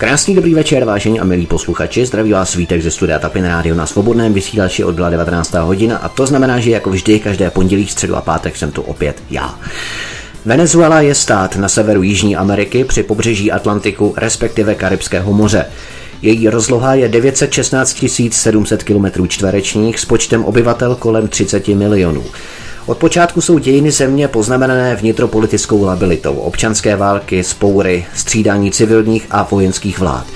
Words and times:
Krásný 0.00 0.34
dobrý 0.34 0.54
večer, 0.54 0.84
vážení 0.84 1.20
a 1.20 1.24
milí 1.24 1.46
posluchači. 1.46 2.06
Zdraví 2.06 2.32
vás 2.32 2.50
svítek 2.50 2.82
ze 2.82 2.90
studia 2.90 3.18
Tapin 3.18 3.44
Radio 3.44 3.74
na 3.74 3.86
svobodném 3.86 4.32
vysílači 4.32 4.84
od 4.84 4.94
byla 4.94 5.10
19. 5.10 5.54
hodina 5.54 5.96
a 5.96 6.08
to 6.08 6.26
znamená, 6.26 6.60
že 6.60 6.70
jako 6.70 6.90
vždy 6.90 7.20
každé 7.20 7.50
pondělí, 7.50 7.86
středu 7.86 8.16
a 8.16 8.20
pátek 8.20 8.56
jsem 8.56 8.70
tu 8.72 8.82
opět 8.82 9.22
já. 9.30 9.58
Venezuela 10.44 11.00
je 11.00 11.14
stát 11.14 11.56
na 11.56 11.68
severu 11.68 12.02
Jižní 12.02 12.36
Ameriky 12.36 12.84
při 12.84 13.02
pobřeží 13.02 13.52
Atlantiku, 13.52 14.14
respektive 14.16 14.74
Karibského 14.74 15.32
moře. 15.32 15.66
Její 16.22 16.48
rozloha 16.48 16.94
je 16.94 17.08
916 17.08 18.04
700 18.30 18.82
km 18.82 19.28
čtverečních 19.28 20.00
s 20.00 20.04
počtem 20.04 20.44
obyvatel 20.44 20.94
kolem 20.94 21.28
30 21.28 21.68
milionů. 21.68 22.24
Od 22.86 22.98
počátku 22.98 23.40
jsou 23.40 23.58
dějiny 23.58 23.90
země 23.90 24.28
poznamenané 24.28 24.96
vnitropolitickou 24.96 25.84
labilitou, 25.84 26.34
občanské 26.34 26.96
války, 26.96 27.44
spoury, 27.44 28.06
střídání 28.14 28.70
civilních 28.70 29.26
a 29.30 29.42
vojenských 29.50 29.98
vlád. 29.98 30.26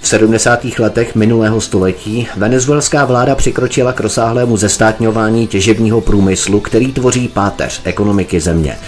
V 0.00 0.08
70. 0.08 0.64
letech 0.78 1.14
minulého 1.14 1.60
století 1.60 2.28
venezuelská 2.36 3.04
vláda 3.04 3.34
přikročila 3.34 3.92
k 3.92 4.00
rozsáhlému 4.00 4.56
zestátňování 4.56 5.46
těžebního 5.46 6.00
průmyslu, 6.00 6.60
který 6.60 6.92
tvoří 6.92 7.28
páteř 7.28 7.80
ekonomiky 7.84 8.40
země. 8.40 8.78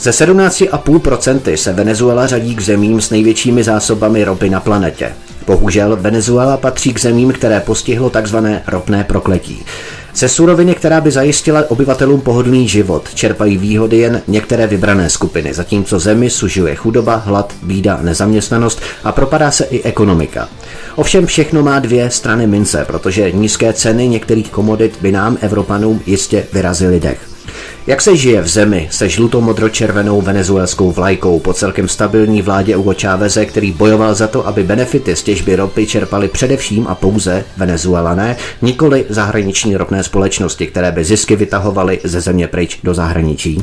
Ze 0.00 0.10
17,5% 0.10 1.54
se 1.54 1.72
Venezuela 1.72 2.26
řadí 2.26 2.54
k 2.54 2.60
zemím 2.60 3.00
s 3.00 3.10
největšími 3.10 3.64
zásobami 3.64 4.24
ropy 4.24 4.50
na 4.50 4.60
planetě. 4.60 5.12
Bohužel 5.46 5.96
Venezuela 5.96 6.56
patří 6.56 6.94
k 6.94 7.00
zemím, 7.00 7.32
které 7.32 7.60
postihlo 7.60 8.10
tzv. 8.10 8.36
ropné 8.66 9.04
prokletí. 9.04 9.64
Ze 10.14 10.28
suroviny, 10.28 10.74
která 10.74 11.00
by 11.00 11.10
zajistila 11.10 11.64
obyvatelům 11.68 12.20
pohodlný 12.20 12.68
život, 12.68 13.14
čerpají 13.14 13.56
výhody 13.58 13.98
jen 13.98 14.22
některé 14.28 14.66
vybrané 14.66 15.10
skupiny, 15.10 15.54
zatímco 15.54 15.98
zemi 15.98 16.30
sužuje 16.30 16.74
chudoba, 16.74 17.16
hlad, 17.16 17.54
bída, 17.62 17.98
nezaměstnanost 18.02 18.80
a 19.04 19.12
propadá 19.12 19.50
se 19.50 19.64
i 19.64 19.82
ekonomika. 19.82 20.48
Ovšem 20.96 21.26
všechno 21.26 21.62
má 21.62 21.78
dvě 21.78 22.10
strany 22.10 22.46
mince, 22.46 22.84
protože 22.86 23.32
nízké 23.32 23.72
ceny 23.72 24.08
některých 24.08 24.50
komodit 24.50 24.98
by 25.00 25.12
nám, 25.12 25.38
Evropanům, 25.40 26.00
jistě 26.06 26.44
vyrazily 26.52 27.00
dech. 27.00 27.31
Jak 27.86 28.02
se 28.02 28.16
žije 28.16 28.40
v 28.40 28.48
zemi 28.48 28.88
se 28.90 29.08
žluto-modro-červenou 29.08 30.22
venezuelskou 30.22 30.92
vlajkou 30.92 31.38
po 31.38 31.52
celkem 31.52 31.88
stabilní 31.88 32.42
vládě 32.42 32.76
Hugo 32.76 32.94
Cháveze, 33.00 33.46
který 33.46 33.72
bojoval 33.72 34.14
za 34.14 34.28
to, 34.28 34.46
aby 34.46 34.62
benefity 34.62 35.16
z 35.16 35.22
těžby 35.22 35.56
ropy 35.56 35.86
čerpali 35.86 36.28
především 36.28 36.86
a 36.86 36.94
pouze 36.94 37.44
venezuelané, 37.56 38.36
nikoli 38.62 39.04
zahraniční 39.08 39.76
ropné 39.76 40.02
společnosti, 40.02 40.66
které 40.66 40.92
by 40.92 41.04
zisky 41.04 41.36
vytahovaly 41.36 42.00
ze 42.04 42.20
země 42.20 42.48
pryč 42.48 42.78
do 42.84 42.94
zahraničí. 42.94 43.62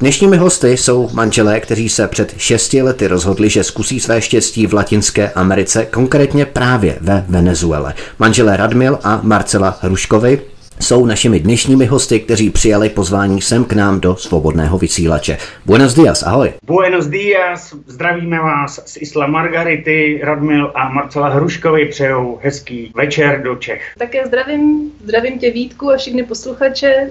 Dnešními 0.00 0.36
hosty 0.36 0.76
jsou 0.76 1.10
manželé, 1.12 1.60
kteří 1.60 1.88
se 1.88 2.08
před 2.08 2.34
šesti 2.36 2.82
lety 2.82 3.06
rozhodli, 3.06 3.50
že 3.50 3.64
zkusí 3.64 4.00
své 4.00 4.20
štěstí 4.20 4.66
v 4.66 4.74
Latinské 4.74 5.30
Americe, 5.30 5.86
konkrétně 5.86 6.46
právě 6.46 6.98
ve 7.00 7.24
Venezuele. 7.28 7.94
Manželé 8.18 8.56
Radmil 8.56 8.98
a 9.04 9.20
Marcela 9.22 9.78
Hruškovi, 9.82 10.40
jsou 10.80 11.06
našimi 11.06 11.40
dnešními 11.40 11.86
hosty, 11.86 12.20
kteří 12.20 12.50
přijali 12.50 12.88
pozvání 12.88 13.40
sem 13.40 13.64
k 13.64 13.72
nám 13.72 14.00
do 14.00 14.16
svobodného 14.16 14.78
vysílače. 14.78 15.38
Buenos 15.66 15.94
dias, 15.94 16.22
ahoj. 16.22 16.52
Buenos 16.66 17.06
dias, 17.06 17.74
zdravíme 17.86 18.38
vás 18.38 18.80
z 18.86 18.96
Isla 19.02 19.26
Margarity, 19.26 20.20
Radmil 20.22 20.72
a 20.74 20.88
Marcela 20.88 21.28
Hruškovi 21.28 21.86
přejou 21.86 22.38
hezký 22.42 22.92
večer 22.96 23.42
do 23.42 23.56
Čech. 23.56 23.82
Také 23.98 24.26
zdravím, 24.26 24.92
zdravím 25.04 25.38
tě 25.38 25.50
Vítku 25.50 25.90
a 25.90 25.96
všechny 25.96 26.22
posluchače. 26.22 27.10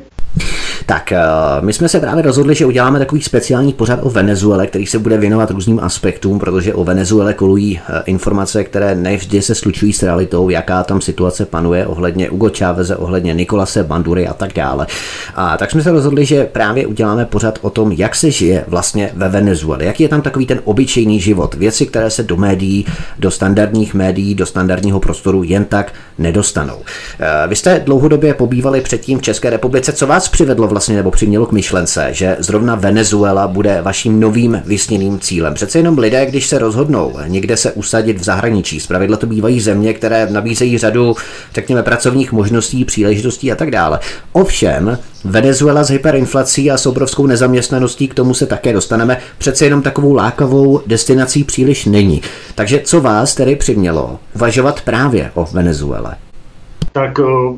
Tak, 0.86 1.12
eh, 1.12 1.20
my 1.62 1.74
jsme 1.74 1.90
se 1.90 2.00
právě 2.00 2.24
rozhodli, 2.24 2.56
že 2.56 2.66
uděláme 2.66 3.00
takový 3.00 3.22
speciální 3.22 3.74
pořad 3.74 4.00
o 4.04 4.10
Venezuele, 4.10 4.68
který 4.68 4.86
se 4.86 5.00
bude 5.00 5.18
věnovat 5.18 5.52
různým 5.52 5.80
aspektům, 5.80 6.40
protože 6.40 6.74
o 6.74 6.84
Venezuele 6.84 7.34
kolují 7.34 7.80
eh, 7.80 8.04
informace, 8.06 8.64
které 8.64 8.96
nevždy 8.96 9.42
se 9.42 9.56
slučují 9.56 9.94
s 9.94 10.04
realitou, 10.04 10.50
jaká 10.50 10.84
tam 10.84 11.02
situace 11.02 11.46
panuje 11.46 11.88
ohledně 11.88 12.28
Hugo 12.30 12.50
Cháveze, 12.58 12.96
ohledně 12.96 13.34
Nikolase 13.34 13.84
Bandury 13.84 14.28
a 14.28 14.34
tak 14.34 14.54
dále. 14.54 14.88
A 15.36 15.58
tak 15.58 15.72
jsme 15.72 15.84
se 15.84 15.92
rozhodli, 15.92 16.26
že 16.26 16.46
právě 16.46 16.88
uděláme 16.88 17.26
pořad 17.26 17.60
o 17.62 17.70
tom, 17.70 17.92
jak 17.92 18.16
se 18.16 18.32
žije 18.32 18.66
vlastně 18.68 19.12
ve 19.14 19.30
Venezuele, 19.30 19.86
jaký 19.86 20.04
je 20.04 20.10
tam 20.10 20.22
takový 20.22 20.46
ten 20.46 20.60
obyčejný 20.64 21.20
život, 21.20 21.54
věci, 21.54 21.86
které 21.86 22.10
se 22.10 22.24
do 22.24 22.38
médií, 22.38 22.86
do 23.20 23.32
standardních 23.32 23.94
médií, 23.94 24.36
do 24.36 24.46
standardního 24.46 25.00
prostoru 25.00 25.44
jen 25.44 25.66
tak 25.66 25.94
nedostanou. 26.18 26.78
Eh, 27.20 27.48
vy 27.48 27.56
jste 27.56 27.82
dlouhodobě 27.86 28.34
pobývali 28.34 28.82
předtím 28.82 29.20
v 29.20 29.22
České 29.22 29.50
republice, 29.50 29.94
co 29.94 30.08
vás 30.08 30.30
přivedlo 30.30 30.73
vlastně 30.74 30.96
nebo 30.96 31.12
přimělo 31.12 31.46
k 31.46 31.52
myšlence, 31.52 32.08
že 32.12 32.36
zrovna 32.40 32.76
Venezuela 32.76 33.48
bude 33.48 33.82
vaším 33.82 34.20
novým 34.20 34.62
vysněným 34.66 35.20
cílem. 35.20 35.54
Přece 35.54 35.80
jenom 35.80 35.98
lidé, 35.98 36.26
když 36.26 36.48
se 36.48 36.60
rozhodnou 36.60 37.14
někde 37.28 37.58
se 37.58 37.72
usadit 37.72 38.20
v 38.20 38.24
zahraničí, 38.24 38.80
zpravidla 38.80 39.18
to 39.18 39.28
bývají 39.28 39.62
země, 39.62 39.94
které 39.94 40.28
nabízejí 40.32 40.78
řadu, 40.78 41.16
řekněme, 41.54 41.84
pracovních 41.84 42.32
možností, 42.32 42.86
příležitostí 42.86 43.52
a 43.52 43.56
tak 43.56 43.72
dále. 43.72 44.00
Ovšem, 44.32 44.98
Venezuela 45.24 45.84
s 45.84 45.90
hyperinflací 45.90 46.72
a 46.72 46.78
s 46.78 46.86
obrovskou 46.86 47.28
nezaměstnaností, 47.28 48.08
k 48.08 48.14
tomu 48.14 48.34
se 48.34 48.46
také 48.46 48.74
dostaneme, 48.74 49.18
přece 49.38 49.66
jenom 49.66 49.82
takovou 49.82 50.14
lákavou 50.14 50.82
destinací 50.88 51.44
příliš 51.44 51.86
není. 51.86 52.22
Takže 52.56 52.82
co 52.84 53.02
vás 53.02 53.36
tedy 53.36 53.56
přimělo 53.56 54.20
uvažovat 54.36 54.82
právě 54.82 55.32
o 55.34 55.48
Venezuele? 55.52 56.16
Tak 56.94 57.20
uh, 57.20 57.58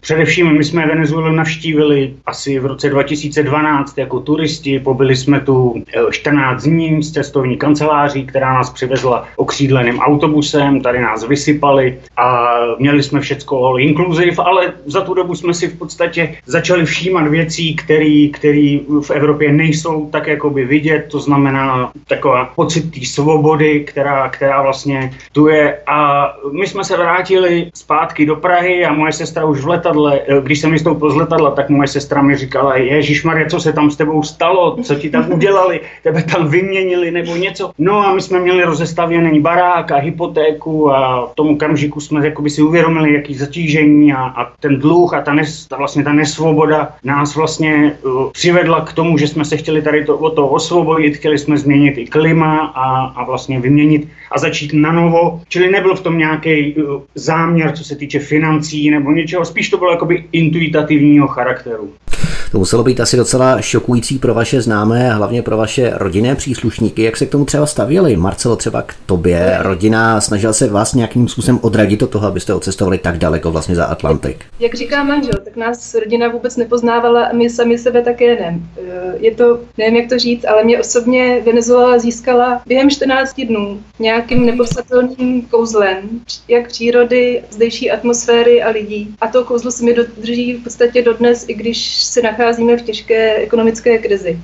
především 0.00 0.58
my 0.58 0.64
jsme 0.64 0.86
Venezuelu 0.86 1.32
navštívili 1.32 2.14
asi 2.26 2.58
v 2.58 2.66
roce 2.66 2.88
2012 2.88 3.98
jako 3.98 4.20
turisti. 4.20 4.80
Pobyli 4.80 5.16
jsme 5.16 5.40
tu 5.40 5.82
14 6.10 6.66
eh, 6.66 6.70
dní 6.70 7.02
s 7.02 7.12
cestovní 7.12 7.56
kanceláří, 7.56 8.26
která 8.26 8.54
nás 8.54 8.70
přivezla 8.70 9.28
okřídleným 9.36 9.98
autobusem, 9.98 10.80
tady 10.80 11.00
nás 11.00 11.24
vysypali 11.24 11.98
a 12.16 12.54
měli 12.78 13.02
jsme 13.02 13.20
všecko 13.20 13.66
all 13.66 13.80
inclusive, 13.80 14.42
ale 14.44 14.72
za 14.86 15.00
tu 15.00 15.14
dobu 15.14 15.34
jsme 15.34 15.54
si 15.54 15.68
v 15.68 15.78
podstatě 15.78 16.36
začali 16.46 16.84
všímat 16.84 17.28
věcí, 17.28 17.76
které 17.76 18.78
v 19.02 19.10
Evropě 19.10 19.52
nejsou 19.52 20.10
tak 20.10 20.26
jakoby 20.26 20.64
vidět, 20.64 21.06
to 21.10 21.20
znamená 21.20 21.92
taková 22.08 22.44
pocit 22.44 22.90
té 22.90 23.06
svobody, 23.06 23.84
která, 23.84 24.28
která 24.28 24.62
vlastně 24.62 25.14
tu 25.32 25.48
je. 25.48 25.78
A 25.86 26.28
my 26.52 26.66
jsme 26.66 26.84
se 26.84 26.96
vrátili 26.96 27.70
zpátky 27.74 28.26
do 28.26 28.36
Prahy 28.36 28.55
Prahy 28.56 28.84
a 28.84 28.92
moje 28.92 29.12
sestra 29.12 29.44
už 29.44 29.60
v 29.60 29.68
letadle, 29.68 30.20
eh, 30.28 30.40
když 30.40 30.60
jsem 30.60 30.72
vystoupil 30.72 31.10
z 31.10 31.14
letadla, 31.14 31.50
tak 31.50 31.68
moje 31.68 31.88
sestra 31.88 32.22
mi 32.22 32.36
říkala, 32.36 32.76
Ježíš 32.76 33.24
Maria, 33.24 33.48
co 33.48 33.60
se 33.60 33.72
tam 33.72 33.90
s 33.90 33.96
tebou 33.96 34.22
stalo, 34.22 34.76
co 34.82 34.94
ti 34.94 35.10
tam 35.10 35.32
udělali, 35.32 35.80
tebe 36.02 36.22
tam 36.22 36.48
vyměnili 36.48 37.10
nebo 37.10 37.36
něco. 37.36 37.70
No 37.78 38.06
a 38.06 38.14
my 38.14 38.20
jsme 38.22 38.40
měli 38.40 38.64
rozestavěný 38.64 39.40
barák 39.40 39.92
a 39.92 39.96
hypotéku 39.96 40.92
a 40.92 41.26
v 41.26 41.34
tom 41.34 41.48
okamžiku 41.48 42.00
jsme 42.00 42.24
jakoby 42.24 42.50
si 42.50 42.62
uvědomili, 42.62 43.14
jaký 43.14 43.34
zatížení 43.34 44.12
a, 44.12 44.24
a 44.24 44.44
ten 44.60 44.78
dluh 44.78 45.14
a 45.14 45.20
ta, 45.20 45.34
nes, 45.34 45.66
ta, 45.66 45.76
vlastně 45.76 46.04
ta 46.04 46.12
nesvoboda 46.12 46.96
nás 47.04 47.36
vlastně 47.36 47.92
uh, 48.02 48.32
přivedla 48.32 48.80
k 48.80 48.92
tomu, 48.92 49.18
že 49.18 49.28
jsme 49.28 49.44
se 49.44 49.56
chtěli 49.56 49.82
tady 49.82 50.04
to, 50.04 50.18
o 50.18 50.30
to 50.30 50.48
osvobodit, 50.48 51.16
chtěli 51.16 51.38
jsme 51.38 51.58
změnit 51.58 51.98
i 51.98 52.06
klima 52.06 52.72
a, 52.74 53.04
a 53.04 53.24
vlastně 53.24 53.60
vyměnit 53.60 54.08
a 54.30 54.38
začít 54.38 54.72
na 54.72 54.92
novo. 54.92 55.42
Čili 55.48 55.70
nebyl 55.70 55.96
v 55.96 56.00
tom 56.00 56.18
nějaký 56.18 56.74
uh, 56.74 57.02
záměr, 57.14 57.72
co 57.72 57.84
se 57.84 57.96
týče 57.96 58.18
financí 58.18 58.90
nebo 58.90 59.12
něčeho, 59.12 59.44
spíš 59.44 59.70
to 59.70 59.76
bylo 59.76 59.90
jakoby 59.90 60.24
intuitativního 60.32 61.28
charakteru. 61.28 61.92
To 62.52 62.58
muselo 62.58 62.82
být 62.82 63.00
asi 63.00 63.16
docela 63.16 63.60
šokující 63.60 64.18
pro 64.18 64.34
vaše 64.34 64.62
známé, 64.62 65.10
hlavně 65.10 65.42
pro 65.42 65.56
vaše 65.56 65.92
rodinné 65.94 66.34
příslušníky. 66.34 67.02
Jak 67.02 67.16
se 67.16 67.26
k 67.26 67.30
tomu 67.30 67.44
třeba 67.44 67.66
stavěli? 67.66 68.16
Marcelo 68.16 68.56
třeba 68.56 68.82
k 68.82 68.94
tobě, 69.06 69.56
rodina, 69.60 70.20
snažil 70.20 70.52
se 70.52 70.68
vás 70.68 70.94
nějakým 70.94 71.28
způsobem 71.28 71.58
odradit 71.62 72.02
od 72.02 72.10
toho, 72.10 72.26
abyste 72.26 72.54
odcestovali 72.54 72.98
tak 72.98 73.18
daleko 73.18 73.50
vlastně 73.50 73.74
za 73.74 73.84
Atlantik? 73.84 74.44
Jak 74.60 74.74
říká 74.74 75.04
manžel, 75.04 75.34
tak 75.44 75.56
nás 75.56 75.94
rodina 75.94 76.28
vůbec 76.28 76.56
nepoznávala 76.56 77.24
a 77.24 77.32
my 77.32 77.50
sami 77.50 77.78
sebe 77.78 78.02
také 78.02 78.40
ne. 78.40 78.60
Je 79.20 79.34
to, 79.34 79.60
nevím 79.78 79.96
jak 79.96 80.08
to 80.08 80.18
říct, 80.18 80.44
ale 80.44 80.64
mě 80.64 80.80
osobně 80.80 81.42
Venezuela 81.46 81.98
získala 81.98 82.62
během 82.66 82.90
14 82.90 83.40
dnů 83.40 83.80
nějakým 83.98 84.46
nepopsatelným 84.46 85.42
kouzlem, 85.42 85.98
jak 86.48 86.68
přírody, 86.68 87.42
zdejší 87.50 87.90
atmosféry 87.90 88.62
a 88.62 88.70
lidí. 88.70 89.14
A 89.20 89.28
to 89.28 89.44
kouzlo 89.44 89.70
se 89.70 89.84
mi 89.84 89.94
dodrží 89.94 90.54
v 90.54 90.64
podstatě 90.64 91.02
dodnes, 91.02 91.44
i 91.48 91.54
když 91.54 92.04
se 92.04 92.22
nacházíme 92.38 92.76
v 92.76 92.82
těžké 92.82 93.34
ekonomické 93.34 93.98
krizi. 93.98 94.38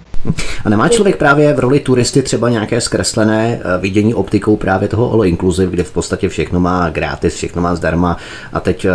A 0.65 0.69
nemá 0.69 0.89
člověk 0.89 1.17
právě 1.17 1.55
v 1.55 1.59
roli 1.59 1.81
turisty 1.81 2.23
třeba 2.23 2.51
nějaké 2.51 2.81
zkreslené 2.81 3.61
eh, 3.61 3.79
vidění 3.81 4.15
optikou 4.15 4.57
právě 4.57 4.89
toho 4.89 5.13
all 5.13 5.25
inclusive, 5.25 5.73
kde 5.73 5.83
v 5.83 5.93
podstatě 5.93 6.29
všechno 6.29 6.61
má 6.61 6.91
gratis, 6.91 7.35
všechno 7.35 7.63
má 7.63 7.75
zdarma 7.75 8.17
a 8.53 8.61
teď 8.61 8.85
eh, 8.85 8.91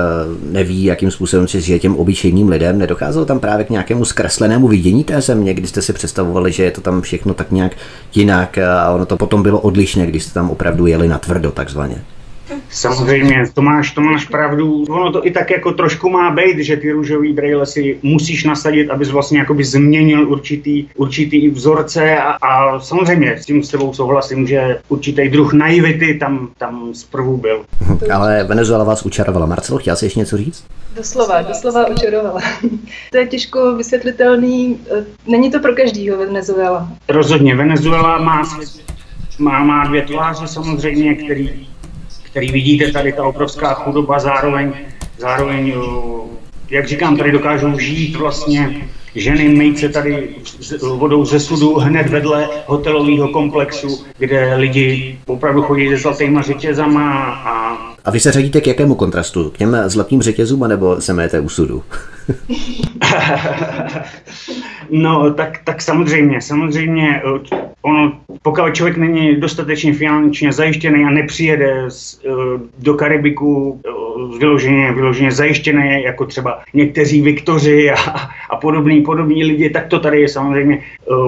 neví, 0.51 0.83
jakým 0.83 1.11
způsobem 1.11 1.47
si 1.47 1.61
žije 1.61 1.79
těm 1.79 1.95
obyčejným 1.95 2.49
lidem. 2.49 2.77
Nedocházelo 2.77 3.25
tam 3.25 3.39
právě 3.39 3.65
k 3.65 3.69
nějakému 3.69 4.05
zkreslenému 4.05 4.67
vidění 4.67 5.03
té 5.03 5.21
země, 5.21 5.53
kdy 5.53 5.67
jste 5.67 5.81
si 5.81 5.93
představovali, 5.93 6.51
že 6.51 6.63
je 6.63 6.71
to 6.71 6.81
tam 6.81 7.01
všechno 7.01 7.33
tak 7.33 7.51
nějak 7.51 7.71
jinak 8.15 8.57
a 8.57 8.91
ono 8.91 9.05
to 9.05 9.17
potom 9.17 9.43
bylo 9.43 9.59
odlišné, 9.59 10.05
když 10.05 10.23
jste 10.23 10.33
tam 10.33 10.49
opravdu 10.49 10.87
jeli 10.87 11.07
na 11.07 11.17
tvrdo 11.17 11.51
takzvaně? 11.51 11.95
Samozřejmě, 12.69 13.43
to 13.53 13.61
máš, 13.61 13.91
to 13.91 14.01
máš 14.01 14.25
pravdu. 14.25 14.83
Ono 14.89 15.11
to 15.11 15.27
i 15.27 15.31
tak 15.31 15.51
jako 15.51 15.71
trošku 15.71 16.09
má 16.09 16.31
být, 16.31 16.59
že 16.59 16.77
ty 16.77 16.91
růžový 16.91 17.33
brejle 17.33 17.65
si 17.65 17.99
musíš 18.03 18.43
nasadit, 18.43 18.89
abys 18.89 19.09
vlastně 19.09 19.39
jakoby 19.39 19.63
změnil 19.63 20.29
určitý, 20.29 20.87
určitý 20.95 21.49
vzorce 21.49 22.17
a, 22.17 22.31
a 22.31 22.79
samozřejmě 22.79 23.37
s 23.37 23.45
tím 23.45 23.63
s 23.63 23.69
tebou 23.69 23.93
souhlasím, 23.93 24.47
že 24.47 24.79
určitý 24.89 25.29
druh 25.29 25.53
naivity 25.53 26.13
tam, 26.13 26.49
tam 26.57 26.93
zprvu 26.93 27.37
byl. 27.37 27.65
Ale 28.13 28.43
Venezuela 28.43 28.83
vás 28.83 29.05
učarovala. 29.05 29.45
Marcelo, 29.45 29.79
chtěl 29.79 29.95
jsi 29.95 30.05
ještě 30.05 30.19
něco 30.19 30.37
říct? 30.37 30.63
Doslova, 30.95 31.41
doslova 31.41 31.87
učarovala. 31.87 32.41
to 33.11 33.17
je 33.17 33.27
těžko 33.27 33.75
vysvětlitelný. 33.75 34.79
Není 35.27 35.51
to 35.51 35.59
pro 35.59 35.75
každýho 35.75 36.17
Venezuela. 36.17 36.89
Rozhodně. 37.09 37.55
Venezuela 37.55 38.17
má, 38.17 38.43
má, 39.39 39.63
má 39.63 39.87
dvě 39.87 40.01
tváře 40.01 40.47
samozřejmě, 40.47 41.15
který 41.15 41.67
který 42.31 42.51
vidíte 42.51 42.91
tady, 42.91 43.13
ta 43.13 43.23
obrovská 43.23 43.73
chudoba, 43.73 44.19
zároveň, 44.19 44.73
zároveň 45.17 45.73
jak 46.69 46.87
říkám, 46.87 47.17
tady 47.17 47.31
dokážou 47.31 47.79
žít 47.79 48.15
vlastně 48.15 48.87
ženy 49.15 49.49
mít 49.49 49.79
se 49.79 49.89
tady 49.89 50.29
vodou 50.81 51.25
ze 51.25 51.39
sudu 51.39 51.75
hned 51.75 52.09
vedle 52.09 52.49
hotelového 52.65 53.27
komplexu, 53.27 54.05
kde 54.17 54.55
lidi 54.55 55.19
opravdu 55.25 55.61
chodí 55.61 55.89
se 55.89 55.97
zlatýma 55.97 56.41
řetězama 56.41 57.23
a 57.45 57.77
a 58.07 58.11
vy 58.11 58.19
se 58.19 58.31
řadíte 58.31 58.61
k 58.61 58.67
jakému 58.67 58.95
kontrastu? 58.95 59.49
K 59.49 59.57
těm 59.57 59.77
zlatým 59.85 60.21
řetězům, 60.21 60.67
nebo 60.67 61.01
se 61.01 61.13
mějete 61.13 61.39
u 61.39 61.49
sudu? 61.49 61.83
no, 64.89 65.33
tak, 65.33 65.59
tak 65.63 65.81
samozřejmě, 65.81 66.41
samozřejmě, 66.41 67.21
ono, 67.81 68.19
pokud 68.41 68.73
člověk 68.73 68.97
není 68.97 69.35
dostatečně 69.35 69.93
finančně 69.93 70.53
zajištěný 70.53 71.03
a 71.03 71.09
nepřijede 71.09 71.85
z, 71.87 72.19
eh, 72.25 72.29
do 72.79 72.93
Karibiku 72.93 73.81
eh, 73.85 74.37
vyloženě, 74.39 74.91
vyloženě 74.91 75.31
zajištěný, 75.31 76.03
jako 76.03 76.25
třeba 76.25 76.59
někteří 76.73 77.21
Viktoři 77.21 77.91
a, 77.91 77.95
a 78.49 78.55
podobní, 78.55 79.01
podobní 79.01 79.43
lidi, 79.43 79.69
tak 79.69 79.87
to 79.87 79.99
tady 79.99 80.21
je 80.21 80.27
samozřejmě 80.27 80.79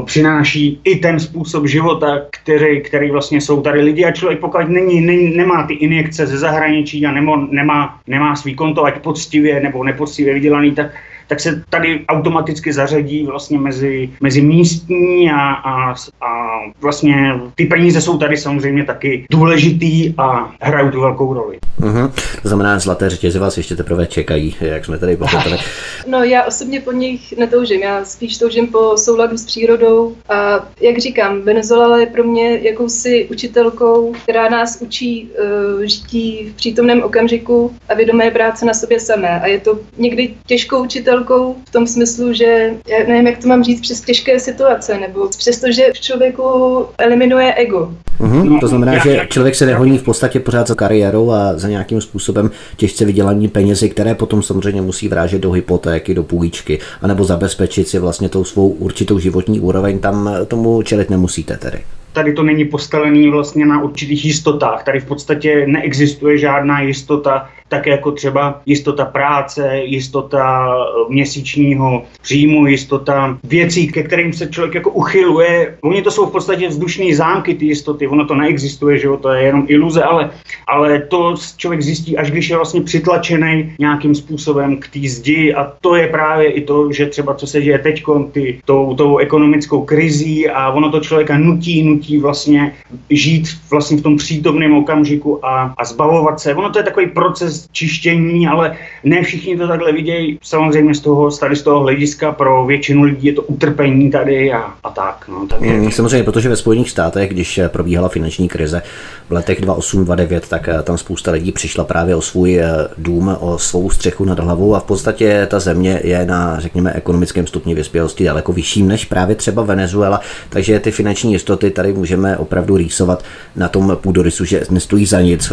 přináší 0.05 0.81
i 0.83 0.95
ten 0.95 1.19
způsob 1.19 1.67
života, 1.67 2.21
který, 2.43 2.81
který 2.81 3.11
vlastně 3.11 3.41
jsou 3.41 3.61
tady 3.61 3.81
lidi 3.81 4.05
a 4.05 4.11
člověk 4.11 4.39
pokud 4.39 4.67
není, 4.67 5.01
není 5.01 5.37
nemá 5.37 5.67
ty 5.67 5.73
injekce 5.73 6.27
ze 6.27 6.37
zahraničí 6.37 6.68
a 7.05 7.11
nemá, 7.11 7.47
nemá, 7.51 7.99
nemá 8.07 8.35
svý 8.35 8.55
konto, 8.55 8.85
ať 8.85 8.99
poctivě 8.99 9.59
nebo 9.59 9.83
nepoctivě 9.83 10.33
vydělaný, 10.33 10.71
tak 10.71 10.91
tak 11.29 11.39
se 11.39 11.63
tady 11.69 12.05
automaticky 12.07 12.73
zařadí 12.73 13.25
vlastně 13.25 13.59
mezi, 13.59 14.09
mezi 14.21 14.41
místní 14.41 15.31
a, 15.31 15.39
a, 15.51 15.91
a 16.21 16.59
vlastně 16.81 17.39
ty 17.55 17.65
peníze 17.65 18.01
jsou 18.01 18.17
tady 18.17 18.37
samozřejmě 18.37 18.85
taky 18.85 19.25
důležitý 19.31 20.13
a 20.17 20.51
hrajou 20.61 20.91
tu 20.91 21.01
velkou 21.01 21.33
roli. 21.33 21.59
Uh-huh. 21.81 22.11
To 22.41 22.47
znamená, 22.47 22.79
zlaté 22.79 23.09
řetězy 23.09 23.39
vás 23.39 23.57
ještě 23.57 23.75
teprve 23.75 24.05
čekají, 24.05 24.55
jak 24.61 24.85
jsme 24.85 24.97
tady 24.97 25.17
pochopili. 25.17 25.57
No 26.07 26.23
já 26.23 26.43
osobně 26.43 26.81
po 26.81 26.91
nich 26.91 27.37
netoužím, 27.37 27.81
já 27.81 28.05
spíš 28.05 28.37
toužím 28.37 28.67
po 28.67 28.97
souladu 28.97 29.37
s 29.37 29.45
přírodou 29.45 30.15
a 30.29 30.67
jak 30.81 30.97
říkám, 30.97 31.41
Venezuela 31.41 31.99
je 31.99 32.05
pro 32.05 32.23
mě 32.23 32.59
jakousi 32.61 33.27
učitelkou, 33.31 34.13
která 34.23 34.49
nás 34.49 34.81
učí 34.81 35.29
uh, 35.75 35.81
žití 35.81 36.49
v 36.49 36.55
přítomném 36.55 37.03
okamžiku 37.03 37.75
a 37.89 37.93
vědomé 37.93 38.31
práce 38.31 38.65
na 38.65 38.73
sobě 38.73 38.99
samé 38.99 39.41
a 39.41 39.47
je 39.47 39.59
to 39.59 39.79
někdy 39.97 40.33
těžkou 40.45 40.83
učitel 40.83 41.18
velkou 41.19 41.55
v 41.65 41.71
tom 41.71 41.87
smyslu, 41.87 42.33
že 42.33 42.71
já 42.87 43.07
nevím, 43.07 43.27
jak 43.27 43.37
to 43.37 43.47
mám 43.47 43.63
říct, 43.63 43.81
přes 43.81 44.01
těžké 44.01 44.39
situace, 44.39 44.99
nebo 44.99 45.29
přesto, 45.29 45.71
že 45.71 45.83
v 45.93 45.99
člověku 45.99 46.85
eliminuje 46.97 47.53
ego. 47.53 47.93
Uhum, 48.19 48.59
to 48.59 48.67
znamená, 48.67 48.97
že 48.97 49.27
člověk 49.29 49.55
se 49.55 49.65
nehoní 49.65 49.97
v 49.97 50.03
podstatě 50.03 50.39
pořád 50.39 50.67
za 50.67 50.75
kariérou 50.75 51.31
a 51.31 51.57
za 51.57 51.67
nějakým 51.67 52.01
způsobem 52.01 52.51
těžce 52.77 53.05
vydělaní 53.05 53.47
penězi, 53.47 53.89
které 53.89 54.15
potom 54.15 54.43
samozřejmě 54.43 54.81
musí 54.81 55.07
vrážet 55.07 55.41
do 55.41 55.51
hypotéky, 55.51 56.13
do 56.13 56.23
půjčky, 56.23 56.79
anebo 57.01 57.23
zabezpečit 57.23 57.87
si 57.87 57.99
vlastně 57.99 58.29
tou 58.29 58.43
svou 58.43 58.69
určitou 58.69 59.19
životní 59.19 59.59
úroveň, 59.59 59.99
tam 59.99 60.29
tomu 60.47 60.81
čelit 60.81 61.09
nemusíte 61.09 61.57
tedy 61.57 61.79
tady 62.13 62.33
to 62.33 62.43
není 62.43 62.65
postavený 62.65 63.29
vlastně 63.29 63.65
na 63.65 63.83
určitých 63.83 64.25
jistotách. 64.25 64.83
Tady 64.83 64.99
v 64.99 65.05
podstatě 65.05 65.65
neexistuje 65.67 66.37
žádná 66.37 66.81
jistota, 66.81 67.49
tak 67.69 67.87
jako 67.87 68.11
třeba 68.11 68.61
jistota 68.65 69.05
práce, 69.05 69.79
jistota 69.83 70.67
eh, 70.69 71.13
měsíčního 71.13 72.03
příjmu, 72.21 72.67
jistota 72.67 73.37
věcí, 73.43 73.87
ke 73.87 74.03
kterým 74.03 74.33
se 74.33 74.47
člověk 74.47 74.75
jako 74.75 74.89
uchyluje. 74.89 75.77
Oni 75.81 76.01
to 76.01 76.11
jsou 76.11 76.25
v 76.25 76.31
podstatě 76.31 76.67
vzdušné 76.67 77.15
zámky, 77.15 77.55
ty 77.55 77.65
jistoty, 77.65 78.07
ono 78.07 78.25
to 78.25 78.35
neexistuje, 78.35 78.97
že 78.97 79.07
jo, 79.07 79.17
to 79.17 79.29
je 79.29 79.43
jenom 79.43 79.65
iluze, 79.67 80.03
ale, 80.03 80.29
ale 80.67 80.99
to 80.99 81.35
člověk 81.57 81.81
zjistí, 81.81 82.17
až 82.17 82.31
když 82.31 82.49
je 82.49 82.55
vlastně 82.55 82.81
přitlačený 82.81 83.73
nějakým 83.79 84.15
způsobem 84.15 84.77
k 84.77 84.87
té 84.87 84.99
zdi 85.09 85.53
a 85.53 85.73
to 85.81 85.95
je 85.95 86.07
právě 86.07 86.51
i 86.51 86.61
to, 86.61 86.91
že 86.91 87.05
třeba 87.05 87.33
co 87.33 87.47
se 87.47 87.61
děje 87.61 87.79
teď 87.79 88.03
ty, 88.31 88.61
tou, 88.65 88.95
tou 88.95 89.17
ekonomickou 89.17 89.81
krizí 89.81 90.49
a 90.49 90.71
ono 90.71 90.91
to 90.91 90.99
člověka 90.99 91.37
nutí, 91.37 91.83
nutí 91.83 92.17
vlastně 92.17 92.73
žít 93.09 93.47
vlastně 93.71 93.97
v 93.97 94.01
tom 94.01 94.17
přítomném 94.17 94.73
okamžiku 94.73 95.45
a, 95.45 95.73
a 95.77 95.85
zbavovat 95.85 96.39
se. 96.39 96.55
Ono 96.55 96.69
to 96.69 96.79
je 96.79 96.83
takový 96.83 97.07
proces 97.07 97.58
čištění, 97.71 98.47
ale 98.47 98.75
ne 99.03 99.23
všichni 99.23 99.57
to 99.57 99.67
takhle 99.67 99.91
vidějí. 99.91 100.39
Samozřejmě 100.41 100.95
z 100.95 100.99
toho, 100.99 101.31
tady 101.31 101.55
z 101.55 101.61
toho 101.61 101.79
hlediska 101.79 102.31
pro 102.31 102.65
většinu 102.65 103.03
lidí 103.03 103.27
je 103.27 103.33
to 103.33 103.41
utrpení 103.41 104.11
tady 104.11 104.53
a, 104.53 104.73
a 104.83 104.89
tak. 104.89 105.25
No, 105.27 105.47
tak 105.47 105.61
je. 105.61 105.73
Mm, 105.73 105.91
samozřejmě, 105.91 106.23
protože 106.23 106.49
ve 106.49 106.55
Spojených 106.55 106.89
státech, 106.89 107.29
když 107.29 107.59
probíhala 107.67 108.09
finanční 108.09 108.47
krize 108.47 108.81
v 109.29 109.31
letech 109.31 109.61
2008-2009, 109.61 110.41
tak 110.49 110.69
eh, 110.69 110.83
tam 110.83 110.97
spousta 110.97 111.31
lidí 111.31 111.51
přišla 111.51 111.83
právě 111.83 112.15
o 112.15 112.21
svůj 112.21 112.59
eh, 112.59 112.71
dům, 112.97 113.37
o 113.39 113.59
svou 113.59 113.89
střechu 113.89 114.25
nad 114.25 114.39
hlavou 114.39 114.75
a 114.75 114.79
v 114.79 114.83
podstatě 114.83 115.47
ta 115.49 115.59
země 115.59 116.01
je 116.03 116.25
na, 116.25 116.59
řekněme, 116.59 116.93
ekonomickém 116.93 117.47
stupni 117.47 117.75
vyspělosti 117.75 118.23
daleko 118.23 118.53
vyšším 118.53 118.87
než 118.87 119.05
právě 119.05 119.35
třeba 119.35 119.63
Venezuela, 119.63 120.21
takže 120.49 120.79
ty 120.79 120.91
finanční 120.91 121.33
jistoty 121.33 121.71
tady 121.71 121.93
můžeme 121.93 122.37
opravdu 122.37 122.77
rýsovat 122.77 123.23
na 123.55 123.67
tom 123.67 123.97
půdorysu, 124.01 124.45
že 124.45 124.63
nestojí 124.69 125.05
za 125.05 125.21
nic 125.21 125.51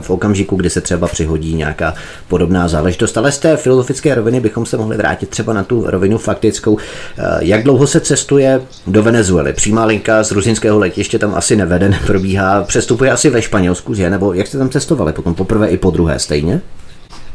v 0.00 0.10
okamžiku, 0.10 0.56
kdy 0.56 0.70
se 0.70 0.80
třeba 0.80 1.08
přihodí 1.08 1.43
chodí 1.44 1.54
nějaká 1.54 1.94
podobná 2.28 2.68
záležitost. 2.68 3.16
Ale 3.16 3.32
z 3.32 3.38
té 3.38 3.56
filozofické 3.56 4.14
roviny 4.14 4.40
bychom 4.40 4.66
se 4.66 4.76
mohli 4.76 4.96
vrátit 4.96 5.28
třeba 5.28 5.52
na 5.52 5.64
tu 5.64 5.84
rovinu 5.86 6.18
faktickou. 6.18 6.78
Eh, 6.78 7.22
jak 7.40 7.62
dlouho 7.62 7.86
se 7.86 8.00
cestuje 8.00 8.60
do 8.86 9.02
Venezuely? 9.02 9.52
Přímá 9.52 9.84
linka 9.84 10.22
z 10.22 10.32
ruzinského 10.32 10.78
letiště 10.78 11.18
tam 11.18 11.34
asi 11.34 11.56
nevede, 11.56 11.88
neprobíhá. 11.98 12.62
Přestupuje 12.62 13.10
asi 13.10 13.30
ve 13.30 13.42
Španělsku, 13.42 13.94
že? 13.94 14.10
Nebo 14.10 14.32
jak 14.32 14.46
jste 14.46 14.58
tam 14.58 14.68
cestovali 14.68 15.12
potom 15.12 15.34
poprvé 15.34 15.68
i 15.68 15.76
po 15.76 15.90
druhé 15.90 16.18
stejně? 16.18 16.60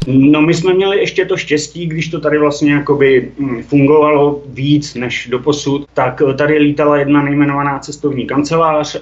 No 0.06 0.42
my 0.42 0.54
jsme 0.54 0.74
měli 0.74 0.98
ještě 0.98 1.24
to 1.24 1.36
štěstí, 1.36 1.86
když 1.86 2.08
to 2.08 2.20
tady 2.20 2.38
vlastně 2.38 2.72
jakoby 2.72 3.32
hm, 3.38 3.62
fungovalo 3.62 4.42
víc 4.46 4.94
než 4.94 5.28
do 5.30 5.38
posud, 5.38 5.86
tak 5.94 6.22
eh, 6.30 6.34
tady 6.34 6.58
lítala 6.58 6.98
jedna 6.98 7.22
nejmenovaná 7.22 7.78
cestovní 7.78 8.26
kancelář 8.26 8.96
eh, 8.96 9.00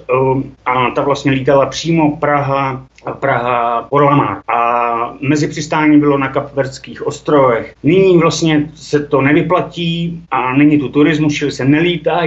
a 0.66 0.90
ta 0.90 1.02
vlastně 1.02 1.32
lítala 1.32 1.66
přímo 1.66 2.16
Praha, 2.16 2.87
Praha 3.20 3.86
Porlamar. 3.90 4.36
A 4.48 5.14
mezi 5.20 5.49
přistání 5.49 6.00
bylo 6.00 6.18
na 6.18 6.28
Kapverdských 6.28 7.06
ostrovech. 7.06 7.75
Nyní 7.82 8.18
vlastně 8.18 8.70
se 8.75 9.00
to 9.00 9.20
nevyplatí 9.20 10.23
a 10.30 10.56
není 10.56 10.78
tu 10.78 10.88
turismus, 10.88 11.34
čili 11.34 11.52
se 11.52 11.64
nelítá 11.64 12.20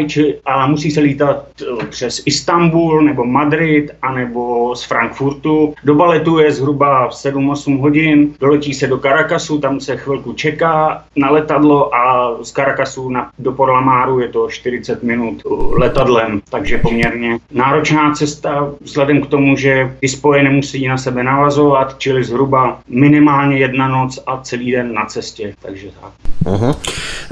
a 0.46 0.68
musí 0.68 0.92
se 0.92 1.00
lítat 1.00 1.46
eh, 1.62 1.86
přes 1.86 2.22
Istanbul 2.26 3.02
nebo 3.02 3.26
Madrid 3.26 3.92
anebo 4.02 4.76
z 4.76 4.84
Frankfurtu. 4.84 5.74
Do 5.84 5.96
baletu 5.96 6.40
je 6.40 6.52
zhruba 6.52 7.10
7-8 7.10 7.80
hodin, 7.80 8.34
doletí 8.40 8.74
se 8.74 8.88
do 8.88 8.98
Caracasu, 8.98 9.60
tam 9.60 9.80
se 9.80 9.98
chvilku 9.98 10.34
čeká 10.34 11.04
na 11.16 11.30
letadlo 11.30 11.96
a 11.96 12.36
z 12.44 12.52
Caracasu 12.52 13.10
na, 13.10 13.32
do 13.40 13.52
Porlamáru 13.52 14.20
je 14.20 14.28
to 14.28 14.50
40 14.50 15.04
minut 15.04 15.42
letadlem, 15.78 16.42
takže 16.50 16.78
poměrně 16.78 17.38
náročná 17.52 18.12
cesta 18.14 18.70
vzhledem 18.82 19.22
k 19.22 19.28
tomu, 19.28 19.56
že 19.56 19.96
ty 20.00 20.08
spoje 20.08 20.44
musí 20.62 20.88
na 20.88 20.98
sebe 20.98 21.24
navazovat, 21.24 21.96
čili 21.98 22.24
zhruba 22.24 22.80
minimálně 22.88 23.58
jedna 23.58 23.88
noc 23.88 24.20
a 24.28 24.42
celý 24.42 24.72
den 24.72 24.94
na 24.94 25.06
cestě, 25.06 25.54
takže 25.62 25.88
tak. 26.02 26.12
Uh-huh. 26.46 26.76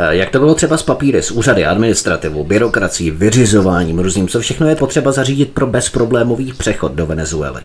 Jak 0.10 0.30
to 0.30 0.40
bylo 0.40 0.56
třeba 0.56 0.78
s 0.78 0.84
papíry, 0.84 1.22
s 1.22 1.32
úřady, 1.32 1.66
administrativou, 1.66 2.44
byrokracií, 2.44 3.12
vyřizováním 3.12 4.00
různým, 4.00 4.28
co 4.28 4.40
všechno 4.40 4.68
je 4.68 4.76
potřeba 4.76 5.12
zařídit 5.12 5.54
pro 5.54 5.68
bezproblémový 5.68 6.54
přechod 6.54 6.92
do 6.92 7.06
Venezuely? 7.06 7.62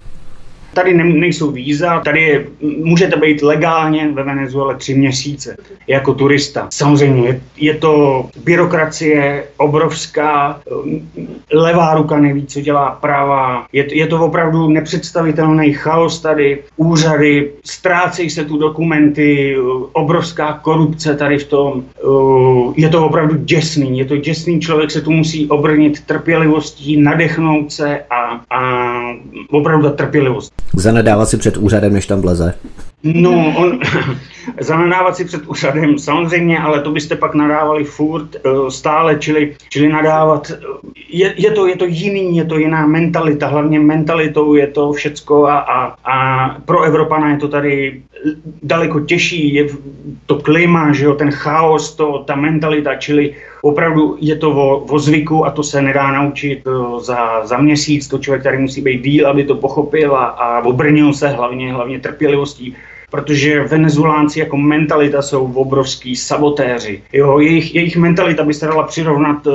Tady 0.75 0.95
ne, 0.95 1.05
nejsou 1.05 1.51
víza, 1.51 2.01
tady 2.01 2.21
je, 2.23 2.47
můžete 2.61 3.17
být 3.17 3.43
legálně 3.43 4.11
ve 4.13 4.23
Venezuele 4.23 4.75
tři 4.75 4.95
měsíce 4.95 5.57
jako 5.87 6.15
turista. 6.15 6.67
Samozřejmě 6.71 7.29
je, 7.29 7.41
je 7.57 7.75
to 7.75 8.27
byrokracie 8.45 9.45
obrovská, 9.57 10.61
levá 11.53 11.95
ruka 11.95 12.19
neví, 12.19 12.47
co 12.47 12.61
dělá 12.61 12.91
pravá. 12.91 13.67
Je, 13.73 13.99
je 13.99 14.07
to 14.07 14.25
opravdu 14.25 14.69
nepředstavitelný 14.69 15.73
chaos 15.73 16.21
tady, 16.21 16.63
úřady, 16.77 17.53
ztrácejí 17.65 18.31
se 18.31 18.45
tu 18.45 18.59
dokumenty, 18.59 19.57
obrovská 19.93 20.53
korupce 20.53 21.15
tady 21.15 21.39
v 21.39 21.47
tom. 21.47 21.85
Je 22.77 22.89
to 22.89 23.07
opravdu 23.07 23.37
děsný, 23.37 23.99
je 23.99 24.05
to 24.05 24.17
děsný, 24.17 24.61
člověk 24.61 24.91
se 24.91 25.01
tu 25.01 25.11
musí 25.11 25.49
obrnit 25.49 26.07
trpělivostí, 26.07 26.97
nadechnout 26.97 27.73
se 27.73 28.01
a, 28.11 28.41
a 28.51 28.94
opravdu 29.51 29.91
ta 29.91 29.97
trpělivost. 29.97 30.53
Zanedávat 30.77 31.29
si 31.29 31.37
před 31.37 31.57
úřadem, 31.57 31.93
než 31.93 32.07
tam 32.07 32.21
vleze. 32.21 32.55
No, 33.05 33.55
on, 33.57 33.81
zanadávat 34.61 35.17
si 35.17 35.25
před 35.25 35.47
úřadem 35.47 35.99
samozřejmě, 35.99 36.59
ale 36.59 36.81
to 36.81 36.91
byste 36.91 37.17
pak 37.17 37.35
nadávali 37.35 37.85
furt 37.85 38.37
eh, 38.37 38.71
stále, 38.71 39.17
čili, 39.19 39.57
čili 39.69 39.89
nadávat, 39.89 40.51
eh, 40.51 40.57
je, 41.09 41.35
je, 41.37 41.51
to, 41.51 41.67
je 41.67 41.77
to 41.77 41.85
jiný, 41.85 42.37
je 42.37 42.45
to 42.45 42.59
jiná 42.59 42.87
mentalita, 42.87 43.47
hlavně 43.47 43.81
mentalitou 43.81 44.55
je 44.55 44.67
to 44.67 44.93
všecko 44.93 45.47
a, 45.47 45.59
a, 45.59 45.97
a 46.05 46.49
pro 46.65 46.83
Evropana 46.83 47.31
je 47.31 47.37
to 47.37 47.49
tady 47.49 48.03
daleko 48.63 49.01
těžší, 49.01 49.55
je 49.55 49.67
to 50.27 50.39
klima, 50.39 50.93
že 50.93 51.05
jo, 51.05 51.15
ten 51.15 51.31
chaos, 51.31 51.95
to, 51.97 52.25
ta 52.27 52.37
mentalita, 52.37 52.95
čili 52.95 53.35
opravdu 53.63 54.17
je 54.21 54.37
to 54.37 54.51
o, 54.51 54.77
o 54.79 54.99
zvyku 54.99 55.47
a 55.47 55.51
to 55.51 55.63
se 55.63 55.83
nedá 55.83 56.13
naučit 56.13 56.63
eh, 56.67 57.01
za, 57.01 57.47
za 57.47 57.59
měsíc, 57.59 58.09
to 58.09 58.19
člověk 58.19 58.43
tady 58.43 58.59
musí 58.59 58.81
být 58.81 59.03
díl, 59.03 59.29
aby 59.29 59.45
to 59.45 59.55
pochopil 59.55 60.17
a, 60.17 60.25
a 60.25 60.65
obrnil 60.65 61.13
se 61.13 61.29
hlavně, 61.29 61.73
hlavně 61.73 62.01
trpělivostí 62.01 62.77
protože 63.15 63.65
venezuelánci 63.65 64.41
jako 64.41 64.57
mentalita 64.57 65.23
jsou 65.23 65.53
obrovský 65.53 66.17
sabotéři. 66.17 67.03
Jo, 67.13 67.39
jejich, 67.39 67.75
jejich 67.75 67.97
mentalita 67.97 68.45
by 68.45 68.55
se 68.55 68.67
dala 68.67 68.83
přirovnat 68.83 69.47
uh, 69.47 69.55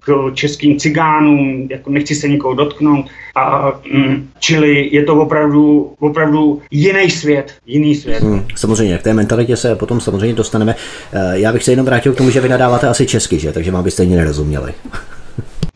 k 0.00 0.34
českým 0.34 0.78
cigánům, 0.78 1.66
jako 1.70 1.90
nechci 1.90 2.14
se 2.14 2.28
nikoho 2.28 2.54
dotknout, 2.54 3.06
a, 3.34 3.72
mm, 3.92 4.28
čili 4.38 4.88
je 4.92 5.04
to 5.04 5.16
opravdu, 5.16 5.92
opravdu 6.00 6.62
jiný 6.70 7.10
svět, 7.10 7.54
jiný 7.66 7.94
svět. 7.94 8.22
Hmm, 8.22 8.46
samozřejmě, 8.54 8.98
k 8.98 9.02
té 9.02 9.14
mentalitě 9.14 9.56
se 9.56 9.74
potom 9.74 10.00
samozřejmě 10.00 10.36
dostaneme. 10.36 10.74
Eh, 11.12 11.18
já 11.32 11.52
bych 11.52 11.64
se 11.64 11.72
jenom 11.72 11.86
vrátil 11.86 12.12
k 12.12 12.16
tomu, 12.16 12.30
že 12.30 12.40
vy 12.40 12.48
nadáváte 12.48 12.88
asi 12.88 13.06
česky, 13.06 13.38
že? 13.38 13.52
takže 13.52 13.70
vám 13.70 13.84
byste 13.84 13.96
stejně 13.96 14.16
nerozuměli. 14.16 14.72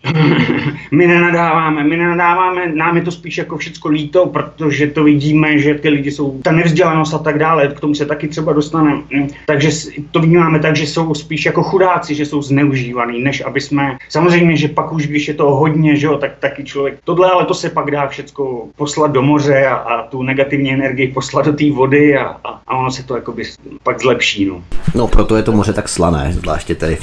my 0.91 1.07
nenadáváme, 1.07 1.85
my 1.85 1.97
nenadáváme, 1.97 2.73
nám 2.75 2.97
je 2.97 3.03
to 3.03 3.11
spíš 3.11 3.39
jako 3.39 3.57
všecko 3.57 3.89
líto, 3.89 4.27
protože 4.27 4.87
to 4.87 5.05
vidíme, 5.05 5.59
že 5.59 5.75
ty 5.75 5.89
lidi 5.89 6.11
jsou, 6.11 6.41
ta 6.43 6.53
nevzdělanost 6.53 7.15
a 7.15 7.19
tak 7.19 7.39
dále, 7.39 7.69
k 7.69 7.81
tomu 7.81 7.95
se 7.95 8.07
taky 8.07 8.29
třeba 8.29 8.53
dostaneme. 8.53 9.03
Takže 9.47 9.71
to 10.11 10.21
vnímáme 10.21 10.59
tak, 10.59 10.77
že 10.77 10.87
jsou 10.87 11.15
spíš 11.15 11.47
jako 11.47 11.63
chudáci, 11.63 12.15
že 12.15 12.27
jsou 12.27 12.43
zneužívaný, 12.43 13.23
než 13.23 13.43
aby 13.47 13.61
jsme, 13.61 13.97
samozřejmě, 14.09 14.57
že 14.57 14.69
pak 14.69 14.93
už, 14.93 15.07
když 15.07 15.29
je 15.29 15.35
to 15.35 15.51
hodně, 15.51 15.97
že 15.97 16.07
jo, 16.07 16.19
tak 16.19 16.33
taky 16.39 16.65
člověk, 16.65 16.99
tohle, 17.05 17.31
ale 17.31 17.45
to 17.45 17.55
se 17.55 17.71
pak 17.71 17.91
dá 17.91 18.07
všecko 18.07 18.69
poslat 18.77 19.11
do 19.11 19.23
moře 19.23 19.67
a, 19.67 19.75
a 19.75 20.03
tu 20.03 20.23
negativní 20.23 20.73
energii 20.73 21.09
poslat 21.09 21.47
do 21.47 21.53
té 21.53 21.71
vody 21.71 22.17
a, 22.17 22.37
a, 22.45 22.61
a 22.67 22.77
ono 22.77 22.91
se 22.91 23.03
to 23.03 23.17
jakoby 23.17 23.43
pak 23.83 24.01
zlepší, 24.01 24.45
no. 24.45 24.63
No, 24.95 25.09
proto 25.09 25.37
je 25.37 25.43
to 25.43 25.53
moře 25.53 25.73
tak 25.73 25.89
slané, 25.89 26.33
zvláště 26.33 26.75
tady 26.75 26.97
v. 26.97 27.03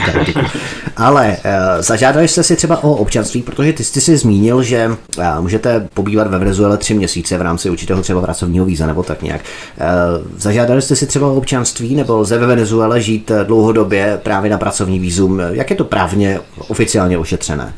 Ale 0.98 1.38
uh, 1.46 1.82
zažádali 1.82 2.28
jste 2.28 2.44
si 2.44 2.56
třeba 2.56 2.84
o 2.84 2.92
občanství, 2.92 3.42
protože 3.42 3.65
ty 3.74 3.84
jsi 3.84 4.02
si 4.02 4.18
zmínil, 4.18 4.64
že 4.64 4.88
uh, 5.18 5.24
můžete 5.42 5.88
pobývat 5.94 6.28
ve 6.28 6.40
Venezuele 6.40 6.78
tři 6.78 6.94
měsíce 6.94 7.38
v 7.38 7.42
rámci 7.42 7.70
určitého 7.70 8.02
třeba 8.02 8.22
pracovního 8.22 8.66
víza 8.66 8.88
nebo 8.88 9.04
tak 9.04 9.22
nějak. 9.22 9.42
Uh, 9.42 10.28
zažádali 10.38 10.82
jste 10.82 10.96
si 10.96 11.08
třeba 11.08 11.28
občanství 11.28 11.96
nebo 11.96 12.18
lze 12.18 12.38
ve 12.38 12.48
Venezuele 12.48 13.02
žít 13.02 13.32
dlouhodobě 13.44 14.20
právě 14.24 14.52
na 14.52 14.58
pracovní 14.58 15.00
vízum? 15.00 15.42
Jak 15.52 15.70
je 15.70 15.76
to 15.76 15.84
právně 15.84 16.40
oficiálně 16.68 17.18
ošetřené? 17.18 17.74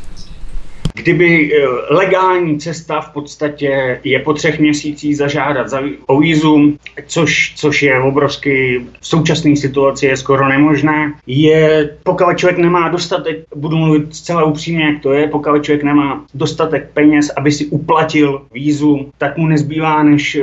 Kdyby 0.98 1.52
eh, 1.54 1.68
legální 1.94 2.60
cesta 2.60 3.02
v 3.02 3.10
podstatě 3.10 4.00
je 4.04 4.20
po 4.20 4.34
třech 4.34 4.60
měsících 4.60 5.18
zažádat 5.18 5.70
za, 5.70 5.82
o 6.06 6.20
vízum, 6.20 6.78
což, 7.06 7.54
což 7.56 7.84
je 7.84 8.02
obrovsky 8.02 8.82
v 9.00 9.08
současné 9.08 9.56
situaci 9.56 10.06
je 10.06 10.18
skoro 10.18 10.50
nemožné, 10.50 11.14
je 11.28 11.90
pokud 12.04 12.38
člověk 12.38 12.58
nemá 12.58 12.90
dostatek, 12.90 13.38
budu 13.56 13.78
mluvit 13.78 14.16
zcela 14.16 14.44
upřímně, 14.44 14.86
jak 14.86 15.02
to 15.02 15.14
je, 15.14 15.28
pokud 15.28 15.64
člověk 15.64 15.84
nemá 15.84 16.26
dostatek 16.34 16.90
peněz, 16.94 17.32
aby 17.38 17.52
si 17.52 17.66
uplatil 17.66 18.42
vízum, 18.54 19.12
tak 19.18 19.38
mu 19.38 19.48
nezbývá, 19.48 20.04
než, 20.04 20.38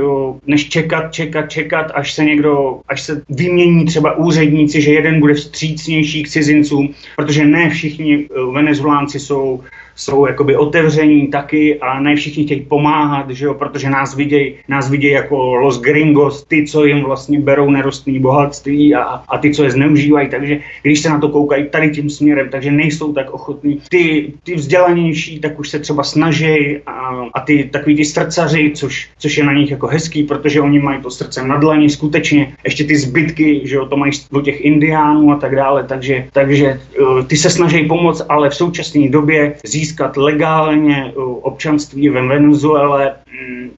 než 0.46 0.68
čekat, 0.68 1.12
čekat, 1.12 1.50
čekat, 1.50 1.90
až 1.94 2.12
se 2.12 2.25
někdo, 2.25 2.80
až 2.88 3.02
se 3.02 3.23
vymění 3.28 3.84
třeba 3.84 4.16
úředníci, 4.16 4.80
že 4.80 4.92
jeden 4.92 5.20
bude 5.20 5.34
vstřícnější 5.34 6.23
k 6.23 6.28
cizincům, 6.28 6.94
protože 7.16 7.44
ne 7.44 7.70
všichni 7.70 8.28
eh, 8.30 8.52
venezuelánci 8.52 9.20
jsou 9.20 9.61
jsou 9.96 10.26
jakoby 10.26 10.56
otevření 10.56 11.28
taky 11.28 11.80
a 11.80 12.00
ne 12.00 12.16
všichni 12.16 12.44
chtějí 12.44 12.60
pomáhat, 12.60 13.30
že 13.30 13.44
jo, 13.44 13.54
protože 13.54 13.90
nás 13.90 14.16
vidějí 14.16 14.54
nás 14.68 14.90
viděj 14.90 15.10
jako 15.10 15.54
los 15.54 15.80
gringos, 15.80 16.44
ty, 16.44 16.66
co 16.66 16.84
jim 16.84 17.02
vlastně 17.02 17.40
berou 17.40 17.70
nerostné 17.70 18.20
bohatství 18.20 18.94
a, 18.94 19.02
a 19.28 19.38
ty, 19.38 19.54
co 19.54 19.64
je 19.64 19.70
zneužívají, 19.70 20.28
takže 20.28 20.58
když 20.82 21.00
se 21.00 21.08
na 21.08 21.18
to 21.18 21.28
koukají 21.28 21.68
tady 21.68 21.90
tím 21.90 22.10
směrem, 22.10 22.48
takže 22.50 22.70
nejsou 22.70 23.12
tak 23.12 23.30
ochotní. 23.30 23.80
Ty, 23.88 24.32
ty 24.42 24.54
vzdělanější, 24.54 25.40
tak 25.40 25.58
už 25.58 25.68
se 25.68 25.78
třeba 25.78 26.02
snaží 26.02 26.78
a, 26.86 27.26
a 27.34 27.40
ty 27.40 27.64
takový 27.72 27.96
ty 27.96 28.04
srdcaři, 28.04 28.72
což, 28.74 29.08
což 29.18 29.38
je 29.38 29.44
na 29.44 29.52
nich 29.52 29.70
jako 29.70 29.86
hezký, 29.86 30.22
protože 30.22 30.60
oni 30.60 30.78
mají 30.78 31.02
to 31.02 31.10
srdce 31.10 31.44
na 31.44 31.56
dlaní, 31.56 31.90
skutečně. 31.90 32.54
Ještě 32.64 32.84
ty 32.84 32.96
zbytky, 32.96 33.60
že 33.64 33.76
jo, 33.76 33.86
to 33.86 33.96
mají 33.96 34.12
od 34.32 34.44
těch 34.44 34.60
indiánů 34.60 35.32
a 35.32 35.36
tak 35.36 35.56
dále, 35.56 35.84
takže, 35.84 36.26
takže 36.32 36.66
eh, 36.66 37.24
ty 37.26 37.36
se 37.36 37.50
snaží 37.50 37.84
pomoct, 37.84 38.26
ale 38.28 38.50
v 38.50 38.54
současné 38.54 39.08
době 39.08 39.54
zí 39.64 39.83
získat 39.84 40.16
legálně 40.16 41.12
občanství 41.42 42.08
ve 42.08 42.26
Venezuele 42.26 43.14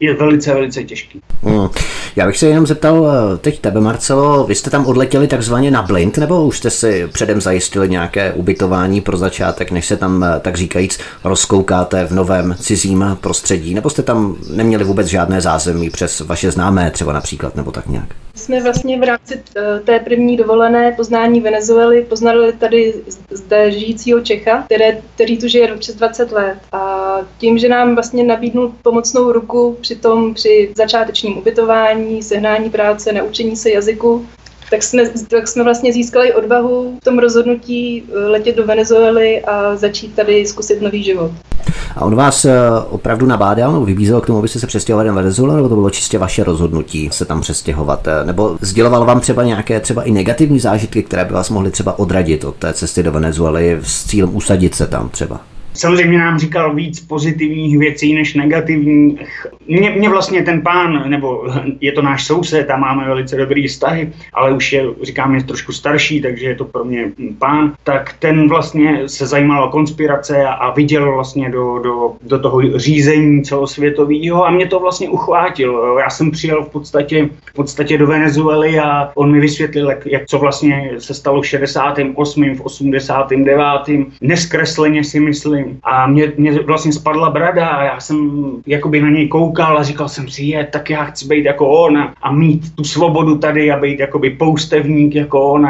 je 0.00 0.14
velice, 0.14 0.54
velice 0.54 0.84
těžký. 0.84 1.20
Hmm. 1.42 1.68
Já 2.16 2.26
bych 2.26 2.38
se 2.38 2.46
jenom 2.46 2.66
zeptal 2.66 3.06
eh, 3.08 3.38
teď 3.38 3.60
tebe, 3.60 3.80
Marcelo, 3.80 4.44
vy 4.44 4.54
jste 4.54 4.70
tam 4.70 4.86
odletěli 4.86 5.26
takzvaně 5.26 5.70
na 5.70 5.82
blind, 5.82 6.18
nebo 6.18 6.46
už 6.46 6.58
jste 6.58 6.70
si 6.70 7.08
předem 7.12 7.40
zajistili 7.40 7.88
nějaké 7.88 8.32
ubytování 8.32 9.00
pro 9.00 9.16
začátek, 9.16 9.70
než 9.70 9.86
se 9.86 9.96
tam, 9.96 10.24
eh, 10.24 10.40
tak 10.40 10.56
říkajíc, 10.56 10.98
rozkoukáte 11.24 12.04
v 12.04 12.10
novém 12.10 12.56
cizím 12.60 13.04
prostředí, 13.20 13.74
nebo 13.74 13.90
jste 13.90 14.02
tam 14.02 14.36
neměli 14.50 14.84
vůbec 14.84 15.06
žádné 15.06 15.40
zázemí 15.40 15.90
přes 15.90 16.20
vaše 16.20 16.50
známé 16.50 16.90
třeba 16.90 17.12
například, 17.12 17.56
nebo 17.56 17.72
tak 17.72 17.86
nějak? 17.86 18.08
Jsme 18.36 18.62
vlastně 18.62 18.98
v 19.00 19.02
rámci 19.02 19.42
eh, 19.56 19.80
té 19.84 19.98
první 19.98 20.36
dovolené 20.36 20.92
poznání 20.92 21.40
Venezuely 21.40 22.02
poznali 22.02 22.52
tady 22.52 22.94
zde 23.30 23.70
žijícího 23.70 24.20
Čecha, 24.20 24.62
které, 24.62 24.98
který 25.14 25.38
tu 25.38 25.48
žije 25.48 25.76
přes 25.76 25.94
20 25.94 26.32
let. 26.32 26.58
A 26.72 27.06
tím, 27.38 27.58
že 27.58 27.68
nám 27.68 27.94
vlastně 27.94 28.24
nabídnul 28.24 28.74
pomocnou 28.82 29.32
ruku 29.32 29.45
při 29.80 29.94
tom, 29.94 30.34
při 30.34 30.72
začátečním 30.76 31.38
ubytování, 31.38 32.22
sehnání 32.22 32.70
práce, 32.70 33.12
naučení 33.12 33.56
se 33.56 33.70
jazyku, 33.70 34.26
tak 34.70 34.82
jsme, 34.82 35.02
tak 35.28 35.48
jsme 35.48 35.64
vlastně 35.64 35.92
získali 35.92 36.34
odvahu 36.34 36.98
v 37.02 37.04
tom 37.04 37.18
rozhodnutí 37.18 38.02
eh, 38.08 38.18
letět 38.18 38.56
do 38.56 38.66
Venezuely 38.66 39.44
a 39.44 39.76
začít 39.76 40.14
tady 40.14 40.46
zkusit 40.46 40.82
nový 40.82 41.02
život. 41.02 41.30
A 41.96 42.04
on 42.04 42.14
vás 42.14 42.44
eh, 42.44 42.58
opravdu 42.90 43.26
nabádal 43.26 43.72
nebo 43.72 43.84
vybízel 43.84 44.20
k 44.20 44.26
tomu, 44.26 44.38
abyste 44.38 44.60
se 44.60 44.66
přestěhovali 44.66 45.08
na 45.08 45.14
Venezuelu, 45.14 45.56
nebo 45.56 45.68
to 45.68 45.74
bylo 45.74 45.90
čistě 45.90 46.18
vaše 46.18 46.44
rozhodnutí 46.44 47.08
se 47.12 47.24
tam 47.24 47.40
přestěhovat? 47.40 48.08
Eh, 48.08 48.24
nebo 48.24 48.58
sděloval 48.60 49.04
vám 49.04 49.20
třeba 49.20 49.44
nějaké 49.44 49.80
třeba 49.80 50.02
i 50.02 50.10
negativní 50.10 50.60
zážitky, 50.60 51.02
které 51.02 51.24
by 51.24 51.34
vás 51.34 51.50
mohly 51.50 51.70
třeba 51.70 51.98
odradit 51.98 52.44
od 52.44 52.56
té 52.56 52.72
cesty 52.72 53.02
do 53.02 53.12
Venezuely 53.12 53.78
s 53.82 54.04
cílem 54.04 54.36
usadit 54.36 54.74
se 54.74 54.86
tam 54.86 55.08
třeba? 55.08 55.40
Samozřejmě 55.76 56.18
nám 56.18 56.38
říkal 56.38 56.74
víc 56.74 57.00
pozitivních 57.00 57.78
věcí 57.78 58.14
než 58.14 58.34
negativních. 58.34 59.46
Mě, 59.68 59.90
mě 59.90 60.08
vlastně 60.08 60.42
ten 60.42 60.62
pán, 60.62 61.10
nebo 61.10 61.46
je 61.80 61.92
to 61.92 62.02
náš 62.02 62.26
soused 62.26 62.70
a 62.70 62.76
máme 62.76 63.04
velice 63.06 63.36
dobrý 63.36 63.68
vztahy, 63.68 64.12
ale 64.32 64.52
už 64.52 64.72
je, 64.72 64.84
říkám, 65.02 65.34
je 65.34 65.44
trošku 65.44 65.72
starší, 65.72 66.22
takže 66.22 66.46
je 66.46 66.54
to 66.54 66.64
pro 66.64 66.84
mě 66.84 67.12
pán, 67.38 67.72
tak 67.84 68.14
ten 68.18 68.48
vlastně 68.48 69.08
se 69.08 69.26
zajímal 69.26 69.64
o 69.64 69.70
konspirace 69.70 70.44
a, 70.44 70.52
a 70.52 70.74
viděl 70.74 71.14
vlastně 71.14 71.50
do, 71.50 71.78
do, 71.78 72.12
do 72.22 72.38
toho 72.38 72.78
řízení 72.78 73.42
celosvětového 73.42 74.46
a 74.46 74.50
mě 74.50 74.66
to 74.66 74.80
vlastně 74.80 75.08
uchvátilo. 75.08 75.98
Já 75.98 76.10
jsem 76.10 76.30
přijel 76.30 76.64
v 76.64 76.68
podstatě, 76.68 77.28
v 77.44 77.52
podstatě 77.52 77.98
do 77.98 78.06
Venezuely 78.06 78.78
a 78.78 79.10
on 79.14 79.32
mi 79.32 79.40
vysvětlil, 79.40 79.90
jak, 79.90 80.06
jak 80.06 80.26
co 80.26 80.38
vlastně 80.38 80.90
se 80.98 81.14
stalo 81.14 81.42
v 81.42 81.46
68., 81.46 82.54
v 82.54 82.60
89. 82.60 84.06
Neskresleně 84.20 85.04
si 85.04 85.20
myslím, 85.20 85.65
a 85.82 86.06
mě, 86.06 86.32
mě 86.36 86.52
vlastně 86.62 86.92
spadla 86.92 87.30
brada 87.30 87.68
a 87.68 87.84
já 87.84 88.00
jsem 88.00 88.50
jakoby 88.66 89.00
na 89.00 89.10
něj 89.10 89.28
koukal 89.28 89.78
a 89.78 89.82
říkal 89.82 90.08
jsem 90.08 90.28
si, 90.28 90.44
je, 90.44 90.64
tak 90.64 90.90
já 90.90 91.04
chci 91.04 91.26
být 91.26 91.44
jako 91.44 91.68
on 91.68 91.98
a, 92.22 92.32
mít 92.32 92.74
tu 92.74 92.84
svobodu 92.84 93.38
tady 93.38 93.70
a 93.70 93.78
být 93.78 94.00
jakoby 94.00 94.30
poustevník 94.30 95.14
jako 95.14 95.52
on 95.52 95.66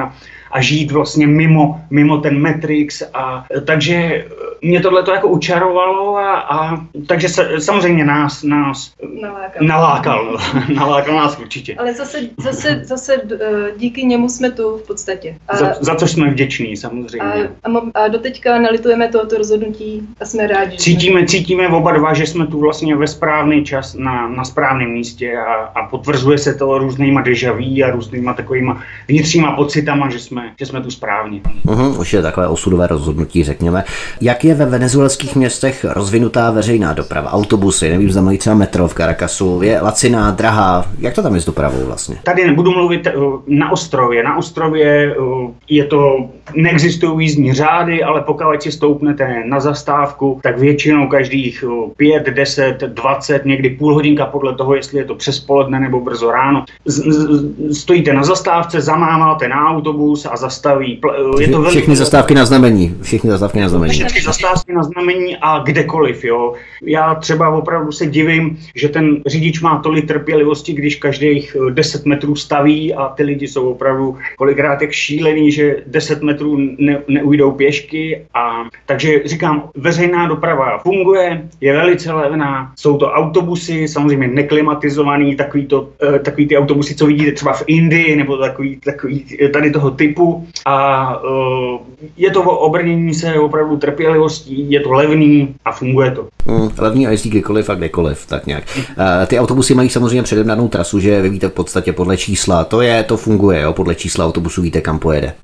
a, 0.57 0.61
žít 0.61 0.93
vlastně 0.93 1.27
mimo, 1.27 1.81
mimo 1.91 2.19
ten 2.19 2.43
Matrix. 2.43 3.03
A, 3.15 3.47
takže 3.67 4.25
mě 4.63 4.81
tohle 4.81 5.03
to 5.03 5.11
jako 5.11 5.29
učarovalo 5.29 6.17
a, 6.17 6.35
a 6.39 6.85
takže 7.07 7.29
se, 7.29 7.61
samozřejmě 7.61 8.05
nás, 8.05 8.43
nás 8.43 8.93
nalákal. 9.21 9.67
Nalákal, 9.67 10.39
nalákal 10.75 11.17
nás 11.17 11.39
určitě. 11.39 11.75
Ale 11.75 11.95
zase, 11.95 12.19
zase, 12.39 12.81
zase 12.85 13.15
eh, 13.15 13.73
díky 13.77 14.05
němu 14.05 14.29
jsme 14.29 14.51
tu 14.51 14.77
v 14.77 14.87
podstatě. 14.87 15.37
A, 15.49 15.57
za, 15.57 15.75
za 15.81 15.95
co 15.95 16.09
jsme 16.09 16.31
vděční 16.31 16.77
samozřejmě. 16.77 17.51
A, 17.63 17.71
a, 17.71 18.05
a 18.05 18.09
doteďka 18.09 18.59
nalitujeme 18.59 19.09
tohoto 19.09 19.39
rozhodnutí 19.39 20.09
a 20.21 20.25
jsme 20.25 20.47
rádi. 20.47 20.77
Cítíme, 20.77 21.27
cítíme 21.27 21.69
oba 21.69 21.93
dva, 21.93 22.15
že 22.15 22.27
jsme 22.27 22.47
tu 22.47 22.61
vlastně 22.61 22.97
ve 22.97 23.07
správný 23.07 23.65
čas 23.65 23.95
na, 23.95 24.29
na 24.29 24.45
správném 24.45 24.91
místě 24.91 25.37
a, 25.37 25.55
a 25.55 25.89
potvrzuje 25.89 26.39
se 26.39 26.55
to 26.55 26.79
různýma 26.79 27.21
dejaví 27.21 27.85
a 27.85 27.91
různýma 27.91 28.35
takovýma 28.35 28.83
vnitřníma 29.09 29.53
pocitama, 29.53 30.11
že 30.11 30.19
jsme 30.19 30.46
že 30.59 30.67
jsme 30.67 30.81
tu 30.81 30.91
správně. 30.91 31.41
Uhum, 31.69 31.99
už 31.99 32.13
je 32.13 32.23
takové 32.23 32.49
osudové 32.49 32.87
rozhodnutí, 32.87 33.45
řekněme. 33.45 33.85
Jak 34.21 34.45
je 34.45 34.55
ve 34.55 34.67
venezuelských 34.67 35.37
městech 35.37 35.87
rozvinutá 35.89 36.51
veřejná 36.51 36.93
doprava? 36.93 37.33
Autobusy, 37.33 37.91
nevím, 37.91 38.11
zda 38.11 38.21
mají 38.21 38.39
třeba 38.39 38.57
metro 38.57 38.89
v 38.89 38.95
Caracasu, 38.95 39.63
je 39.63 39.81
laciná, 39.81 40.31
drahá. 40.31 40.87
Jak 40.99 41.15
to 41.15 41.23
tam 41.23 41.35
je 41.35 41.41
s 41.41 41.45
dopravou 41.45 41.87
vlastně? 41.87 42.17
Tady 42.23 42.47
nebudu 42.47 42.71
mluvit 42.71 43.07
eh, 43.07 43.13
na 43.47 43.73
ostrově. 43.73 44.23
Na 44.23 44.37
ostrově 44.37 45.13
eh, 45.13 45.53
je 45.69 45.85
to, 45.85 46.29
neexistují 46.55 47.27
jízdní 47.27 47.53
řády, 47.53 48.05
ale 48.05 48.21
pokud 48.21 48.63
si 48.63 48.73
stoupnete 48.73 49.43
na 49.47 49.61
zastávku, 49.61 50.41
tak 50.43 50.59
většinou 50.59 51.09
každých 51.09 51.65
5, 51.97 52.27
10, 52.27 52.81
20, 52.81 53.45
někdy 53.45 53.71
půl 53.71 53.95
hodinka 53.95 54.27
podle 54.27 54.55
toho, 54.55 54.75
jestli 54.75 54.99
je 54.99 55.05
to 55.05 55.15
přes 55.15 55.41
poledne 55.41 55.81
nebo 55.81 56.01
brzo 56.01 56.31
ráno. 56.31 56.65
Z, 56.85 57.03
z, 57.13 57.79
stojíte 57.79 58.13
na 58.13 58.25
zastávce, 58.25 58.81
zamáváte 58.81 59.49
na 59.49 59.67
autobus 59.67 60.27
a 60.31 60.36
zastaví. 60.37 61.01
Je 61.41 61.49
to 61.49 61.63
všechny 61.63 61.87
velmi... 61.87 61.97
zastávky 61.97 62.35
na 62.35 62.45
znamení. 62.45 62.97
Všechny 63.03 63.31
zastávky 63.31 63.61
na 63.61 63.69
znamení. 63.69 63.93
Všechny 63.93 64.21
zastávky 64.23 64.73
na 64.73 64.83
znamení 64.83 65.37
a 65.41 65.59
kdekoliv. 65.59 66.25
Jo. 66.25 66.55
Já 66.83 67.15
třeba 67.15 67.51
opravdu 67.51 67.93
se 67.93 68.07
divím, 68.07 68.59
že 68.75 68.89
ten 68.89 69.23
řidič 69.27 69.61
má 69.61 69.79
tolik 69.79 70.09
trpělivosti, 70.09 70.73
když 70.73 70.97
každých 70.97 71.57
10 71.71 72.07
metrů 72.07 72.37
staví 72.37 72.95
a 72.95 73.09
ty 73.09 73.23
lidi 73.23 73.49
jsou 73.49 73.71
opravdu 73.71 74.17
kolikrát 74.37 74.83
jak 74.83 74.93
šílený, 74.93 75.53
že 75.53 75.77
10 75.87 76.23
metrů 76.23 76.59
ne, 76.79 77.03
neujdou 77.09 77.51
pěšky. 77.51 78.27
A, 78.35 78.69
takže 78.87 79.21
říkám, 79.25 79.69
veřejná 79.77 80.29
doprava 80.29 80.79
funguje, 80.79 81.49
je 81.61 81.73
velice 81.73 82.13
levná, 82.13 82.73
jsou 82.77 82.99
to 82.99 83.07
autobusy, 83.07 83.89
samozřejmě 83.89 84.29
neklimatizovaný, 84.29 85.37
takový, 85.37 85.67
to, 85.67 85.89
eh, 86.03 86.19
takový 86.19 86.49
ty 86.49 86.59
autobusy, 86.59 86.95
co 86.95 87.07
vidíte 87.07 87.33
třeba 87.33 87.53
v 87.53 87.65
Indii, 87.67 88.17
nebo 88.17 88.37
takový, 88.37 88.77
takový 88.85 89.25
tady 89.53 89.71
toho 89.71 89.91
typu. 89.91 90.16
A 90.65 91.17
uh, 91.23 91.79
je 92.17 92.31
to 92.31 92.43
obrnění 92.43 93.15
se 93.15 93.35
opravdu 93.35 93.77
trpělivostí, 93.77 94.71
je 94.71 94.81
to 94.81 94.93
levný 94.93 95.55
a 95.65 95.73
funguje 95.73 96.11
to. 96.11 96.29
Mm, 96.47 96.71
levný 96.79 97.07
a 97.07 97.11
jezdí 97.11 97.31
kdykoliv 97.31 97.71
a 97.71 97.75
kdekoliv, 97.75 98.27
tak 98.27 98.47
nějak. 98.47 98.65
Uh, 98.77 98.85
ty 99.27 99.39
autobusy 99.39 99.75
mají 99.75 99.89
samozřejmě 99.89 100.23
předem 100.23 100.69
trasu, 100.69 101.01
že 101.01 101.23
vy 101.23 101.29
víte 101.29 101.49
v 101.49 101.53
podstatě 101.53 101.93
podle 101.93 102.17
čísla. 102.17 102.65
To 102.65 102.81
je, 102.81 103.03
to 103.03 103.17
funguje, 103.17 103.61
jo? 103.61 103.73
podle 103.73 103.95
čísla 103.95 104.27
autobusu 104.27 104.63
víte, 104.63 104.81
kam 104.81 104.99
pojede. 104.99 105.35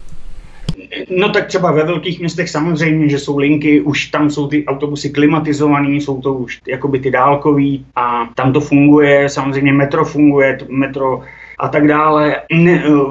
No 1.11 1.29
tak 1.29 1.47
třeba 1.47 1.73
ve 1.73 1.85
velkých 1.85 2.21
městech 2.21 2.51
samozřejmě, 2.51 3.09
že 3.09 3.19
jsou 3.19 3.39
linky, 3.39 3.81
už 3.81 4.07
tam 4.07 4.31
jsou 4.31 4.49
ty 4.49 4.65
autobusy 4.67 5.11
klimatizované, 5.11 5.97
jsou 5.97 6.21
to 6.21 6.35
už 6.35 6.59
jakoby 6.69 6.99
ty 6.99 7.11
dálkový 7.11 7.87
a 7.97 8.29
tam 8.35 8.53
to 8.53 8.61
funguje, 8.61 9.29
samozřejmě 9.29 9.73
metro 9.73 10.05
funguje, 10.05 10.59
metro 10.69 11.23
a 11.59 11.69
tak 11.69 11.89
dále. 11.89 12.37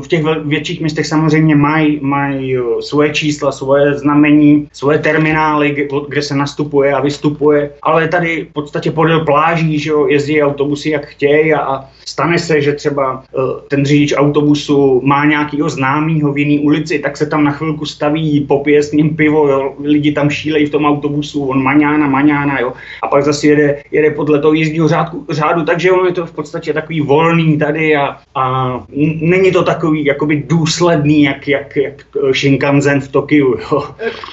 V 0.01 0.07
těch 0.07 0.23
větších 0.45 0.79
městech 0.79 1.05
samozřejmě 1.05 1.55
mají 1.55 1.99
maj 2.01 2.57
svoje 2.79 3.09
čísla, 3.13 3.51
svoje 3.51 3.93
znamení, 3.93 4.67
svoje 4.73 4.99
terminály, 4.99 5.87
kde 6.07 6.21
se 6.21 6.35
nastupuje 6.35 6.93
a 6.93 7.01
vystupuje, 7.01 7.69
ale 7.81 8.07
tady 8.07 8.47
v 8.49 8.53
podstatě 8.53 8.91
podél 8.91 9.25
pláží, 9.25 9.79
že 9.79 9.89
jo, 9.89 10.07
jezdí 10.07 10.43
autobusy 10.43 10.89
jak 10.89 11.05
chtějí 11.05 11.53
a 11.53 11.85
stane 12.05 12.39
se, 12.39 12.61
že 12.61 12.73
třeba 12.73 13.23
eh, 13.23 13.39
ten 13.67 13.85
řidič 13.85 14.13
autobusu 14.15 15.01
má 15.03 15.25
nějakýho 15.25 15.69
známýho 15.69 16.33
v 16.33 16.37
jiné 16.37 16.63
ulici, 16.63 16.99
tak 16.99 17.17
se 17.17 17.25
tam 17.25 17.43
na 17.43 17.51
chvilku 17.51 17.85
staví, 17.85 18.45
popije 18.47 18.83
s 18.83 18.91
ním 18.91 19.15
pivo, 19.15 19.47
jo, 19.47 19.73
lidi 19.83 20.11
tam 20.11 20.29
šílejí 20.29 20.65
v 20.65 20.75
tom 20.75 20.85
autobusu, 20.85 21.45
on 21.45 21.63
maňána, 21.63 22.07
maňána, 22.07 22.59
jo, 22.59 22.73
a 23.03 23.07
pak 23.07 23.23
zase 23.23 23.47
jede, 23.47 23.83
jede 23.91 24.11
podle 24.11 24.39
toho 24.39 24.53
jízdního 24.53 24.87
řádu, 24.87 25.25
řádu, 25.29 25.63
takže 25.63 25.91
ono 25.91 26.05
je 26.05 26.13
to 26.13 26.25
v 26.25 26.31
podstatě 26.31 26.73
takový 26.73 27.01
volný 27.01 27.57
tady 27.57 27.95
a, 27.95 28.17
a 28.35 28.40
není 29.21 29.51
to 29.51 29.63
takový 29.63 30.05
jakoby 30.05 30.43
důsledný, 30.47 31.23
jak, 31.23 31.47
jak, 31.47 31.77
jak 31.77 31.93
Shinkansen 32.33 33.01
v 33.01 33.07
Tokiu. 33.07 33.55
Jo. 33.59 33.83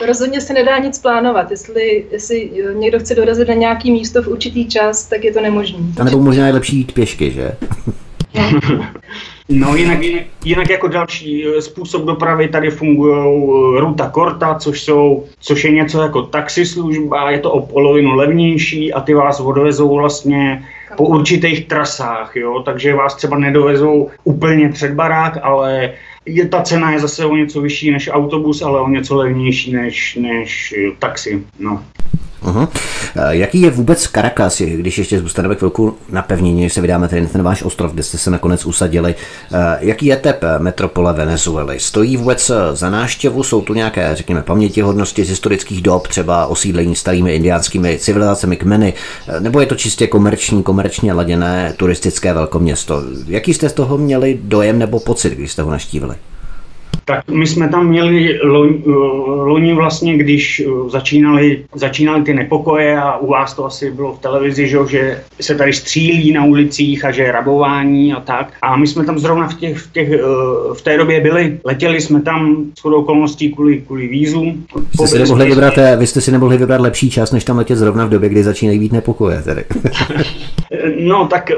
Rozhodně 0.07 0.41
se 0.41 0.53
nedá 0.53 0.79
nic 0.79 0.99
plánovat. 0.99 1.51
Jestli, 1.51 2.05
jestli 2.13 2.51
někdo 2.73 2.99
chce 2.99 3.15
dorazit 3.15 3.49
na 3.49 3.55
nějaký 3.55 3.93
místo 3.93 4.23
v 4.23 4.29
určitý 4.29 4.69
čas, 4.69 5.07
tak 5.07 5.25
je 5.25 5.33
to 5.33 5.41
nemožné. 5.41 5.79
A 6.01 6.05
nebo 6.05 6.19
možná 6.19 6.47
je 6.47 6.53
lepší 6.53 6.77
jít 6.77 6.93
pěšky, 6.93 7.31
že? 7.31 7.53
No 9.49 9.77
jinak, 9.77 10.03
jinak, 10.03 10.23
jinak 10.45 10.71
jako 10.71 10.89
další 10.89 11.47
eh, 11.47 11.63
způsob 11.63 12.05
dopravy 12.05 12.49
tady 12.49 12.71
fungují 12.71 13.15
eh, 13.15 13.81
ruta 13.81 14.11
korta, 14.11 14.55
což, 14.55 14.83
jsou, 14.83 15.25
což 15.41 15.65
je 15.65 15.71
něco 15.71 16.03
jako 16.03 16.23
taxislužba, 16.23 17.31
je 17.31 17.39
to 17.39 17.53
o 17.53 17.67
polovinu 17.67 18.15
levnější 18.15 18.93
a 18.93 19.01
ty 19.01 19.15
vás 19.15 19.41
odvezou 19.41 19.95
vlastně 19.95 20.65
po 20.97 21.05
určitých 21.05 21.69
trasách, 21.69 22.37
jo? 22.37 22.63
takže 22.65 22.95
vás 22.95 23.15
třeba 23.15 23.39
nedovezou 23.39 24.11
úplně 24.25 24.69
před 24.69 24.95
barák, 24.95 25.39
ale 25.43 25.93
je, 26.27 26.49
ta 26.49 26.63
cena 26.63 26.93
je 26.93 27.01
zase 27.01 27.25
o 27.25 27.37
něco 27.37 27.61
vyšší 27.61 27.91
než 27.91 28.11
autobus, 28.13 28.63
ale 28.63 28.81
o 28.81 28.89
něco 28.89 29.17
levnější 29.17 29.73
než, 29.73 30.15
než 30.15 30.75
taxi. 30.99 31.43
No. 31.59 31.85
Uh-huh. 32.45 32.69
Jaký 33.31 33.61
je 33.61 33.71
vůbec 33.71 34.03
Caracas, 34.03 34.61
když 34.61 34.99
ještě 34.99 35.21
zůstaneme 35.21 35.55
chvilku 35.55 35.97
na 36.11 36.23
pevnině, 36.23 36.71
se 36.71 36.81
vydáme 36.81 37.09
tady 37.09 37.23
na 37.23 37.29
ten 37.29 37.43
váš 37.43 37.63
ostrov, 37.63 37.93
kde 37.93 38.03
jste 38.03 38.19
se 38.19 38.31
nakonec 38.31 38.67
usadili. 38.67 39.15
Eh, 39.53 39.77
jaký 39.81 40.07
je 40.07 40.17
tep 40.17 40.45
metropole 40.59 41.13
Venezuely? 41.13 41.81
Stojí 41.81 42.17
vůbec 42.17 42.51
za 42.73 42.91
náštěvu? 42.91 43.43
Jsou 43.43 43.61
tu 43.61 43.75
nějaké, 43.75 44.11
řekněme, 44.15 44.43
pamětihodnosti 44.43 45.25
z 45.25 45.29
historických 45.29 45.83
dob, 45.83 46.09
třeba 46.09 46.47
osídlení 46.47 46.97
starými 46.97 47.35
indiánskými 47.35 47.99
civilizacemi, 47.99 48.57
kmeny, 48.57 48.93
nebo 49.39 49.61
je 49.61 49.67
to 49.67 49.75
čistě 49.75 50.07
komerční, 50.07 50.63
komerčně 50.63 51.13
laděné 51.13 51.75
turistické 51.77 52.33
velkoměsto? 52.33 53.03
Jaký 53.27 53.55
jste 53.55 53.69
z 53.69 53.73
toho 53.73 53.99
měli 53.99 54.39
dojem 54.43 54.79
nebo 54.79 55.01
pocit, 55.01 55.33
když 55.33 55.53
jste 55.53 55.63
ho 55.63 55.71
naštívili? 55.71 56.15
Tak 57.09 57.29
my 57.31 57.47
jsme 57.47 57.69
tam 57.69 57.89
měli 57.89 58.41
loni 59.27 59.75
vlastně, 59.75 60.19
když 60.19 60.61
eh, 60.61 60.91
začínali, 60.91 61.65
začínali 61.75 62.23
ty 62.23 62.35
nepokoje 62.35 62.99
a 62.99 63.17
u 63.17 63.31
vás 63.31 63.55
to 63.55 63.65
asi 63.65 63.91
bylo 63.91 64.13
v 64.15 64.19
televizi, 64.19 64.69
že, 64.69 64.79
že 64.89 65.23
se 65.41 65.55
tady 65.55 65.73
střílí 65.73 66.33
na 66.33 66.45
ulicích 66.45 67.05
a 67.05 67.11
že 67.11 67.23
je 67.23 67.33
rabování 67.33 68.13
a 68.13 68.21
tak. 68.21 68.53
A 68.63 68.77
my 68.77 68.87
jsme 68.87 69.05
tam 69.05 69.19
zrovna 69.19 69.49
v, 69.49 69.55
těch, 69.55 69.79
v, 69.79 69.93
těch, 69.93 70.09
eh, 70.13 70.19
v 70.75 70.83
té 70.83 70.97
době 70.97 71.21
byli. 71.21 71.59
Letěli 71.65 72.01
jsme 72.01 72.23
tam 72.23 72.65
s 72.79 72.81
chodou 72.81 72.97
okolností 72.97 73.53
kvůli, 73.53 73.81
kvůli 73.87 74.09
vízu. 74.09 74.53
Jste 74.95 75.07
si 75.07 75.19
nemohli 75.19 75.47
vybrat, 75.47 75.79
eh, 75.79 75.97
vy 75.97 76.07
jste 76.07 76.21
si 76.21 76.33
nemohli 76.33 76.57
vybrat 76.59 76.81
lepší 76.81 77.11
čas, 77.11 77.33
než 77.33 77.45
tam 77.45 77.59
letět 77.59 77.79
zrovna 77.79 78.07
v 78.07 78.11
době, 78.11 78.29
kdy 78.29 78.45
začínají 78.45 78.79
být 78.79 78.93
nepokoje. 78.93 79.43
Tedy. 79.43 79.65
no 80.99 81.27
tak 81.27 81.51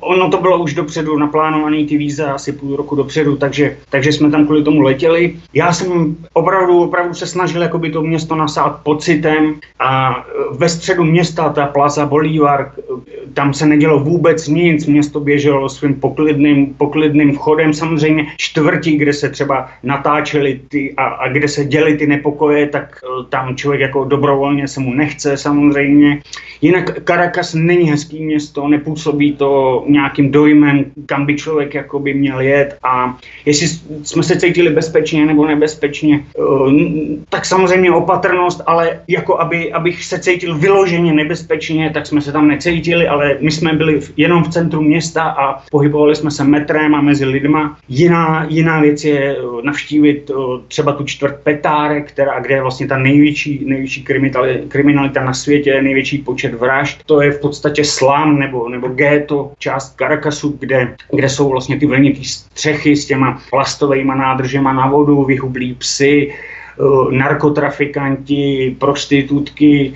ono 0.00 0.30
to 0.30 0.40
bylo 0.40 0.62
už 0.62 0.74
dopředu 0.74 1.18
naplánované 1.18 1.84
ty 1.84 1.96
víza 1.96 2.32
asi 2.32 2.52
půl 2.52 2.76
roku 2.76 2.96
dopředu, 2.96 3.36
takže, 3.36 3.76
takže 3.90 4.12
jsme 4.12 4.30
tam 4.30 4.44
kvůli 4.44 4.62
tomu 4.62 4.80
letěli 4.80 4.91
letěli. 4.92 5.36
Já 5.54 5.72
jsem 5.72 6.16
opravdu, 6.32 6.82
opravdu 6.82 7.14
se 7.14 7.26
snažil 7.26 7.62
jakoby 7.62 7.90
to 7.90 8.02
město 8.02 8.36
nasát 8.36 8.80
pocitem 8.82 9.54
a 9.78 10.24
ve 10.52 10.68
středu 10.68 11.04
města, 11.04 11.48
ta 11.48 11.66
Plaza 11.66 12.06
Bolívar, 12.06 12.72
tam 13.34 13.54
se 13.54 13.66
nedělo 13.66 13.98
vůbec 14.04 14.48
nic, 14.48 14.86
město 14.86 15.20
běželo 15.20 15.68
svým 15.68 15.94
poklidným, 15.94 16.74
poklidným 16.74 17.32
vchodem, 17.32 17.72
samozřejmě 17.72 18.26
čtvrtí, 18.36 18.96
kde 18.96 19.12
se 19.12 19.28
třeba 19.30 19.68
natáčely 19.82 20.60
ty 20.68 20.94
a, 20.96 21.04
a 21.04 21.28
kde 21.28 21.48
se 21.48 21.64
děly 21.64 21.96
ty 21.96 22.06
nepokoje, 22.06 22.68
tak 22.68 23.00
eh, 23.00 23.24
tam 23.28 23.56
člověk 23.56 23.80
jako 23.80 24.04
dobrovolně 24.04 24.68
se 24.68 24.80
mu 24.80 24.94
nechce 24.94 25.36
samozřejmě. 25.36 26.22
Jinak 26.60 27.04
Caracas 27.04 27.54
není 27.54 27.90
hezký 27.90 28.24
město, 28.24 28.68
nepůsobí 28.68 29.32
to 29.32 29.84
nějakým 29.88 30.30
dojmem, 30.30 30.84
kam 31.06 31.26
by 31.26 31.36
člověk 31.36 31.74
jakoby 31.74 32.14
měl 32.14 32.40
jet 32.40 32.76
a 32.82 33.18
jestli 33.46 33.66
jsme 34.02 34.22
se 34.22 34.36
cítili 34.40 34.70
bezpečně 34.82 35.26
nebo 35.26 35.46
nebezpečně, 35.46 36.20
eh, 36.20 37.22
tak 37.28 37.44
samozřejmě 37.44 37.90
opatrnost, 37.92 38.62
ale 38.66 39.00
jako 39.08 39.38
aby, 39.38 39.72
abych 39.72 40.04
se 40.04 40.18
cítil 40.18 40.58
vyloženě 40.58 41.12
nebezpečně, 41.12 41.90
tak 41.94 42.06
jsme 42.06 42.20
se 42.20 42.32
tam 42.32 42.48
necítili, 42.48 43.08
ale 43.08 43.36
my 43.40 43.50
jsme 43.50 43.72
byli 43.72 44.00
jenom 44.16 44.42
v 44.42 44.48
centru 44.48 44.82
města 44.82 45.22
a 45.22 45.62
pohybovali 45.70 46.16
jsme 46.16 46.30
se 46.30 46.44
metrem 46.44 46.94
a 46.94 47.00
mezi 47.00 47.24
lidma. 47.24 47.78
Jiná, 47.88 48.46
jiná 48.48 48.80
věc 48.80 49.04
je 49.04 49.36
eh, 49.36 49.42
navštívit 49.62 50.30
eh, 50.30 50.34
třeba 50.68 50.92
tu 50.92 51.04
čtvrt 51.04 51.40
Petárek, 51.42 52.08
která, 52.08 52.40
kde 52.40 52.54
je 52.54 52.62
vlastně 52.62 52.86
ta 52.86 52.98
největší, 52.98 53.62
největší 53.64 54.04
kriminalita 54.68 55.24
na 55.24 55.34
světě, 55.34 55.82
největší 55.82 56.18
počet 56.18 56.54
vražd. 56.54 57.06
To 57.06 57.22
je 57.22 57.30
v 57.30 57.40
podstatě 57.40 57.84
slám 57.84 58.38
nebo, 58.38 58.68
nebo 58.68 58.88
ghetto, 58.88 59.52
část 59.58 59.94
Caracasu, 59.96 60.56
kde, 60.58 60.94
kde 61.14 61.28
jsou 61.28 61.48
vlastně 61.48 61.78
ty 61.78 61.86
vlnitý 61.86 62.24
střechy 62.24 62.96
s 62.96 63.06
těma 63.06 63.38
plastovými 63.50 64.12
nádržema 64.16 64.71
na 64.72 64.90
vodu, 64.90 65.24
vyhublí 65.24 65.74
psy, 65.74 66.32
eh, 66.32 67.16
narkotrafikanti, 67.16 68.76
prostitutky, 68.78 69.92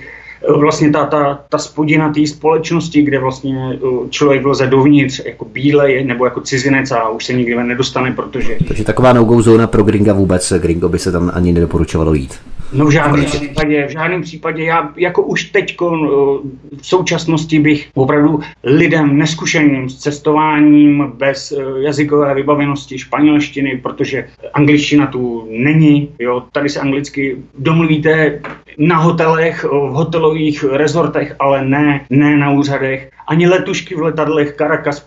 eh, 0.49 0.53
vlastně 0.53 0.91
ta, 0.91 1.05
ta, 1.05 1.39
ta 1.49 1.57
spodina 1.57 2.13
té 2.13 2.27
společnosti, 2.27 3.01
kde 3.01 3.19
vlastně 3.19 3.73
eh, 3.73 4.09
člověk 4.09 4.43
vleze 4.43 4.67
dovnitř 4.67 5.21
jako 5.25 5.45
bílej 5.45 6.03
nebo 6.03 6.25
jako 6.25 6.41
cizinec 6.41 6.91
a 6.91 7.09
už 7.09 7.25
se 7.25 7.33
nikdy 7.33 7.55
nedostane, 7.55 8.11
protože... 8.11 8.57
Takže 8.67 8.83
taková 8.83 9.13
no 9.13 9.41
zóna 9.41 9.67
pro 9.67 9.83
gringa 9.83 10.13
vůbec, 10.13 10.53
gringo 10.57 10.89
by 10.89 10.99
se 10.99 11.11
tam 11.11 11.31
ani 11.33 11.53
nedoporučovalo 11.53 12.13
jít. 12.13 12.33
No 12.73 12.85
v 12.85 12.91
žádném 12.91 13.25
případě, 13.25 13.87
v 13.87 13.91
žádném 13.91 14.21
případě. 14.21 14.63
Já 14.63 14.93
jako 14.95 15.23
už 15.23 15.43
teď 15.43 15.77
v 15.79 16.87
současnosti 16.87 17.59
bych 17.59 17.89
opravdu 17.93 18.39
lidem 18.63 19.17
neskušeným 19.17 19.89
s 19.89 19.95
cestováním 19.97 21.11
bez 21.15 21.51
eh, 21.51 21.63
jazykové 21.81 22.33
vybavenosti 22.33 22.99
španělštiny, 22.99 23.77
protože 23.83 24.27
angličtina 24.53 25.07
tu 25.07 25.47
není. 25.49 26.09
Jo, 26.19 26.43
tady 26.51 26.69
se 26.69 26.79
anglicky 26.79 27.37
domluvíte 27.57 28.41
na 28.77 28.97
hotelech, 28.97 29.63
v 29.63 29.91
hotelových 29.91 30.63
rezortech, 30.63 31.35
ale 31.39 31.65
ne, 31.65 32.05
ne 32.09 32.37
na 32.37 32.51
úřadech. 32.51 33.09
Ani 33.27 33.47
letušky 33.47 33.95
v 33.95 34.01
letadlech 34.01 34.55
Caracas 34.55 34.99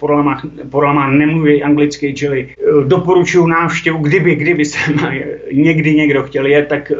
Porlama 0.70 1.10
nemluví 1.10 1.62
anglicky, 1.62 2.14
čili 2.14 2.48
eh, 2.50 2.84
doporučuji 2.84 3.46
návštěvu, 3.46 3.98
kdyby, 3.98 4.34
kdyby 4.34 4.64
se 4.64 4.78
někdy 5.52 5.94
někdo 5.94 6.22
chtěl 6.22 6.46
jet, 6.46 6.68
tak, 6.68 6.90
eh, 6.90 6.96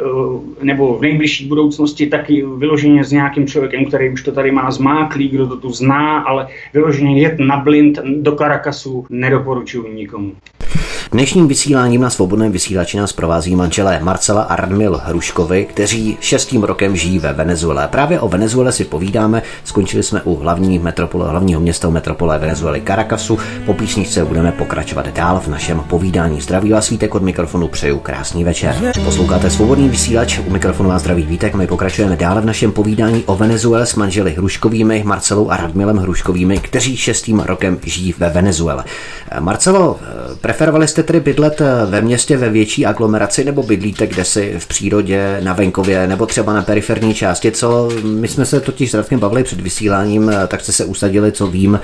nebo 0.61 0.97
v 0.97 1.01
nejbližší 1.01 1.47
budoucnosti 1.47 2.07
taky 2.07 2.45
vyloženě 2.57 3.03
s 3.03 3.11
nějakým 3.11 3.47
člověkem, 3.47 3.85
který 3.85 4.09
už 4.09 4.23
to 4.23 4.31
tady 4.31 4.51
má 4.51 4.71
zmáklý, 4.71 5.29
kdo 5.29 5.47
to 5.47 5.57
tu 5.57 5.69
zná, 5.69 6.19
ale 6.19 6.47
vyloženě 6.73 7.21
jet 7.21 7.39
na 7.39 7.57
blind 7.57 7.99
do 8.03 8.35
Caracasu 8.35 9.05
nedoporučuji 9.09 9.93
nikomu. 9.93 10.35
Dnešním 11.13 11.47
vysíláním 11.47 12.01
na 12.01 12.09
svobodném 12.09 12.51
vysílači 12.51 12.97
nás 12.97 13.13
provází 13.13 13.55
manželé 13.55 13.99
Marcela 13.99 14.41
a 14.41 14.55
Radmil 14.55 15.01
Hruškovi, 15.03 15.65
kteří 15.65 16.17
šestým 16.21 16.63
rokem 16.63 16.95
žijí 16.95 17.19
ve 17.19 17.33
Venezuele. 17.33 17.87
Právě 17.87 18.19
o 18.19 18.29
Venezuele 18.29 18.71
si 18.71 18.83
povídáme, 18.83 19.41
skončili 19.63 20.03
jsme 20.03 20.21
u 20.21 20.35
hlavní 20.35 20.79
metropole, 20.79 21.29
hlavního 21.29 21.61
města 21.61 21.89
metropole 21.89 22.39
Venezuely 22.39 22.81
Caracasu. 22.87 23.39
Po 23.65 23.73
písničce 23.73 24.25
budeme 24.25 24.51
pokračovat 24.51 25.07
dál 25.07 25.39
v 25.39 25.47
našem 25.47 25.79
povídání. 25.79 26.41
Zdraví 26.41 26.71
vás 26.71 26.89
Vítek 26.89 27.15
od 27.15 27.23
mikrofonu, 27.23 27.67
přeju 27.67 27.99
krásný 27.99 28.43
večer. 28.43 28.93
Posloucháte 29.05 29.49
svobodný 29.49 29.89
vysílač, 29.89 30.39
u 30.39 30.51
mikrofonu 30.51 30.89
vás 30.89 31.01
zdraví 31.01 31.23
Vítek, 31.23 31.55
my 31.55 31.67
pokračujeme 31.67 32.15
dále 32.15 32.41
v 32.41 32.45
našem 32.45 32.71
povídání 32.71 33.23
o 33.25 33.35
Venezuele 33.35 33.85
s 33.85 33.95
manželi 33.95 34.31
Hruškovými, 34.31 35.03
Marcelou 35.05 35.49
a 35.49 35.57
Radmilem 35.57 35.97
Hruškovými, 35.97 36.57
kteří 36.57 36.97
šestým 36.97 37.39
rokem 37.39 37.79
žijí 37.83 38.15
ve 38.17 38.29
Venezuele. 38.29 38.83
Marcelo, 39.39 39.99
preferovali 40.41 40.87
jste 40.87 41.00
tedy 41.03 41.19
bydlet 41.19 41.61
ve 41.85 42.01
městě 42.01 42.37
ve 42.37 42.49
větší 42.49 42.85
aglomeraci 42.85 43.43
nebo 43.43 43.63
bydlíte 43.63 44.07
kde 44.07 44.25
si 44.25 44.55
v 44.57 44.67
přírodě, 44.67 45.41
na 45.43 45.53
venkově 45.53 46.07
nebo 46.07 46.25
třeba 46.25 46.53
na 46.53 46.61
periferní 46.61 47.13
části, 47.13 47.51
co 47.51 47.89
my 48.03 48.27
jsme 48.27 48.45
se 48.45 48.59
totiž 48.59 48.91
s 48.91 48.93
Radkem 48.93 49.19
bavili 49.19 49.43
před 49.43 49.61
vysíláním, 49.61 50.31
tak 50.47 50.61
jste 50.61 50.71
se 50.71 50.85
usadili, 50.85 51.31
co 51.31 51.47
vím, 51.47 51.79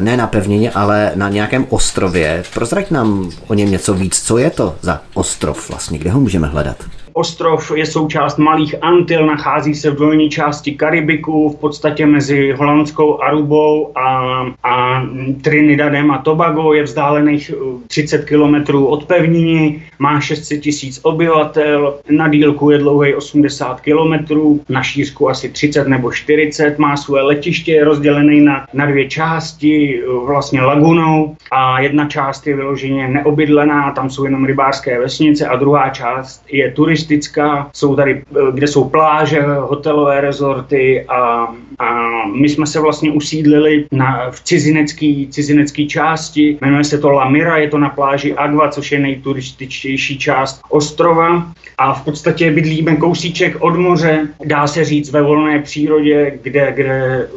ne 0.00 0.16
na 0.16 0.26
pevnině, 0.26 0.70
ale 0.70 1.12
na 1.14 1.28
nějakém 1.28 1.66
ostrově. 1.68 2.44
Prozrať 2.54 2.90
nám 2.90 3.30
o 3.46 3.54
něm 3.54 3.70
něco 3.70 3.94
víc, 3.94 4.22
co 4.22 4.38
je 4.38 4.50
to 4.50 4.76
za 4.80 5.02
ostrov 5.14 5.70
vlastně, 5.70 5.98
kde 5.98 6.10
ho 6.10 6.20
můžeme 6.20 6.46
hledat? 6.46 6.76
Ostrov 7.16 7.70
je 7.74 7.86
součást 7.86 8.38
Malých 8.38 8.74
Antil, 8.80 9.26
nachází 9.26 9.74
se 9.74 9.90
v 9.90 9.96
dolní 9.96 10.30
části 10.30 10.72
Karibiku, 10.72 11.48
v 11.48 11.56
podstatě 11.56 12.06
mezi 12.06 12.52
holandskou 12.52 13.22
Arubou 13.22 13.98
a, 13.98 14.42
a 14.62 15.02
Trinidadem 15.42 16.10
a 16.10 16.18
Tobago. 16.18 16.72
Je 16.72 16.82
vzdálených 16.82 17.50
30 17.86 18.24
km 18.24 18.76
od 18.76 19.04
pevniny, 19.04 19.82
má 19.98 20.20
600 20.20 20.60
tisíc 20.60 21.00
obyvatel, 21.02 21.94
na 22.10 22.28
dílku 22.28 22.70
je 22.70 22.78
dlouhý 22.78 23.14
80 23.14 23.80
km, 23.80 24.36
na 24.68 24.82
šířku 24.82 25.30
asi 25.30 25.48
30 25.48 25.88
nebo 25.88 26.12
40, 26.12 26.78
má 26.78 26.96
své 26.96 27.22
letiště, 27.22 27.72
je 27.72 27.84
rozdělený 27.84 28.40
na, 28.40 28.66
na 28.74 28.86
dvě 28.86 29.08
části, 29.08 30.02
vlastně 30.26 30.60
lagunou 30.60 31.36
a 31.52 31.80
jedna 31.80 32.08
část 32.08 32.46
je 32.46 32.56
vyloženě 32.56 33.08
neobydlená, 33.08 33.90
tam 33.90 34.10
jsou 34.10 34.24
jenom 34.24 34.44
rybářské 34.44 35.00
vesnice 35.00 35.46
a 35.46 35.56
druhá 35.56 35.90
část 35.90 36.44
je 36.52 36.70
turistická. 36.70 37.70
Jsou 37.72 37.96
tady, 37.96 38.22
kde 38.54 38.66
jsou 38.66 38.84
pláže, 38.84 39.42
hotelové 39.42 40.20
rezorty 40.20 41.04
a, 41.08 41.48
a 41.78 42.26
my 42.26 42.48
jsme 42.48 42.66
se 42.66 42.80
vlastně 42.80 43.12
usídlili 43.12 43.86
na, 43.92 44.30
v 44.30 44.42
cizinecký, 44.42 45.28
cizinecký 45.30 45.88
části, 45.88 46.58
jmenuje 46.60 46.84
se 46.84 46.98
to 46.98 47.10
La 47.10 47.28
Mira, 47.28 47.56
je 47.56 47.68
to 47.68 47.78
na 47.78 47.88
pláži 47.88 48.34
Agua, 48.34 48.68
což 48.68 48.92
je 48.92 48.98
nejturističtější 48.98 49.85
část 50.18 50.60
ostrova 50.68 51.52
a 51.78 51.94
v 51.94 52.04
podstatě 52.04 52.50
bydlíme 52.50 52.96
kousíček 52.96 53.56
od 53.60 53.76
moře, 53.76 54.28
dá 54.44 54.66
se 54.66 54.84
říct 54.84 55.10
ve 55.10 55.22
volné 55.22 55.62
přírodě, 55.62 56.38
kde, 56.42 56.72
kde 56.72 57.28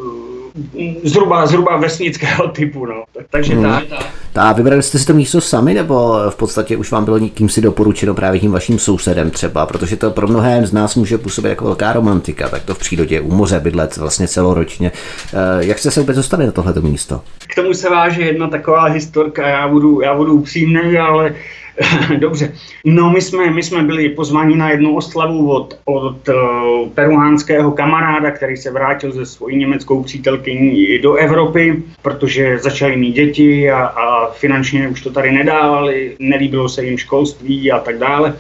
zhruba, 1.04 1.46
zhruba 1.46 1.78
vesnického 1.78 2.48
typu, 2.48 2.86
no. 2.86 3.04
Takže 3.30 3.54
hmm. 3.54 3.64
tak. 3.64 3.84
A 4.36 4.54
vybrali 4.54 4.84
jste 4.84 5.00
si 5.00 5.08
to 5.08 5.14
místo 5.14 5.42
sami, 5.42 5.74
nebo 5.74 6.18
v 6.30 6.36
podstatě 6.36 6.78
už 6.78 6.92
vám 6.92 7.06
bylo 7.06 7.18
nikým 7.18 7.50
si 7.50 7.62
doporučeno 7.62 8.14
právě 8.14 8.40
tím 8.40 8.52
vaším 8.52 8.80
sousedem 8.80 9.32
třeba, 9.32 9.66
protože 9.66 9.96
to 9.96 10.12
pro 10.12 10.28
mnohé 10.28 10.68
z 10.68 10.74
nás 10.74 10.96
může 10.96 11.18
působit 11.18 11.50
jako 11.50 11.66
velká 11.66 11.94
romantika, 11.94 12.50
tak 12.50 12.64
to 12.64 12.76
v 12.76 12.80
přírodě 12.80 13.22
u 13.22 13.32
moře 13.36 13.60
bydlet 13.60 13.98
vlastně 13.98 14.28
celoročně. 14.28 14.92
Eh, 15.34 15.66
jak 15.66 15.80
jste 15.80 15.92
se 15.92 16.00
vůbec 16.00 16.16
dostali 16.16 16.46
na 16.46 16.52
tohleto 16.52 16.82
místo? 16.82 17.22
K 17.48 17.56
tomu 17.56 17.74
se 17.74 17.90
váže 17.90 18.22
jedna 18.22 18.48
taková 18.48 18.86
historka, 18.86 19.48
já 19.48 19.68
budu, 19.68 20.02
já 20.02 20.16
budu 20.16 20.34
upřímný, 20.34 20.98
ale 20.98 21.36
Dobře. 22.18 22.54
No, 22.86 23.10
my 23.10 23.22
jsme, 23.22 23.52
my 23.52 23.63
jsme 23.63 23.84
byli 23.84 24.10
pozváni 24.10 24.56
na 24.56 24.70
jednu 24.70 24.96
oslavu 24.96 25.52
od, 25.52 25.80
od 25.86 26.28
uh, 26.28 26.89
peruánského 26.89 27.72
kamaráda, 27.72 28.32
který 28.32 28.58
se 28.58 28.72
vrátil 28.72 29.12
ze 29.12 29.26
svojí 29.26 29.58
německou 29.58 30.04
přítelkyní 30.04 31.00
do 31.00 31.15
Evropy, 31.15 31.84
protože 32.02 32.60
začali 32.60 32.98
mít 32.98 33.12
děti 33.12 33.72
a, 33.72 33.86
a 33.86 34.32
finančně 34.32 34.88
už 34.88 35.02
to 35.02 35.12
tady 35.12 35.32
nedávali, 35.32 36.15
nelíbilo 36.20 36.70
se 36.70 36.86
jim 36.86 36.98
školství 36.98 37.72
a 37.72 37.80
tak 37.80 37.98
dále. 37.98 38.34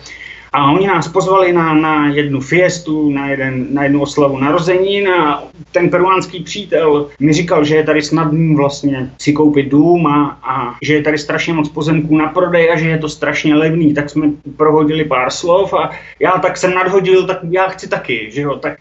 A 0.53 0.71
oni 0.71 0.87
nás 0.87 1.07
pozvali 1.07 1.53
na, 1.53 1.73
na 1.73 2.07
jednu 2.07 2.41
fiestu, 2.41 3.09
na, 3.09 3.29
jeden, 3.29 3.67
na 3.73 3.83
jednu 3.83 4.01
oslavu 4.01 4.37
narozenin 4.37 5.09
a 5.09 5.43
ten 5.71 5.89
peruánský 5.89 6.43
přítel 6.43 7.07
mi 7.19 7.33
říkal, 7.33 7.65
že 7.65 7.75
je 7.75 7.83
tady 7.83 8.01
snadný 8.01 8.55
vlastně 8.55 9.09
si 9.17 9.33
koupit 9.33 9.69
dům 9.69 10.07
a, 10.07 10.39
a 10.43 10.75
že 10.81 10.93
je 10.93 11.01
tady 11.03 11.17
strašně 11.17 11.53
moc 11.53 11.69
pozemků 11.69 12.17
na 12.17 12.27
prodej 12.27 12.71
a 12.71 12.79
že 12.79 12.89
je 12.89 12.97
to 12.97 13.09
strašně 13.09 13.55
levný. 13.55 13.93
Tak 13.93 14.09
jsme 14.09 14.27
prohodili 14.57 15.05
pár 15.05 15.29
slov 15.29 15.73
a 15.73 15.89
já 16.19 16.31
tak 16.31 16.57
jsem 16.57 16.73
nadhodil, 16.73 17.27
tak 17.27 17.39
já 17.49 17.67
chci 17.67 17.89
taky, 17.89 18.29
že 18.31 18.41
jo. 18.41 18.55
Tak 18.55 18.77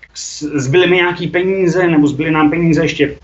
zbyly 0.54 0.87
mi 0.87 0.96
nějaký 0.96 1.26
peníze, 1.26 1.88
nebo 1.88 2.07
zbyly 2.07 2.31
nám 2.31 2.50
peníze 2.50 2.85
ještě 2.85 3.16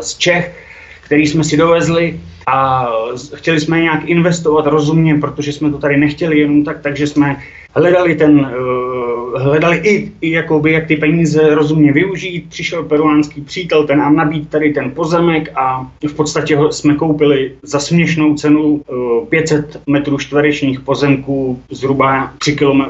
z 0.00 0.18
Čech, 0.18 0.64
který 1.04 1.26
jsme 1.26 1.44
si 1.44 1.56
dovezli 1.56 2.20
a 2.52 2.88
chtěli 3.34 3.60
jsme 3.60 3.80
nějak 3.80 4.08
investovat 4.08 4.66
rozumně, 4.66 5.18
protože 5.18 5.52
jsme 5.52 5.70
to 5.70 5.78
tady 5.78 5.96
nechtěli 5.96 6.38
jenom 6.38 6.64
tak, 6.64 6.80
takže 6.80 7.06
jsme 7.06 7.36
hledali 7.74 8.14
ten, 8.14 8.40
uh, 8.40 9.19
hledali 9.36 9.76
i, 9.76 10.12
i 10.20 10.30
jakoby, 10.30 10.72
jak 10.72 10.86
ty 10.86 10.96
peníze 10.96 11.54
rozumně 11.54 11.92
využít. 11.92 12.46
Přišel 12.48 12.82
peruánský 12.82 13.40
přítel, 13.40 13.86
ten 13.86 13.98
nám 13.98 14.16
nabít 14.16 14.48
tady 14.48 14.72
ten 14.72 14.90
pozemek 14.90 15.52
a 15.54 15.90
v 16.08 16.14
podstatě 16.14 16.56
ho 16.56 16.72
jsme 16.72 16.94
koupili 16.94 17.52
za 17.62 17.80
směšnou 17.80 18.34
cenu 18.34 18.62
uh, 18.62 19.26
500 19.28 19.80
metrů 19.86 20.18
čtverečních 20.18 20.80
pozemků 20.80 21.60
zhruba 21.70 22.32
3, 22.38 22.56
km, 22.56 22.80
uh, 22.80 22.84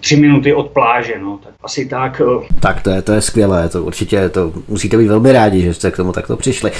3 0.00 0.16
minuty 0.16 0.54
od 0.54 0.66
pláže. 0.70 1.14
No. 1.22 1.38
Tak 1.44 1.54
asi 1.62 1.86
tak. 1.86 2.22
Uh. 2.24 2.42
Tak 2.60 2.82
to 2.82 2.90
je, 2.90 3.02
to 3.02 3.12
je 3.12 3.20
skvělé, 3.20 3.68
to 3.68 3.84
určitě 3.84 4.28
to 4.28 4.52
musíte 4.68 4.96
být 4.96 5.08
velmi 5.08 5.32
rádi, 5.32 5.60
že 5.60 5.74
jste 5.74 5.90
k 5.90 5.96
tomu 5.96 6.12
takto 6.12 6.36
přišli. 6.36 6.70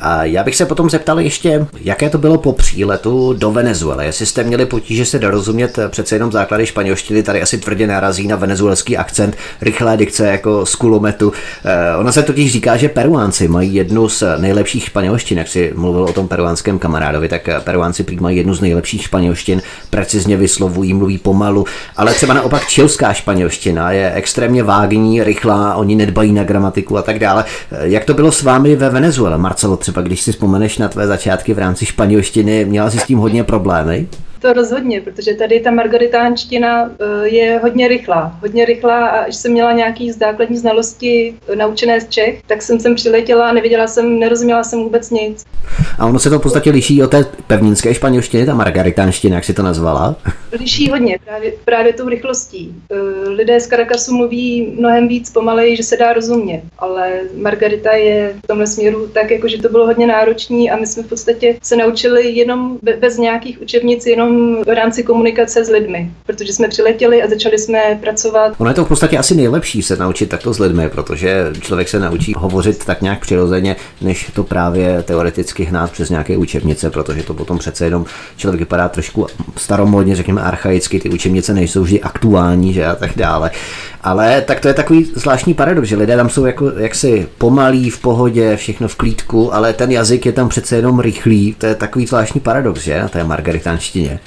A 0.00 0.24
já 0.24 0.44
bych 0.44 0.56
se 0.56 0.66
potom 0.66 0.90
zeptal 0.90 1.20
ještě, 1.20 1.66
jaké 1.80 2.10
to 2.10 2.18
bylo 2.18 2.38
po 2.38 2.52
příletu 2.52 3.32
do 3.32 3.50
Venezuely, 3.50 4.06
jestli 4.06 4.26
jste 4.26 4.44
měli 4.44 4.66
potíže 4.66 5.04
se 5.04 5.18
dorozumět 5.18 5.78
přece 5.90 6.14
jenom 6.14 6.32
základ 6.32 6.54
základy 6.54 6.66
španělštiny 6.66 7.22
tady 7.22 7.42
asi 7.42 7.58
tvrdě 7.58 7.86
narazí 7.86 8.13
na 8.22 8.36
venezuelský 8.36 8.96
akcent, 8.96 9.36
rychlé 9.60 9.96
dikce 9.96 10.26
jako 10.26 10.66
z 10.66 10.74
kulometu. 10.74 11.32
Eh, 11.64 11.96
ono 11.96 12.12
se 12.12 12.22
totiž 12.22 12.52
říká, 12.52 12.76
že 12.76 12.88
Peruánci 12.88 13.48
mají 13.48 13.74
jednu 13.74 14.08
z 14.08 14.22
nejlepších 14.38 14.84
španělštin, 14.84 15.38
jak 15.38 15.48
si 15.48 15.72
mluvil 15.76 16.04
o 16.04 16.12
tom 16.12 16.28
peruánském 16.28 16.78
kamarádovi, 16.78 17.28
tak 17.28 17.48
Peruánci 17.64 18.02
prý 18.02 18.16
mají 18.16 18.36
jednu 18.36 18.54
z 18.54 18.60
nejlepších 18.60 19.02
španělštin, 19.02 19.62
precizně 19.90 20.36
vyslovují, 20.36 20.94
mluví 20.94 21.18
pomalu, 21.18 21.64
ale 21.96 22.14
třeba 22.14 22.34
naopak 22.34 22.66
čilská 22.66 23.12
španělština 23.12 23.92
je 23.92 24.12
extrémně 24.12 24.62
vágní, 24.62 25.24
rychlá, 25.24 25.74
oni 25.74 25.94
nedbají 25.94 26.32
na 26.32 26.44
gramatiku 26.44 26.98
a 26.98 27.02
tak 27.02 27.18
dále. 27.18 27.44
Eh, 27.72 27.78
jak 27.82 28.04
to 28.04 28.14
bylo 28.14 28.32
s 28.32 28.42
vámi 28.42 28.76
ve 28.76 28.90
Venezuele, 28.90 29.38
Marcelo, 29.38 29.76
třeba 29.76 30.02
když 30.02 30.20
si 30.20 30.32
vzpomeneš 30.32 30.78
na 30.78 30.88
tvé 30.88 31.06
začátky 31.06 31.54
v 31.54 31.58
rámci 31.58 31.86
španělštiny, 31.86 32.64
měla 32.64 32.90
jsi 32.90 32.98
s 32.98 33.04
tím 33.04 33.18
hodně 33.18 33.44
problémy? 33.44 34.06
To 34.44 34.52
rozhodně, 34.52 35.00
protože 35.00 35.34
tady 35.34 35.60
ta 35.60 35.70
margaritánština 35.70 36.90
eh, 36.90 37.28
je 37.28 37.60
hodně 37.62 37.88
rychlá. 37.88 38.38
Hodně 38.40 38.64
rychlá 38.64 39.06
a 39.06 39.18
až 39.18 39.36
jsem 39.36 39.52
měla 39.52 39.72
nějaký 39.72 40.12
základní 40.12 40.58
znalosti 40.58 41.34
naučené 41.54 42.00
z 42.00 42.08
Čech, 42.08 42.42
tak 42.46 42.62
jsem 42.62 42.80
sem 42.80 42.94
přiletěla 42.94 43.48
a 43.48 43.52
neviděla 43.52 43.86
jsem, 43.86 44.18
nerozuměla 44.18 44.64
jsem 44.64 44.78
vůbec 44.82 45.10
nic. 45.10 45.44
A 45.98 46.06
ono 46.06 46.18
se 46.18 46.30
to 46.30 46.38
v 46.38 46.42
podstatě 46.42 46.70
liší 46.70 47.02
od 47.02 47.10
té 47.10 47.26
pevninské 47.46 47.94
španělštiny, 47.94 48.46
ta 48.46 48.54
margaritánština, 48.54 49.34
jak 49.34 49.44
si 49.44 49.54
to 49.54 49.62
nazvala? 49.62 50.16
Liší 50.60 50.90
hodně, 50.90 51.18
právě, 51.24 51.52
právě 51.64 51.92
tou 51.92 52.08
rychlostí. 52.08 52.74
Eh, 52.92 53.28
lidé 53.28 53.60
z 53.60 53.66
Caracasu 53.66 54.16
mluví 54.16 54.74
mnohem 54.78 55.08
víc 55.08 55.30
pomalej, 55.30 55.76
že 55.76 55.82
se 55.82 55.96
dá 55.96 56.12
rozumět, 56.12 56.62
ale 56.78 57.20
Margarita 57.36 57.92
je 57.92 58.34
v 58.44 58.46
tomhle 58.46 58.66
směru 58.66 59.08
tak, 59.12 59.30
jako 59.30 59.48
že 59.48 59.62
to 59.62 59.68
bylo 59.68 59.86
hodně 59.86 60.06
náročný 60.06 60.70
a 60.70 60.76
my 60.76 60.86
jsme 60.86 61.02
v 61.02 61.06
podstatě 61.06 61.56
se 61.62 61.76
naučili 61.76 62.30
jenom 62.30 62.78
bez 63.00 63.18
nějakých 63.18 63.62
učebnic, 63.62 64.06
jenom 64.06 64.33
v 64.66 64.74
rámci 64.74 65.02
komunikace 65.02 65.64
s 65.64 65.68
lidmi, 65.68 66.10
protože 66.26 66.52
jsme 66.52 66.68
přiletěli 66.68 67.22
a 67.22 67.28
začali 67.28 67.58
jsme 67.58 67.98
pracovat. 68.00 68.54
Ono 68.58 68.70
je 68.70 68.74
to 68.74 68.84
v 68.84 68.88
podstatě 68.88 69.18
asi 69.18 69.34
nejlepší 69.34 69.82
se 69.82 69.96
naučit 69.96 70.28
takto 70.28 70.52
s 70.54 70.58
lidmi, 70.58 70.88
protože 70.88 71.52
člověk 71.60 71.88
se 71.88 72.00
naučí 72.00 72.32
hovořit 72.36 72.84
tak 72.84 73.02
nějak 73.02 73.20
přirozeně, 73.20 73.76
než 74.00 74.30
to 74.34 74.44
právě 74.44 75.02
teoreticky 75.02 75.64
hnát 75.64 75.92
přes 75.92 76.10
nějaké 76.10 76.36
učebnice, 76.36 76.90
protože 76.90 77.22
to 77.22 77.34
potom 77.34 77.58
přece 77.58 77.84
jenom 77.84 78.04
člověk 78.36 78.60
vypadá 78.60 78.88
trošku 78.88 79.26
staromodně, 79.56 80.16
řekněme 80.16 80.42
archaicky, 80.42 81.00
ty 81.00 81.10
učebnice 81.10 81.54
nejsou 81.54 81.82
vždy 81.82 82.00
aktuální, 82.00 82.72
že 82.72 82.86
a 82.86 82.94
tak 82.94 83.10
dále. 83.16 83.50
Ale 84.04 84.40
tak 84.40 84.60
to 84.60 84.68
je 84.68 84.74
takový 84.74 85.04
zvláštní 85.14 85.54
paradox, 85.54 85.88
že 85.88 85.96
lidé 85.96 86.16
tam 86.16 86.28
jsou 86.28 86.44
jako 86.44 86.70
jaksi 86.76 87.28
pomalí, 87.38 87.90
v 87.90 87.98
pohodě, 87.98 88.56
všechno 88.56 88.88
v 88.88 88.96
klídku, 88.96 89.54
ale 89.54 89.72
ten 89.72 89.90
jazyk 89.90 90.26
je 90.26 90.32
tam 90.32 90.48
přece 90.48 90.76
jenom 90.76 91.00
rychlý. 91.00 91.54
To 91.58 91.66
je 91.66 91.74
takový 91.74 92.06
zvláštní 92.06 92.40
paradox, 92.40 92.80
že 92.80 93.00
na 93.00 93.08
té 93.08 93.24
margaritánštině. 93.24 94.20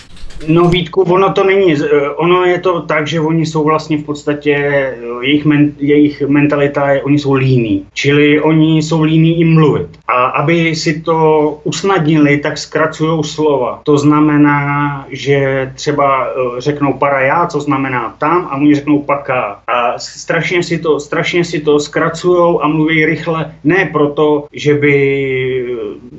No 0.46 0.70
Vítku, 0.70 1.02
ono 1.02 1.34
to 1.34 1.44
není, 1.44 1.74
eh, 1.74 2.10
ono 2.16 2.46
je 2.46 2.60
to 2.60 2.82
tak, 2.82 3.08
že 3.08 3.20
oni 3.20 3.46
jsou 3.46 3.64
vlastně 3.64 3.98
v 3.98 4.04
podstatě, 4.04 4.54
eh, 4.54 4.96
jejich, 5.22 5.46
men, 5.46 5.72
jejich 5.78 6.22
mentalita 6.22 6.92
je, 6.92 7.02
oni 7.02 7.20
jsou 7.20 7.34
líní, 7.34 7.86
čili 7.94 8.42
oni 8.42 8.82
jsou 8.82 9.04
líní 9.04 9.40
i 9.40 9.46
mluvit. 9.46 9.88
A 10.08 10.26
aby 10.26 10.76
si 10.76 11.02
to 11.02 11.18
usnadnili, 11.64 12.38
tak 12.38 12.58
zkracují 12.58 13.24
slova. 13.24 13.82
To 13.84 13.98
znamená, 13.98 15.06
že 15.10 15.72
třeba 15.76 16.28
eh, 16.28 16.62
řeknou 16.62 16.94
para 16.94 17.22
já, 17.22 17.48
co 17.48 17.60
znamená 17.60 18.16
tam, 18.18 18.48
a 18.52 18.56
oni 18.56 18.76
řeknou 18.76 19.00
paká. 19.00 19.60
A 19.68 20.00
strašně 20.00 20.64
si 20.64 20.78
to, 20.78 21.00
strašně 21.00 21.44
si 21.44 21.60
to 21.60 21.80
zkracují 21.80 22.58
a 22.62 22.68
mluví 22.68 23.06
rychle, 23.06 23.52
ne 23.64 23.90
proto, 23.92 24.46
že 24.54 24.74
by, 24.74 25.67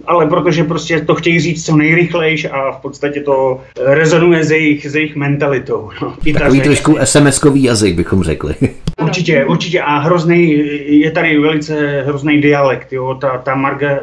ale 0.07 0.27
protože 0.27 0.65
prostě 0.65 1.01
to 1.01 1.15
chtějí 1.15 1.41
říct 1.41 1.67
co 1.67 1.77
nejrychlejš 1.77 2.45
a 2.45 2.71
v 2.73 2.77
podstatě 2.77 3.21
to 3.21 3.61
rezonuje 3.85 4.45
s 4.45 4.51
jejich, 4.51 4.91
s 4.91 4.95
jejich 4.95 5.17
mentalitou. 5.17 5.91
No. 6.03 6.15
I 6.25 6.33
Takový 6.33 6.61
trošku 6.61 6.93
SMS-kový 6.93 7.63
jazyk, 7.63 7.97
bychom 7.97 8.23
řekli. 8.23 8.55
Určitě, 9.03 9.45
určitě 9.45 9.81
a 9.81 9.99
hrozný, 9.99 10.65
je 10.87 11.11
tady 11.11 11.39
velice 11.39 12.03
hrozný 12.07 12.41
dialekt, 12.41 12.93
jo, 12.93 13.17
ta, 13.21 13.39
ta 13.39 13.55
marga, 13.55 13.99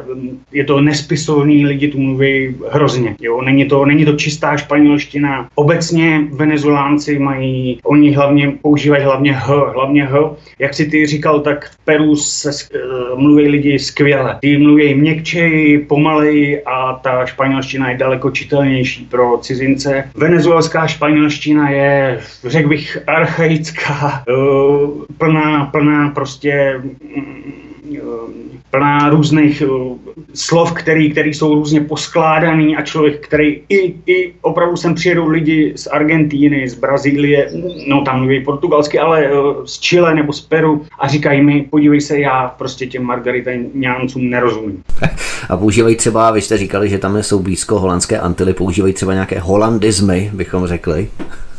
je 0.52 0.64
to 0.64 0.80
nespisovný, 0.80 1.66
lidi 1.66 1.88
tu 1.88 2.00
mluví 2.00 2.56
hrozně, 2.70 3.16
jo, 3.20 3.42
není 3.42 3.64
to, 3.64 3.84
není 3.84 4.04
to 4.04 4.12
čistá 4.12 4.56
španělština. 4.56 5.48
Obecně 5.54 6.20
venezuelánci 6.32 7.18
mají, 7.18 7.80
oni 7.84 8.12
hlavně 8.12 8.52
používají 8.62 9.02
hlavně 9.04 9.32
H, 9.32 9.72
hlavně 9.74 10.04
H. 10.04 10.18
Jak 10.58 10.74
si 10.74 10.86
ty 10.86 11.06
říkal, 11.06 11.40
tak 11.40 11.70
v 11.70 11.84
Peru 11.84 12.16
se 12.16 12.50
uh, 12.50 13.20
mluví 13.20 13.48
lidi 13.48 13.78
skvěle. 13.78 14.36
Ty 14.40 14.58
mluví 14.58 14.94
měkčej, 14.94 15.78
pomalej 15.88 16.62
a 16.66 17.00
ta 17.02 17.26
španělština 17.26 17.90
je 17.90 17.96
daleko 17.96 18.30
čitelnější 18.30 19.04
pro 19.04 19.38
cizince. 19.38 20.10
Venezuelská 20.16 20.86
španělština 20.86 21.70
je, 21.70 22.20
řekl 22.44 22.68
bych, 22.68 22.98
archaická, 23.06 24.24
uh, 24.28 24.85
plná, 25.18 25.66
plná 25.66 26.10
prostě 26.10 26.80
mm, 26.82 27.66
plná 28.70 29.08
různých 29.08 29.62
eh, 29.62 29.66
slov, 30.34 30.72
který, 30.72 31.10
který 31.10 31.34
jsou 31.34 31.54
různě 31.54 31.80
poskládaný 31.80 32.76
a 32.76 32.82
člověk, 32.82 33.26
který 33.26 33.62
i, 33.68 33.94
i 34.06 34.34
opravdu 34.40 34.76
sem 34.76 34.94
přijedou 34.94 35.28
lidi 35.28 35.72
z 35.76 35.86
Argentíny, 35.86 36.68
z 36.68 36.74
Brazílie, 36.74 37.50
no 37.88 38.02
tam 38.02 38.18
mluví 38.18 38.44
portugalsky, 38.44 38.98
ale 38.98 39.26
eh, 39.26 39.30
z 39.64 39.78
Chile 39.80 40.14
nebo 40.14 40.32
z 40.32 40.40
Peru 40.40 40.86
a 40.98 41.08
říkají 41.08 41.42
mi, 41.42 41.66
podívej 41.70 42.00
se, 42.00 42.20
já 42.20 42.54
prostě 42.58 42.86
těm 42.86 43.02
margaritaňáncům 43.02 44.30
nerozumím. 44.30 44.82
A 45.48 45.56
používají 45.56 45.96
třeba, 45.96 46.30
vy 46.30 46.40
jste 46.40 46.58
říkali, 46.58 46.88
že 46.88 46.98
tam 46.98 47.22
jsou 47.22 47.38
blízko 47.38 47.78
holandské 47.78 48.18
Antily, 48.18 48.54
používají 48.54 48.94
třeba 48.94 49.12
nějaké 49.12 49.38
holandizmy, 49.38 50.30
bychom 50.34 50.66
řekli 50.66 51.08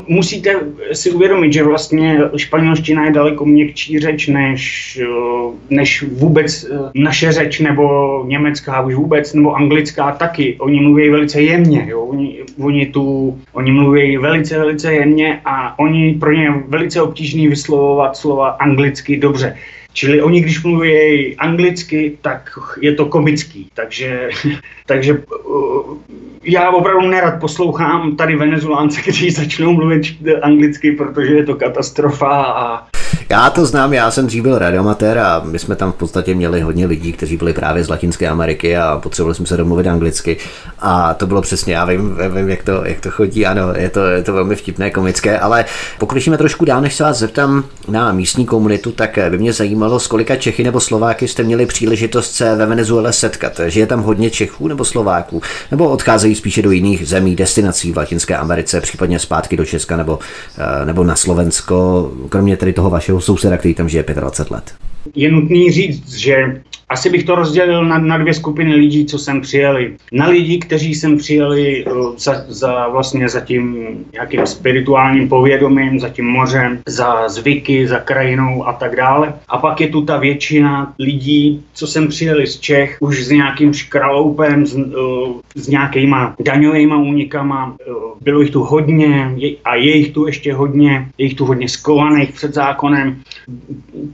musíte 0.08 0.56
si 0.94 1.12
uvědomit, 1.12 1.54
že 1.54 1.64
vlastně 1.64 2.20
španělština 2.36 3.06
je 3.06 3.12
daleko 3.12 3.46
měkčí 3.46 4.00
řeč 4.00 4.28
než, 4.28 4.62
eh, 5.04 5.56
než 5.70 6.04
vůbec 6.04 6.64
eh, 6.64 6.78
naše 6.96 7.32
řeč, 7.32 7.60
nebo 7.60 8.24
německá 8.28 8.82
už 8.82 8.96
vůbec, 8.96 9.34
nebo 9.34 9.56
anglická 9.56 10.12
taky. 10.12 10.56
Oni 10.60 10.82
mluví 10.82 11.10
velice 11.10 11.42
jemně, 11.42 11.86
jo? 11.88 12.02
Oni, 12.02 12.40
oni, 12.60 12.86
tu, 12.86 13.38
oni 13.54 13.72
mluví 13.72 14.18
velice, 14.18 14.58
velice 14.58 14.94
jemně 14.94 15.42
a 15.46 15.80
oni 15.80 16.14
pro 16.14 16.32
ně 16.32 16.54
velice 16.68 17.02
obtížný 17.02 17.48
vyslovovat 17.48 18.18
slova 18.18 18.50
anglicky 18.50 19.18
dobře. 19.18 19.56
Čili 19.98 20.22
oni, 20.22 20.42
když 20.42 20.64
mluví 20.64 21.36
anglicky, 21.38 22.18
tak 22.22 22.60
je 22.82 22.94
to 22.94 23.06
komický. 23.06 23.70
Takže, 23.74 24.30
takže 24.86 25.14
uh, 25.14 25.98
já 26.44 26.72
opravdu 26.72 27.08
nerad 27.08 27.40
poslouchám 27.40 28.16
tady 28.16 28.36
Venezuelánce, 28.36 29.02
kteří 29.02 29.32
začnou 29.32 29.74
mluvit 29.74 30.02
anglicky, 30.42 30.92
protože 30.92 31.34
je 31.34 31.46
to 31.46 31.56
katastrofa 31.56 32.44
a 32.44 32.88
já 33.30 33.50
to 33.50 33.66
znám, 33.66 33.94
já 33.94 34.12
jsem 34.12 34.28
dřív 34.28 34.44
byl 34.44 34.60
radiomatér 34.60 35.18
a 35.18 35.42
my 35.46 35.60
jsme 35.60 35.76
tam 35.76 35.92
v 35.92 35.96
podstatě 35.96 36.36
měli 36.36 36.62
hodně 36.62 36.86
lidí, 36.86 37.14
kteří 37.14 37.38
byli 37.38 37.54
právě 37.54 37.84
z 37.84 37.90
Latinské 37.90 38.28
Ameriky 38.28 38.78
a 38.78 39.00
potřebovali 39.04 39.36
jsme 39.36 39.46
se 39.46 39.58
domluvit 39.58 39.88
anglicky. 39.88 40.38
A 40.80 41.14
to 41.14 41.28
bylo 41.28 41.42
přesně, 41.42 41.74
já 41.74 41.86
vím, 41.86 42.18
vím 42.36 42.50
jak, 42.50 42.64
to, 42.64 42.86
jak 42.86 43.00
to 43.00 43.12
chodí, 43.12 43.46
ano, 43.46 43.74
je 43.76 43.90
to, 43.90 44.06
je 44.06 44.24
to 44.24 44.34
velmi 44.34 44.56
vtipné, 44.56 44.92
komické, 44.92 45.40
ale 45.40 45.66
pokročíme 46.00 46.38
trošku 46.38 46.66
dál, 46.66 46.82
než 46.82 46.96
se 46.96 47.04
vás 47.04 47.18
zeptám 47.18 47.64
na 47.88 48.12
místní 48.12 48.46
komunitu, 48.46 48.92
tak 48.92 49.20
by 49.30 49.38
mě 49.38 49.54
zajímalo, 49.54 50.00
z 50.00 50.08
kolika 50.08 50.36
Čechy 50.36 50.64
nebo 50.64 50.80
Slováky 50.80 51.28
jste 51.28 51.44
měli 51.44 51.66
příležitost 51.66 52.36
se 52.36 52.56
ve 52.56 52.66
Venezuele 52.66 53.14
setkat. 53.14 53.60
Že 53.68 53.80
je 53.80 53.88
tam 53.88 54.02
hodně 54.02 54.30
Čechů 54.30 54.68
nebo 54.68 54.86
Slováků, 54.86 55.42
nebo 55.72 55.90
odcházejí 55.90 56.36
spíše 56.36 56.62
do 56.62 56.72
jiných 56.72 57.08
zemí, 57.08 57.36
destinací 57.36 57.94
v 57.94 57.98
Latinské 57.98 58.38
Americe, 58.38 58.82
případně 58.82 59.20
zpátky 59.20 59.58
do 59.58 59.66
Česka 59.66 59.98
nebo, 59.98 60.20
eh, 60.58 60.86
nebo 60.86 61.04
na 61.04 61.16
Slovensko, 61.16 62.12
kromě 62.30 62.58
tedy 62.58 62.74
toho 62.74 62.90
vašeho 62.90 63.17
souseda, 63.22 63.58
který 63.58 63.74
tam 63.74 63.90
žije 63.90 64.04
25 64.14 64.52
let. 64.56 64.76
Je 65.16 65.32
nutný 65.32 65.72
říct, 65.72 66.14
že 66.14 66.62
asi 66.90 67.10
bych 67.10 67.24
to 67.24 67.36
rozdělil 67.36 67.86
na, 67.86 67.98
na 67.98 68.18
dvě 68.18 68.34
skupiny 68.34 68.76
lidí, 68.76 69.06
co 69.06 69.20
sem 69.20 69.42
přijeli. 69.42 69.94
Na 70.12 70.28
lidi, 70.28 70.58
kteří 70.58 70.96
sem 70.96 71.18
přijeli 71.18 71.86
uh, 71.86 72.16
za, 72.18 72.46
za 72.48 72.88
vlastně 72.88 73.30
za 73.30 73.42
tím 73.42 73.88
nějakým 74.14 74.46
spirituálním 74.46 75.30
povědomím, 75.30 76.00
za 76.00 76.10
tím 76.10 76.26
mořem, 76.26 76.80
za 76.86 77.30
zvyky, 77.30 77.88
za 77.88 78.00
krajinou 78.00 78.68
a 78.68 78.74
tak 78.74 78.96
dále. 78.96 79.34
A 79.48 79.58
pak 79.58 79.82
je 79.82 79.88
tu 79.88 80.02
ta 80.02 80.18
většina 80.18 80.94
lidí, 81.00 81.64
co 81.74 81.88
sem 81.88 82.08
přijeli 82.08 82.48
z 82.48 82.60
Čech, 82.60 82.98
už 83.00 83.26
s 83.26 83.30
nějakým 83.30 83.74
škraloupem, 83.74 84.66
s, 84.66 84.76
uh, 84.76 85.42
s 85.56 85.68
nějakýma 85.68 86.36
daňovými 86.40 86.96
únikama. 86.96 87.76
Uh, 87.88 88.08
bylo 88.22 88.42
jich 88.42 88.52
tu 88.52 88.64
hodně 88.64 89.36
a 89.66 89.76
je 89.76 89.96
jich 89.98 90.12
tu 90.12 90.26
ještě 90.26 90.54
hodně, 90.54 91.08
je 91.18 91.26
jich 91.26 91.36
tu 91.36 91.46
hodně 91.46 91.70
skovaných 91.70 92.32
před 92.32 92.54
zákonem. 92.54 93.22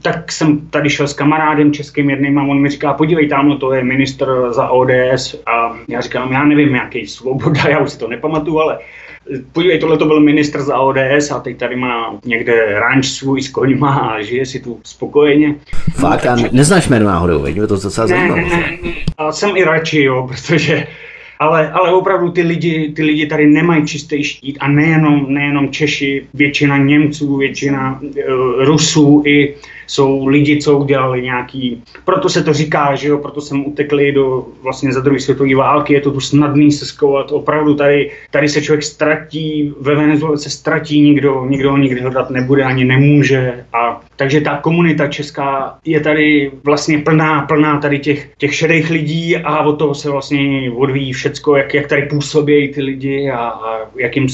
Tak 0.02 0.32
jsem 0.32 0.60
tady 0.70 0.90
šel 0.90 1.08
s 1.08 1.12
kamarádem 1.14 1.72
českým 1.72 2.10
jedným 2.10 2.38
a 2.38 2.42
on 2.42 2.63
mi 2.64 2.70
říká, 2.70 2.92
podívej, 2.92 3.28
tam 3.28 3.58
to 3.58 3.72
je 3.72 3.84
minister 3.84 4.28
za 4.50 4.68
ODS 4.68 5.36
a 5.46 5.76
já 5.88 6.00
říkám, 6.00 6.32
já 6.32 6.44
nevím, 6.44 6.74
jaký 6.74 7.06
svoboda, 7.06 7.60
já 7.68 7.78
už 7.78 7.90
si 7.90 7.98
to 7.98 8.08
nepamatuju, 8.08 8.58
ale 8.58 8.78
podívej, 9.52 9.78
tohle 9.78 9.98
to 9.98 10.06
byl 10.06 10.20
ministr 10.20 10.62
za 10.62 10.78
ODS 10.78 11.30
a 11.30 11.40
teď 11.40 11.56
tady 11.56 11.76
má 11.76 12.18
někde 12.24 12.80
ranč 12.80 13.06
svůj 13.06 13.42
s 13.42 13.48
koňma 13.48 13.94
a 13.94 14.22
žije 14.22 14.46
si 14.46 14.60
tu 14.60 14.80
spokojeně. 14.84 15.54
Fakt, 15.94 16.26
a 16.26 16.36
neznáš 16.52 16.88
jméno 16.88 17.06
náhodou, 17.06 17.42
veď? 17.42 17.56
to 17.56 17.66
docela 17.66 18.06
zajímavé. 18.06 18.42
Ne, 18.42 18.48
ne, 18.48 18.78
ne, 18.82 18.92
a 19.18 19.32
jsem 19.32 19.56
i 19.56 19.64
radši, 19.64 20.02
jo, 20.02 20.28
protože 20.28 20.86
ale, 21.38 21.72
ale 21.72 21.92
opravdu 21.92 22.30
ty 22.30 22.42
lidi, 22.42 22.92
ty 22.96 23.02
lidi 23.02 23.26
tady 23.26 23.46
nemají 23.46 23.86
čistý 23.86 24.24
štít 24.24 24.56
a 24.60 24.68
nejenom, 24.68 25.26
nejenom 25.28 25.70
Češi, 25.70 26.26
většina 26.34 26.78
Němců, 26.78 27.36
většina 27.36 28.00
uh, 28.00 28.10
Rusů 28.64 29.22
i 29.26 29.54
jsou 29.86 30.26
lidi, 30.26 30.58
co 30.58 30.78
udělali 30.78 31.22
nějaký, 31.22 31.82
proto 32.04 32.28
se 32.28 32.44
to 32.44 32.52
říká, 32.52 32.94
že 32.94 33.08
jo, 33.08 33.18
proto 33.18 33.40
jsem 33.40 33.66
utekli 33.66 34.12
do 34.12 34.46
vlastně 34.62 34.92
za 34.92 35.00
druhé 35.00 35.20
světové 35.20 35.54
války, 35.54 35.94
je 35.94 36.00
to 36.00 36.10
tu 36.10 36.20
snadný 36.20 36.72
se 36.72 36.86
skovat, 36.86 37.32
opravdu 37.32 37.74
tady, 37.74 38.10
tady 38.30 38.48
se 38.48 38.62
člověk 38.62 38.82
ztratí, 38.82 39.74
ve 39.80 39.94
Venezuele 39.94 40.38
se 40.38 40.50
ztratí, 40.50 41.00
nikdo, 41.00 41.46
nikdo 41.46 41.70
ho 41.70 41.76
nikdy 41.76 42.00
hledat 42.00 42.30
nebude 42.30 42.64
ani 42.64 42.84
nemůže 42.84 43.64
a 43.72 44.00
takže 44.16 44.40
ta 44.40 44.56
komunita 44.56 45.06
česká 45.06 45.78
je 45.84 46.00
tady 46.00 46.50
vlastně 46.64 46.98
plná, 46.98 47.42
plná 47.42 47.80
tady 47.80 47.98
těch, 47.98 48.28
těch 48.38 48.54
šedých 48.54 48.90
lidí 48.90 49.36
a 49.36 49.60
od 49.60 49.72
toho 49.72 49.94
se 49.94 50.10
vlastně 50.10 50.70
odvíjí 50.76 51.12
všecko, 51.12 51.56
jak, 51.56 51.74
jak 51.74 51.86
tady 51.86 52.02
působí 52.02 52.68
ty 52.68 52.82
lidi 52.82 53.30
a, 53.30 53.38
a 53.38 53.78
jakým 53.96 54.28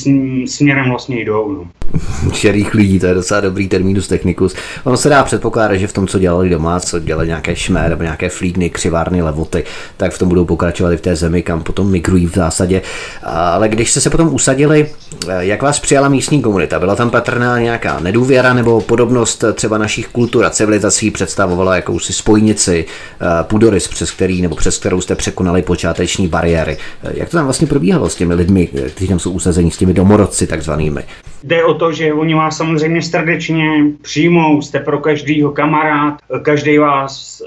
směrem 0.46 0.88
vlastně 0.88 1.20
jdou. 1.20 1.52
No. 1.52 1.68
Šedých 2.32 2.74
lidí, 2.74 3.00
to 3.00 3.06
je 3.06 3.14
docela 3.14 3.40
dobrý 3.40 3.68
terminus 3.68 4.08
technicus. 4.08 4.54
Ono 4.84 4.96
se 4.96 5.08
dá 5.08 5.24
předpokládat, 5.24 5.76
že 5.76 5.86
v 5.86 5.92
tom, 5.92 6.06
co 6.06 6.18
dělali 6.18 6.48
doma, 6.48 6.80
co 6.80 6.98
dělali 6.98 7.26
nějaké 7.26 7.56
šmé 7.56 7.88
nebo 7.88 8.02
nějaké 8.02 8.28
flídny, 8.28 8.70
křivárny, 8.70 9.22
levoty, 9.22 9.64
tak 9.96 10.12
v 10.12 10.18
tom 10.18 10.28
budou 10.28 10.44
pokračovat 10.44 10.92
i 10.92 10.96
v 10.96 11.00
té 11.00 11.16
zemi, 11.16 11.42
kam 11.42 11.62
potom 11.62 11.90
migrují 11.90 12.26
v 12.26 12.34
zásadě. 12.34 12.82
Ale 13.22 13.68
když 13.68 13.90
jste 13.90 14.00
se 14.00 14.10
potom 14.10 14.34
usadili, 14.34 14.86
jak 15.38 15.62
vás 15.62 15.80
přijala 15.80 16.08
místní 16.08 16.42
komunita? 16.42 16.78
Byla 16.78 16.96
tam 16.96 17.10
patrná 17.10 17.58
nějaká 17.58 18.00
nedůvěra 18.00 18.54
nebo 18.54 18.80
podobnost 18.80 19.44
třeba 19.54 19.69
třeba 19.70 19.78
našich 19.78 20.08
kultur 20.08 20.44
a 20.44 20.50
civilizací 20.50 21.10
představovalo 21.10 21.72
jakousi 21.72 22.12
spojnici, 22.12 22.84
uh, 22.84 23.28
půdorys, 23.42 23.88
přes 23.88 24.10
který 24.10 24.42
nebo 24.42 24.56
přes 24.56 24.78
kterou 24.78 25.00
jste 25.00 25.14
překonali 25.14 25.62
počáteční 25.62 26.28
bariéry. 26.28 26.78
Jak 27.02 27.28
to 27.28 27.36
tam 27.36 27.44
vlastně 27.44 27.66
probíhalo 27.66 28.08
s 28.08 28.14
těmi 28.14 28.34
lidmi, 28.34 28.66
kteří 28.66 29.08
tam 29.08 29.18
jsou 29.18 29.30
usazení, 29.30 29.70
s 29.70 29.76
těmi 29.76 29.94
domorodci 29.94 30.46
takzvanými? 30.46 31.04
Jde 31.42 31.64
o 31.64 31.74
to, 31.74 31.92
že 31.92 32.12
oni 32.12 32.34
vás 32.34 32.56
samozřejmě 32.56 33.02
srdečně 33.02 33.84
přijmou, 34.02 34.62
jste 34.62 34.78
pro 34.78 34.98
každýho 34.98 35.52
kamarád, 35.52 36.14
každý 36.42 36.78
vás, 36.78 37.42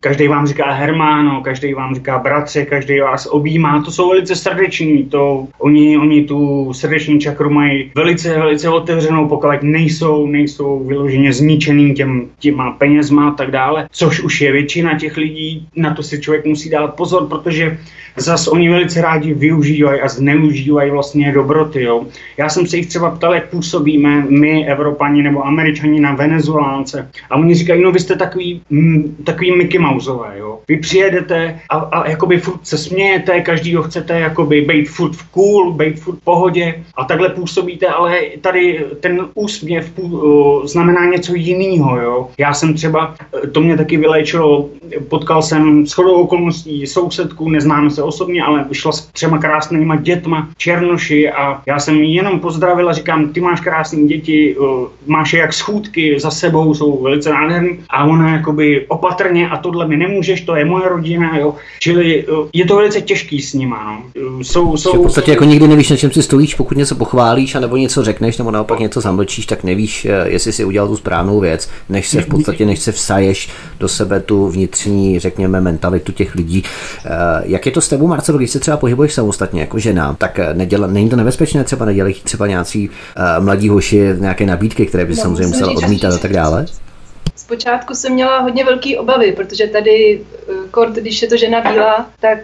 každý 0.00 0.28
vám 0.28 0.46
říká 0.46 0.72
Hermáno, 0.72 1.40
každý 1.40 1.74
vám 1.74 1.94
říká 1.94 2.18
bratře, 2.18 2.64
každý 2.64 3.00
vás 3.00 3.28
objímá, 3.30 3.82
to 3.82 3.90
jsou 3.90 4.08
velice 4.08 4.36
srdeční, 4.36 5.04
to 5.04 5.46
oni, 5.58 5.98
oni 5.98 6.24
tu 6.24 6.72
srdeční 6.72 7.20
čakru 7.20 7.50
mají 7.50 7.92
velice, 7.94 8.38
velice 8.38 8.68
otevřenou, 8.68 9.28
pokud 9.28 9.62
nejsou, 9.62 10.26
nejsou 10.26 10.84
vyloženě 10.84 11.32
zničený 11.32 11.94
těm, 11.94 12.28
těma 12.38 12.70
penězma 12.70 13.28
a 13.28 13.34
tak 13.34 13.50
dále, 13.50 13.88
což 13.92 14.20
už 14.20 14.40
je 14.40 14.52
většina 14.52 14.98
těch 14.98 15.16
lidí, 15.16 15.68
na 15.76 15.94
to 15.94 16.02
si 16.02 16.20
člověk 16.20 16.44
musí 16.44 16.70
dát 16.70 16.94
pozor, 16.94 17.26
protože 17.26 17.78
zas 18.16 18.48
oni 18.48 18.68
velice 18.68 19.00
rádi 19.00 19.34
využívají 19.34 20.00
a 20.00 20.08
zneužívají 20.08 20.90
vlastně 20.90 21.32
dobroty. 21.32 21.82
Jo. 21.82 22.06
Já 22.36 22.48
jsem 22.48 22.66
se 22.66 22.76
jich 22.76 22.86
třeba 22.86 23.10
ptal, 23.10 23.34
jak 23.38 23.50
působíme 23.50 24.26
my, 24.28 24.66
Evropani 24.66 25.22
nebo 25.22 25.46
Američani 25.46 26.00
na 26.00 26.14
Venezuelánce. 26.14 27.10
A 27.30 27.36
oni 27.36 27.54
říkají, 27.54 27.82
no 27.82 27.92
vy 27.92 28.00
jste 28.00 28.16
takový, 28.16 28.62
m, 28.70 28.78
mm, 28.78 29.16
takový 29.24 29.56
Mickey 29.56 29.78
Mouseové, 29.78 30.38
jo. 30.38 30.58
Vy 30.68 30.76
přijedete 30.76 31.60
a, 31.70 31.76
a 31.76 32.08
jakoby 32.08 32.38
furt 32.38 32.66
se 32.66 32.78
smějete, 32.78 33.40
každýho 33.40 33.82
chcete 33.82 34.20
jakoby 34.20 34.60
být 34.60 34.88
furt 34.88 35.12
v 35.12 35.28
cool, 35.30 35.72
být 35.72 36.00
furt 36.00 36.16
v 36.16 36.24
pohodě 36.24 36.84
a 36.96 37.04
takhle 37.04 37.28
působíte, 37.28 37.86
ale 37.86 38.20
tady 38.40 38.84
ten 39.00 39.28
úsměv 39.34 39.92
uh, 39.98 40.66
znamená 40.66 41.04
něco 41.04 41.34
jiného, 41.34 42.00
jo. 42.00 42.28
Já 42.38 42.54
jsem 42.54 42.74
třeba, 42.74 43.14
to 43.52 43.60
mě 43.60 43.76
taky 43.76 43.96
vyléčilo, 43.96 44.68
potkal 45.08 45.42
jsem 45.42 45.86
s 45.86 45.92
chodou 45.92 46.14
okolností 46.14 46.86
sousedku, 46.86 47.48
neznáme 47.48 47.90
se 47.90 48.02
osobně, 48.02 48.42
ale 48.42 48.64
vyšla 48.68 48.92
s 48.92 49.06
třema 49.06 49.38
krásnýma 49.38 49.96
dětma, 49.96 50.48
černoši 50.56 51.30
a 51.30 51.62
já 51.66 51.78
jsem 51.78 52.02
jenom 52.02 52.40
pozdravil 52.40 52.88
a 52.88 52.92
ty 53.32 53.40
máš 53.40 53.60
krásné 53.60 54.04
děti, 54.04 54.56
máš 55.06 55.32
je 55.32 55.40
jak 55.40 55.52
schůdky 55.52 56.20
za 56.20 56.30
sebou, 56.30 56.74
jsou 56.74 57.02
velice 57.02 57.30
nádherný 57.30 57.78
a 57.90 58.04
ona 58.04 58.32
jakoby 58.32 58.86
opatrně 58.88 59.48
a 59.48 59.56
tohle 59.56 59.88
mi 59.88 59.96
nemůžeš, 59.96 60.40
to 60.40 60.56
je 60.56 60.64
moje 60.64 60.88
rodina, 60.88 61.38
jo. 61.38 61.54
Čili 61.80 62.26
je 62.52 62.64
to 62.64 62.76
velice 62.76 63.00
těžký 63.00 63.42
s 63.42 63.54
nima, 63.54 63.84
no. 63.84 64.38
Jsou, 64.44 64.76
jsou, 64.76 64.92
v 64.92 65.02
podstatě 65.02 65.30
jako 65.30 65.44
nikdy 65.44 65.68
nevíš, 65.68 65.90
na 65.90 65.96
čem 65.96 66.10
si 66.10 66.22
stojíš, 66.22 66.54
pokud 66.54 66.78
něco 66.78 66.94
pochválíš, 66.94 67.54
anebo 67.54 67.76
něco 67.76 68.04
řekneš, 68.04 68.38
nebo 68.38 68.50
naopak 68.50 68.78
něco 68.78 69.00
zamlčíš, 69.00 69.46
tak 69.46 69.64
nevíš, 69.64 70.04
eh, 70.04 70.28
jestli 70.28 70.52
si 70.52 70.64
udělal 70.64 70.88
tu 70.88 70.96
správnou 70.96 71.40
věc, 71.40 71.70
než 71.88 72.08
se 72.08 72.20
v 72.20 72.26
podstatě, 72.26 72.66
než 72.66 72.78
se 72.78 72.92
vsaješ 72.92 73.48
do 73.80 73.88
sebe 73.88 74.20
tu 74.20 74.48
vnitřní, 74.48 75.18
řekněme, 75.18 75.60
mentalitu 75.60 76.12
těch 76.12 76.34
lidí. 76.34 76.62
Eh, 77.04 77.08
jak 77.44 77.66
je 77.66 77.72
to 77.72 77.80
s 77.80 77.88
tebou, 77.88 78.06
Marcelo, 78.06 78.38
když 78.38 78.50
se 78.50 78.60
třeba 78.60 78.76
pohybuješ 78.76 79.12
samostatně 79.12 79.60
jako 79.60 79.78
žena, 79.78 80.14
tak 80.18 80.38
eh, 80.38 80.54
neděla, 80.54 80.86
není 80.86 81.08
to 81.08 81.16
nebezpečné, 81.16 81.64
třeba 81.64 81.84
nedělají 81.84 82.14
třeba 82.24 82.46
nějací 82.46 82.88
uh, 82.88 83.17
mladí 83.38 83.68
hoši 83.68 84.00
nějaké 84.18 84.46
nabídky, 84.46 84.86
které 84.86 85.04
by 85.04 85.14
no, 85.14 85.22
samozřejmě 85.22 85.46
musel 85.46 85.70
odmítat 85.76 86.14
a 86.14 86.18
tak 86.18 86.32
dále? 86.32 86.66
Zpočátku 87.36 87.94
jsem 87.94 88.12
měla 88.12 88.38
hodně 88.38 88.64
velké 88.64 88.98
obavy, 88.98 89.32
protože 89.32 89.66
tady, 89.66 90.20
eh, 90.48 90.52
kort, 90.70 90.94
když 90.94 91.22
je 91.22 91.28
to 91.28 91.36
žena 91.36 91.60
bílá, 91.60 92.10
tak 92.20 92.38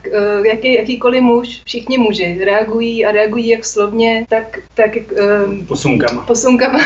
jaký, 0.44 0.74
jakýkoliv 0.74 1.22
muž, 1.22 1.62
všichni 1.64 1.98
muži 1.98 2.40
reagují 2.44 3.06
a 3.06 3.12
reagují 3.12 3.48
jak 3.48 3.64
slovně, 3.64 4.26
tak, 4.28 4.58
tak 4.74 4.90
um, 5.46 5.66
posunkama. 5.66 6.22
posunkama. 6.22 6.80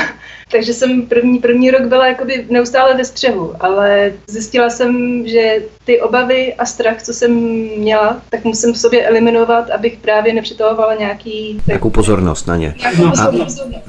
Takže 0.52 0.74
jsem 0.74 1.02
první, 1.02 1.38
první 1.38 1.70
rok 1.70 1.82
byla 1.82 2.06
jakoby 2.06 2.46
neustále 2.50 2.94
ve 2.94 3.04
střehu, 3.04 3.52
ale 3.60 4.12
zjistila 4.26 4.70
jsem, 4.70 5.22
že 5.26 5.62
ty 5.84 6.00
obavy 6.00 6.54
a 6.54 6.66
strach, 6.66 7.02
co 7.02 7.12
jsem 7.12 7.34
měla, 7.78 8.22
tak 8.30 8.44
musím 8.44 8.72
v 8.72 8.78
sobě 8.78 9.06
eliminovat, 9.06 9.70
abych 9.70 9.98
právě 10.02 10.34
nepřitahovala 10.34 10.94
nějaký... 10.94 11.60
Nějakou 11.66 11.90
pozornost 11.90 12.46
na 12.46 12.56
ně. 12.56 12.74
No. 12.98 13.12
A 13.20 13.32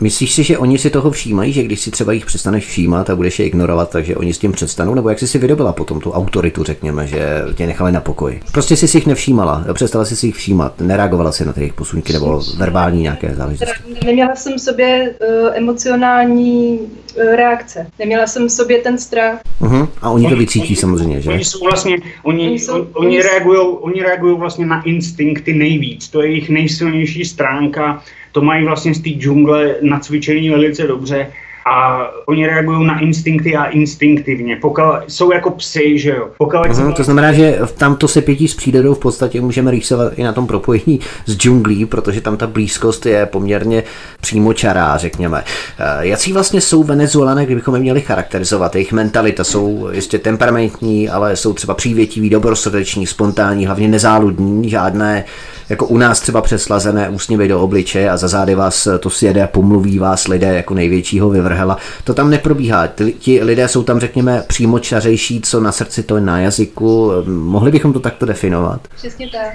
myslíš 0.01 0.33
si, 0.33 0.43
že 0.43 0.57
oni 0.57 0.77
si 0.77 0.89
toho 0.89 1.11
všímají, 1.11 1.53
že 1.53 1.63
když 1.63 1.79
si 1.79 1.91
třeba 1.91 2.13
jich 2.13 2.25
přestaneš 2.25 2.65
všímat 2.65 3.09
a 3.09 3.15
budeš 3.15 3.39
je 3.39 3.45
ignorovat, 3.45 3.89
takže 3.89 4.15
oni 4.15 4.33
s 4.33 4.37
tím 4.37 4.51
přestanou? 4.51 4.93
Nebo 4.93 5.09
jak 5.09 5.19
jsi 5.19 5.27
si 5.27 5.37
vydobila 5.37 5.73
potom 5.73 5.99
tu 5.99 6.11
autoritu, 6.11 6.63
řekněme, 6.63 7.07
že 7.07 7.41
tě 7.55 7.67
nechali 7.67 7.91
na 7.91 8.01
pokoji? 8.01 8.41
Prostě 8.51 8.77
jsi 8.77 8.87
si 8.87 8.97
jich 8.97 9.07
nevšímala, 9.07 9.65
přestala 9.73 10.05
jsi 10.05 10.15
si 10.15 10.25
jich 10.25 10.35
všímat, 10.35 10.81
nereagovala 10.81 11.31
si 11.31 11.45
na 11.45 11.53
ty 11.53 11.61
jejich 11.61 11.73
posunky 11.73 12.13
nebo 12.13 12.41
verbální 12.57 13.01
nějaké 13.01 13.35
záležitosti. 13.35 13.73
Neměla 14.05 14.35
jsem 14.35 14.53
v 14.53 14.61
sobě 14.61 15.15
uh, 15.43 15.49
emocionální 15.53 16.48
uh, 16.79 17.35
reakce. 17.35 17.87
Neměla 17.99 18.27
jsem 18.27 18.47
v 18.47 18.51
sobě 18.51 18.77
ten 18.77 18.97
strach. 18.97 19.39
Uh-huh. 19.61 19.87
A 20.01 20.09
oni 20.09 20.29
to 20.29 20.35
vycítí 20.35 20.75
samozřejmě, 20.75 21.21
že? 21.21 21.29
Oni 21.29 21.45
jsou 21.45 21.59
vlastně, 21.63 21.97
oni, 22.23 22.47
oni, 22.47 22.59
jsou, 22.59 22.73
on, 22.73 22.87
oni, 22.93 23.21
reagují, 23.21 23.59
oni 23.59 24.01
reagují 24.01 24.37
vlastně 24.37 24.65
na 24.65 24.81
instinkty 24.81 25.53
nejvíc. 25.53 26.09
To 26.09 26.21
je 26.21 26.29
jejich 26.29 26.49
nejsilnější 26.49 27.25
stránka. 27.25 28.03
To 28.31 28.41
mají 28.41 28.65
vlastně 28.65 28.93
z 28.93 29.01
té 29.01 29.09
džungle 29.09 29.75
nacvičení 29.81 30.49
velice 30.49 30.87
dobře 30.87 31.27
a 31.65 32.07
oni 32.25 32.47
reagují 32.47 32.87
na 32.87 32.99
instinkty 32.99 33.55
a 33.55 33.65
instinktivně. 33.65 34.55
Pokud 34.61 34.83
jsou 35.07 35.31
jako 35.31 35.51
psy, 35.51 35.99
že 35.99 36.09
jo. 36.09 36.27
Pokud 36.37 36.55
uh-huh, 36.55 36.93
to 36.93 37.03
znamená, 37.03 37.33
že 37.33 37.59
tam 37.77 37.95
to 37.95 38.07
se 38.07 38.21
pětí 38.21 38.47
s 38.47 38.55
přírodou 38.55 38.93
v 38.93 38.99
podstatě 38.99 39.41
můžeme 39.41 39.71
rýsovat 39.71 40.13
i 40.15 40.23
na 40.23 40.33
tom 40.33 40.47
propojení 40.47 40.99
s 41.25 41.37
džunglí, 41.37 41.85
protože 41.85 42.21
tam 42.21 42.37
ta 42.37 42.47
blízkost 42.47 43.05
je 43.05 43.25
poměrně 43.25 43.83
přímočará, 44.21 44.97
řekněme. 44.97 45.43
Eh, 45.79 46.07
jací 46.07 46.33
vlastně 46.33 46.61
jsou 46.61 46.83
Venezuelané, 46.83 47.45
kdybychom 47.45 47.75
je 47.75 47.81
měli 47.81 48.01
charakterizovat? 48.01 48.75
Jejich 48.75 48.91
mentalita 48.91 49.43
jsou 49.43 49.89
jistě 49.91 50.19
temperamentní, 50.19 51.09
ale 51.09 51.35
jsou 51.35 51.53
třeba 51.53 51.73
přívětiví, 51.73 52.29
dobrosrdeční, 52.29 53.07
spontánní, 53.07 53.65
hlavně 53.65 53.87
nezáludní, 53.87 54.69
žádné 54.69 55.25
jako 55.69 55.87
u 55.87 55.97
nás 55.97 56.19
třeba 56.19 56.41
přeslazené 56.41 57.09
úsměvy 57.09 57.47
do 57.47 57.61
obličeje 57.61 58.09
a 58.09 58.17
za 58.17 58.27
zády 58.27 58.55
vás 58.55 58.87
to 58.99 59.09
sjede 59.09 59.43
a 59.43 59.47
pomluví 59.47 59.99
vás 59.99 60.27
lidé 60.27 60.47
jako 60.47 60.73
největšího 60.73 61.29
vyvrhela. 61.29 61.77
To 62.03 62.13
tam 62.13 62.29
neprobíhá. 62.29 62.87
Ti 63.19 63.43
lidé 63.43 63.67
jsou 63.67 63.83
tam, 63.83 63.99
řekněme, 63.99 64.43
přímo 64.47 64.79
čařejší, 64.79 65.41
co 65.41 65.59
na 65.59 65.71
srdci, 65.71 66.03
to 66.03 66.19
na 66.19 66.39
jazyku. 66.39 67.11
Mohli 67.27 67.71
bychom 67.71 67.93
to 67.93 67.99
takto 67.99 68.25
definovat? 68.25 68.87
Přesně 68.95 69.29
tak. 69.29 69.53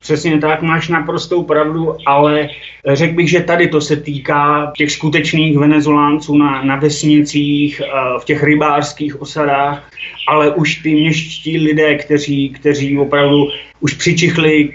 Přesně 0.00 0.38
tak, 0.38 0.62
máš 0.62 0.88
naprostou 0.88 1.42
pravdu, 1.42 1.94
ale 2.06 2.48
řekl 2.92 3.14
bych, 3.14 3.30
že 3.30 3.40
tady 3.40 3.68
to 3.68 3.80
se 3.80 3.96
týká 3.96 4.72
těch 4.76 4.92
skutečných 4.92 5.58
venezolánců 5.58 6.36
na, 6.38 6.62
na 6.62 6.76
vesnicích, 6.76 7.80
eh, 7.80 7.90
v 8.20 8.24
těch 8.24 8.42
rybářských 8.42 9.20
osadách, 9.20 9.90
ale 10.28 10.54
už 10.54 10.74
ty 10.74 10.94
městští 10.94 11.58
lidé, 11.58 11.94
kteří, 11.94 12.48
kteří 12.48 12.98
opravdu 12.98 13.48
už 13.80 13.94
přičichli 13.94 14.70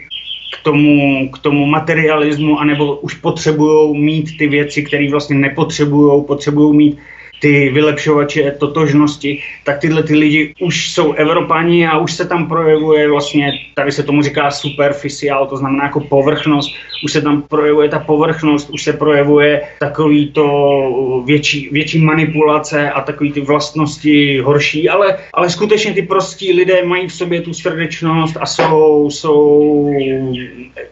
tomu, 0.63 1.29
k 1.29 1.37
tomu 1.39 1.65
materialismu, 1.65 2.59
anebo 2.59 2.95
už 2.95 3.13
potřebují 3.13 4.01
mít 4.01 4.37
ty 4.37 4.47
věci, 4.47 4.83
které 4.83 5.11
vlastně 5.11 5.35
nepotřebují, 5.35 6.23
potřebují 6.25 6.77
mít 6.77 6.97
ty 7.41 7.69
vylepšovače 7.69 8.51
totožnosti, 8.51 9.41
tak 9.63 9.79
tyhle 9.79 10.03
ty 10.03 10.15
lidi 10.15 10.53
už 10.61 10.93
jsou 10.93 11.13
Evropani 11.13 11.87
a 11.87 11.97
už 11.97 12.13
se 12.13 12.27
tam 12.27 12.47
projevuje 12.47 13.09
vlastně, 13.09 13.51
tady 13.75 13.91
se 13.91 14.03
tomu 14.03 14.21
říká 14.21 14.51
superficiál, 14.51 15.47
to 15.47 15.57
znamená 15.57 15.83
jako 15.83 15.99
povrchnost, 15.99 16.73
už 17.03 17.11
se 17.11 17.21
tam 17.21 17.41
projevuje 17.41 17.89
ta 17.89 17.99
povrchnost, 17.99 18.69
už 18.69 18.83
se 18.83 18.93
projevuje 18.93 19.61
takový 19.79 20.31
to 20.31 20.43
větší, 21.25 21.69
větší 21.71 21.99
manipulace 21.99 22.91
a 22.91 23.01
takový 23.01 23.31
ty 23.31 23.41
vlastnosti 23.41 24.39
horší, 24.39 24.89
ale, 24.89 25.17
ale 25.33 25.49
skutečně 25.49 25.93
ty 25.93 26.01
prostí 26.01 26.53
lidé 26.53 26.85
mají 26.85 27.07
v 27.07 27.13
sobě 27.13 27.41
tu 27.41 27.53
srdečnost 27.53 28.37
a 28.39 28.45
jsou, 28.45 29.09
jsou, 29.09 29.89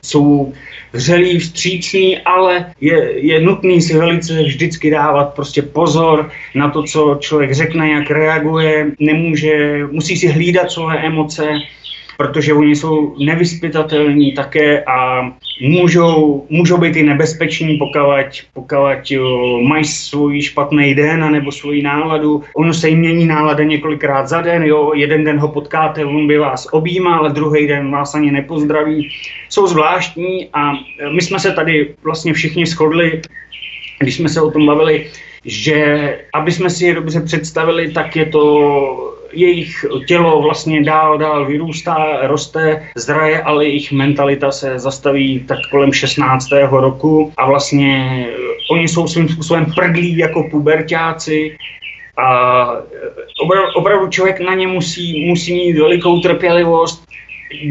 jsou 0.01 0.53
vřelý, 0.93 1.39
vstřícný, 1.39 2.17
ale 2.17 2.65
je, 2.81 3.25
je 3.25 3.41
nutný 3.41 3.81
si 3.81 3.97
velice 3.97 4.43
vždycky 4.43 4.91
dávat 4.91 5.33
prostě 5.33 5.61
pozor 5.61 6.31
na 6.55 6.69
to, 6.69 6.83
co 6.83 7.17
člověk 7.19 7.51
řekne, 7.51 7.89
jak 7.89 8.11
reaguje, 8.11 8.91
nemůže, 8.99 9.83
musí 9.91 10.17
si 10.17 10.27
hlídat 10.27 10.71
své 10.71 10.97
emoce, 10.97 11.49
protože 12.19 12.53
oni 12.53 12.75
jsou 12.75 13.15
nevyspytatelní 13.19 14.31
také 14.31 14.83
a 14.83 15.31
můžou, 15.61 16.45
můžou 16.49 16.77
být 16.77 16.95
i 16.95 17.03
nebezpeční, 17.03 17.77
pokud, 17.77 18.43
pokud 18.53 19.11
jo, 19.11 19.59
mají 19.67 19.85
svůj 19.85 20.41
špatný 20.41 20.95
den 20.95 21.31
nebo 21.31 21.51
svoji 21.51 21.81
náladu. 21.81 22.43
Ono 22.55 22.73
se 22.73 22.89
jim 22.89 22.99
mění 22.99 23.25
nálada 23.25 23.63
několikrát 23.63 24.27
za 24.27 24.41
den, 24.41 24.63
jo. 24.63 24.91
jeden 24.95 25.23
den 25.23 25.39
ho 25.39 25.47
potkáte, 25.47 26.05
on 26.05 26.27
by 26.27 26.37
vás 26.37 26.67
objímal, 26.71 27.19
ale 27.19 27.33
druhý 27.33 27.67
den 27.67 27.91
vás 27.91 28.15
ani 28.15 28.31
nepozdraví. 28.31 29.09
Jsou 29.49 29.67
zvláštní 29.67 30.49
a 30.53 30.73
my 31.15 31.21
jsme 31.21 31.39
se 31.39 31.51
tady 31.51 31.95
vlastně 32.03 32.33
všichni 32.33 32.65
shodli, 32.65 33.21
když 33.99 34.15
jsme 34.15 34.29
se 34.29 34.41
o 34.41 34.51
tom 34.51 34.65
bavili, 34.65 35.07
že 35.45 36.19
aby 36.33 36.51
jsme 36.51 36.69
si 36.69 36.85
je 36.85 36.93
dobře 36.93 37.21
představili, 37.21 37.91
tak 37.91 38.15
je 38.15 38.25
to 38.25 39.15
jejich 39.33 39.85
tělo 40.07 40.41
vlastně 40.41 40.83
dál, 40.83 41.17
dál 41.17 41.45
vyrůstá, 41.45 42.27
roste, 42.27 42.89
zraje, 42.95 43.41
ale 43.41 43.65
jejich 43.65 43.91
mentalita 43.91 44.51
se 44.51 44.79
zastaví 44.79 45.39
tak 45.47 45.59
kolem 45.71 45.93
16. 45.93 46.47
roku 46.71 47.33
a 47.37 47.45
vlastně 47.45 48.25
oni 48.71 48.87
jsou 48.87 49.07
svým 49.07 49.29
způsobem 49.29 49.65
prdlí 49.75 50.17
jako 50.17 50.43
pubertáci 50.51 51.57
A 52.17 52.67
opravdu 53.75 54.07
člověk 54.07 54.39
na 54.39 54.53
ně 54.53 54.67
musí, 54.67 55.25
musí 55.25 55.53
mít 55.53 55.79
velikou 55.79 56.19
trpělivost, 56.19 57.09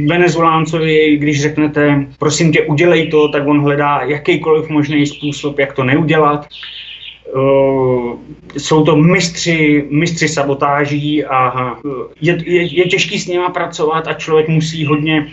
Venezueláncovi, 0.06 1.16
když 1.16 1.42
řeknete, 1.42 2.06
prosím 2.18 2.52
tě, 2.52 2.62
udělej 2.62 3.10
to, 3.10 3.28
tak 3.28 3.46
on 3.46 3.60
hledá 3.60 4.00
jakýkoliv 4.02 4.68
možný 4.68 5.06
způsob, 5.06 5.58
jak 5.58 5.72
to 5.72 5.84
neudělat. 5.84 6.46
Uh, 7.34 8.18
jsou 8.56 8.84
to 8.84 8.96
mistři, 8.96 9.86
mistři 9.90 10.28
sabotáží 10.28 11.24
a 11.24 11.74
je, 12.20 12.38
je, 12.46 12.62
je 12.62 12.84
těžký 12.84 13.18
s 13.18 13.26
nima 13.26 13.50
pracovat 13.50 14.08
a 14.08 14.12
člověk 14.12 14.48
musí 14.48 14.86
hodně 14.86 15.26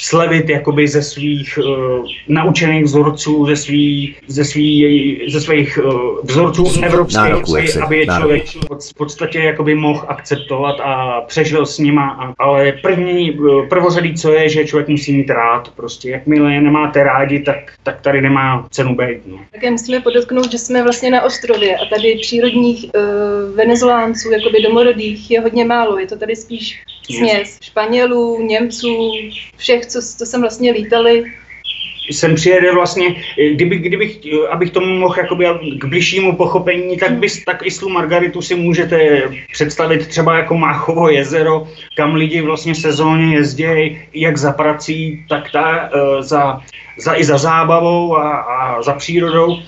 slevit 0.00 0.48
jakoby 0.48 0.88
ze 0.88 1.02
svých 1.02 1.58
uh, 1.58 2.06
naučených 2.28 2.84
vzorců, 2.84 3.46
ze 3.46 3.56
svých, 3.56 4.20
ze 4.26 4.44
svých, 4.44 5.32
ze 5.32 5.40
svých 5.40 5.78
uh, 5.84 6.18
vzorců 6.24 6.66
evropských, 6.82 7.16
nároku, 7.16 7.56
aby 7.82 7.98
je 7.98 8.06
člověk 8.06 8.44
v 8.90 8.94
podstatě 8.96 9.38
jakoby 9.38 9.74
mohl 9.74 10.04
akceptovat 10.08 10.80
a 10.80 11.20
přežil 11.20 11.66
s 11.66 11.78
nima. 11.78 12.10
A, 12.10 12.44
ale 12.44 12.72
první, 12.72 13.32
uh, 13.32 13.68
prvořadý, 13.68 14.14
co 14.14 14.32
je, 14.32 14.48
že 14.48 14.64
člověk 14.64 14.88
musí 14.88 15.12
mít 15.12 15.30
rád. 15.30 15.68
Prostě 15.76 16.10
jakmile 16.10 16.54
je 16.54 16.60
nemáte 16.60 17.04
rádi, 17.04 17.40
tak, 17.40 17.72
tak 17.82 18.00
tady 18.00 18.20
nemá 18.20 18.66
cenu 18.70 18.96
být. 18.96 19.26
No. 19.26 19.38
Také 19.52 19.70
musíme 19.70 20.00
podotknout, 20.00 20.52
že 20.52 20.58
jsme 20.58 20.82
vlastně 20.82 21.10
na 21.10 21.22
ostrově 21.22 21.76
a 21.76 21.86
tady 21.86 22.18
přírodních 22.20 22.84
uh, 22.84 23.56
venezulánců, 23.56 24.30
jakoby 24.30 24.62
domorodých, 24.62 25.30
je 25.30 25.40
hodně 25.40 25.64
málo. 25.64 25.98
Je 25.98 26.06
to 26.06 26.16
tady 26.16 26.36
spíš 26.36 26.82
směs 27.04 27.58
Španělů, 27.62 28.42
Němců, 28.42 29.12
všech, 29.56 29.86
co, 29.86 30.00
co 30.18 30.26
sem 30.26 30.40
vlastně 30.40 30.72
lítali, 30.72 31.24
sem 32.10 32.34
přijede 32.34 32.72
vlastně, 32.72 33.22
kdyby, 33.52 33.78
kdybych, 33.78 34.20
abych 34.50 34.70
tomu 34.70 34.98
mohl 34.98 35.14
jakoby 35.18 35.46
k 35.78 35.84
bližšímu 35.84 36.36
pochopení, 36.36 36.96
tak, 36.96 37.12
bys, 37.12 37.44
tak 37.44 37.66
Islu 37.66 37.88
Margaritu 37.88 38.42
si 38.42 38.54
můžete 38.54 39.22
představit 39.52 40.06
třeba 40.06 40.36
jako 40.36 40.58
Máchovo 40.58 41.08
jezero, 41.08 41.68
kam 41.96 42.14
lidi 42.14 42.40
vlastně 42.40 42.74
sezóně 42.74 43.34
jezdí, 43.34 43.98
jak 44.14 44.36
za 44.36 44.52
prací, 44.52 45.24
tak 45.28 45.52
ta, 45.52 45.90
eh, 45.94 46.22
za, 46.22 46.60
za, 46.98 47.14
i 47.14 47.24
za 47.24 47.38
zábavou 47.38 48.16
a, 48.16 48.38
a 48.38 48.82
za 48.82 48.92
přírodou 48.94 49.58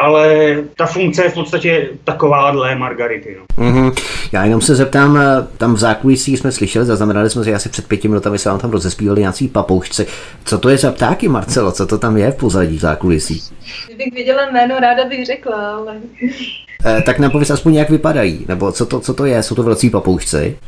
ale 0.00 0.56
ta 0.76 0.86
funkce 0.86 1.22
je 1.22 1.30
v 1.30 1.34
podstatě 1.34 1.88
takováhle 2.04 2.74
Margarity. 2.74 3.36
No. 3.38 3.64
Mm-hmm. 3.64 4.02
Já 4.32 4.44
jenom 4.44 4.60
se 4.60 4.74
zeptám, 4.74 5.16
eh, 5.16 5.46
tam 5.58 5.74
v 5.74 5.78
zákulisí 5.78 6.36
jsme 6.36 6.52
slyšeli, 6.52 6.86
zaznamenali 6.86 7.30
jsme, 7.30 7.44
že 7.44 7.54
asi 7.54 7.68
před 7.68 7.88
pěti 7.88 8.08
minutami 8.08 8.38
se 8.38 8.48
vám 8.48 8.58
tam 8.58 8.70
rozespívali 8.70 9.20
nějací 9.20 9.48
papoušci. 9.48 10.06
Co 10.44 10.58
to 10.58 10.68
je 10.68 10.78
za 10.78 10.92
ptáky, 10.92 11.28
Marcelo? 11.28 11.72
Co 11.72 11.86
to 11.86 11.98
tam 11.98 12.16
je 12.16 12.30
v 12.30 12.36
pozadí 12.36 12.78
v 12.78 12.80
zákulisí? 12.80 13.42
Kdybych 13.86 14.14
věděla 14.14 14.50
jméno, 14.50 14.80
ráda 14.80 15.04
bych 15.04 15.26
řekla, 15.26 15.76
ale... 15.76 15.96
Eh, 16.84 17.02
tak 17.02 17.18
nám 17.18 17.30
pověz 17.30 17.50
aspoň, 17.50 17.74
jak 17.74 17.90
vypadají, 17.90 18.44
nebo 18.48 18.72
co 18.72 18.86
to, 18.86 19.00
co 19.00 19.14
to 19.14 19.24
je? 19.24 19.42
Jsou 19.42 19.54
to 19.54 19.62
velcí 19.62 19.90
papoušci? 19.90 20.58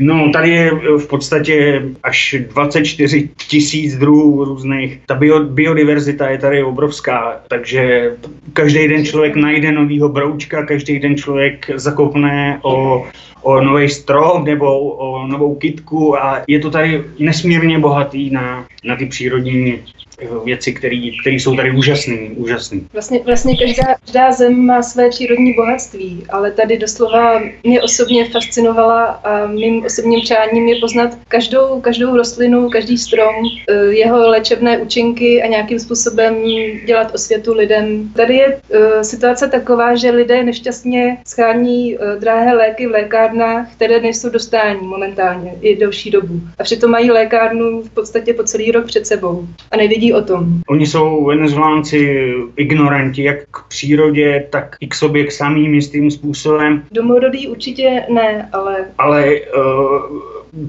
No, 0.00 0.30
tady 0.32 0.50
je 0.50 0.70
v 0.98 1.06
podstatě 1.08 1.82
až 2.02 2.36
24 2.48 3.28
tisíc 3.48 3.96
druhů 3.96 4.44
různých. 4.44 5.00
Ta 5.06 5.14
bio, 5.14 5.44
biodiverzita 5.44 6.30
je 6.30 6.38
tady 6.38 6.62
obrovská, 6.62 7.40
takže 7.48 8.12
každý 8.52 8.88
den 8.88 9.04
člověk 9.04 9.36
najde 9.36 9.72
novýho 9.72 10.08
broučka, 10.08 10.66
každý 10.66 10.98
den 10.98 11.16
člověk 11.16 11.70
zakopne 11.74 12.58
o, 12.62 13.06
o 13.42 13.60
nový 13.60 13.88
strom 13.88 14.44
nebo 14.44 14.80
o 14.80 15.26
novou 15.26 15.54
kitku 15.54 16.22
a 16.22 16.42
je 16.46 16.58
to 16.58 16.70
tady 16.70 17.04
nesmírně 17.18 17.78
bohatý 17.78 18.30
na, 18.30 18.66
na 18.84 18.96
ty 18.96 19.06
přírodní 19.06 19.82
věci, 20.44 20.72
které 20.72 21.34
jsou 21.34 21.56
tady 21.56 21.70
úžasné. 21.70 22.16
úžasný. 22.36 22.86
Vlastně, 22.92 23.20
vlastně 23.24 23.56
každá, 23.56 23.94
každá 24.04 24.32
zem 24.32 24.66
má 24.66 24.82
své 24.82 25.10
přírodní 25.10 25.54
bohatství, 25.54 26.24
ale 26.28 26.50
tady 26.50 26.78
doslova 26.78 27.42
mě 27.64 27.82
osobně 27.82 28.30
fascinovala 28.30 29.04
a 29.04 29.46
mým 29.46 29.84
osobním 29.84 30.20
přáním 30.20 30.68
je 30.68 30.80
poznat 30.80 31.18
každou, 31.28 31.80
každou 31.80 32.16
rostlinu, 32.16 32.70
každý 32.70 32.98
strom, 32.98 33.34
eh, 33.68 33.74
jeho 33.84 34.28
léčebné 34.28 34.78
účinky 34.78 35.42
a 35.42 35.46
nějakým 35.46 35.78
způsobem 35.78 36.34
dělat 36.86 37.14
osvětu 37.14 37.54
lidem. 37.54 38.12
Tady 38.16 38.34
je 38.36 38.46
uh, 38.46 39.02
situace 39.02 39.48
taková, 39.48 39.94
že 39.96 40.10
lidé 40.10 40.44
nešťastně 40.44 41.18
schání 41.26 41.98
uh, 41.98 42.20
drahé 42.20 42.54
léky 42.54 42.86
v 42.86 42.90
lékárnách, 42.90 43.72
které 43.74 44.00
nejsou 44.00 44.28
dostání 44.28 44.80
momentálně 44.86 45.54
i 45.60 45.76
delší 45.76 46.10
dobu. 46.10 46.40
A 46.58 46.62
přitom 46.64 46.90
mají 46.90 47.10
lékárnu 47.10 47.82
v 47.82 47.90
podstatě 47.90 48.34
po 48.34 48.44
celý 48.44 48.70
rok 48.72 48.86
před 48.86 49.06
sebou 49.06 49.46
a 49.70 49.76
nevědí 49.76 50.05
vědí 50.06 50.12
o 50.12 50.22
tom. 50.22 50.46
Oni 50.68 50.86
jsou 50.86 51.24
venezuelánci 51.24 52.32
ignoranti, 52.56 53.22
jak 53.22 53.36
k 53.50 53.68
přírodě, 53.68 54.46
tak 54.50 54.76
i 54.80 54.86
k 54.86 54.94
sobě 54.94 55.24
k 55.24 55.32
samým 55.32 55.74
jistým 55.74 56.10
způsobem. 56.10 56.82
Domorodí 56.92 57.48
určitě 57.48 58.02
ne, 58.14 58.48
ale... 58.52 58.76
Ale 58.98 59.34
uh, 59.34 60.02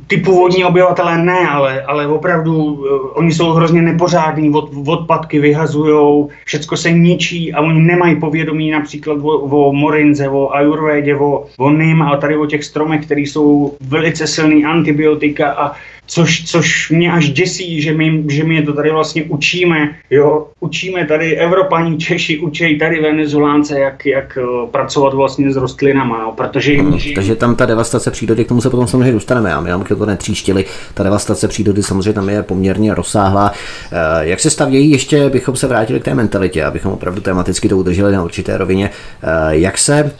ty 0.07 0.17
původní 0.17 0.65
obyvatelé 0.65 1.17
ne, 1.17 1.47
ale, 1.49 1.81
ale 1.81 2.07
opravdu 2.07 2.53
uh, 2.55 2.77
oni 3.13 3.31
jsou 3.31 3.51
hrozně 3.51 3.81
nepořádní, 3.81 4.49
od, 4.49 4.71
odpadky 4.87 5.39
vyhazují, 5.39 6.27
všecko 6.45 6.77
se 6.77 6.91
ničí 6.91 7.53
a 7.53 7.61
oni 7.61 7.79
nemají 7.79 8.19
povědomí 8.19 8.71
například 8.71 9.17
o, 9.21 9.39
o 9.39 9.73
morinze, 9.73 10.29
o 10.29 10.49
ajurvédě, 10.53 11.15
o, 11.15 11.45
o 11.57 11.69
nim 11.71 12.01
a 12.01 12.17
tady 12.17 12.37
o 12.37 12.45
těch 12.45 12.63
stromech, 12.63 13.05
které 13.05 13.21
jsou 13.21 13.73
velice 13.81 14.27
silný 14.27 14.65
antibiotika 14.65 15.51
a 15.51 15.71
což, 16.07 16.45
což 16.45 16.89
mě 16.89 17.11
až 17.11 17.29
děsí, 17.29 17.81
že 17.81 17.93
my, 17.93 18.23
že 18.27 18.43
my 18.43 18.55
je 18.55 18.61
to 18.61 18.73
tady 18.73 18.91
vlastně 18.91 19.23
učíme, 19.23 19.95
jo, 20.09 20.47
učíme 20.59 21.05
tady 21.05 21.37
Evropaní, 21.37 21.97
Češi, 21.97 22.39
učí 22.39 22.79
tady 22.79 23.01
Venezuelánce, 23.01 23.79
jak, 23.79 24.05
jak 24.05 24.37
eh, 24.41 24.67
pracovat 24.71 25.13
vlastně 25.13 25.53
s 25.53 25.55
rostlinama, 25.55 26.21
no, 26.23 26.31
protože... 26.31 26.73
Hmm, 26.73 26.99
takže 27.15 27.35
tam 27.35 27.55
ta 27.55 27.65
devastace 27.65 28.11
přírody, 28.11 28.45
k 28.45 28.47
tomu 28.47 28.61
se 28.61 28.69
potom 28.69 28.87
samozřejmě 28.87 29.11
dostaneme, 29.11 29.53
a 29.53 29.61
my 29.61 29.69
nám 29.69 29.83
to 29.83 30.05
netříštili, 30.05 30.65
ta 30.93 31.03
devastace 31.03 31.47
přírody 31.47 31.83
samozřejmě 31.83 32.13
tam 32.13 32.29
je 32.29 32.43
poměrně 32.43 32.93
rozsáhlá. 32.93 33.51
Eh, 33.91 34.27
jak 34.27 34.39
se 34.39 34.49
stavějí, 34.49 34.91
ještě 34.91 35.29
bychom 35.29 35.55
se 35.55 35.67
vrátili 35.67 35.99
k 35.99 36.03
té 36.03 36.15
mentalitě, 36.15 36.63
abychom 36.63 36.91
opravdu 36.91 37.21
tematicky 37.21 37.69
to 37.69 37.77
udrželi 37.77 38.13
na 38.13 38.23
určité 38.23 38.57
rovině. 38.57 38.89
Eh, 39.23 39.27
jak 39.49 39.77
se 39.77 40.11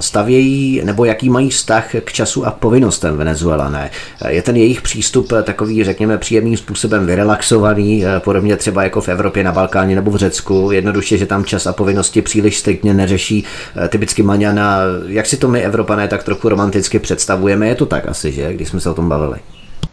stavějí 0.00 0.80
nebo 0.84 1.04
jaký 1.04 1.30
mají 1.30 1.50
vztah 1.50 1.94
k 2.04 2.12
času 2.12 2.46
a 2.46 2.50
povinnostem 2.50 3.16
Venezuelané. 3.16 3.90
Je 4.28 4.42
ten 4.42 4.56
jejich 4.56 4.82
přístup 4.82 5.32
takový, 5.42 5.84
řekněme, 5.84 6.18
příjemným 6.18 6.56
způsobem 6.56 7.06
vyrelaxovaný, 7.06 8.04
podobně 8.18 8.56
třeba 8.56 8.82
jako 8.82 9.00
v 9.00 9.08
Evropě, 9.08 9.44
na 9.44 9.52
Balkáně 9.52 9.94
nebo 9.94 10.10
v 10.10 10.16
Řecku, 10.16 10.70
jednoduše, 10.72 11.18
že 11.18 11.26
tam 11.26 11.44
čas 11.44 11.66
a 11.66 11.72
povinnosti 11.72 12.22
příliš 12.22 12.58
striktně 12.58 12.94
neřeší 12.94 13.44
typicky 13.88 14.22
Maňana. 14.22 14.78
Jak 15.06 15.26
si 15.26 15.36
to 15.36 15.48
my, 15.48 15.60
Evropané, 15.60 16.08
tak 16.08 16.24
trochu 16.24 16.48
romanticky 16.48 16.98
představujeme? 16.98 17.68
Je 17.68 17.74
to 17.74 17.86
tak 17.86 18.08
asi, 18.08 18.32
že, 18.32 18.54
když 18.54 18.68
jsme 18.68 18.80
se 18.80 18.90
o 18.90 18.94
tom 18.94 19.08
bavili? 19.08 19.38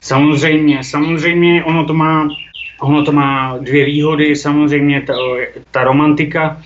Samozřejmě, 0.01 0.83
samozřejmě 0.83 1.63
ono 1.63 1.85
to 1.85 1.93
má 1.93 2.27
Ono 2.81 3.05
to 3.05 3.11
má 3.11 3.57
dvě 3.61 3.85
výhody, 3.85 4.35
samozřejmě 4.35 5.01
ta, 5.01 5.13
ta 5.71 5.83
romantika, 5.83 6.61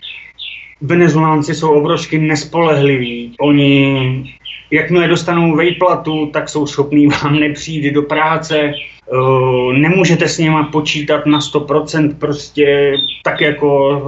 Venezuelánci 0.81 1.55
jsou 1.55 1.71
obrovsky 1.71 2.17
nespolehliví. 2.17 3.35
Oni, 3.39 4.35
jakmile 4.71 5.07
dostanou 5.07 5.55
vejplatu, 5.55 6.25
tak 6.25 6.49
jsou 6.49 6.67
schopní 6.67 7.07
vám 7.07 7.39
nepřijít 7.39 7.93
do 7.93 8.01
práce, 8.01 8.73
Uh, 9.13 9.73
nemůžete 9.73 10.27
s 10.27 10.37
nima 10.37 10.63
počítat 10.63 11.25
na 11.25 11.39
100%, 11.39 12.17
prostě 12.17 12.93
tak 13.23 13.41
jako 13.41 14.01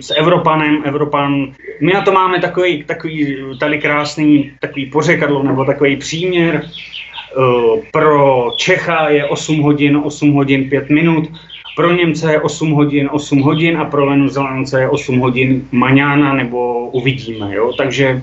s 0.00 0.14
Evropanem, 0.16 0.82
Evropan. 0.84 1.52
My 1.80 1.92
na 1.92 2.02
to 2.02 2.12
máme 2.12 2.40
takový, 2.40 2.84
takový 2.84 3.36
tady 3.60 3.78
krásný 3.78 4.50
takový 4.60 4.86
pořekadlo 4.86 5.42
nebo 5.42 5.64
takový 5.64 5.96
příměr. 5.96 6.62
Uh, 7.36 7.80
pro 7.92 8.46
Čecha 8.56 9.08
je 9.08 9.24
8 9.24 9.60
hodin, 9.60 10.00
8 10.04 10.32
hodin 10.32 10.70
5 10.70 10.90
minut, 10.90 11.28
pro 11.78 11.92
Němce 11.92 12.32
je 12.32 12.40
8 12.40 12.70
hodin, 12.70 13.08
8 13.12 13.40
hodin 13.40 13.78
a 13.78 13.84
pro 13.84 14.06
Venezuelance 14.06 14.80
je 14.80 14.88
8 14.88 15.18
hodin 15.18 15.68
maňána 15.72 16.34
nebo 16.34 16.90
uvidíme, 16.90 17.54
jo, 17.54 17.72
takže 17.78 18.22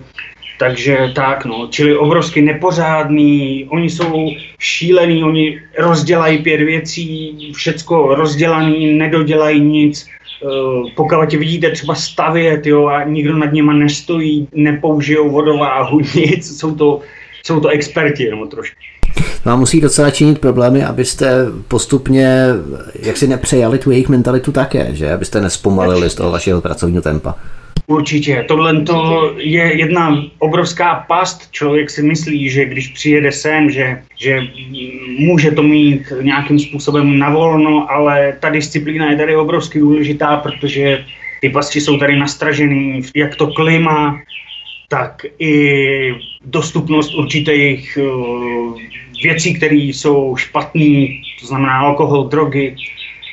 takže 0.60 1.12
tak, 1.16 1.46
no, 1.46 1.68
čili 1.72 1.98
obrovsky 1.98 2.42
nepořádný, 2.42 3.66
oni 3.70 3.90
jsou 3.90 4.32
šílený, 4.60 5.24
oni 5.24 5.60
rozdělají 5.78 6.38
pět 6.38 6.62
věcí, 6.62 7.36
všecko 7.56 8.16
rozdělaný, 8.16 8.94
nedodělají 8.94 9.60
nic, 9.62 10.08
uh, 10.44 10.90
pokud 10.96 11.34
vidíte 11.34 11.72
třeba 11.72 11.96
stavět, 11.96 12.66
jo, 12.66 12.88
a 12.88 13.04
nikdo 13.04 13.38
nad 13.38 13.54
nima 13.54 13.74
nestojí, 13.74 14.48
nepoužijou 14.54 15.30
vodováhu, 15.30 16.00
nic, 16.16 16.60
jsou 16.60 16.76
to, 16.76 17.02
jsou 17.44 17.60
to 17.60 17.68
experti, 17.68 18.32
no, 18.32 18.48
trošku 18.48 18.76
vám 19.46 19.60
musí 19.60 19.82
docela 19.82 20.10
činit 20.10 20.40
problémy, 20.40 20.84
abyste 20.84 21.46
postupně 21.68 22.46
jak 23.00 23.18
si 23.18 23.28
nepřejali 23.28 23.80
tu 23.80 23.92
jejich 23.92 24.10
mentalitu 24.10 24.52
také, 24.52 24.96
že? 24.96 25.14
Abyste 25.14 25.42
nespomalili 25.42 26.10
z 26.10 26.16
toho 26.16 26.32
vašeho 26.32 26.62
pracovního 26.62 27.02
tempa. 27.02 27.36
Určitě. 27.88 28.46
Tohle 28.48 28.82
to 28.82 29.32
je 29.38 29.78
jedna 29.78 30.24
obrovská 30.40 31.06
past. 31.08 31.52
Člověk 31.52 31.90
si 31.90 32.04
myslí, 32.04 32.50
že 32.50 32.66
když 32.66 32.88
přijede 32.88 33.32
sem, 33.32 33.70
že, 33.70 34.02
že 34.18 34.42
může 35.20 35.52
to 35.52 35.64
mít 35.64 36.14
nějakým 36.22 36.60
způsobem 36.60 37.20
navolno, 37.20 37.92
ale 37.92 38.38
ta 38.40 38.50
disciplína 38.50 39.12
je 39.12 39.18
tady 39.18 39.36
obrovsky 39.36 39.80
důležitá, 39.80 40.38
protože 40.38 41.06
ty 41.42 41.50
pasti 41.50 41.82
jsou 41.82 41.98
tady 41.98 42.20
nastražený, 42.20 43.02
jak 43.16 43.36
to 43.36 43.48
klima, 43.48 44.22
tak 44.90 45.22
i 45.40 46.16
dostupnost 46.46 47.16
určitých 47.16 47.98
věcí, 49.24 49.54
které 49.54 49.76
jsou 49.76 50.36
špatné, 50.36 51.08
to 51.40 51.48
znamená 51.48 51.80
alkohol, 51.80 52.28
drogy. 52.28 52.76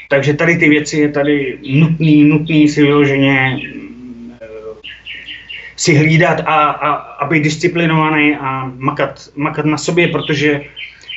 Takže 0.08 0.34
tady 0.34 0.56
ty 0.56 0.68
věci 0.68 0.96
je 0.96 1.08
tady 1.08 1.58
nutný, 1.62 2.24
nutný 2.24 2.68
si 2.68 2.82
vyloženě 2.82 3.58
si 5.76 5.94
hlídat 5.94 6.40
a, 6.40 6.54
a, 6.70 6.90
a 6.94 7.26
být 7.26 7.42
disciplinovaný 7.42 8.36
a 8.36 8.72
makat, 8.76 9.28
makat 9.36 9.64
na 9.64 9.78
sobě, 9.78 10.08
protože 10.08 10.60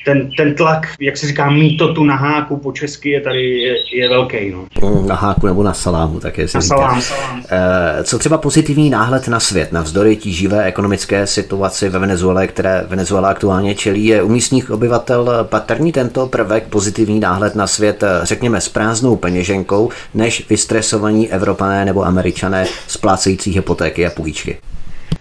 ten, 0.05 0.29
ten 0.37 0.55
tlak, 0.55 0.87
jak 0.99 1.17
se 1.17 1.27
říká, 1.27 1.49
mít 1.49 1.77
to 1.77 1.93
tu 1.93 2.03
na 2.03 2.15
háku 2.15 2.57
po 2.57 2.71
česky 2.71 3.09
je 3.09 3.21
tady 3.21 3.59
je, 3.59 3.75
je 3.93 4.09
velký. 4.09 4.51
No. 4.51 4.89
Mm, 4.89 5.07
na 5.07 5.15
háku 5.15 5.47
nebo 5.47 5.63
na 5.63 5.73
salámu, 5.73 6.19
také 6.19 6.47
se 6.47 6.57
na. 6.57 6.61
Salám, 6.61 7.01
salám. 7.01 7.43
E, 7.49 8.03
co 8.03 8.19
třeba 8.19 8.37
pozitivní 8.37 8.89
náhled 8.89 9.27
na 9.27 9.39
svět, 9.39 9.71
navzdory 9.71 10.15
tíživé 10.15 10.63
ekonomické 10.63 11.27
situaci 11.27 11.89
ve 11.89 11.99
Venezuele, 11.99 12.47
které 12.47 12.85
Venezuela 12.87 13.29
aktuálně 13.29 13.75
čelí, 13.75 14.05
je 14.05 14.23
u 14.23 14.29
místních 14.29 14.71
obyvatel 14.71 15.47
patrný 15.49 15.91
tento 15.91 16.27
prvek 16.27 16.63
pozitivní 16.63 17.19
náhled 17.19 17.55
na 17.55 17.67
svět, 17.67 18.03
řekněme, 18.23 18.61
s 18.61 18.69
prázdnou 18.69 19.15
peněženkou, 19.15 19.89
než 20.13 20.49
vystresovaní 20.49 21.31
Evropané 21.31 21.85
nebo 21.85 22.05
Američané 22.05 22.65
splácející 22.87 23.51
hypotéky 23.51 24.05
a 24.05 24.09
půjčky. 24.09 24.57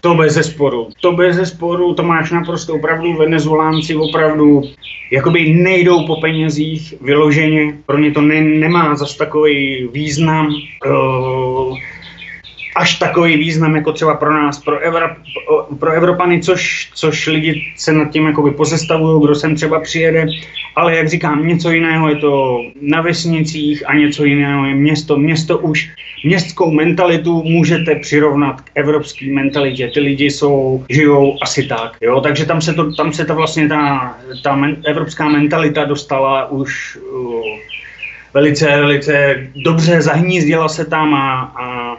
To 0.01 0.15
bez 0.15 0.33
zesporu. 0.33 0.89
To 1.01 1.13
bez 1.13 1.37
zesporu, 1.37 1.95
to 1.95 2.03
máš 2.03 2.31
naprosto 2.31 2.75
opravdu, 2.75 3.17
venezuelánci 3.17 3.97
opravdu 3.97 4.63
jakoby 5.13 5.53
nejdou 5.55 6.07
po 6.07 6.17
penězích 6.21 6.95
vyloženě, 7.01 7.79
pro 7.87 7.99
ně 7.99 8.13
to 8.13 8.21
ne, 8.21 8.41
nemá 8.41 8.97
zas 8.97 9.17
takový 9.17 9.89
význam. 9.93 10.47
Uh, 10.87 11.54
až 12.77 12.99
takový 12.99 13.37
význam 13.37 13.77
jako 13.77 13.93
třeba 13.93 14.15
pro 14.15 14.35
nás, 14.35 14.59
pro, 14.59 14.79
Evrop, 14.79 15.13
pro 15.79 15.93
Evropany, 15.93 16.41
což, 16.41 16.91
což 16.95 17.27
lidi 17.27 17.73
se 17.77 17.93
nad 17.93 18.11
tím 18.11 18.27
jakoby 18.27 18.51
pozestavují, 18.51 19.25
kdo 19.25 19.35
sem 19.35 19.55
třeba 19.55 19.81
přijede, 19.81 20.27
ale 20.77 20.97
jak 20.97 21.09
říkám, 21.09 21.47
něco 21.47 21.71
jiného 21.71 22.09
je 22.09 22.17
to 22.17 22.61
na 22.81 23.01
vesnicích 23.01 23.89
a 23.89 23.95
něco 23.95 24.25
jiného 24.25 24.67
je 24.67 24.75
město. 24.75 25.17
Město 25.17 25.59
už, 25.59 25.91
městskou 26.25 26.71
mentalitu 26.71 27.43
můžete 27.43 27.95
přirovnat 27.95 28.61
k 28.61 28.71
evropské 28.75 29.33
mentalitě. 29.33 29.91
Ty 29.95 30.01
lidi 30.01 30.25
jsou, 30.25 30.85
žijou 30.91 31.39
asi 31.43 31.63
tak, 31.63 31.97
jo, 32.01 32.21
takže 32.21 32.47
tam 32.47 32.61
se 32.61 32.75
to, 32.75 32.93
tam 32.93 33.13
se 33.13 33.25
to 33.25 33.35
vlastně 33.35 33.69
ta, 33.69 34.15
ta 34.43 34.57
men, 34.57 34.77
evropská 34.87 35.29
mentalita 35.29 35.85
dostala 35.85 36.51
už 36.51 36.97
uh, 36.97 37.59
velice, 38.35 38.67
velice 38.67 39.47
dobře, 39.65 40.03
zahnízdila 40.03 40.69
se 40.69 40.85
tam 40.85 41.15
a, 41.15 41.43
a 41.43 41.97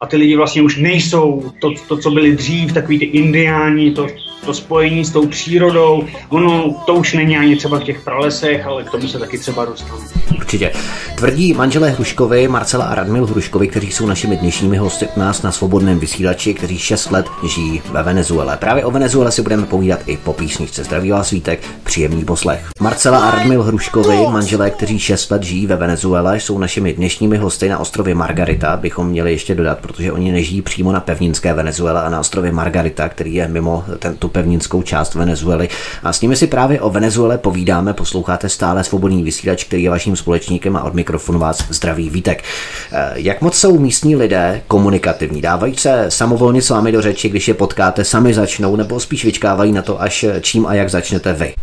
a 0.00 0.06
ty 0.06 0.16
lidi 0.16 0.36
vlastně 0.36 0.62
už 0.62 0.76
nejsou 0.76 1.52
to, 1.60 1.74
to 1.88 1.96
co 1.96 2.10
byli 2.10 2.36
dřív, 2.36 2.72
takový 2.72 2.98
ty 2.98 3.04
indiáni, 3.04 3.90
to, 3.90 4.06
to 4.44 4.54
spojení 4.54 5.04
s 5.04 5.10
tou 5.10 5.26
přírodou. 5.26 6.04
Ono 6.28 6.74
to 6.86 6.94
už 6.94 7.12
není 7.12 7.36
ani 7.36 7.56
třeba 7.56 7.78
v 7.78 7.84
těch 7.84 8.04
pralesech, 8.04 8.66
ale 8.66 8.84
k 8.84 8.90
tomu 8.90 9.08
se 9.08 9.18
taky 9.18 9.38
třeba 9.38 9.64
dostane. 9.64 10.04
Určitě. 10.36 10.72
Tvrdí 11.16 11.52
manželé 11.52 11.90
Hruškovi, 11.90 12.48
Marcela 12.48 12.84
a 12.84 12.94
Radmil 12.94 13.26
Hruškovi, 13.26 13.68
kteří 13.68 13.92
jsou 13.92 14.06
našimi 14.06 14.36
dnešními 14.36 14.76
hosty 14.76 15.08
u 15.16 15.20
nás 15.20 15.42
na 15.42 15.52
svobodném 15.52 15.98
vysílači, 15.98 16.54
kteří 16.54 16.78
6 16.78 17.10
let 17.10 17.26
žijí 17.54 17.82
ve 17.90 18.02
Venezuele. 18.02 18.56
Právě 18.56 18.84
o 18.84 18.90
Venezuele 18.90 19.32
si 19.32 19.42
budeme 19.42 19.66
povídat 19.66 20.00
i 20.06 20.16
po 20.16 20.32
písničce. 20.32 20.84
Zdraví 20.84 21.10
vás 21.10 21.28
svítek, 21.28 21.60
příjemný 21.84 22.24
poslech. 22.24 22.68
Marcela 22.80 23.18
a 23.18 23.30
Radmil 23.30 23.62
Hruškovi, 23.62 24.16
manželé, 24.30 24.70
kteří 24.70 24.98
6 24.98 25.30
let 25.30 25.42
žijí 25.42 25.66
ve 25.66 25.76
Venezuele, 25.76 26.40
jsou 26.40 26.58
našimi 26.58 26.92
dnešními 26.92 27.36
hosty 27.36 27.68
na 27.68 27.78
ostrově 27.78 28.14
Margarita, 28.14 28.76
bychom 28.76 29.08
měli 29.08 29.32
ještě 29.32 29.54
dodat, 29.54 29.78
protože 29.78 30.12
oni 30.12 30.32
nežijí 30.32 30.62
přímo 30.62 30.92
na 30.92 31.00
pevninské 31.00 31.54
Venezuele 31.54 32.02
a 32.02 32.10
na 32.10 32.20
ostrově 32.20 32.52
Margarita, 32.52 33.08
který 33.08 33.34
je 33.34 33.48
mimo 33.48 33.84
ten, 33.98 34.16
tu 34.16 34.28
pevninskou 34.30 34.82
část 34.82 35.14
Venezuely. 35.14 35.68
A 36.02 36.12
s 36.12 36.20
nimi 36.20 36.36
si 36.36 36.46
právě 36.46 36.80
o 36.80 36.90
Venezuele 36.90 37.38
povídáme, 37.38 37.94
posloucháte 37.94 38.48
stále 38.48 38.84
svobodný 38.84 39.22
vysílač, 39.22 39.64
který 39.64 39.82
je 39.82 39.90
vaším 39.90 40.16
společníkem 40.16 40.76
a 40.76 40.82
od 40.82 40.94
mikrofonu 40.94 41.38
vás 41.38 41.64
zdraví 41.70 42.10
Vítek. 42.10 42.44
Eh, 42.92 43.12
jak 43.14 43.40
moc 43.40 43.58
jsou 43.58 43.78
místní 43.78 44.16
lidé 44.16 44.62
komunikativní? 44.68 45.40
Dávají 45.40 45.76
se 45.76 46.04
samovolně 46.08 46.62
s 46.62 46.70
vámi 46.70 46.92
do 46.92 47.02
řeči, 47.02 47.28
když 47.28 47.48
je 47.48 47.54
potkáte, 47.54 48.04
sami 48.04 48.34
začnou, 48.34 48.76
nebo 48.76 49.00
spíš 49.00 49.24
vyčkávají 49.24 49.72
na 49.72 49.82
to, 49.82 50.02
až 50.02 50.24
čím 50.40 50.66
a 50.66 50.74
jak 50.74 50.90
začnete 50.90 51.32
vy? 51.32 51.54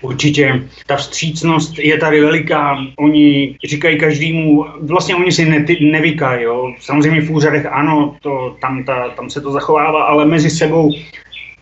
Určitě. 0.00 0.62
Ta 0.86 0.96
vstřícnost 0.96 1.78
je 1.78 1.98
tady 1.98 2.20
veliká. 2.20 2.76
Oni 2.98 3.56
říkají 3.64 3.98
každému, 3.98 4.64
vlastně 4.80 5.16
oni 5.16 5.32
si 5.32 5.44
ne, 5.44 5.64
nevykají. 5.80 6.46
Samozřejmě 6.80 7.20
v 7.20 7.30
úřadech 7.30 7.66
ano, 7.66 8.16
to, 8.22 8.56
tam, 8.60 8.84
ta, 8.84 9.08
tam 9.08 9.30
se 9.30 9.40
to 9.40 9.52
zachovává, 9.52 10.02
ale 10.02 10.26
mezi 10.26 10.50
sebou 10.50 10.92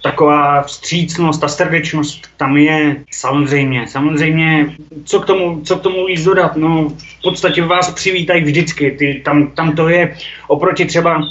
taková 0.05 0.63
vstřícnost 0.63 1.45
a 1.45 1.49
srdečnost 1.49 2.29
tam 2.37 2.57
je 2.57 2.97
samozřejmě. 3.11 3.87
Samozřejmě, 3.87 4.77
co 5.05 5.21
k 5.21 5.27
tomu, 5.27 5.61
co 5.65 5.77
k 5.77 5.83
tomu 5.83 6.07
víc 6.07 6.25
dodat? 6.25 6.57
No, 6.57 6.89
v 6.89 7.23
podstatě 7.23 7.63
vás 7.63 7.91
přivítají 7.91 8.45
vždycky. 8.45 8.91
Ty, 8.91 9.23
tam, 9.25 9.47
tam 9.57 9.73
to 9.73 9.89
je 9.89 10.17
oproti 10.49 10.85
třeba 10.85 11.23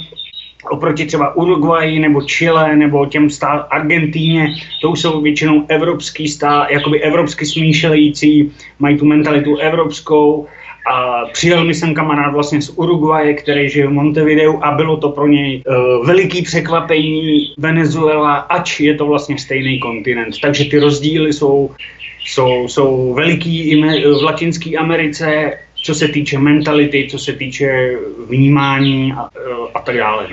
oproti 0.70 1.06
třeba 1.06 1.36
Uruguayi 1.36 1.98
nebo 2.00 2.20
Chile 2.22 2.76
nebo 2.76 3.06
těm 3.06 3.30
stát 3.30 3.66
Argentíně, 3.70 4.48
to 4.82 4.90
už 4.90 5.00
jsou 5.00 5.20
většinou 5.20 5.64
evropský 5.68 6.28
stát, 6.28 6.70
jakoby 6.70 7.02
evropsky 7.02 7.46
smýšlející, 7.46 8.52
mají 8.78 8.98
tu 8.98 9.04
mentalitu 9.04 9.56
evropskou, 9.56 10.46
a 10.86 11.26
přijel 11.32 11.64
mi 11.64 11.74
sem 11.74 11.94
kamarád 11.94 12.32
vlastně 12.32 12.62
z 12.62 12.68
Uruguaje, 12.68 13.34
který 13.34 13.68
žije 13.68 13.86
v 13.86 13.92
Montevideu 13.92 14.58
a 14.62 14.70
bylo 14.70 14.96
to 14.96 15.08
pro 15.08 15.26
něj 15.26 15.62
uh, 15.66 16.06
veliký 16.06 16.42
překvapení 16.42 17.54
Venezuela, 17.58 18.34
ač 18.34 18.80
je 18.80 18.94
to 18.94 19.06
vlastně 19.06 19.38
stejný 19.38 19.78
kontinent. 19.78 20.34
Takže 20.42 20.64
ty 20.64 20.78
rozdíly 20.78 21.32
jsou, 21.32 21.70
jsou, 22.24 22.68
jsou 22.68 23.14
veliký 23.14 23.60
i 23.70 23.76
v 23.80 24.22
Latinské 24.22 24.76
Americe, 24.76 25.58
co 25.84 25.94
se 25.94 26.08
týče 26.08 26.38
mentality, 26.38 27.08
co 27.10 27.18
se 27.18 27.32
týče 27.32 27.96
vnímání 28.28 29.12
a, 29.12 29.22
uh, 29.22 29.68
a 29.74 29.80
tak 29.80 29.96
dále. 29.96 30.28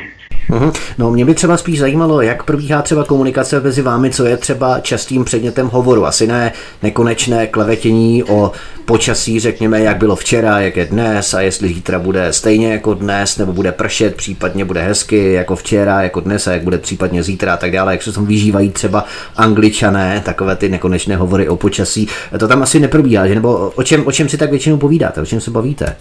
Mhm. 0.49 0.71
No, 0.97 1.11
mě 1.11 1.25
by 1.25 1.33
třeba 1.33 1.57
spíš 1.57 1.79
zajímalo, 1.79 2.21
jak 2.21 2.43
probíhá 2.43 2.81
třeba 2.81 3.03
komunikace 3.03 3.59
mezi 3.59 3.81
vámi, 3.81 4.09
co 4.09 4.25
je 4.25 4.37
třeba 4.37 4.79
častým 4.79 5.25
předmětem 5.25 5.67
hovoru. 5.67 6.05
Asi 6.05 6.27
ne 6.27 6.51
nekonečné 6.83 7.47
klevetění 7.47 8.23
o 8.23 8.51
počasí, 8.85 9.39
řekněme, 9.39 9.81
jak 9.81 9.97
bylo 9.97 10.15
včera, 10.15 10.59
jak 10.59 10.77
je 10.77 10.85
dnes 10.85 11.33
a 11.33 11.41
jestli 11.41 11.67
zítra 11.67 11.99
bude 11.99 12.33
stejně 12.33 12.71
jako 12.71 12.93
dnes, 12.93 13.37
nebo 13.37 13.53
bude 13.53 13.71
pršet, 13.71 14.15
případně 14.15 14.65
bude 14.65 14.81
hezky 14.81 15.33
jako 15.33 15.55
včera, 15.55 16.01
jako 16.01 16.19
dnes 16.19 16.47
a 16.47 16.51
jak 16.51 16.63
bude 16.63 16.77
případně 16.77 17.23
zítra 17.23 17.53
a 17.53 17.57
tak 17.57 17.71
dále, 17.71 17.91
jak 17.91 18.03
se 18.03 18.11
tam 18.11 18.25
vyžívají 18.25 18.69
třeba 18.69 19.05
angličané, 19.37 20.21
takové 20.25 20.55
ty 20.55 20.69
nekonečné 20.69 21.15
hovory 21.15 21.49
o 21.49 21.55
počasí. 21.55 22.07
To 22.39 22.47
tam 22.47 22.63
asi 22.63 22.79
neprobíhá, 22.79 23.27
že? 23.27 23.35
Nebo 23.35 23.71
o 23.75 23.83
čem, 23.83 24.07
o 24.07 24.11
čem 24.11 24.29
si 24.29 24.37
tak 24.37 24.49
většinou 24.49 24.77
povídáte, 24.77 25.21
o 25.21 25.25
čem 25.25 25.41
se 25.41 25.51
bavíte? 25.51 25.95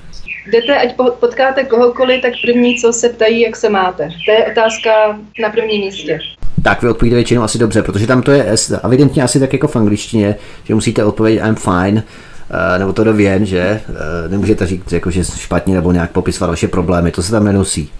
Jdete, 0.46 0.78
ať 0.78 0.96
potkáte 1.20 1.64
kohokoliv, 1.64 2.22
tak 2.22 2.32
první, 2.44 2.76
co 2.76 2.92
se 2.92 3.08
ptají, 3.08 3.40
jak 3.40 3.56
se 3.56 3.68
máte. 3.68 4.08
To 4.26 4.32
je 4.32 4.46
otázka 4.46 4.90
na 5.42 5.50
prvním 5.50 5.80
místě. 5.80 6.18
Tak 6.62 6.82
vy 6.82 6.88
odpovíte 6.88 7.16
většinou 7.16 7.42
asi 7.42 7.58
dobře, 7.58 7.82
protože 7.82 8.06
tam 8.06 8.22
to 8.22 8.30
je 8.30 8.56
evidentně 8.84 9.22
asi 9.22 9.40
tak 9.40 9.52
jako 9.52 9.68
v 9.68 9.76
angličtině, 9.76 10.36
že 10.64 10.74
musíte 10.74 11.04
odpovědět 11.04 11.42
I'm 11.46 11.54
fine, 11.54 12.02
eh, 12.74 12.78
nebo 12.78 12.92
to 12.92 13.04
dověn, 13.04 13.46
že 13.46 13.60
eh, 13.60 14.28
nemůžete 14.28 14.66
říct, 14.66 14.92
jako, 14.92 15.10
že 15.10 15.24
špatně 15.24 15.74
nebo 15.74 15.92
nějak 15.92 16.10
popisovat 16.10 16.50
vaše 16.50 16.68
problémy, 16.68 17.10
to 17.10 17.22
se 17.22 17.30
tam 17.30 17.44
nenosí. 17.44 17.90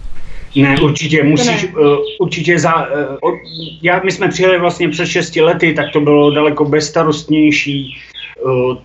Ne, 0.55 0.75
určitě 0.81 1.23
musíš, 1.23 1.63
ne. 1.63 1.69
Uh, 1.69 1.97
určitě 2.19 2.59
za, 2.59 2.87
uh, 3.23 3.35
já, 3.81 4.01
my 4.03 4.11
jsme 4.11 4.27
přijeli 4.27 4.59
vlastně 4.59 4.89
přes 4.89 5.09
6 5.09 5.35
lety, 5.35 5.73
tak 5.73 5.85
to 5.93 6.01
bylo 6.01 6.31
daleko 6.31 6.65
bezstarostnější, 6.65 7.97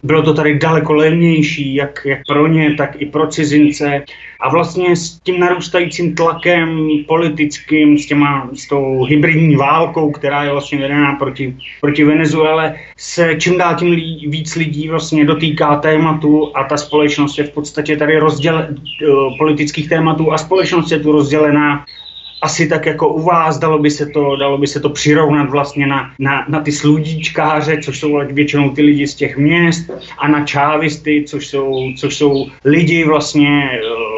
bylo 0.03 0.23
to 0.23 0.35
tady 0.35 0.59
daleko 0.59 0.93
levnější, 0.93 1.75
jak, 1.75 2.03
jak 2.05 2.19
pro 2.29 2.47
ně, 2.47 2.75
tak 2.75 3.03
i 3.03 3.07
pro 3.07 3.27
cizince. 3.27 4.05
A 4.41 4.51
vlastně 4.51 4.97
s 4.97 5.21
tím 5.21 5.41
narůstajícím 5.41 6.15
tlakem 6.15 6.89
politickým, 7.09 7.99
s, 7.99 8.07
těma, 8.07 8.51
s 8.55 8.69
tou 8.69 9.05
hybridní 9.05 9.57
válkou, 9.57 10.11
která 10.11 10.45
je 10.45 10.53
vlastně 10.53 10.79
vedená 10.79 11.15
proti, 11.15 11.57
proti 11.81 12.05
Venezuele, 12.05 12.75
se 12.97 13.35
čím 13.39 13.59
dál 13.59 13.75
tím 13.75 13.91
lí, 13.91 14.27
víc 14.29 14.57
lidí 14.57 14.89
vlastně 14.89 15.25
dotýká 15.25 15.77
tématu 15.77 16.57
a 16.57 16.65
ta 16.65 16.77
společnost 16.77 17.39
je 17.39 17.45
v 17.45 17.51
podstatě 17.51 17.97
tady 17.97 18.19
rozděle, 18.19 18.69
eh, 18.71 19.07
politických 19.39 19.89
tématů 19.89 20.33
a 20.33 20.39
společnost 20.39 20.91
je 20.91 21.01
tu 21.01 21.13
rozdělená 21.13 21.85
asi 22.43 22.69
tak 22.69 22.87
jako 22.87 23.09
u 23.09 23.23
vás, 23.23 23.59
dalo 23.59 23.79
by 23.79 23.91
se 23.91 24.07
to, 24.07 24.37
dalo 24.37 24.59
by 24.59 24.67
se 24.67 24.81
to 24.81 24.91
přirovnat 24.91 25.51
vlastně 25.51 25.87
na, 25.87 26.13
na, 26.19 26.47
na 26.49 26.61
ty 26.61 26.73
sludíčkáře, 26.73 27.79
což 27.83 28.01
jsou 28.01 28.21
většinou 28.33 28.71
ty 28.71 28.83
lidi 28.83 29.07
z 29.07 29.15
těch 29.15 29.37
měst, 29.37 29.91
a 30.19 30.29
na 30.29 30.45
čávisty, 30.45 31.25
což 31.27 31.47
jsou, 31.47 31.93
což 31.97 32.17
jsou 32.17 32.47
lidi 32.65 33.05
vlastně, 33.05 33.71
eh, 33.73 34.16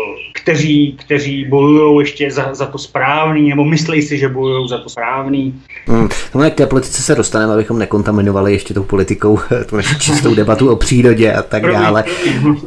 kteří, 0.48 0.96
kteří 1.04 1.44
bojují 1.44 2.00
ještě 2.00 2.30
za, 2.30 2.54
za 2.54 2.66
to 2.66 2.78
správný, 2.78 3.48
nebo 3.48 3.64
myslí 3.64 4.02
si, 4.02 4.18
že 4.18 4.28
bojují 4.28 4.68
za 4.68 4.78
to 4.78 4.88
správný. 4.88 5.54
Hmm. 5.86 6.08
No, 6.34 6.50
k 6.50 6.54
té 6.54 6.66
politice 6.66 7.02
se 7.02 7.14
dostaneme, 7.14 7.52
abychom 7.52 7.78
nekontaminovali 7.78 8.52
ještě 8.52 8.74
tou 8.74 8.82
politikou 8.82 9.38
tu 9.66 9.76
naši 9.76 9.98
čistou 9.98 10.34
debatu 10.34 10.70
o 10.70 10.76
přírodě 10.76 11.32
a 11.32 11.42
tak 11.42 11.62
dále. 11.62 12.04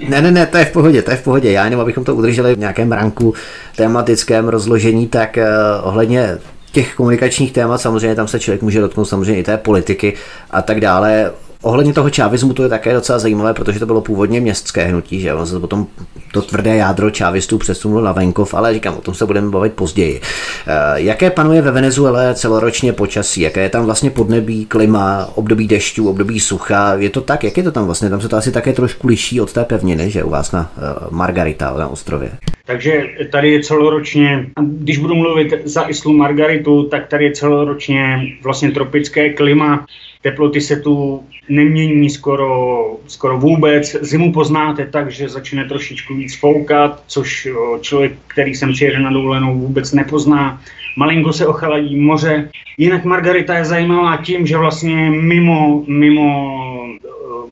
Ne, 0.10 0.22
ne, 0.22 0.32
ne, 0.32 0.46
to 0.46 0.58
je 0.58 0.66
v 0.66 0.72
pohodě, 0.72 1.02
to 1.02 1.12
je 1.12 1.18
v 1.18 1.24
pohodě. 1.24 1.52
Já 1.52 1.66
jenom, 1.66 1.82
abychom 1.82 2.04
to 2.04 2.16
udrželi 2.16 2.56
v 2.56 2.60
nějakém 2.60 2.92
ranku 2.92 3.34
tematickém 3.76 4.48
rozložení, 4.48 5.08
tak 5.08 5.38
uh, 5.38 5.88
ohledně 5.88 6.38
těch 6.72 6.96
komunikačních 6.96 7.52
témat, 7.52 7.82
samozřejmě 7.82 8.16
tam 8.16 8.28
se 8.28 8.40
člověk 8.40 8.62
může 8.62 8.82
dotknout 8.82 9.10
samozřejmě 9.10 9.40
i 9.40 9.44
té 9.44 9.58
politiky 9.58 10.14
a 10.52 10.62
tak 10.62 10.80
dále. 10.80 11.32
Ohledně 11.62 11.94
toho 11.94 12.10
čávismu 12.10 12.54
to 12.54 12.64
je 12.64 12.70
také 12.70 12.94
docela 12.94 13.20
zajímavé, 13.20 13.54
protože 13.54 13.80
to 13.80 13.86
bylo 13.86 14.02
původně 14.02 14.42
městské 14.42 14.84
hnutí, 14.84 15.20
že 15.20 15.34
on 15.34 15.46
se 15.46 15.60
potom 15.60 15.88
to 16.34 16.42
tvrdé 16.42 16.76
jádro 16.76 17.10
čávistů 17.10 17.58
přesunulo 17.58 18.02
na 18.02 18.12
venkov, 18.12 18.54
ale 18.54 18.74
říkám, 18.74 18.98
o 18.98 19.02
tom 19.02 19.14
se 19.14 19.26
budeme 19.26 19.50
bavit 19.50 19.74
později. 19.74 20.22
Eh, 20.68 20.72
jaké 20.96 21.30
panuje 21.30 21.62
ve 21.62 21.72
Venezuele 21.72 22.36
celoročně 22.36 22.94
počasí? 22.94 23.42
Jaké 23.42 23.64
je 23.64 23.70
tam 23.70 23.86
vlastně 23.86 24.10
podnebí, 24.10 24.66
klima, 24.66 25.30
období 25.36 25.68
dešťů, 25.68 26.10
období 26.10 26.40
sucha? 26.40 26.96
Je 26.96 27.10
to 27.10 27.22
tak? 27.22 27.44
Jak 27.44 27.58
je 27.58 27.64
to 27.64 27.72
tam 27.72 27.86
vlastně? 27.86 28.10
Tam 28.10 28.22
se 28.22 28.30
to 28.30 28.38
asi 28.38 28.52
také 28.52 28.74
trošku 28.74 29.08
liší 29.08 29.42
od 29.42 29.54
té 29.54 29.66
pevniny, 29.66 30.12
že 30.12 30.24
u 30.24 30.30
vás 30.30 30.52
na 30.52 30.72
eh, 30.78 30.82
Margarita 31.10 31.78
na 31.78 31.88
ostrově. 31.88 32.32
Takže 32.66 33.04
tady 33.32 33.52
je 33.52 33.64
celoročně, 33.64 34.46
když 34.62 34.98
budu 34.98 35.16
mluvit 35.16 35.54
za 35.64 35.82
Islu 35.82 36.14
Margaritu, 36.14 36.84
tak 36.84 37.08
tady 37.08 37.26
je 37.26 37.32
celoročně 37.32 38.20
vlastně 38.44 38.72
tropické 38.72 39.34
klima, 39.34 39.86
teploty 40.22 40.62
se 40.62 40.76
tu 40.76 41.24
nemění 41.50 42.10
skoro, 42.10 42.82
skoro 43.08 43.40
vůbec. 43.40 43.96
Zimu 44.02 44.34
poznáte 44.34 44.86
tak, 44.86 45.12
že 45.12 45.30
začne 45.30 45.66
trošičku 45.66 46.16
víc 46.16 46.40
foukat, 46.40 47.04
což 47.08 47.48
člověk, 47.82 48.14
který 48.28 48.56
sem 48.56 48.74
přijede 48.74 49.00
na 49.00 49.12
dovolenou, 49.12 49.60
vůbec 49.60 49.94
nepozná. 49.94 50.62
Malinko 50.98 51.34
se 51.34 51.48
ochaladí 51.48 51.96
moře. 51.96 52.50
Jinak 52.78 53.06
Margarita 53.06 53.58
je 53.58 53.66
zajímavá 53.66 54.18
tím, 54.18 54.48
že 54.48 54.58
vlastně 54.58 55.10
mimo, 55.10 55.84
mimo, 55.88 56.58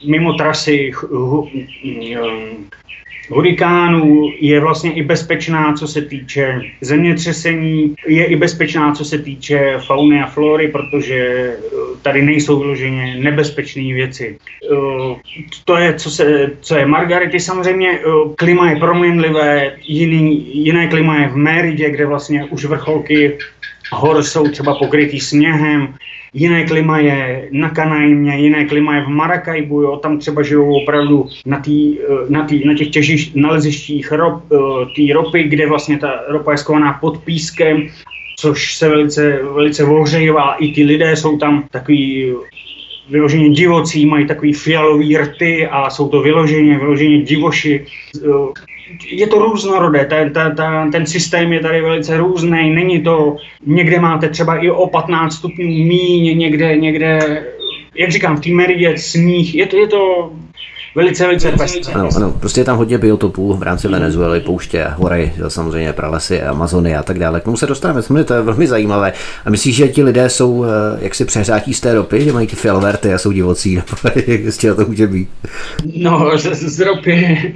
mimo 0.08 0.34
trasy 0.34 0.92
hurikánů, 3.30 4.32
je 4.40 4.60
vlastně 4.60 4.94
i 4.94 5.04
bezpečná, 5.04 5.74
co 5.74 5.88
se 5.88 6.02
týče 6.02 6.62
zemětřesení, 6.82 7.96
je 8.08 8.26
i 8.26 8.36
bezpečná, 8.36 8.92
co 8.92 9.06
se 9.06 9.20
týče 9.20 9.78
fauny 9.88 10.22
a 10.22 10.28
flory, 10.28 10.68
protože 10.68 11.52
tady 12.02 12.22
nejsou 12.22 12.60
vyloženě 12.60 13.16
nebezpečné 13.20 13.94
věci. 13.94 14.38
Eh, 14.38 15.16
to 15.66 15.78
je, 15.78 15.94
co, 15.94 16.12
se, 16.12 16.52
co 16.62 16.76
je 16.76 16.86
Margarity. 16.86 17.40
Samozřejmě 17.40 17.90
eh, 18.00 18.02
klima 18.36 18.70
je 18.70 18.76
proměnlivé, 18.76 19.76
jiný, 19.84 20.56
jiné 20.66 20.88
klima 20.88 21.20
je 21.20 21.28
v 21.28 21.36
Méridě, 21.36 21.90
kde 21.90 22.06
vlastně 22.06 22.46
už 22.46 22.66
vrcholky 22.66 23.38
hor 23.92 24.24
jsou 24.24 24.48
třeba 24.48 24.80
pokrytý 24.80 25.20
sněhem, 25.20 25.96
jiné 26.34 26.64
klima 26.66 27.00
je 27.00 27.50
na 27.52 27.70
Kanajmě, 27.70 28.38
jiné 28.38 28.66
klima 28.66 28.96
je 28.96 29.02
v 29.02 29.08
Marakajbu, 29.08 29.82
jo, 29.82 29.98
tam 29.98 30.20
třeba 30.20 30.44
žijou 30.44 30.82
opravdu 30.82 31.26
na, 31.46 31.60
tý, 31.60 32.00
eh, 32.00 32.06
na, 32.30 32.46
tý, 32.46 32.68
na 32.68 32.74
těch 32.74 32.90
těžiš, 32.90 33.32
nalezištích 33.34 34.12
rop, 34.12 34.44
ropy, 35.14 35.44
kde 35.44 35.68
vlastně 35.68 35.98
ta 35.98 36.22
ropa 36.28 36.52
je 36.52 36.58
skovaná 36.58 36.94
pod 36.94 37.24
pískem, 37.24 37.88
což 38.40 38.76
se 38.76 38.90
velice, 38.90 39.40
velice 39.44 39.84
ohřejvá. 39.84 40.54
I 40.54 40.74
ty 40.74 40.84
lidé 40.84 41.16
jsou 41.16 41.38
tam 41.38 41.64
takový 41.72 42.34
vyloženě 43.10 43.50
divocí, 43.50 44.06
mají 44.06 44.28
takový 44.28 44.54
fialový 44.54 45.18
rty 45.18 45.68
a 45.68 45.90
jsou 45.90 46.10
to 46.10 46.22
vyloženě, 46.22 46.80
vyloženě 46.80 47.22
divoši. 47.22 47.86
Je 49.12 49.28
to 49.28 49.40
různorodé, 49.40 50.06
ten, 50.06 50.34
ten, 50.34 50.56
ten, 50.56 50.92
ten 50.92 51.06
systém 51.06 51.54
je 51.54 51.60
tady 51.60 51.82
velice 51.82 52.18
různý, 52.18 52.70
není 52.70 53.04
to, 53.04 53.38
někde 53.66 54.00
máte 54.00 54.30
třeba 54.30 54.58
i 54.58 54.70
o 54.70 54.88
15 54.88 55.36
stupňů 55.36 55.68
míň, 55.68 56.38
někde, 56.38 56.78
někde, 56.78 57.44
jak 57.96 58.12
říkám, 58.12 58.38
v 58.38 58.42
té 58.42 58.50
meridě 58.50 58.98
sníh, 58.98 59.56
je 59.56 59.66
to, 59.66 59.78
je 59.78 59.88
to 59.88 60.32
velice, 60.96 61.26
velice 61.26 61.52
pestré. 61.52 61.94
Ano, 61.94 62.10
ano, 62.16 62.32
prostě 62.40 62.62
je 62.62 62.66
tam 62.66 62.78
hodně 62.78 62.98
biotopů 62.98 63.54
v 63.54 63.64
rámci 63.64 63.88
Venezuely, 63.88 64.40
pouště, 64.40 64.88
hory, 64.96 65.34
samozřejmě 65.48 65.94
pralesy, 65.94 66.42
Amazony 66.42 66.96
a 66.96 67.04
tak 67.04 67.20
dále. 67.20 67.42
K 67.42 67.44
tomu 67.44 67.58
se 67.58 67.68
dostaneme, 67.68 68.02
samozřejmě 68.02 68.24
to 68.24 68.34
je 68.34 68.42
velmi 68.42 68.68
zajímavé. 68.68 69.14
A 69.46 69.50
myslíš, 69.50 69.76
že 69.76 69.88
ti 69.88 70.04
lidé 70.04 70.30
jsou 70.30 70.66
eh, 70.66 70.68
jaksi 71.02 71.26
přehřátí 71.26 71.74
z 71.74 71.82
té 71.82 71.94
ropy, 71.94 72.24
že 72.24 72.34
mají 72.34 72.48
ty 72.48 72.56
fialoverty 72.56 73.14
a 73.14 73.18
jsou 73.18 73.32
divocí, 73.32 73.76
nebo 73.76 74.20
jak 74.64 74.76
to 74.76 74.86
může 74.86 75.08
být? 75.08 75.30
No, 75.96 76.38
z, 76.38 76.46
z 76.54 76.80
ropy 76.80 77.56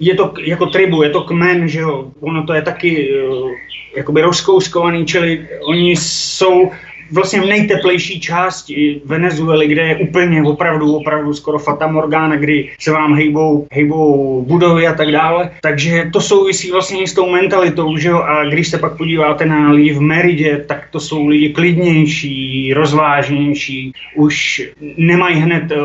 je 0.00 0.14
to 0.14 0.34
jako 0.46 0.66
tribu, 0.66 1.02
je 1.02 1.10
to 1.10 1.20
kmen, 1.20 1.68
že 1.68 1.80
jo, 1.80 2.10
ono 2.20 2.46
to 2.46 2.54
je 2.54 2.62
taky 2.62 3.08
uh, 3.28 3.50
jakoby 3.96 4.22
rozkouskovaný, 4.22 5.06
čili 5.06 5.48
oni 5.66 5.90
jsou 5.90 6.70
vlastně 7.12 7.40
v 7.40 7.46
nejteplejší 7.46 8.20
části 8.20 9.00
Venezuely, 9.04 9.68
kde 9.68 9.82
je 9.82 9.96
úplně 9.96 10.42
opravdu, 10.42 10.96
opravdu 10.96 11.34
skoro 11.34 11.58
Fata 11.58 11.86
Morgana, 11.86 12.36
kdy 12.36 12.70
se 12.78 12.90
vám 12.90 13.14
hejbou, 13.14 13.66
hejbou 13.72 14.44
budovy 14.48 14.86
a 14.86 14.94
tak 14.94 15.10
dále. 15.12 15.50
Takže 15.62 16.10
to 16.12 16.20
souvisí 16.20 16.70
vlastně 16.70 17.02
i 17.02 17.06
s 17.06 17.14
tou 17.14 17.30
mentalitou, 17.30 17.96
že 17.96 18.08
jo? 18.08 18.18
A 18.18 18.44
když 18.44 18.68
se 18.68 18.78
pak 18.78 18.96
podíváte 18.96 19.46
na 19.46 19.70
lidi 19.70 19.92
v 19.92 20.00
Meridě, 20.00 20.64
tak 20.68 20.88
to 20.90 21.00
jsou 21.00 21.26
lidi 21.26 21.48
klidnější, 21.48 22.72
rozvážnější, 22.74 23.92
už 24.16 24.62
nemají 24.96 25.36
hned 25.36 25.72
uh, 25.72 25.80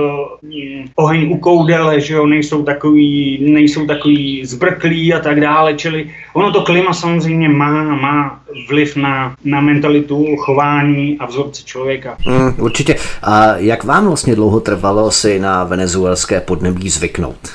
oheň 0.96 1.32
u 1.32 1.38
koudele, 1.38 2.02
že 2.02 2.14
jo? 2.14 2.26
Nejsou 2.26 2.64
takový, 2.64 3.38
nejsou 3.42 3.86
takový 3.86 4.46
zbrklí 4.46 5.14
a 5.14 5.20
tak 5.20 5.42
dále, 5.42 5.74
čili 5.74 6.10
ono 6.34 6.52
to 6.52 6.62
klima 6.62 6.94
samozřejmě 6.94 7.50
má, 7.50 7.96
má 7.96 8.39
vliv 8.70 8.96
na, 8.96 9.36
na 9.44 9.62
mentalitu, 9.62 10.36
chování 10.36 11.18
a 11.20 11.26
vzorce 11.26 11.64
člověka. 11.64 12.18
Mm, 12.26 12.54
určitě. 12.58 12.96
A 13.24 13.56
jak 13.58 13.84
vám 13.84 14.08
vlastně 14.08 14.36
dlouho 14.36 14.60
trvalo 14.60 15.12
si 15.12 15.40
na 15.40 15.64
venezuelské 15.64 16.42
podnebí 16.42 16.90
zvyknout? 16.90 17.50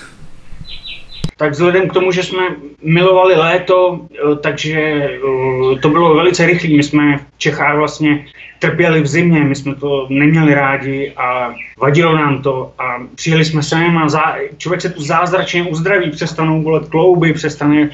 Tak 1.36 1.52
vzhledem 1.52 1.88
k 1.88 1.92
tomu, 1.92 2.12
že 2.12 2.22
jsme 2.22 2.42
milovali 2.82 3.34
léto, 3.34 4.00
eh, 4.12 4.36
takže 4.36 4.80
eh, 4.80 5.78
to 5.82 5.88
bylo 5.88 6.14
velice 6.14 6.46
rychlé. 6.46 6.70
My 6.70 6.82
jsme 6.82 7.18
v 7.18 7.38
Čechách 7.38 7.76
vlastně 7.76 8.26
trpěli 8.58 9.00
v 9.00 9.06
zimě, 9.06 9.40
my 9.40 9.54
jsme 9.54 9.74
to 9.74 10.06
neměli 10.10 10.54
rádi 10.54 11.12
a 11.16 11.54
vadilo 11.78 12.16
nám 12.16 12.42
to 12.42 12.72
a 12.78 13.02
přijeli 13.14 13.44
jsme 13.44 13.62
sem 13.62 13.98
a 13.98 14.08
zá, 14.08 14.36
člověk 14.56 14.80
se 14.80 14.88
tu 14.90 15.02
zázračně 15.02 15.62
uzdraví, 15.62 16.10
přestanou 16.10 16.62
bolet 16.62 16.88
klouby, 16.88 17.32
přestane 17.32 17.90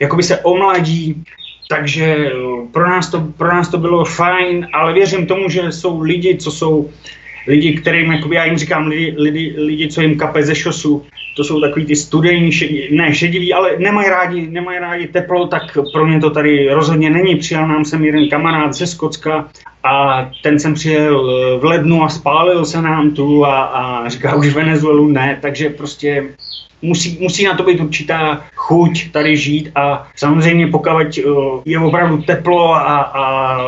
jakoby 0.00 0.22
se 0.22 0.38
omladí, 0.38 1.24
takže 1.70 2.04
eh, 2.04 2.32
pro 2.72 2.90
nás, 2.90 3.10
to, 3.10 3.20
pro 3.36 3.48
nás 3.48 3.68
to 3.68 3.78
bylo 3.78 4.04
fajn, 4.04 4.68
ale 4.72 4.92
věřím 4.92 5.26
tomu, 5.26 5.48
že 5.48 5.72
jsou 5.72 6.00
lidi, 6.00 6.36
co 6.36 6.50
jsou 6.50 6.90
lidi, 7.46 7.72
kterým, 7.72 8.12
jakoby 8.12 8.36
já 8.36 8.44
jim 8.44 8.58
říkám, 8.58 8.86
lidi, 8.86 9.14
lidi, 9.18 9.54
lidi 9.58 9.88
co 9.88 10.02
jim 10.02 10.18
kape 10.18 10.42
ze 10.42 10.54
šosu, 10.54 11.06
to 11.36 11.44
jsou 11.44 11.60
takový 11.60 11.86
ty 11.86 11.96
studení, 11.96 12.50
ne 12.90 13.14
šediví, 13.14 13.54
ale 13.54 13.78
nemají 13.78 14.08
rádi, 14.08 14.46
nemají 14.50 14.78
rádi 14.78 15.06
teplo, 15.06 15.46
tak 15.46 15.62
pro 15.92 16.06
mě 16.06 16.20
to 16.20 16.30
tady 16.30 16.74
rozhodně 16.74 17.10
není. 17.10 17.36
Přijel 17.36 17.68
nám 17.68 17.84
sem 17.84 18.04
jeden 18.04 18.28
kamarád 18.28 18.74
ze 18.74 18.86
Skocka 18.86 19.48
a 19.84 20.26
ten 20.42 20.58
jsem 20.58 20.74
přijel 20.74 21.30
eh, 21.30 21.58
v 21.58 21.64
lednu 21.64 22.04
a 22.04 22.08
spálil 22.08 22.64
se 22.64 22.82
nám 22.82 23.10
tu 23.10 23.46
a, 23.46 23.62
a 23.62 24.08
říká 24.08 24.34
už 24.34 24.54
Venezuelu 24.54 25.08
ne, 25.08 25.38
takže 25.42 25.70
prostě 25.70 26.34
musí, 26.82 27.18
musí 27.20 27.44
na 27.44 27.56
to 27.56 27.62
být 27.62 27.80
určitá 27.80 28.44
chuť 28.54 29.12
tady 29.12 29.36
žít 29.36 29.70
a 29.74 30.06
samozřejmě 30.16 30.66
pokud 30.66 30.90
eh, 30.90 31.22
je 31.64 31.78
opravdu 31.78 32.22
teplo 32.22 32.74
a, 32.74 33.00
a 33.00 33.58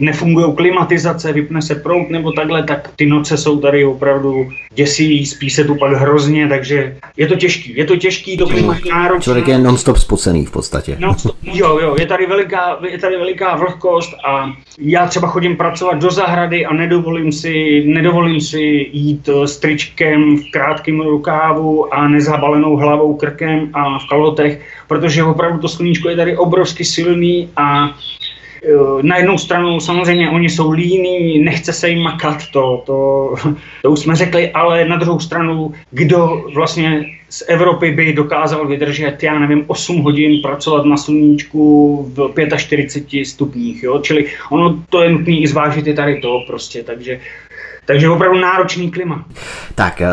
nefungují 0.00 0.54
klimatizace, 0.54 1.32
vypne 1.32 1.62
se 1.62 1.74
prout 1.74 2.10
nebo 2.10 2.32
takhle, 2.32 2.62
tak 2.62 2.90
ty 2.96 3.06
noce 3.06 3.36
jsou 3.36 3.60
tady 3.60 3.84
opravdu 3.84 4.48
děsivý, 4.74 5.26
spí 5.26 5.50
se 5.50 5.64
tu 5.64 5.74
pak 5.74 5.92
hrozně, 5.92 6.48
takže 6.48 6.96
je 7.16 7.26
to 7.26 7.36
těžký. 7.36 7.76
Je 7.76 7.84
to 7.84 7.96
těžký, 7.96 8.36
to 8.36 8.46
klima 8.46 8.74
je 8.84 8.90
náročné. 8.90 9.24
Člověk 9.24 9.48
je 9.48 9.58
non-stop 9.58 9.96
spocený 9.96 10.46
v 10.46 10.50
podstatě. 10.50 10.96
No, 10.98 11.16
jo, 11.42 11.78
jo, 11.78 11.96
je 12.00 12.06
tady, 12.06 12.26
veliká, 12.26 12.78
je 12.88 12.98
tady 12.98 13.16
veliká 13.16 13.56
vlhkost 13.56 14.14
a 14.26 14.52
já 14.78 15.06
třeba 15.06 15.28
chodím 15.28 15.56
pracovat 15.56 15.98
do 15.98 16.10
zahrady 16.10 16.66
a 16.66 16.74
nedovolím 16.74 17.32
si, 17.32 17.84
nedovolím 17.86 18.40
si 18.40 18.90
jít 18.92 19.28
s 19.44 19.56
tričkem 19.56 20.36
v 20.36 20.50
krátkém 20.50 21.00
rukávu 21.00 21.94
a 21.94 22.08
nezabalenou 22.40 22.76
hlavou, 22.76 23.14
krkem 23.14 23.70
a 23.72 23.98
v 23.98 24.08
kalotech, 24.08 24.60
protože 24.88 25.24
opravdu 25.24 25.58
to 25.58 25.68
sluníčko 25.68 26.08
je 26.08 26.16
tady 26.16 26.36
obrovsky 26.36 26.84
silný 26.84 27.48
a 27.56 27.94
Eh, 28.64 29.02
na 29.02 29.16
jednou 29.16 29.38
stranu 29.38 29.80
samozřejmě 29.80 30.30
oni 30.30 30.48
jsou 30.48 30.70
líní, 30.70 31.38
nechce 31.38 31.72
se 31.72 31.88
jim 31.88 32.02
makat, 32.02 32.36
to, 32.52 32.82
to, 32.86 33.34
to 33.82 33.90
už 33.90 34.00
jsme 34.00 34.16
řekli, 34.16 34.50
ale 34.50 34.84
na 34.84 34.96
druhou 34.96 35.20
stranu, 35.20 35.72
kdo 35.90 36.44
vlastně 36.54 37.04
z 37.28 37.44
Evropy 37.48 37.90
by 37.90 38.12
dokázal 38.12 38.66
vydržet, 38.66 39.22
já 39.22 39.38
nevím, 39.38 39.64
8 39.66 40.02
hodin 40.02 40.42
pracovat 40.42 40.84
na 40.84 40.96
sluníčku 40.96 42.02
v 42.14 42.56
45 42.56 43.24
stupních, 43.24 43.82
jo? 43.82 43.98
čili 44.02 44.26
ono 44.50 44.84
to 44.88 45.02
je 45.02 45.10
nutné 45.10 45.34
i 45.34 45.48
zvážit 45.48 45.86
i 45.86 45.94
tady 45.94 46.20
to 46.20 46.44
prostě, 46.46 46.82
takže 46.82 47.20
takže 47.90 48.08
opravdu 48.08 48.38
náročný 48.38 48.90
klima. 48.90 49.24
Tak, 49.74 50.00
eh, 50.00 50.08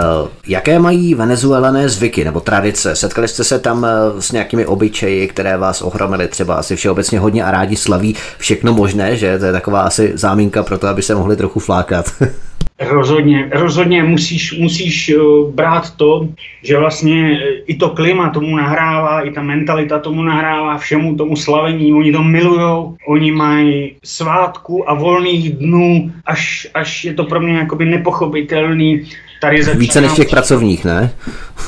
jaké 0.47 0.80
mají 0.80 1.15
venezuelané 1.15 1.89
zvyky 1.89 2.25
nebo 2.25 2.39
tradice? 2.39 2.95
Setkali 2.95 3.28
jste 3.28 3.43
se 3.43 3.59
tam 3.59 3.86
eh, 3.86 4.21
s 4.21 4.32
nějakými 4.32 4.65
obyčeji, 4.65 5.28
které 5.28 5.57
vás 5.57 5.82
ohromily 5.82 6.28
třeba 6.28 6.55
asi 6.55 6.75
všeobecně 6.75 7.19
hodně 7.19 7.43
a 7.43 7.51
rádi 7.51 7.75
slaví 7.75 8.15
všechno 8.38 8.73
možné, 8.73 9.17
že 9.17 9.39
to 9.39 9.45
je 9.45 9.51
taková 9.51 9.82
asi 9.82 10.11
záminka 10.15 10.63
pro 10.63 10.78
to, 10.78 10.88
aby 10.88 11.01
se 11.01 11.15
mohli 11.15 11.36
trochu 11.36 11.59
flákat. 11.59 12.05
Rozhodně, 12.80 13.49
rozhodně 13.53 14.03
musíš, 14.03 14.60
musíš 14.60 15.12
brát 15.53 15.95
to, 15.95 16.30
že 16.64 16.78
vlastně 16.78 17.39
i 17.66 17.76
to 17.76 17.89
klima 17.89 18.30
tomu 18.30 18.55
nahrává, 18.55 19.22
i 19.22 19.32
ta 19.32 19.41
mentalita 19.41 19.99
tomu 19.99 20.24
nahrává, 20.24 20.78
všemu 20.78 21.16
tomu 21.16 21.36
slavení, 21.36 21.93
oni 21.93 22.12
to 22.12 22.24
milujou, 22.24 22.97
oni 23.08 23.32
mají 23.32 23.95
svátku 24.03 24.89
a 24.89 24.93
volných 24.93 25.53
dnů, 25.53 26.12
až, 26.26 26.68
až 26.74 27.05
je 27.05 27.14
to 27.14 27.24
pro 27.24 27.41
mě 27.41 27.58
jakoby 27.58 27.86
nepochopitelný, 27.86 29.10
Tady 29.41 29.63
začíná... 29.63 29.79
Více 29.79 30.01
než 30.01 30.11
těch 30.13 30.29
pracovních, 30.29 30.85
ne? 30.85 31.13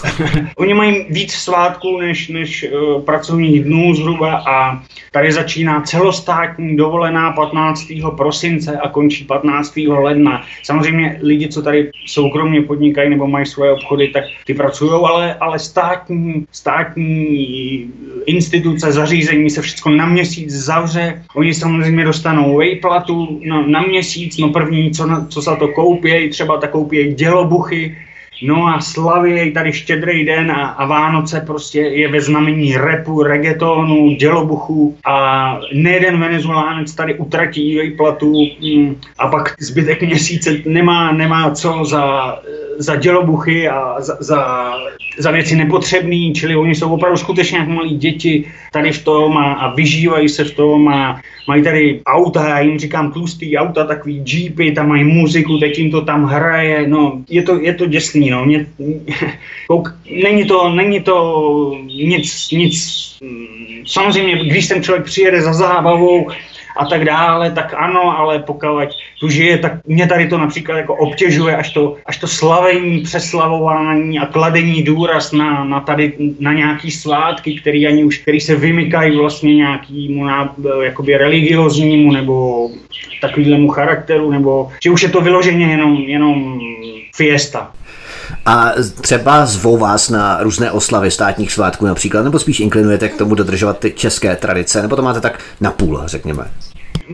Oni 0.56 0.74
mají 0.74 1.06
víc 1.10 1.34
svátků 1.34 2.00
než, 2.00 2.28
než 2.28 2.66
uh, 2.72 3.02
pracovních 3.02 3.64
dnů 3.64 3.96
zhruba 3.96 4.44
a 4.48 4.84
tady 5.12 5.32
začíná 5.32 5.82
celostátní 5.82 6.78
dovolená 6.78 7.32
15. 7.32 7.88
prosince 8.18 8.78
a 8.78 8.90
končí 8.90 9.24
15. 9.24 9.78
ledna. 9.78 10.44
Samozřejmě 10.64 11.20
lidi, 11.22 11.48
co 11.48 11.62
tady 11.62 11.92
soukromně 12.06 12.62
podnikají 12.62 13.10
nebo 13.10 13.28
mají 13.28 13.46
svoje 13.46 13.72
obchody, 13.72 14.08
tak 14.08 14.24
ty 14.46 14.54
pracují, 14.54 14.92
ale, 14.92 15.34
ale 15.34 15.60
státní, 15.60 16.46
státní 16.52 17.92
instituce, 18.26 18.92
zařízení 18.92 19.50
se 19.50 19.62
všechno 19.62 19.92
na 19.92 20.06
měsíc 20.06 20.52
zavře. 20.52 21.22
Oni 21.36 21.54
samozřejmě 21.54 22.06
dostanou 22.06 22.58
vejplatu 22.58 23.40
na, 23.46 23.62
na 23.68 23.82
měsíc, 23.82 24.38
no 24.38 24.50
první, 24.50 24.92
co, 24.92 25.06
na, 25.08 25.26
co 25.30 25.42
za 25.42 25.56
to 25.56 25.68
koupějí, 25.68 26.30
třeba 26.30 26.58
tak 26.58 26.72
koupějí 26.72 27.14
dělobu 27.14 27.59
výbuchy, 27.60 27.98
No 28.42 28.68
a 28.68 28.82
slavy, 28.82 29.52
tady 29.52 29.74
štědrý 29.74 30.26
den 30.26 30.52
a, 30.52 30.68
a 30.68 30.86
Vánoce 30.86 31.44
prostě 31.48 31.80
je 31.80 32.08
ve 32.12 32.22
znamení 32.22 32.78
repu, 32.78 33.24
reggaetonu, 33.24 34.16
dělobuchu 34.16 34.98
a 35.06 35.60
nejeden 35.74 36.20
venezuelánec 36.20 36.96
tady 36.96 37.16
utratí 37.16 37.74
její 37.74 37.98
platu 37.98 38.34
mm, 38.62 38.96
a 39.18 39.28
pak 39.28 39.56
zbytek 39.60 40.02
měsíce 40.02 40.58
nemá, 40.66 41.12
nemá 41.12 41.52
co 41.52 41.86
za, 41.86 42.36
za 42.78 42.96
dělobuchy 42.96 43.70
a 43.70 44.02
za, 44.02 44.18
za, 44.20 44.72
za 45.20 45.32
věci 45.32 45.56
nepotřebné, 45.56 46.32
čili 46.34 46.56
oni 46.56 46.76
jsou 46.76 46.94
opravdu 46.94 47.18
skutečně 47.18 47.58
jak 47.58 47.68
malí 47.68 47.98
děti 47.98 48.46
tady 48.72 48.92
v 48.92 49.04
tom 49.04 49.38
a, 49.38 49.54
a 49.54 49.74
vyžívají 49.74 50.30
se 50.30 50.44
v 50.44 50.52
tom 50.52 50.88
a 50.88 51.22
mají 51.48 51.64
tady 51.64 52.02
auta, 52.06 52.50
já 52.50 52.60
jim 52.60 52.80
říkám 52.80 53.12
tlustý 53.12 53.58
auta, 53.58 53.84
takový 53.84 54.24
jeepy, 54.28 54.72
tam 54.72 54.88
mají 54.88 55.04
muziku, 55.04 55.58
teď 55.58 55.80
jim 55.80 55.92
to 55.92 56.02
tam 56.02 56.26
hraje, 56.26 56.88
no 56.88 57.22
je 57.30 57.44
to, 57.44 57.60
je 57.62 57.74
to 57.74 57.86
děsný, 57.86 58.29
no. 58.30 58.46
Mě, 58.46 58.66
není, 60.24 60.46
to, 60.46 60.70
není 60.70 61.00
to 61.00 61.76
nic, 61.86 62.52
nic, 62.52 62.76
mm, 63.22 63.84
samozřejmě, 63.88 64.36
když 64.36 64.68
ten 64.68 64.84
člověk 64.84 65.06
přijede 65.06 65.42
za 65.42 65.54
zábavou, 65.54 66.28
a 66.80 66.86
tak 66.86 67.06
dále, 67.06 67.52
tak 67.52 67.74
ano, 67.78 68.18
ale 68.18 68.40
pokud 68.40 68.90
tu 69.20 69.30
žije, 69.30 69.58
tak 69.58 69.72
mě 69.86 70.08
tady 70.08 70.28
to 70.28 70.38
například 70.38 70.78
jako 70.78 70.96
obtěžuje, 70.96 71.56
až 71.56 71.70
to, 71.70 71.96
až 72.06 72.18
to 72.18 72.28
slavení, 72.28 73.02
přeslavování 73.02 74.20
a 74.20 74.26
kladení 74.26 74.84
důraz 74.84 75.32
na, 75.32 75.64
na 75.64 75.80
tady, 75.80 76.14
na 76.40 76.54
nějaký 76.54 76.92
svátky, 76.92 77.60
který 77.60 77.88
ani 77.88 78.04
už, 78.04 78.18
který 78.18 78.40
se 78.40 78.56
vymykají 78.56 79.18
vlastně 79.18 79.56
nějakýmu 79.56 80.26
na, 80.26 80.56
jakoby 80.82 81.18
religioznímu 81.18 82.12
nebo 82.12 82.70
takovýhlemu 83.22 83.70
charakteru, 83.70 84.32
nebo 84.32 84.72
že 84.84 84.92
už 84.92 85.04
je 85.04 85.10
to 85.10 85.22
vyloženě 85.22 85.66
jenom, 85.66 85.96
jenom 85.96 86.60
fiesta. 87.16 87.72
A 88.46 88.72
třeba 89.02 89.46
zvou 89.46 89.78
vás 89.78 90.10
na 90.10 90.44
různé 90.44 90.72
oslavy 90.72 91.12
státních 91.12 91.52
svátků 91.52 91.86
například, 91.86 92.24
nebo 92.24 92.40
spíš 92.40 92.60
inklinujete 92.60 93.10
k 93.10 93.18
tomu 93.18 93.36
dodržovat 93.36 93.80
ty 93.80 93.92
české 93.92 94.36
tradice, 94.36 94.82
nebo 94.82 94.96
to 94.96 95.02
máte 95.02 95.22
tak 95.22 95.40
na 95.62 95.72
půl, 95.72 96.02
řekněme? 96.06 96.46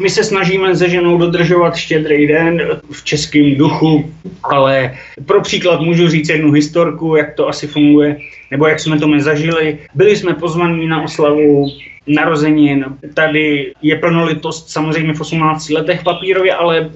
My 0.02 0.10
se 0.10 0.24
snažíme 0.24 0.76
se 0.76 0.90
ženou 0.90 1.18
dodržovat 1.18 1.76
štědrý 1.76 2.28
den 2.28 2.62
v 2.92 3.04
českém 3.04 3.56
duchu, 3.56 4.12
ale 4.44 4.96
pro 5.26 5.42
příklad 5.42 5.82
můžu 5.82 6.08
říct 6.08 6.30
jednu 6.30 6.52
historku, 6.52 7.16
jak 7.16 7.34
to 7.34 7.48
asi 7.48 7.68
funguje, 7.68 8.18
nebo 8.52 8.68
jak 8.68 8.80
jsme 8.80 9.00
to 9.00 9.08
my 9.08 9.22
zažili. 9.22 9.78
Byli 9.96 10.16
jsme 10.16 10.34
pozvaní 10.34 10.88
na 10.88 11.04
oslavu 11.04 11.68
narozenin. 12.08 12.86
Tady 13.14 13.74
je 13.82 13.96
plnolitost 13.96 14.70
samozřejmě 14.70 15.14
v 15.14 15.22
18 15.22 15.70
letech 15.70 16.04
papírově, 16.04 16.56
ale 16.56 16.90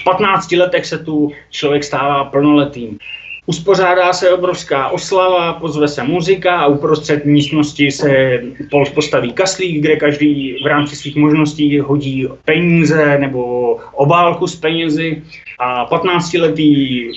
v 0.00 0.04
15 0.04 0.52
letech 0.52 0.86
se 0.86 0.98
tu 0.98 1.32
člověk 1.50 1.84
stává 1.84 2.24
plnoletým. 2.24 2.98
Uspořádá 3.48 4.12
se 4.12 4.30
obrovská 4.30 4.88
oslava, 4.88 5.52
pozve 5.52 5.88
se 5.88 6.02
muzika 6.02 6.60
a 6.60 6.66
uprostřed 6.66 7.24
místnosti 7.24 7.90
se 7.90 8.42
postaví 8.94 9.32
kaslík, 9.32 9.80
kde 9.80 9.96
každý 9.96 10.56
v 10.64 10.66
rámci 10.66 10.96
svých 10.96 11.16
možností 11.16 11.80
hodí 11.80 12.26
peníze 12.44 13.18
nebo 13.18 13.72
obálku 13.92 14.46
s 14.46 14.56
penězi 14.56 15.22
a 15.58 15.86
15-letý 15.90 17.10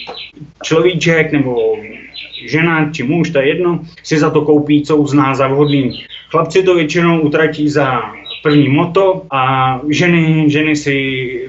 človíček 0.63 1.31
nebo 1.31 1.77
žena 2.49 2.91
či 2.91 3.03
muž, 3.03 3.29
to 3.29 3.39
je 3.39 3.47
jedno, 3.47 3.79
si 4.03 4.19
za 4.19 4.29
to 4.29 4.41
koupí, 4.41 4.81
co 4.81 4.97
uzná 4.97 5.35
za 5.35 5.47
vhodný. 5.47 6.05
Chlapci 6.29 6.63
to 6.63 6.75
většinou 6.75 7.19
utratí 7.21 7.69
za 7.69 8.01
první 8.43 8.69
moto 8.69 9.21
a 9.31 9.81
ženy, 9.89 10.49
ženy 10.49 10.75
si 10.75 10.95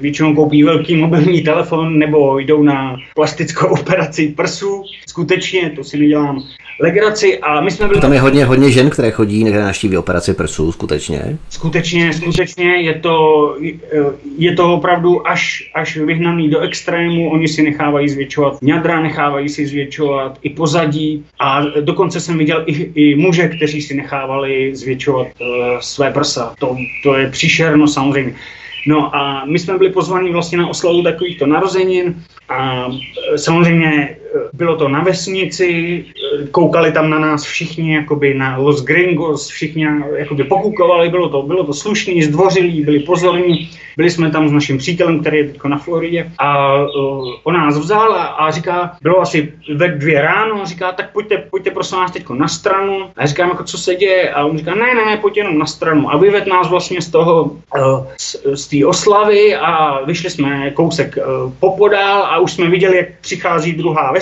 většinou 0.01 0.35
koupí 0.35 0.63
velký 0.63 0.95
mobilní 0.95 1.41
telefon 1.41 1.99
nebo 1.99 2.39
jdou 2.39 2.63
na 2.63 2.97
plastickou 3.15 3.67
operaci 3.81 4.27
prsů. 4.27 4.83
Skutečně, 5.07 5.69
to 5.69 5.83
si 5.83 5.99
nedělám 5.99 6.43
legraci 6.81 7.39
a 7.39 7.61
my 7.61 7.71
jsme 7.71 7.87
byli... 7.87 8.01
Tam 8.01 8.13
je 8.13 8.19
hodně, 8.19 8.45
hodně 8.45 8.71
žen, 8.71 8.89
které 8.89 9.11
chodí 9.11 9.43
na 9.43 9.61
naštíví 9.61 9.97
operaci 9.97 10.33
prsů, 10.33 10.71
skutečně. 10.71 11.37
Skutečně, 11.49 12.13
skutečně 12.13 12.75
je 12.75 12.93
to, 12.93 13.55
je 14.37 14.55
to 14.55 14.73
opravdu 14.73 15.27
až, 15.27 15.71
až 15.75 15.97
vyhnaný 15.97 16.49
do 16.49 16.59
extrému. 16.59 17.31
Oni 17.31 17.47
si 17.47 17.63
nechávají 17.63 18.09
zvětšovat 18.09 18.61
ňadra, 18.61 19.01
nechávají 19.01 19.49
si 19.49 19.67
zvětšovat 19.67 20.39
i 20.41 20.49
pozadí 20.49 21.25
a 21.39 21.61
dokonce 21.81 22.19
jsem 22.19 22.37
viděl 22.37 22.63
i, 22.65 22.91
i 22.95 23.15
muže, 23.15 23.47
kteří 23.47 23.81
si 23.81 23.95
nechávali 23.95 24.75
zvětšovat 24.75 25.27
uh, 25.41 25.47
své 25.79 26.11
prsa. 26.11 26.55
To, 26.59 26.77
to 27.03 27.17
je 27.17 27.29
příšerno 27.29 27.87
samozřejmě. 27.87 28.35
No 28.87 29.15
a 29.15 29.45
my 29.45 29.59
jsme 29.59 29.77
byli 29.77 29.89
pozvaní 29.89 30.31
vlastně 30.31 30.57
na 30.57 30.67
oslavu 30.67 31.03
takovýchto 31.03 31.45
narozenin 31.45 32.23
a 32.49 32.87
e, 33.33 33.37
samozřejmě 33.37 34.17
bylo 34.53 34.75
to 34.75 34.89
na 34.89 35.03
vesnici, 35.03 36.05
koukali 36.51 36.91
tam 36.91 37.09
na 37.09 37.19
nás 37.19 37.43
všichni, 37.43 37.95
jakoby 37.95 38.33
na 38.33 38.57
Los 38.57 38.83
Gringos, 38.83 39.47
všichni 39.47 39.87
jakoby 40.15 40.43
pokukovali, 40.43 41.09
bylo 41.09 41.29
to, 41.29 41.41
bylo 41.41 41.63
to 41.63 41.73
slušný, 41.73 42.23
zdvořilí, 42.23 42.81
byli 42.81 42.99
pozorní. 42.99 43.69
Byli 43.97 44.09
jsme 44.09 44.31
tam 44.31 44.49
s 44.49 44.51
naším 44.51 44.77
přítelem, 44.77 45.19
který 45.19 45.37
je 45.37 45.43
teď 45.43 45.63
na 45.63 45.77
Floridě 45.77 46.31
a 46.37 46.77
uh, 46.81 47.33
on 47.43 47.53
nás 47.53 47.77
vzal 47.77 48.13
a, 48.13 48.23
a 48.23 48.51
říká, 48.51 48.97
bylo 49.01 49.21
asi 49.21 49.53
ve 49.75 49.87
dvě 49.87 50.21
ráno, 50.21 50.61
a 50.61 50.65
říká, 50.65 50.91
tak 50.91 51.11
pojďte, 51.11 51.37
pojďte 51.37 51.71
prosím 51.71 51.97
vás 51.97 52.11
teď 52.11 52.29
na 52.29 52.47
stranu. 52.47 53.09
A 53.17 53.25
říkám, 53.25 53.49
jako 53.49 53.63
co 53.63 53.77
se 53.77 53.95
děje? 53.95 54.33
A 54.33 54.45
on 54.45 54.57
říká, 54.57 54.75
ne, 54.75 54.95
ne, 54.95 55.05
ne, 55.05 55.17
pojďte 55.17 55.39
jenom 55.39 55.57
na 55.57 55.65
stranu. 55.65 56.13
A 56.13 56.17
vyved 56.17 56.47
nás 56.47 56.69
vlastně 56.69 57.01
z 57.01 57.09
toho, 57.09 57.43
uh, 57.43 58.07
z, 58.17 58.35
z 58.53 58.67
té 58.67 58.85
oslavy 58.85 59.55
a 59.55 60.01
vyšli 60.05 60.29
jsme 60.29 60.71
kousek 60.71 61.17
uh, 61.17 61.51
popodál 61.59 62.23
a 62.23 62.39
už 62.39 62.51
jsme 62.51 62.69
viděli, 62.69 62.97
jak 62.97 63.07
přichází 63.21 63.73
druhá 63.73 64.11
vesnice 64.11 64.20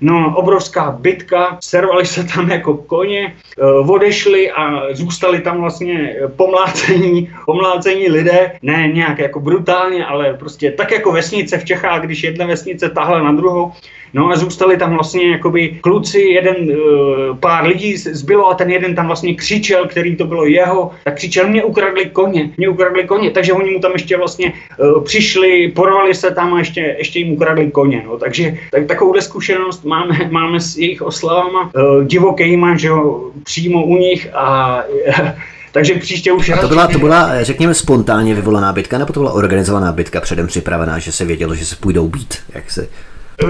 No, 0.00 0.34
obrovská 0.36 0.90
bitka, 0.90 1.58
servali 1.60 2.06
se 2.06 2.24
tam 2.24 2.50
jako 2.50 2.74
koně, 2.74 3.36
eh, 3.58 3.64
odešli 3.64 4.50
a 4.50 4.94
zůstali 4.94 5.40
tam 5.40 5.60
vlastně 5.60 6.16
pomlácení, 6.36 7.30
pomlácení 7.46 8.08
lidé, 8.08 8.52
ne 8.62 8.88
nějak 8.92 9.18
jako 9.18 9.40
brutálně, 9.40 10.06
ale 10.06 10.34
prostě 10.34 10.70
tak 10.70 10.90
jako 10.90 11.12
vesnice 11.12 11.58
v 11.58 11.64
Čechách, 11.64 12.02
když 12.02 12.22
jedna 12.22 12.46
vesnice 12.46 12.88
tahla 12.88 13.22
na 13.22 13.32
druhou, 13.32 13.72
No 14.14 14.30
a 14.30 14.36
zůstali 14.36 14.76
tam 14.76 14.94
vlastně 14.94 15.30
jakoby 15.30 15.78
kluci, 15.80 16.20
jeden 16.20 16.56
uh, 16.56 17.36
pár 17.36 17.66
lidí 17.66 17.96
zbylo 17.96 18.50
a 18.50 18.54
ten 18.54 18.70
jeden 18.70 18.94
tam 18.94 19.06
vlastně 19.06 19.34
křičel, 19.34 19.88
který 19.88 20.16
to 20.16 20.24
bylo 20.24 20.46
jeho, 20.46 20.90
tak 21.04 21.16
křičel, 21.16 21.48
mě 21.48 21.64
ukradli 21.64 22.06
koně, 22.06 22.50
mě 22.56 22.68
ukradli 22.68 23.04
koně, 23.04 23.30
takže 23.30 23.52
oni 23.52 23.70
mu 23.70 23.80
tam 23.80 23.92
ještě 23.92 24.16
vlastně 24.16 24.52
uh, 24.78 25.04
přišli, 25.04 25.72
porvali 25.74 26.14
se 26.14 26.30
tam 26.30 26.54
a 26.54 26.58
ještě, 26.58 26.94
ještě 26.98 27.18
jim 27.18 27.32
ukradli 27.32 27.70
koně, 27.70 28.02
no. 28.06 28.18
takže 28.18 28.58
tak, 28.70 28.86
takovouhle 28.86 29.22
zkušenost 29.22 29.84
máme, 29.84 30.18
máme 30.30 30.60
s 30.60 30.76
jejich 30.76 31.02
oslavama, 31.02 31.70
uh, 31.74 32.04
divokýma, 32.04 32.76
že 32.76 32.88
jo, 32.88 33.30
přímo 33.44 33.84
u 33.84 33.96
nich 33.96 34.28
a 34.34 34.78
takže 35.72 35.94
příště 35.94 36.32
už... 36.32 36.48
A 36.48 36.56
to 36.56 36.68
byla, 36.68 36.86
to 36.86 36.98
byla, 36.98 37.44
řekněme, 37.44 37.74
spontánně 37.74 38.34
vyvolaná 38.34 38.72
bitka, 38.72 38.98
nebo 38.98 39.12
to 39.12 39.20
byla 39.20 39.32
organizovaná 39.32 39.92
bitka 39.92 40.20
předem 40.20 40.46
připravená, 40.46 40.98
že 40.98 41.12
se 41.12 41.24
vědělo, 41.24 41.54
že 41.54 41.66
se 41.66 41.76
půjdou 41.76 42.08
být? 42.08 42.34
Jak 42.54 42.70
se... 42.70 42.88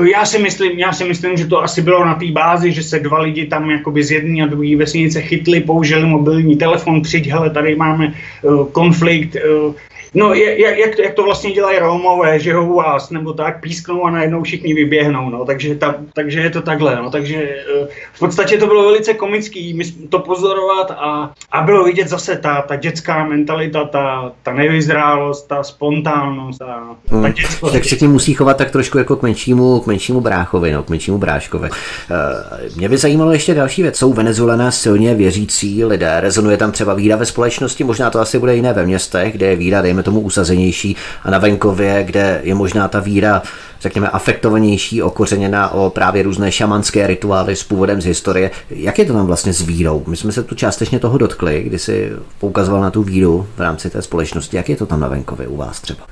Já 0.01 0.25
si, 0.25 0.39
myslím, 0.39 0.79
já 0.79 0.93
si 0.93 1.05
myslím, 1.05 1.37
že 1.37 1.47
to 1.47 1.63
asi 1.63 1.83
bylo 1.83 2.05
na 2.05 2.15
té 2.15 2.27
bázi, 2.31 2.73
že 2.73 2.83
se 2.83 2.99
dva 2.99 3.19
lidi 3.19 3.47
tam 3.47 3.71
jakoby 3.71 4.05
z 4.05 4.11
jedné 4.11 4.43
a 4.43 4.47
druhé 4.47 4.77
vesnice 4.77 5.21
chytli, 5.21 5.61
použili 5.61 6.07
mobilní 6.07 6.57
telefon, 6.57 7.03
přijď, 7.03 7.27
hele, 7.27 7.51
tady 7.51 7.77
máme 7.77 8.13
uh, 8.43 8.69
konflikt, 8.69 9.37
uh, 9.37 9.75
No, 10.15 10.35
jak, 10.35 10.79
jak, 10.79 10.97
to, 10.97 11.03
jak 11.03 11.15
to 11.15 11.23
vlastně 11.23 11.53
dělají 11.53 11.79
Romové, 11.79 12.41
že 12.41 12.55
ho 12.55 12.67
u 12.67 12.75
vás, 12.75 13.11
nebo 13.11 13.33
tak, 13.33 13.61
písknou 13.61 14.05
a 14.05 14.11
najednou 14.11 14.43
všichni 14.43 14.75
vyběhnou, 14.75 15.31
no, 15.31 15.45
takže, 15.45 15.75
ta, 15.75 15.95
takže 16.13 16.41
je 16.41 16.51
to 16.51 16.63
takhle, 16.63 16.97
no, 16.97 17.11
takže 17.11 17.37
eh, 17.37 17.87
v 18.13 18.19
podstatě 18.19 18.59
to 18.59 18.67
bylo 18.67 18.85
velice 18.85 19.15
komický 19.15 19.79
to 20.09 20.19
pozorovat 20.19 20.91
a, 20.91 21.33
a 21.53 21.63
bylo 21.63 21.85
vidět 21.85 22.09
zase 22.09 22.37
ta, 22.37 22.63
ta 22.63 22.77
dětská 22.77 23.25
mentalita, 23.25 23.85
ta, 23.85 24.33
ta 24.43 24.53
nevyzrálost, 24.53 25.49
ta 25.49 25.63
spontánnost, 25.63 26.59
ta, 26.59 26.97
hmm. 27.11 27.23
ta 27.23 27.29
dětskost. 27.29 27.73
Tak 27.73 27.85
se 27.85 27.97
tím 27.97 28.11
musí 28.11 28.35
chovat 28.35 28.57
tak 28.57 28.71
trošku 28.71 28.99
jako 28.99 29.17
k 29.17 29.23
menšímu, 29.23 29.81
k 29.81 29.87
menšímu 29.87 30.21
bráchovi, 30.21 30.73
no, 30.73 30.83
k 30.83 30.91
menšímu 30.91 31.19
bráškovi. 31.19 31.69
Eh, 32.11 32.69
mě 32.77 32.89
by 32.89 32.97
zajímalo 32.97 33.33
ještě 33.33 33.55
další 33.55 33.83
věc. 33.83 33.99
Jsou 33.99 34.13
Venezuelané 34.13 34.73
silně 34.73 35.15
věřící 35.15 35.85
lidé, 35.85 36.21
rezonuje 36.21 36.57
tam 36.57 36.73
třeba 36.73 36.95
víra 36.95 37.17
ve 37.17 37.27
společnosti, 37.27 37.85
možná 37.85 38.11
to 38.11 38.21
asi 38.21 38.39
bude 38.39 38.57
jiné 38.57 38.73
ve 38.73 38.87
městech, 38.87 39.33
kde 39.33 39.47
je 39.47 39.57
víra, 39.57 39.83
dejme 39.83 40.02
tomu, 40.03 40.21
usazenější 40.21 40.97
a 41.23 41.31
na 41.31 41.39
venkově, 41.39 42.05
kde 42.05 42.41
je 42.43 42.55
možná 42.55 42.89
ta 42.89 43.01
víra, 43.01 43.43
řekněme, 43.81 44.09
afektovanější, 44.09 45.03
okořeněna 45.03 45.71
o 45.73 45.91
právě 45.91 46.23
různé 46.23 46.53
šamanské 46.53 47.07
rituály 47.07 47.57
s 47.57 47.65
původem 47.65 48.01
z 48.01 48.05
historie. 48.05 48.51
Jak 48.71 48.99
je 48.99 49.05
to 49.05 49.13
tam 49.13 49.27
vlastně 49.27 49.53
s 49.53 49.61
vírou? 49.61 50.05
My 50.07 50.17
jsme 50.17 50.33
se 50.33 50.43
tu 50.43 50.55
částečně 50.55 50.99
toho 50.99 51.19
dotkli, 51.19 51.63
kdy 51.63 51.79
si 51.79 52.13
poukazoval 52.39 52.83
na 52.83 52.91
tu 52.91 53.03
víru 53.03 53.47
v 53.57 53.61
rámci 53.61 53.91
té 53.91 54.03
společnosti. 54.03 54.57
Jak 54.57 54.69
je 54.69 54.77
to 54.77 54.87
tam 54.87 55.01
na 55.01 55.09
venkově 55.09 55.49
u 55.49 55.57
vás 55.57 55.81
třeba? 55.81 56.05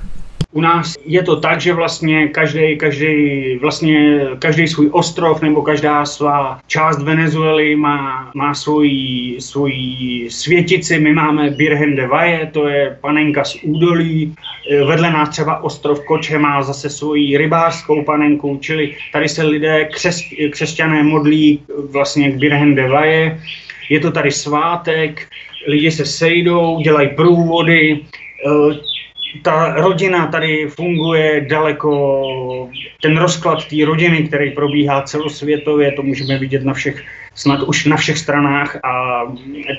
U 0.53 0.61
nás 0.61 0.95
je 1.05 1.23
to 1.23 1.35
tak, 1.35 1.61
že 1.61 1.73
vlastně 1.73 2.27
každý, 2.27 2.77
každý, 2.77 3.57
vlastně 3.61 4.19
každý 4.39 4.67
svůj 4.67 4.89
ostrov 4.91 5.41
nebo 5.41 5.61
každá 5.61 6.05
svá 6.05 6.59
část 6.67 7.03
Venezuely 7.03 7.75
má, 7.75 8.31
má 8.35 8.53
svoji, 8.53 9.41
svoji 9.41 10.29
světici. 10.29 10.99
My 10.99 11.13
máme 11.13 11.49
Birhen 11.49 11.95
de 11.95 12.07
Valle, 12.07 12.49
to 12.51 12.67
je 12.67 12.97
panenka 13.01 13.43
z 13.43 13.57
údolí. 13.63 14.35
Vedle 14.87 15.11
nás 15.11 15.29
třeba 15.29 15.63
ostrov 15.63 16.05
Koče 16.05 16.39
má 16.39 16.63
zase 16.63 16.89
svoji 16.89 17.37
rybářskou 17.37 18.03
panenku, 18.03 18.57
čili 18.61 18.95
tady 19.13 19.29
se 19.29 19.43
lidé, 19.43 19.85
křes, 19.85 20.21
křesťané 20.49 21.03
modlí 21.03 21.61
vlastně 21.91 22.31
k 22.31 22.35
Birhen 22.35 22.75
de 22.75 22.87
Valle. 22.87 23.39
Je 23.89 23.99
to 23.99 24.11
tady 24.11 24.31
svátek, 24.31 25.27
lidi 25.67 25.91
se 25.91 26.05
sejdou, 26.05 26.79
dělají 26.83 27.09
průvody, 27.15 27.99
ta 29.41 29.73
rodina 29.73 30.27
tady 30.27 30.67
funguje 30.67 31.45
daleko, 31.49 32.69
ten 33.01 33.17
rozklad 33.17 33.65
té 33.65 33.85
rodiny, 33.85 34.23
který 34.27 34.51
probíhá 34.51 35.01
celosvětově, 35.01 35.91
to 35.91 36.03
můžeme 36.03 36.37
vidět 36.37 36.63
na 36.63 36.73
všech 36.73 37.03
snad 37.35 37.63
už 37.63 37.85
na 37.85 37.97
všech 37.97 38.17
stranách 38.17 38.75
a 38.83 39.23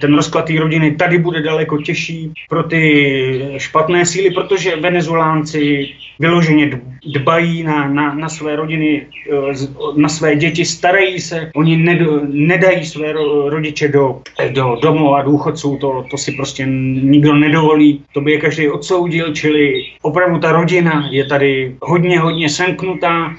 ten 0.00 0.14
rozklad 0.14 0.44
té 0.44 0.60
rodiny 0.60 0.94
tady 0.94 1.18
bude 1.18 1.42
daleko 1.42 1.78
těžší 1.78 2.32
pro 2.48 2.62
ty 2.62 3.54
špatné 3.56 4.06
síly, 4.06 4.30
protože 4.30 4.76
venezuelánci 4.76 5.88
vyloženě 6.18 6.80
dbají 7.14 7.62
na, 7.62 7.88
na, 7.88 8.14
na 8.14 8.28
své 8.28 8.56
rodiny, 8.56 9.06
eh, 9.32 9.54
na 9.96 10.08
své 10.08 10.36
děti, 10.36 10.64
starají 10.64 11.20
se, 11.20 11.50
oni 11.54 11.76
ned, 11.76 11.98
nedají 12.28 12.86
své 12.86 13.12
rodiče 13.48 13.88
do, 13.88 14.22
do 14.50 14.78
domů 14.82 15.14
a 15.14 15.22
důchodců, 15.22 15.76
to, 15.76 16.04
to 16.10 16.18
si 16.18 16.32
prostě 16.32 16.64
nikdo 17.02 17.34
nedovolí, 17.34 18.02
to 18.14 18.20
by 18.20 18.32
je 18.32 18.40
každý 18.40 18.68
odsoudil, 18.68 19.34
čili 19.34 19.84
opravdu 20.02 20.38
ta 20.38 20.52
rodina 20.52 21.08
je 21.10 21.24
tady 21.24 21.76
hodně, 21.82 22.18
hodně 22.18 22.48
semknutá, 22.48 23.34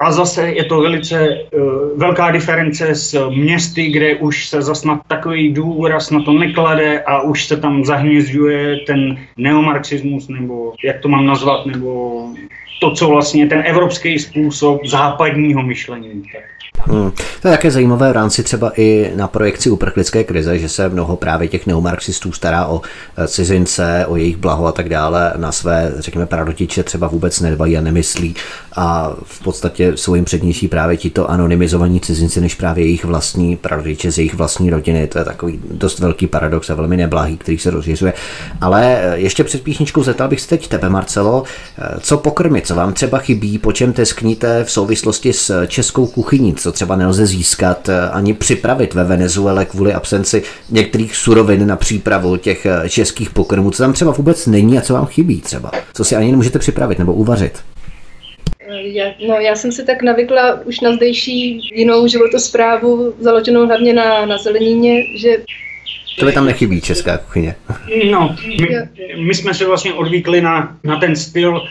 a 0.00 0.12
zase 0.12 0.48
je 0.48 0.64
to 0.64 0.80
velice 0.80 1.28
uh, 1.28 1.98
velká 1.98 2.30
diference 2.30 2.94
s 2.94 3.28
městy, 3.28 3.86
kde 3.86 4.14
už 4.14 4.48
se 4.48 4.62
zase 4.62 4.88
na 4.88 5.00
takový 5.06 5.52
důraz 5.52 6.10
na 6.10 6.22
to 6.22 6.32
neklade 6.32 7.00
a 7.00 7.20
už 7.20 7.46
se 7.46 7.56
tam 7.56 7.84
zahnězduje 7.84 8.76
ten 8.86 9.18
neomarxismus, 9.36 10.28
nebo 10.28 10.72
jak 10.84 11.00
to 11.00 11.08
mám 11.08 11.26
nazvat, 11.26 11.66
nebo 11.66 12.22
to, 12.80 12.90
co 12.90 13.08
vlastně 13.08 13.46
ten 13.46 13.62
evropský 13.66 14.18
způsob 14.18 14.86
západního 14.86 15.62
myšlení. 15.62 16.22
Hmm. 16.86 17.10
To 17.42 17.48
je 17.48 17.52
také 17.54 17.70
zajímavé 17.70 18.10
v 18.10 18.12
rámci 18.12 18.42
třeba 18.42 18.72
i 18.76 19.12
na 19.16 19.28
projekci 19.28 19.70
uprchlické 19.70 20.24
krize, 20.24 20.58
že 20.58 20.68
se 20.68 20.88
mnoho 20.88 21.16
právě 21.16 21.48
těch 21.48 21.66
neomarxistů 21.66 22.32
stará 22.32 22.66
o 22.66 22.80
eh, 23.16 23.28
cizince, 23.28 24.06
o 24.08 24.16
jejich 24.16 24.36
blaho 24.36 24.66
a 24.66 24.72
tak 24.72 24.88
dále, 24.88 25.32
na 25.36 25.52
své, 25.52 25.92
řekněme, 25.98 26.26
prarodiče 26.26 26.82
třeba 26.82 27.08
vůbec 27.08 27.40
nedbají 27.40 27.76
a 27.76 27.80
nemyslí 27.80 28.34
a 28.80 29.16
v 29.22 29.42
podstatě 29.42 29.92
jsou 29.94 30.14
jim 30.14 30.24
přednější 30.24 30.68
právě 30.68 30.96
tito 30.96 31.30
anonymizovaní 31.30 32.00
cizinci 32.00 32.40
než 32.40 32.54
právě 32.54 32.84
jejich 32.84 33.04
vlastní 33.04 33.56
prarodiče 33.56 34.12
z 34.12 34.18
jejich 34.18 34.34
vlastní 34.34 34.70
rodiny. 34.70 35.06
To 35.06 35.18
je 35.18 35.24
takový 35.24 35.60
dost 35.70 35.98
velký 35.98 36.26
paradox 36.26 36.70
a 36.70 36.74
velmi 36.74 36.96
neblahý, 36.96 37.36
který 37.36 37.58
se 37.58 37.70
rozšiřuje. 37.70 38.12
Ale 38.60 38.98
eh, 39.00 39.18
ještě 39.18 39.44
před 39.44 39.62
písničkou 39.62 40.02
zeptal 40.02 40.28
bych 40.28 40.40
se 40.40 40.48
teď 40.48 40.68
tebe, 40.68 40.88
Marcelo, 40.88 41.44
eh, 41.78 42.00
co 42.00 42.16
pokrmit, 42.18 42.66
co 42.66 42.74
vám 42.74 42.92
třeba 42.92 43.18
chybí, 43.18 43.58
po 43.58 43.72
čem 43.72 43.92
teskníte 43.92 44.64
v 44.64 44.70
souvislosti 44.70 45.32
s 45.32 45.66
českou 45.66 46.06
kuchyní, 46.06 46.54
co 46.54 46.72
třeba 46.72 46.96
nelze 46.96 47.26
získat 47.26 47.88
eh, 47.88 48.10
ani 48.10 48.34
připravit 48.34 48.94
ve 48.94 49.04
Venezuele 49.04 49.64
kvůli 49.64 49.94
absenci 49.94 50.42
některých 50.70 51.16
surovin 51.16 51.66
na 51.66 51.76
přípravu 51.76 52.36
těch 52.36 52.66
českých 52.88 53.30
pokrmů, 53.30 53.70
co 53.70 53.82
tam 53.82 53.92
třeba 53.92 54.10
vůbec 54.10 54.46
není 54.46 54.78
a 54.78 54.80
co 54.80 54.94
vám 54.94 55.06
chybí 55.06 55.40
třeba, 55.40 55.70
co 55.94 56.04
si 56.04 56.16
ani 56.16 56.30
nemůžete 56.30 56.58
připravit 56.58 56.98
nebo 56.98 57.12
uvařit. 57.12 57.52
Eh, 58.70 58.88
já, 58.88 59.04
no, 59.28 59.34
já 59.34 59.56
jsem 59.56 59.72
si 59.72 59.86
tak 59.86 60.02
navykla 60.02 60.60
už 60.64 60.80
na 60.80 60.92
zdejší 60.92 61.60
jinou 61.74 62.06
životosprávu, 62.06 63.14
založenou 63.20 63.66
hlavně 63.66 63.92
na, 63.92 64.26
na 64.26 64.38
zelenině, 64.38 65.18
že 65.18 65.36
to 66.18 66.26
by 66.26 66.32
tam 66.32 66.46
nechybí 66.46 66.80
česká 66.80 67.18
kuchyně. 67.18 67.54
No, 68.10 68.36
my, 68.60 68.68
my 69.26 69.34
jsme 69.34 69.54
se 69.54 69.66
vlastně 69.66 69.94
odvykli 69.94 70.40
na, 70.40 70.76
na 70.84 70.96
ten 70.96 71.16
styl 71.16 71.62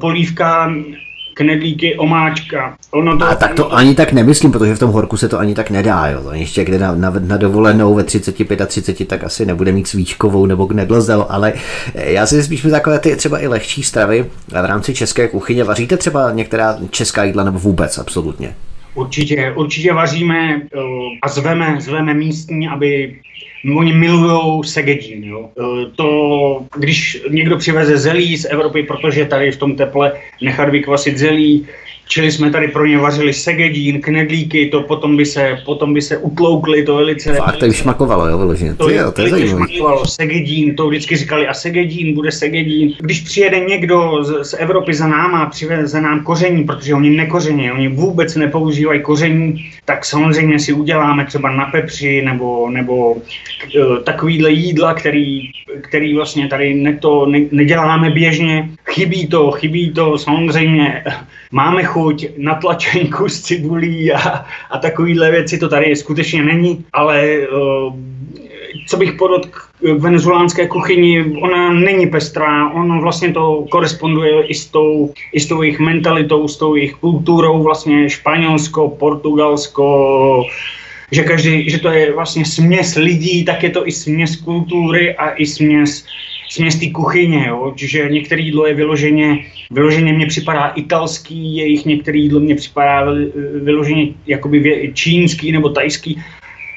polívka 0.00 0.72
knedlíky, 1.36 1.96
omáčka. 1.96 2.76
Ono 2.90 3.18
to... 3.18 3.24
A 3.24 3.34
tak 3.34 3.54
to 3.54 3.74
ani 3.74 3.94
tak 3.94 4.12
nemyslím, 4.12 4.52
protože 4.52 4.74
v 4.74 4.78
tom 4.78 4.90
horku 4.90 5.16
se 5.16 5.28
to 5.28 5.38
ani 5.38 5.54
tak 5.54 5.70
nedá. 5.70 6.06
Jo. 6.06 6.22
To 6.22 6.32
ještě 6.32 6.64
kde 6.64 6.78
na, 6.78 6.94
na, 6.94 7.12
na 7.20 7.36
dovolenou 7.36 7.94
ve 7.94 8.04
35 8.04 8.60
a 8.60 8.66
30, 8.66 9.08
tak 9.08 9.24
asi 9.24 9.46
nebude 9.46 9.72
mít 9.72 9.88
svíčkovou 9.88 10.46
nebo 10.46 10.66
knedlzel, 10.66 11.26
ale 11.28 11.52
já 11.94 12.26
si 12.26 12.42
spíš 12.42 12.66
takové 12.70 12.98
ty 12.98 13.16
třeba 13.16 13.38
i 13.38 13.46
lehčí 13.46 13.82
stravy 13.82 14.26
v 14.48 14.66
rámci 14.66 14.94
české 14.94 15.28
kuchyně. 15.28 15.64
Vaříte 15.64 15.96
třeba 15.96 16.30
některá 16.30 16.78
česká 16.90 17.24
jídla 17.24 17.44
nebo 17.44 17.58
vůbec 17.58 17.98
absolutně? 17.98 18.54
Určitě, 18.96 19.52
určitě 19.56 19.92
vaříme 19.92 20.62
eh, 20.62 20.78
a 21.22 21.28
zveme, 21.28 21.76
zveme 21.80 22.14
místní, 22.14 22.68
aby 22.68 23.20
Oni 23.74 23.92
milují 23.92 24.64
segedín. 24.64 25.24
Jo. 25.24 25.50
E, 25.58 25.90
to, 25.90 26.66
když 26.76 27.22
někdo 27.30 27.56
přiveze 27.56 27.98
zelí 27.98 28.36
z 28.36 28.44
Evropy, 28.44 28.82
protože 28.82 29.24
tady 29.24 29.52
v 29.52 29.56
tom 29.56 29.76
teple 29.76 30.12
nechat 30.42 30.68
vykvasit 30.68 31.18
zelí, 31.18 31.66
Čili 32.08 32.32
jsme 32.32 32.50
tady 32.50 32.68
pro 32.68 32.86
ně 32.86 32.98
vařili 32.98 33.32
segedín, 33.32 34.00
knedlíky, 34.00 34.66
to 34.66 34.82
potom 34.82 35.16
by 35.16 35.26
se, 35.26 35.58
potom 35.64 35.94
by 35.94 36.02
se 36.02 36.16
utloukli, 36.16 36.82
to 36.82 36.96
velice... 36.96 37.34
Fakt, 37.34 37.56
to 37.56 37.72
šmakovalo, 37.72 38.28
jo, 38.28 38.38
vyloženě. 38.38 38.74
To, 38.74 38.90
jo, 38.90 39.12
to 39.12 39.22
je 39.22 39.30
zajímavé. 39.30 39.66
segedín, 40.04 40.76
to 40.76 40.88
vždycky 40.88 41.16
říkali, 41.16 41.48
a 41.48 41.54
segedín, 41.54 42.14
bude 42.14 42.32
segedín. 42.32 42.94
Když 43.00 43.20
přijede 43.20 43.60
někdo 43.60 44.24
z, 44.24 44.50
z 44.50 44.54
Evropy 44.58 44.94
za 44.94 45.06
náma 45.06 45.38
a 45.38 45.50
přiveze 45.50 46.00
nám 46.00 46.20
koření, 46.22 46.64
protože 46.64 46.94
oni 46.94 47.10
nekoření, 47.10 47.72
oni 47.72 47.88
vůbec 47.88 48.36
nepoužívají 48.36 49.02
koření, 49.02 49.70
tak 49.84 50.04
samozřejmě 50.04 50.58
si 50.58 50.72
uděláme 50.72 51.24
třeba 51.26 51.50
na 51.50 51.64
pepři 51.64 52.22
nebo, 52.22 52.70
nebo 52.70 53.12
uh, 53.12 53.20
takovýhle 54.04 54.50
jídla, 54.50 54.94
který, 54.94 55.50
který 55.80 56.14
vlastně 56.14 56.48
tady 56.48 56.74
ne 56.74 56.96
to, 56.96 57.26
ne, 57.26 57.40
neděláme 57.50 58.10
běžně. 58.10 58.68
Chybí 58.90 59.26
to, 59.26 59.50
chybí 59.50 59.92
to 59.92 60.18
samozřejmě. 60.18 61.04
Máme 61.52 61.84
chuť 61.84 62.26
na 62.36 62.54
tlačenku 62.54 63.28
s 63.28 63.40
cibulí 63.40 64.12
a, 64.12 64.44
a 64.70 64.78
takovýhle 64.78 65.30
věci, 65.30 65.58
to 65.58 65.68
tady 65.68 65.96
skutečně 65.96 66.42
není, 66.42 66.84
ale 66.92 67.38
uh, 67.38 67.94
co 68.86 68.96
bych 68.96 69.12
podotk 69.12 69.56
k 69.80 69.82
venezuelánské 69.82 70.68
kuchyni, 70.68 71.24
ona 71.42 71.72
není 71.72 72.06
pestrá, 72.06 72.70
ono 72.72 73.00
vlastně 73.00 73.32
to 73.32 73.66
koresponduje 73.70 74.46
i 74.46 74.54
s 74.54 74.66
tou, 74.66 75.12
i 75.32 75.40
s 75.40 75.46
tou 75.46 75.62
jejich 75.62 75.78
mentalitou, 75.78 76.48
s 76.48 76.56
tou 76.56 76.74
jejich 76.74 76.94
kulturou, 76.94 77.62
vlastně 77.62 78.10
Španělsko, 78.10 78.88
Portugalsko, 78.88 80.44
že, 81.10 81.22
každý, 81.22 81.70
že 81.70 81.78
to 81.78 81.88
je 81.88 82.12
vlastně 82.12 82.44
směs 82.44 82.94
lidí, 82.94 83.44
tak 83.44 83.62
je 83.62 83.70
to 83.70 83.88
i 83.88 83.92
směs 83.92 84.36
kultury 84.36 85.14
a 85.14 85.30
i 85.36 85.46
směs 85.46 86.04
směs 86.48 86.78
té 86.78 86.90
kuchyně, 86.90 87.44
jo? 87.48 87.72
čiže 87.76 88.08
některé 88.08 88.40
jídlo 88.40 88.66
je 88.66 88.74
vyloženě, 88.74 89.38
vyloženě 89.70 90.12
mně 90.12 90.26
připadá 90.26 90.68
italský, 90.68 91.56
jejich 91.56 91.84
některé 91.84 92.18
jídlo 92.18 92.40
mně 92.40 92.54
připadá 92.54 93.06
vyloženě 93.62 94.08
jakoby 94.26 94.90
čínský 94.94 95.52
nebo 95.52 95.68
tajský. 95.68 96.22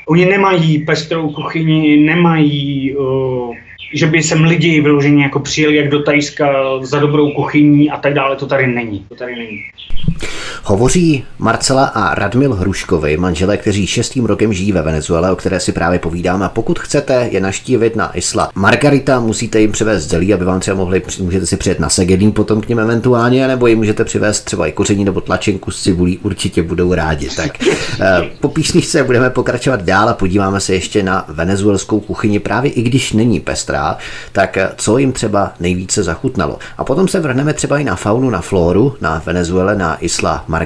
Oni 0.08 0.26
nemají 0.26 0.86
pestrou 0.86 1.30
kuchyni, 1.30 1.98
nemají, 1.98 2.96
uh, 2.96 3.56
že 3.94 4.08
by 4.08 4.24
sem 4.24 4.44
lidi 4.44 4.82
vyloženě 4.82 5.24
jako 5.24 5.40
přijeli 5.40 5.76
jak 5.76 5.90
do 5.90 6.04
Tajska 6.04 6.54
za 6.82 7.00
dobrou 7.00 7.32
kuchyní 7.32 7.90
a 7.90 7.98
tak 7.98 8.14
dále, 8.14 8.36
to 8.36 8.48
tady 8.48 8.68
není. 8.68 9.06
To 9.10 9.16
tady 9.16 9.36
není. 9.36 9.64
Hovoří 10.70 11.24
Marcela 11.40 11.86
a 11.86 12.16
Radmil 12.16 12.54
Hruškovi, 12.54 13.18
manželé, 13.18 13.58
kteří 13.58 13.88
šestým 13.88 14.26
rokem 14.26 14.54
žijí 14.54 14.72
ve 14.72 14.82
Venezuele, 14.82 15.32
o 15.32 15.36
které 15.36 15.60
si 15.60 15.72
právě 15.72 16.00
povídáme. 16.00 16.46
A 16.46 16.50
pokud 16.50 16.80
chcete 16.80 17.28
je 17.32 17.42
naštívit 17.42 17.96
na 17.96 18.18
Isla 18.18 18.50
Margarita, 18.56 19.20
musíte 19.20 19.62
jim 19.62 19.72
přivést 19.72 20.10
zelí, 20.10 20.34
aby 20.34 20.46
vám 20.46 20.60
třeba 20.60 20.78
mohli, 20.78 21.02
můžete 21.20 21.46
si 21.46 21.58
přijet 21.58 21.80
na 21.80 21.90
Segedín 21.90 22.32
potom 22.32 22.62
k 22.62 22.70
ním 22.70 22.80
eventuálně, 22.80 23.48
nebo 23.48 23.68
jim 23.68 23.78
můžete 23.78 24.04
přivést 24.04 24.42
třeba 24.42 24.68
i 24.68 24.72
koření 24.72 25.06
nebo 25.06 25.22
tlačenku 25.22 25.72
s 25.72 25.82
cibulí, 25.82 26.18
určitě 26.18 26.64
budou 26.64 26.94
rádi. 26.94 27.30
Tak 27.36 27.52
eh, 28.02 28.30
po 28.40 28.50
písničce 28.50 29.04
budeme 29.04 29.30
pokračovat 29.30 29.82
dál 29.82 30.10
a 30.10 30.14
podíváme 30.14 30.60
se 30.60 30.74
ještě 30.74 31.04
na 31.04 31.26
venezuelskou 31.28 32.00
kuchyni, 32.00 32.40
právě 32.40 32.72
i 32.72 32.82
když 32.82 33.14
není 33.14 33.40
pestrá, 33.40 33.98
tak 34.32 34.58
eh, 34.58 34.70
co 34.76 34.98
jim 34.98 35.12
třeba 35.12 35.54
nejvíce 35.60 36.04
zachutnalo. 36.04 36.58
A 36.78 36.84
potom 36.84 37.08
se 37.08 37.20
vrhneme 37.20 37.54
třeba 37.54 37.80
i 37.80 37.84
na 37.84 37.96
faunu, 37.96 38.30
na 38.30 38.42
floru, 38.42 38.96
na 39.02 39.22
Venezuele, 39.26 39.76
na 39.76 39.98
Isla 40.04 40.44
Margarita, 40.48 40.59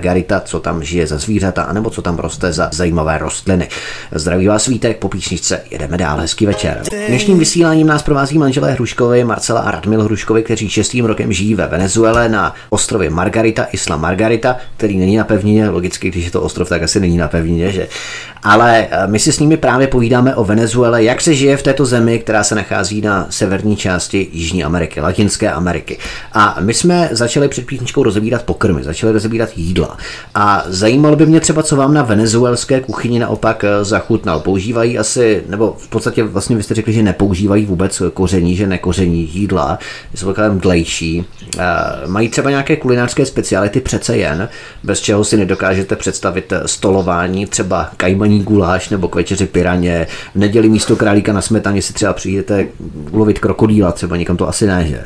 co 0.45 0.59
tam 0.59 0.83
žije 0.83 1.07
za 1.07 1.17
zvířata, 1.17 1.63
anebo 1.63 1.89
co 1.89 2.01
tam 2.01 2.17
roste 2.17 2.53
za 2.53 2.69
zajímavé 2.73 3.17
rostliny. 3.17 3.69
Zdraví 4.11 4.47
vás 4.47 4.67
Vítek, 4.67 4.97
po 4.97 5.09
písničce 5.09 5.61
jedeme 5.71 5.97
dál, 5.97 6.17
hezký 6.17 6.45
večer. 6.45 6.81
Dnešním 7.07 7.39
vysíláním 7.39 7.87
nás 7.87 8.03
provází 8.03 8.37
manželé 8.37 8.71
Hruškovi, 8.71 9.23
Marcela 9.23 9.61
a 9.61 9.71
Radmil 9.71 10.03
Hruškovi, 10.03 10.43
kteří 10.43 10.69
šestým 10.69 11.05
rokem 11.05 11.33
žijí 11.33 11.55
ve 11.55 11.67
Venezuele 11.67 12.29
na 12.29 12.55
ostrově 12.69 13.09
Margarita, 13.09 13.67
Isla 13.71 13.97
Margarita, 13.97 14.57
který 14.77 14.97
není 14.97 15.17
na 15.17 15.23
pevnině, 15.23 15.69
logicky, 15.69 16.09
když 16.09 16.25
je 16.25 16.31
to 16.31 16.41
ostrov, 16.41 16.69
tak 16.69 16.83
asi 16.83 16.99
není 16.99 17.17
na 17.17 17.27
pevnině, 17.27 17.71
že? 17.71 17.87
Ale 18.43 18.87
eh, 18.91 19.07
my 19.07 19.19
si 19.19 19.31
s 19.31 19.39
nimi 19.39 19.57
právě 19.57 19.87
povídáme 19.87 20.35
o 20.35 20.43
Venezuele, 20.43 21.03
jak 21.03 21.21
se 21.21 21.33
žije 21.33 21.57
v 21.57 21.63
této 21.63 21.85
zemi, 21.85 22.19
která 22.19 22.43
se 22.43 22.55
nachází 22.55 23.01
na 23.01 23.27
severní 23.29 23.75
části 23.75 24.27
Jižní 24.31 24.63
Ameriky, 24.63 25.01
Latinské 25.01 25.51
Ameriky. 25.51 25.97
A 26.33 26.57
my 26.59 26.73
jsme 26.73 27.09
začali 27.11 27.47
před 27.47 27.65
písničkou 27.65 28.03
rozebírat 28.03 28.43
pokrmy, 28.43 28.83
začali 28.83 29.13
rozebírat 29.13 29.49
jídla. 29.55 29.97
A 30.35 30.63
zajímalo 30.67 31.15
by 31.15 31.25
mě 31.25 31.39
třeba, 31.39 31.63
co 31.63 31.75
vám 31.75 31.93
na 31.93 32.03
venezuelské 32.03 32.81
kuchyni 32.81 33.19
naopak 33.19 33.63
eh, 33.63 33.85
zachutnal. 33.85 34.39
Používají 34.39 34.99
asi, 34.99 35.43
nebo 35.49 35.75
v 35.77 35.87
podstatě 35.87 36.23
vlastně 36.23 36.55
vy 36.55 36.63
jste 36.63 36.73
řekli, 36.73 36.93
že 36.93 37.03
nepoužívají 37.03 37.65
vůbec 37.65 38.01
koření, 38.13 38.55
že 38.55 38.67
nekoření 38.67 39.29
jídla, 39.33 39.79
jsou 40.15 40.27
takové 40.27 40.49
mdlejší. 40.49 41.25
Eh, 41.59 41.63
mají 42.07 42.29
třeba 42.29 42.49
nějaké 42.49 42.75
kulinářské 42.75 43.25
speciality 43.25 43.79
přece 43.79 44.17
jen, 44.17 44.49
bez 44.83 45.01
čeho 45.01 45.23
si 45.23 45.37
nedokážete 45.37 45.95
představit 45.95 46.53
stolování, 46.65 47.45
třeba 47.45 47.89
kajmaní 47.97 48.32
guláš 48.41 48.89
nebo 48.89 49.07
k 49.07 49.15
večeři 49.15 49.45
piraně. 49.45 50.07
V 50.35 50.35
neděli 50.35 50.69
místo 50.69 50.95
králíka 50.95 51.33
na 51.33 51.41
smetaně 51.41 51.81
si 51.81 51.93
třeba 51.93 52.13
přijdete 52.13 52.67
ulovit 53.11 53.39
krokodýla, 53.39 53.91
třeba 53.91 54.17
někam 54.17 54.37
to 54.37 54.47
asi 54.47 54.67
ne, 54.67 54.85
že? 54.87 55.03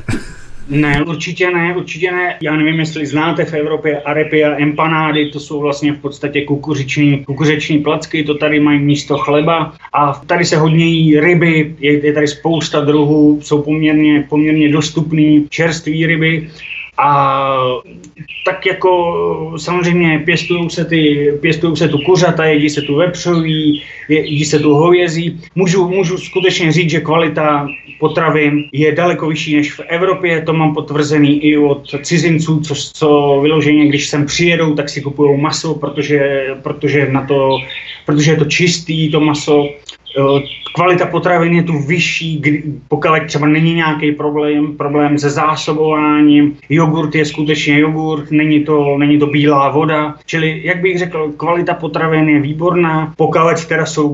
Ne, 0.70 1.04
určitě 1.04 1.52
ne, 1.52 1.76
určitě 1.78 2.12
ne. 2.12 2.38
Já 2.42 2.56
nevím, 2.56 2.80
jestli 2.80 3.06
znáte 3.06 3.46
v 3.46 3.54
Evropě 3.54 4.02
arepy 4.02 4.44
a 4.44 4.62
empanády, 4.62 5.30
to 5.30 5.40
jsou 5.40 5.60
vlastně 5.60 5.94
v 5.94 6.00
podstatě 6.00 6.46
kukuřiční, 6.46 7.24
kukuřiční 7.26 7.80
placky, 7.80 8.24
to 8.24 8.36
tady 8.36 8.60
mají 8.60 8.80
místo 8.80 9.18
chleba. 9.18 9.74
A 9.94 10.22
tady 10.28 10.46
se 10.46 10.58
hodně 10.58 10.86
jí 10.86 11.20
ryby, 11.20 11.76
je, 11.80 12.06
je 12.06 12.14
tady 12.14 12.28
spousta 12.28 12.80
druhů, 12.80 13.40
jsou 13.42 13.62
poměrně, 13.62 14.26
poměrně 14.30 14.72
dostupné 14.72 15.42
čerstvé 15.50 15.94
ryby. 16.08 16.50
A 16.98 17.58
tak 18.46 18.66
jako 18.66 19.54
samozřejmě 19.58 20.20
pěstují 20.26 20.70
se, 20.70 20.86
ty, 20.86 21.32
pěstují 21.42 21.78
se 21.78 21.88
tu 21.88 21.98
kuřata, 21.98 22.46
jedí 22.46 22.70
se 22.70 22.82
tu 22.82 22.96
vepřový, 22.96 23.84
jedí 24.10 24.46
se 24.46 24.60
tu 24.60 24.74
hovězí. 24.74 25.42
Můžu, 25.56 25.90
můžu 25.90 26.18
skutečně 26.18 26.72
říct, 26.72 26.90
že 26.90 27.00
kvalita 27.00 27.68
potravin 28.00 28.64
je 28.72 28.96
daleko 28.96 29.28
vyšší 29.28 29.56
než 29.56 29.74
v 29.74 29.80
Evropě, 29.88 30.42
to 30.42 30.54
mám 30.54 30.74
potvrzený 30.74 31.44
i 31.44 31.58
od 31.58 31.96
cizinců, 32.04 32.60
co, 32.60 32.76
co 32.76 33.40
vyloženě, 33.42 33.88
když 33.88 34.08
sem 34.08 34.26
přijedou, 34.26 34.76
tak 34.76 34.90
si 34.90 35.02
kupují 35.02 35.42
maso, 35.42 35.76
protože, 35.76 36.48
protože, 36.64 37.12
na 37.12 37.26
to, 37.28 37.58
protože 38.06 38.32
je 38.32 38.38
to 38.38 38.46
čistý, 38.46 39.12
to 39.12 39.20
maso, 39.20 39.70
kvalita 40.76 41.06
potravin 41.06 41.54
je 41.54 41.64
tu 41.64 41.80
vyšší, 41.80 42.42
pokud 42.88 43.10
třeba 43.28 43.48
není 43.48 43.74
nějaký 43.74 44.12
problém, 44.12 44.78
problém 44.78 45.18
se 45.18 45.30
zásobováním. 45.30 46.58
Jogurt 46.70 47.16
je 47.16 47.26
skutečně 47.26 47.80
jogurt, 47.80 48.32
není 48.32 48.64
to, 48.64 48.98
není 48.98 49.20
to 49.20 49.28
bílá 49.28 49.70
voda. 49.70 50.16
Čili, 50.26 50.62
jak 50.64 50.82
bych 50.82 51.00
řekl, 51.00 51.32
kvalita 51.38 51.74
potravin 51.74 52.30
je 52.30 52.42
výborná, 52.42 53.14
pokud 53.18 53.66
teda 53.68 53.86
jsou 53.86 54.10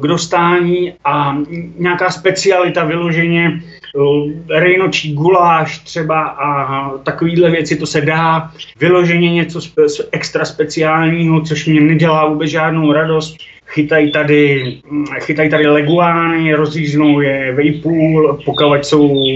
k 0.00 0.06
dostání 0.06 0.92
a 1.04 1.36
nějaká 1.78 2.10
specialita 2.10 2.84
vyloženě 2.84 3.60
rejnočí 4.50 5.14
guláš 5.14 5.78
třeba 5.78 6.22
a 6.22 6.90
takovýhle 6.98 7.50
věci, 7.50 7.76
to 7.76 7.86
se 7.86 8.00
dá. 8.00 8.50
Vyloženě 8.80 9.30
něco 9.30 9.60
extra 10.12 10.44
speciálního, 10.44 11.40
což 11.40 11.66
mě 11.66 11.80
nedělá 11.80 12.28
vůbec 12.28 12.50
žádnou 12.50 12.92
radost 12.92 13.36
chytají 13.68 14.12
tady, 14.12 14.64
chytají 15.20 15.50
tady 15.50 15.66
leguány, 15.66 16.54
rozříznou 16.54 17.20
je 17.20 17.52
vejpůl, 17.52 18.38
pokud 18.44 18.84
jsou, 18.84 19.26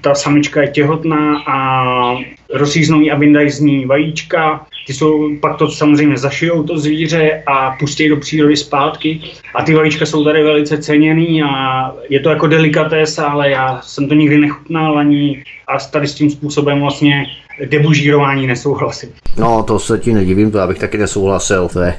ta 0.00 0.14
samička 0.14 0.62
je 0.62 0.68
těhotná 0.68 1.42
a 1.46 2.18
rozříznou 2.54 3.00
ji 3.00 3.10
a 3.10 3.16
vyndají 3.16 3.50
z 3.50 3.60
ní 3.60 3.86
vajíčka. 3.86 4.66
Ty 4.86 4.94
jsou, 4.94 5.36
pak 5.40 5.56
to 5.56 5.70
samozřejmě 5.70 6.16
zašijou 6.16 6.62
to 6.62 6.78
zvíře 6.78 7.42
a 7.46 7.76
pustí 7.78 8.08
do 8.08 8.16
přírody 8.16 8.56
zpátky. 8.56 9.20
A 9.54 9.62
ty 9.62 9.74
vajíčka 9.74 10.06
jsou 10.06 10.24
tady 10.24 10.42
velice 10.42 10.78
ceněný 10.78 11.42
a 11.42 11.92
je 12.08 12.20
to 12.20 12.30
jako 12.30 12.46
delikatés, 12.46 13.18
ale 13.18 13.50
já 13.50 13.80
jsem 13.82 14.08
to 14.08 14.14
nikdy 14.14 14.38
nechutnal 14.38 14.98
ani 14.98 15.44
a 15.68 15.78
tady 15.78 16.06
s 16.06 16.14
tím 16.14 16.30
způsobem 16.30 16.80
vlastně 16.80 17.26
debužírování 17.66 18.46
nesouhlasím. 18.46 19.08
No, 19.38 19.62
to 19.62 19.78
se 19.78 19.98
ti 19.98 20.12
nedivím, 20.12 20.50
to 20.50 20.60
abych 20.60 20.78
taky 20.78 20.98
nesouhlasil, 20.98 21.68
to 21.68 21.80
je, 21.80 21.94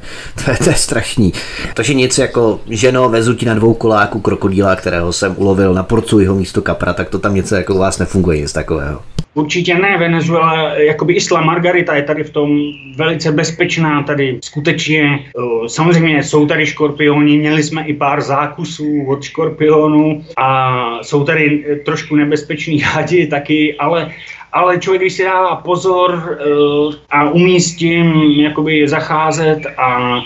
to 0.45 0.51
je, 0.51 0.57
to 0.57 0.70
je 0.70 0.76
strašný. 0.76 1.34
Takže 1.74 1.93
nic 1.93 2.18
jako 2.18 2.60
ženo, 2.70 3.10
vezu 3.10 3.36
ti 3.36 3.45
na 3.45 3.53
dvou 3.53 3.74
koláku 3.74 4.20
krokodýla, 4.20 4.76
kterého 4.76 5.14
jsem 5.14 5.36
ulovil, 5.38 5.74
naporcuji 5.74 6.26
ho 6.26 6.36
místo 6.36 6.62
kapra, 6.62 6.93
tak 6.93 7.10
to 7.10 7.20
tam 7.20 7.36
něco 7.36 7.55
jako 7.55 7.76
u 7.76 7.78
vás 7.78 7.99
nefunguje, 7.99 8.41
nic 8.41 8.53
takového. 8.53 9.01
Určitě 9.34 9.76
ne, 9.76 9.97
Venezuela, 9.97 10.74
jakoby 10.74 11.14
Isla 11.14 11.41
Margarita 11.41 11.95
je 11.95 12.03
tady 12.03 12.24
v 12.24 12.30
tom 12.30 12.60
velice 12.95 13.32
bezpečná, 13.32 14.03
tady 14.03 14.39
skutečně, 14.43 15.20
samozřejmě 15.68 16.24
jsou 16.24 16.47
tady 16.47 16.66
škorpioni, 16.66 17.38
měli 17.38 17.64
jsme 17.64 17.84
i 17.84 17.93
pár 17.93 18.22
zákusů 18.22 19.05
od 19.07 19.24
škorpionu 19.24 20.24
a 20.38 20.80
jsou 21.01 21.24
tady 21.24 21.66
trošku 21.86 22.16
nebezpeční 22.16 22.80
hadi 22.84 23.28
taky, 23.28 23.76
ale 23.76 24.12
ale 24.52 24.80
člověk, 24.80 25.02
když 25.02 25.14
si 25.14 25.24
dává 25.24 25.56
pozor 25.56 26.12
uh, 26.14 26.93
a 27.10 27.30
umí 27.30 27.62
s 27.62 27.76
tím 27.76 28.14
jakoby 28.22 28.88
zacházet 28.88 29.60
a 29.78 30.18
eh, 30.18 30.22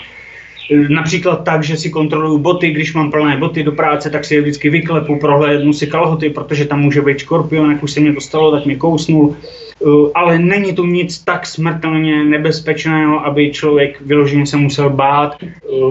Například 0.88 1.44
tak, 1.44 1.62
že 1.62 1.76
si 1.76 1.90
kontroluju 1.90 2.38
boty, 2.38 2.70
když 2.70 2.94
mám 2.94 3.10
plné 3.10 3.36
boty 3.36 3.62
do 3.62 3.72
práce, 3.72 4.10
tak 4.10 4.24
si 4.24 4.34
je 4.34 4.40
vždycky 4.40 4.70
vyklepu, 4.70 5.18
prohlédnu 5.18 5.72
si 5.72 5.86
kalhoty, 5.86 6.30
protože 6.30 6.64
tam 6.64 6.80
může 6.80 7.02
být 7.02 7.18
škorpion, 7.18 7.70
jak 7.70 7.82
už 7.82 7.92
se 7.92 8.00
mě 8.00 8.12
to 8.12 8.20
stalo, 8.20 8.50
tak 8.50 8.66
mě 8.66 8.76
kousnul. 8.76 9.36
Eh, 9.36 10.10
ale 10.14 10.38
není 10.38 10.72
to 10.74 10.84
nic 10.84 11.18
tak 11.24 11.46
smrtelně 11.46 12.24
nebezpečného, 12.24 13.26
aby 13.26 13.50
člověk 13.50 14.00
vyloženě 14.00 14.46
se 14.46 14.56
musel 14.56 14.90
bát. 14.90 15.36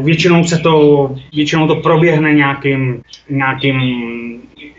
Většinou 0.03 0.43
se 0.43 0.57
to, 0.57 1.15
většinou 1.33 1.67
to 1.67 1.75
proběhne 1.75 2.33
nějakým, 2.33 3.01
nějakým 3.29 3.77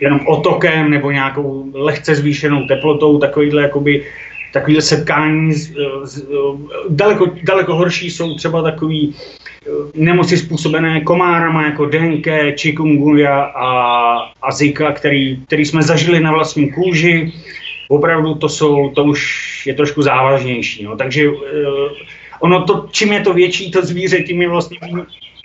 jenom 0.05 0.21
otokem 0.27 0.91
nebo 0.91 1.11
nějakou 1.11 1.71
lehce 1.75 2.15
zvýšenou 2.15 2.67
teplotou, 2.67 3.19
takovýhle 3.19 3.63
jakoby 3.63 4.05
takovýhle 4.53 4.83
setkání 4.83 5.53
z, 5.53 5.75
z, 6.03 6.27
daleko, 6.89 7.27
daleko 7.43 7.75
horší 7.75 8.11
jsou 8.11 8.35
třeba 8.35 8.63
takový 8.63 9.15
eh, 9.15 9.71
nemoci 9.95 10.37
způsobené 10.37 11.01
komárama 11.01 11.65
jako 11.65 11.87
denke, 11.87 12.55
chikungunya 12.59 13.43
a, 13.43 13.69
a 14.43 14.53
zika, 14.53 14.93
který, 14.93 15.43
který 15.47 15.65
jsme 15.65 15.83
zažili 15.83 16.21
na 16.21 16.33
vlastní 16.33 16.73
kůži. 16.73 17.33
Opravdu 17.89 18.35
to, 18.35 18.49
jsou, 18.49 18.91
to 18.91 19.05
už 19.05 19.21
je 19.67 19.75
trošku 19.75 20.03
závažnější. 20.03 20.85
No. 20.85 20.97
Takže 20.97 21.29
uh, 21.29 21.37
ono 22.41 22.65
to, 22.65 22.89
čím 22.91 23.13
je 23.13 23.21
to 23.21 23.33
větší 23.35 23.71
to 23.71 23.85
zvíře, 23.85 24.23
tím 24.23 24.43
je 24.43 24.49
vlastně 24.49 24.79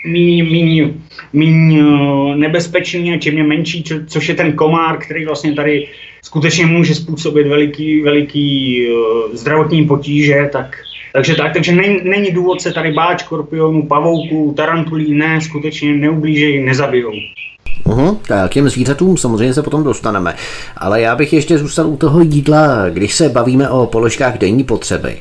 míň, 0.06 0.52
míň, 0.52 0.94
míň 1.34 1.76
eh, 1.76 2.36
nebezpečný 2.36 3.14
a 3.14 3.20
čím 3.20 3.38
je 3.38 3.44
menší, 3.44 3.84
čo, 3.84 3.96
což 4.08 4.30
je 4.30 4.36
ten 4.36 4.54
komár, 4.54 4.98
který 4.98 5.26
vlastně 5.26 5.54
tady 5.54 5.88
skutečně 6.24 6.66
může 6.66 6.96
způsobit 6.96 7.48
veliký, 7.48 8.02
veliký 8.02 8.88
uh, 8.88 9.36
zdravotní 9.36 9.86
potíže, 9.86 10.50
tak 10.52 10.76
takže 11.14 11.36
tak, 11.36 11.54
takže 11.54 11.72
není, 11.72 12.00
není 12.04 12.32
důvod 12.32 12.62
se 12.62 12.74
tady 12.74 12.92
bát 12.92 13.20
škorpionů, 13.20 13.88
pavouků, 13.88 14.54
tarantulí, 14.58 15.14
ne, 15.14 15.42
skutečně 15.42 15.94
neublížejí, 15.94 16.64
nezabijou. 16.64 17.12
Uhum, 17.86 18.20
k 18.28 18.50
těm 18.50 18.70
zvířatům 18.70 19.18
samozřejmě 19.18 19.54
se 19.54 19.64
potom 19.64 19.84
dostaneme. 19.84 20.36
Ale 20.78 21.02
já 21.02 21.16
bych 21.16 21.34
ještě 21.34 21.58
zůstal 21.58 21.88
u 21.88 21.98
toho 21.98 22.22
jídla, 22.22 22.90
když 22.90 23.16
se 23.16 23.30
bavíme 23.30 23.70
o 23.70 23.86
položkách 23.86 24.38
denní 24.38 24.64
potřeby, 24.64 25.18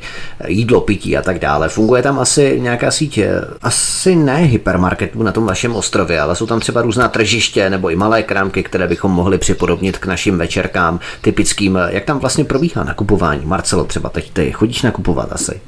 jídlo, 0.47 0.81
pití 0.81 1.17
a 1.17 1.21
tak 1.21 1.39
dále. 1.39 1.69
Funguje 1.69 2.03
tam 2.03 2.19
asi 2.19 2.59
nějaká 2.59 2.91
síť, 2.91 3.19
asi 3.61 4.15
ne 4.15 4.37
hypermarketů 4.37 5.23
na 5.23 5.31
tom 5.31 5.45
vašem 5.45 5.75
ostrově, 5.75 6.21
ale 6.21 6.35
jsou 6.35 6.45
tam 6.45 6.59
třeba 6.59 6.81
různá 6.81 7.07
tržiště 7.07 7.69
nebo 7.69 7.89
i 7.89 7.95
malé 7.95 8.23
krámky, 8.23 8.63
které 8.63 8.87
bychom 8.87 9.11
mohli 9.11 9.37
připodobnit 9.37 9.97
k 9.97 10.05
našim 10.05 10.37
večerkám 10.37 10.99
typickým. 11.21 11.79
Jak 11.89 12.03
tam 12.03 12.19
vlastně 12.19 12.43
probíhá 12.43 12.83
nakupování? 12.83 13.45
Marcelo, 13.45 13.83
třeba 13.83 14.09
teď 14.09 14.31
ty 14.31 14.51
chodíš 14.51 14.81
nakupovat 14.81 15.33
asi? 15.33 15.61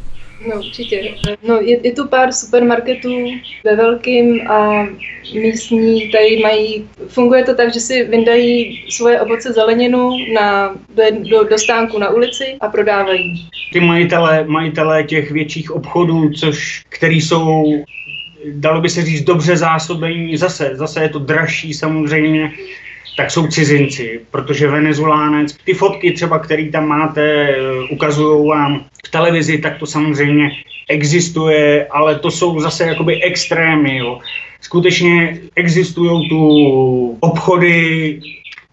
No 0.48 0.56
určitě. 0.56 1.16
No, 1.44 1.62
je, 1.62 1.88
je 1.88 1.92
tu 1.92 2.08
pár 2.08 2.32
supermarketů 2.32 3.26
ve 3.64 3.76
velkým 3.76 4.52
a 4.52 4.88
místní 5.34 6.12
tady 6.12 6.40
mají, 6.44 6.88
funguje 7.08 7.44
to 7.44 7.56
tak, 7.56 7.74
že 7.74 7.80
si 7.80 8.04
vyndají 8.04 8.86
svoje 8.90 9.22
ovoce 9.22 9.54
zeleninu 9.54 10.10
na, 10.34 10.76
do, 10.96 11.04
do, 11.30 11.44
do 11.44 11.58
stánku 11.58 12.00
na 12.00 12.10
ulici 12.10 12.58
a 12.62 12.68
prodávají. 12.68 13.50
Ty 13.74 13.80
majitelé, 13.80 14.44
majitelé 14.48 15.04
těch 15.04 15.32
větších 15.32 15.72
obchodů, 15.72 16.30
což, 16.30 16.84
který 16.90 17.22
jsou 17.22 17.64
dalo 18.46 18.82
by 18.82 18.90
se 18.90 19.02
říct 19.02 19.24
dobře 19.24 19.58
zásobení, 19.58 20.38
zase, 20.38 20.72
zase 20.74 21.02
je 21.04 21.10
to 21.10 21.20
dražší 21.20 21.74
samozřejmě, 21.74 22.52
tak 23.18 23.32
jsou 23.32 23.48
cizinci, 23.48 24.20
protože 24.32 24.68
Venezulánec, 24.68 25.58
ty 25.66 25.74
fotky 25.74 26.12
třeba, 26.12 26.40
které 26.40 26.70
tam 26.70 26.88
máte, 26.88 27.56
ukazují 27.92 28.48
vám 28.50 28.86
v 29.06 29.12
televizi, 29.12 29.58
tak 29.58 29.78
to 29.78 29.86
samozřejmě 29.86 30.52
existuje, 30.90 31.88
ale 31.92 32.20
to 32.20 32.32
jsou 32.32 32.60
zase 32.60 32.86
jakoby 32.88 33.24
extrémy. 33.24 33.98
Jo. 33.98 34.20
Skutečně 34.62 35.40
existují 35.56 36.30
tu 36.30 37.18
obchody, 37.20 38.20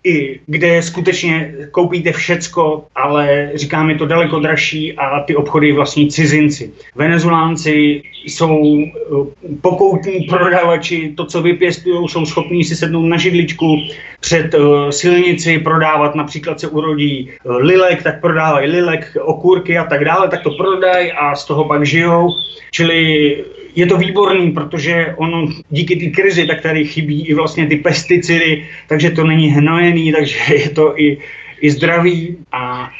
i 0.04 0.40
kde 0.46 0.82
skutečně 0.82 1.54
koupíte 1.70 2.12
všecko, 2.12 2.84
ale 2.94 3.50
říkáme 3.54 3.94
to 3.94 4.06
daleko 4.06 4.40
dražší 4.40 4.92
a 4.92 5.20
ty 5.20 5.36
obchody 5.36 5.72
vlastní 5.72 6.10
cizinci. 6.10 6.72
Venezulánci 6.94 8.02
jsou 8.24 8.84
eh, 8.84 9.54
pokoutní 9.60 10.20
prodavači, 10.20 11.12
to, 11.16 11.24
co 11.24 11.42
vypěstují, 11.42 12.08
jsou 12.08 12.26
schopní 12.26 12.64
si 12.64 12.76
sednout 12.76 13.06
na 13.06 13.16
židličku 13.16 13.76
před 14.20 14.54
uh, 14.54 14.90
silnici, 14.90 15.58
prodávat, 15.58 16.14
například 16.14 16.60
se 16.60 16.68
urodí 16.68 17.30
uh, 17.44 17.56
lilek, 17.56 18.02
tak 18.02 18.20
prodávají 18.20 18.70
lilek, 18.70 19.16
okurky 19.20 19.78
a 19.78 19.84
tak 19.84 20.04
dále, 20.04 20.28
tak 20.28 20.42
to 20.42 20.50
prodají 20.50 21.12
a 21.12 21.34
z 21.34 21.44
toho 21.44 21.64
pak 21.64 21.86
žijou. 21.86 22.30
Čili 22.70 23.36
je 23.74 23.86
to 23.86 23.96
výborný, 23.96 24.50
protože 24.50 25.14
ono 25.16 25.48
díky 25.70 25.96
té 25.96 26.06
krizi, 26.06 26.46
tak 26.46 26.62
tady 26.62 26.84
chybí 26.84 27.26
i 27.26 27.34
vlastně 27.34 27.66
ty 27.66 27.76
pesticidy, 27.76 28.66
takže 28.88 29.10
to 29.10 29.24
není 29.24 29.48
hnojený, 29.48 30.12
takže 30.12 30.38
je 30.54 30.70
to 30.70 31.00
i, 31.00 31.18
i 31.60 31.70
zdravý 31.70 32.36
a 32.52 32.90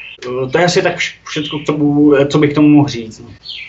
to 0.53 0.59
je 0.59 0.65
asi 0.65 0.83
tak 0.83 0.97
všechno, 1.25 1.61
co, 1.65 1.79
co 2.29 2.39
bych 2.39 2.53
tomu 2.53 2.69
mohl 2.69 2.89
říct. 2.89 3.21
No. 3.21 3.29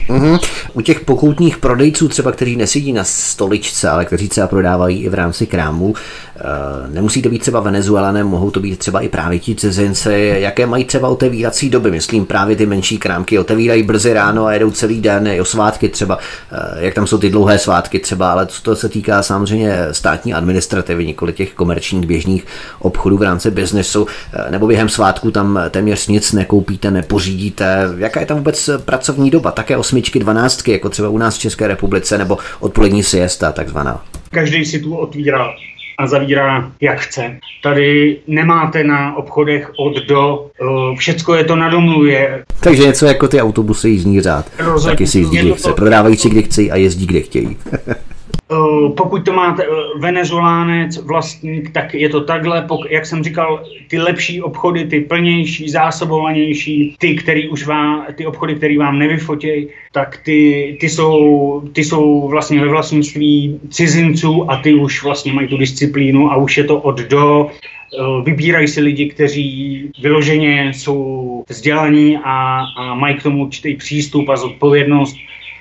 Mm-hmm. 0.10 0.40
U 0.74 0.82
těch 0.82 1.00
pokoutních 1.00 1.58
prodejců 1.58 2.08
třeba, 2.08 2.32
kteří 2.32 2.56
nesedí 2.56 2.94
na 2.94 3.04
stoličce, 3.04 3.90
ale 3.90 4.06
kteří 4.06 4.30
třeba 4.30 4.48
prodávají 4.48 5.04
i 5.04 5.10
v 5.10 5.14
rámci 5.14 5.48
krámů, 5.48 5.94
e, 5.96 6.94
nemusí 6.94 7.22
to 7.22 7.30
být 7.30 7.40
třeba 7.40 7.60
Venezuelané, 7.60 8.24
mohou 8.24 8.52
to 8.52 8.60
být 8.60 8.80
třeba 8.80 9.02
i 9.02 9.10
právě 9.10 9.40
ti 9.40 9.56
cizinci, 9.56 10.36
jaké 10.40 10.66
mají 10.66 10.86
třeba 10.86 11.08
otevírací 11.08 11.70
doby, 11.70 11.92
myslím 11.92 12.26
právě 12.26 12.56
ty 12.56 12.66
menší 12.66 12.98
krámky, 12.98 13.40
otevírají 13.40 13.84
brzy 13.84 14.14
ráno 14.14 14.46
a 14.46 14.54
jedou 14.54 14.72
celý 14.72 15.02
den, 15.02 15.28
i 15.28 15.42
o 15.42 15.46
svátky 15.46 15.90
třeba, 15.90 16.18
e, 16.52 16.86
jak 16.86 16.94
tam 16.94 17.08
jsou 17.08 17.18
ty 17.18 17.30
dlouhé 17.30 17.60
svátky 17.60 18.00
třeba, 18.00 18.32
ale 18.32 18.48
to 18.62 18.76
se 18.76 18.90
týká 18.90 19.24
samozřejmě 19.24 19.78
státní 19.92 20.34
administrativy, 20.34 21.06
nikoli 21.06 21.34
těch 21.34 21.54
komerčních 21.54 22.06
běžných 22.06 22.46
obchodů 22.80 23.18
v 23.18 23.22
rámci 23.22 23.52
biznesu, 23.52 24.08
e, 24.34 24.52
nebo 24.52 24.68
během 24.68 24.90
svátku 24.90 25.32
tam 25.32 25.60
téměř 25.70 26.08
nic 26.08 26.32
nekoupíte, 26.32 26.92
nepořídíte. 26.92 27.90
Jaká 27.98 28.20
je 28.20 28.26
tam 28.26 28.38
vůbec 28.38 28.70
pracovní 28.86 29.30
doba? 29.30 29.52
Také 29.52 29.78
osmičky, 29.90 30.20
dvanáctky, 30.20 30.72
jako 30.72 30.90
třeba 30.90 31.10
u 31.10 31.18
nás 31.18 31.38
v 31.38 31.40
České 31.40 31.68
republice, 31.68 32.18
nebo 32.18 32.38
odpolední 32.60 33.04
siesta 33.04 33.52
takzvaná. 33.52 34.04
Každý 34.32 34.66
si 34.66 34.80
tu 34.80 34.96
otvírá 34.96 35.54
a 35.98 36.08
zavírá 36.08 36.72
jak 36.82 37.00
chce. 37.00 37.40
Tady 37.64 38.18
nemáte 38.28 38.84
na 38.84 39.18
obchodech 39.18 39.72
od 39.80 39.98
do, 40.08 40.46
uh, 40.62 40.98
všecko 40.98 41.36
je 41.36 41.44
to 41.44 41.56
na 41.56 41.70
domluvě. 41.70 42.44
Takže 42.60 42.84
něco 42.84 43.06
jako 43.06 43.28
ty 43.28 43.42
autobusy 43.42 43.90
jízdní 43.90 44.22
řád. 44.22 44.46
Rozhodně, 44.60 44.96
Taky 44.96 45.08
si 45.08 45.20
jízdí, 45.20 45.38
kde 45.38 45.52
chce. 45.52 45.74
Prodávají 45.74 46.18
si, 46.18 46.30
kde 46.30 46.42
chce 46.42 46.62
a 46.62 46.76
jezdí, 46.76 47.06
kde 47.06 47.20
chtějí. 47.20 47.58
Eh, 48.52 48.90
pokud 48.98 49.26
to 49.26 49.34
máte 49.34 49.64
eh, 49.64 50.00
venezolánec, 50.00 50.98
vlastník, 50.98 51.70
tak 51.70 51.94
je 51.94 52.10
to 52.10 52.22
takhle. 52.22 52.68
Jak 52.90 53.06
jsem 53.06 53.24
říkal, 53.24 53.64
ty 53.88 54.00
lepší 54.00 54.42
obchody, 54.42 54.86
ty 54.86 55.00
plnější, 55.00 55.70
zásobovanější, 55.70 56.96
ty, 57.00 57.16
který 57.16 57.50
už 57.50 57.68
vám, 57.68 58.06
ty 58.16 58.26
obchody, 58.26 58.56
které 58.56 58.78
vám 58.78 59.00
nevyfotějí, 59.00 59.68
tak 59.92 60.18
ty, 60.26 60.78
ty, 60.82 60.90
jsou, 60.90 61.62
ty 61.74 61.84
jsou 61.84 62.28
vlastně 62.28 62.62
ve 62.62 62.68
vlastnictví 62.68 63.60
cizinců 63.70 64.52
a 64.52 64.58
ty 64.58 64.74
už 64.74 65.04
vlastně 65.04 65.34
mají 65.34 65.48
tu 65.48 65.58
disciplínu 65.58 66.32
a 66.32 66.36
už 66.36 66.58
je 66.58 66.64
to 66.64 66.82
od 66.82 67.00
do. 67.00 67.50
Eh, 67.50 68.24
vybírají 68.24 68.68
si 68.68 68.82
lidi, 68.82 69.10
kteří 69.10 69.92
vyloženě 70.02 70.74
jsou 70.74 71.44
vzdělaní 71.50 72.18
a, 72.18 72.66
a 72.78 72.96
mají 72.96 73.16
k 73.16 73.24
tomu 73.24 73.46
určitý 73.46 73.76
přístup 73.76 74.30
a 74.30 74.38
zodpovědnost. 74.38 75.16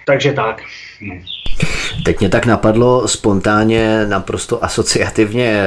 Takže 0.07 0.33
tak. 0.33 0.63
No. 1.01 1.15
Teď 2.05 2.21
mě 2.21 2.29
tak 2.29 2.47
napadlo 2.47 3.09
spontánně, 3.09 4.07
naprosto 4.07 4.65
asociativně. 4.65 5.63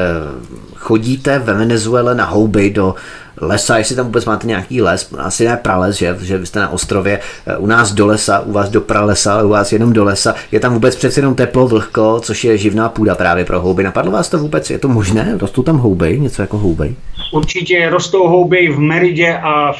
Chodíte 0.75 1.39
ve 1.39 1.53
Venezuele 1.53 2.15
na 2.15 2.25
houby 2.25 2.69
do 2.69 2.95
lesa, 3.41 3.77
jestli 3.77 3.95
tam 3.95 4.05
vůbec 4.05 4.25
máte 4.25 4.47
nějaký 4.47 4.82
les, 4.82 5.13
asi 5.17 5.45
ne 5.45 5.57
prales, 5.57 5.95
že, 5.95 6.17
že 6.21 6.38
vy 6.38 6.45
jste 6.45 6.59
na 6.59 6.69
ostrově, 6.69 7.19
u 7.57 7.65
nás 7.65 7.93
do 7.93 8.05
lesa, 8.07 8.39
u 8.39 8.51
vás 8.51 8.69
do 8.69 8.82
pralesa, 8.82 9.43
u 9.43 9.49
vás 9.49 9.73
jenom 9.73 9.93
do 9.93 10.03
lesa, 10.03 10.36
je 10.51 10.59
tam 10.59 10.73
vůbec 10.73 10.95
přece 10.95 11.19
jenom 11.19 11.36
teplo, 11.36 11.67
vlhko, 11.67 12.19
což 12.19 12.43
je 12.43 12.57
živná 12.57 12.89
půda 12.89 13.15
právě 13.15 13.45
pro 13.45 13.61
houby. 13.61 13.84
Napadlo 13.84 14.11
vás 14.11 14.29
to 14.29 14.38
vůbec, 14.38 14.69
je 14.69 14.79
to 14.79 14.88
možné? 14.88 15.38
Rostou 15.41 15.63
tam 15.63 15.77
houby, 15.77 16.19
něco 16.19 16.41
jako 16.41 16.57
houby? 16.57 16.95
Určitě 17.34 17.89
rostou 17.89 18.27
houby 18.27 18.69
v 18.69 18.79
Meridě 18.79 19.38
a 19.43 19.71
v, 19.71 19.79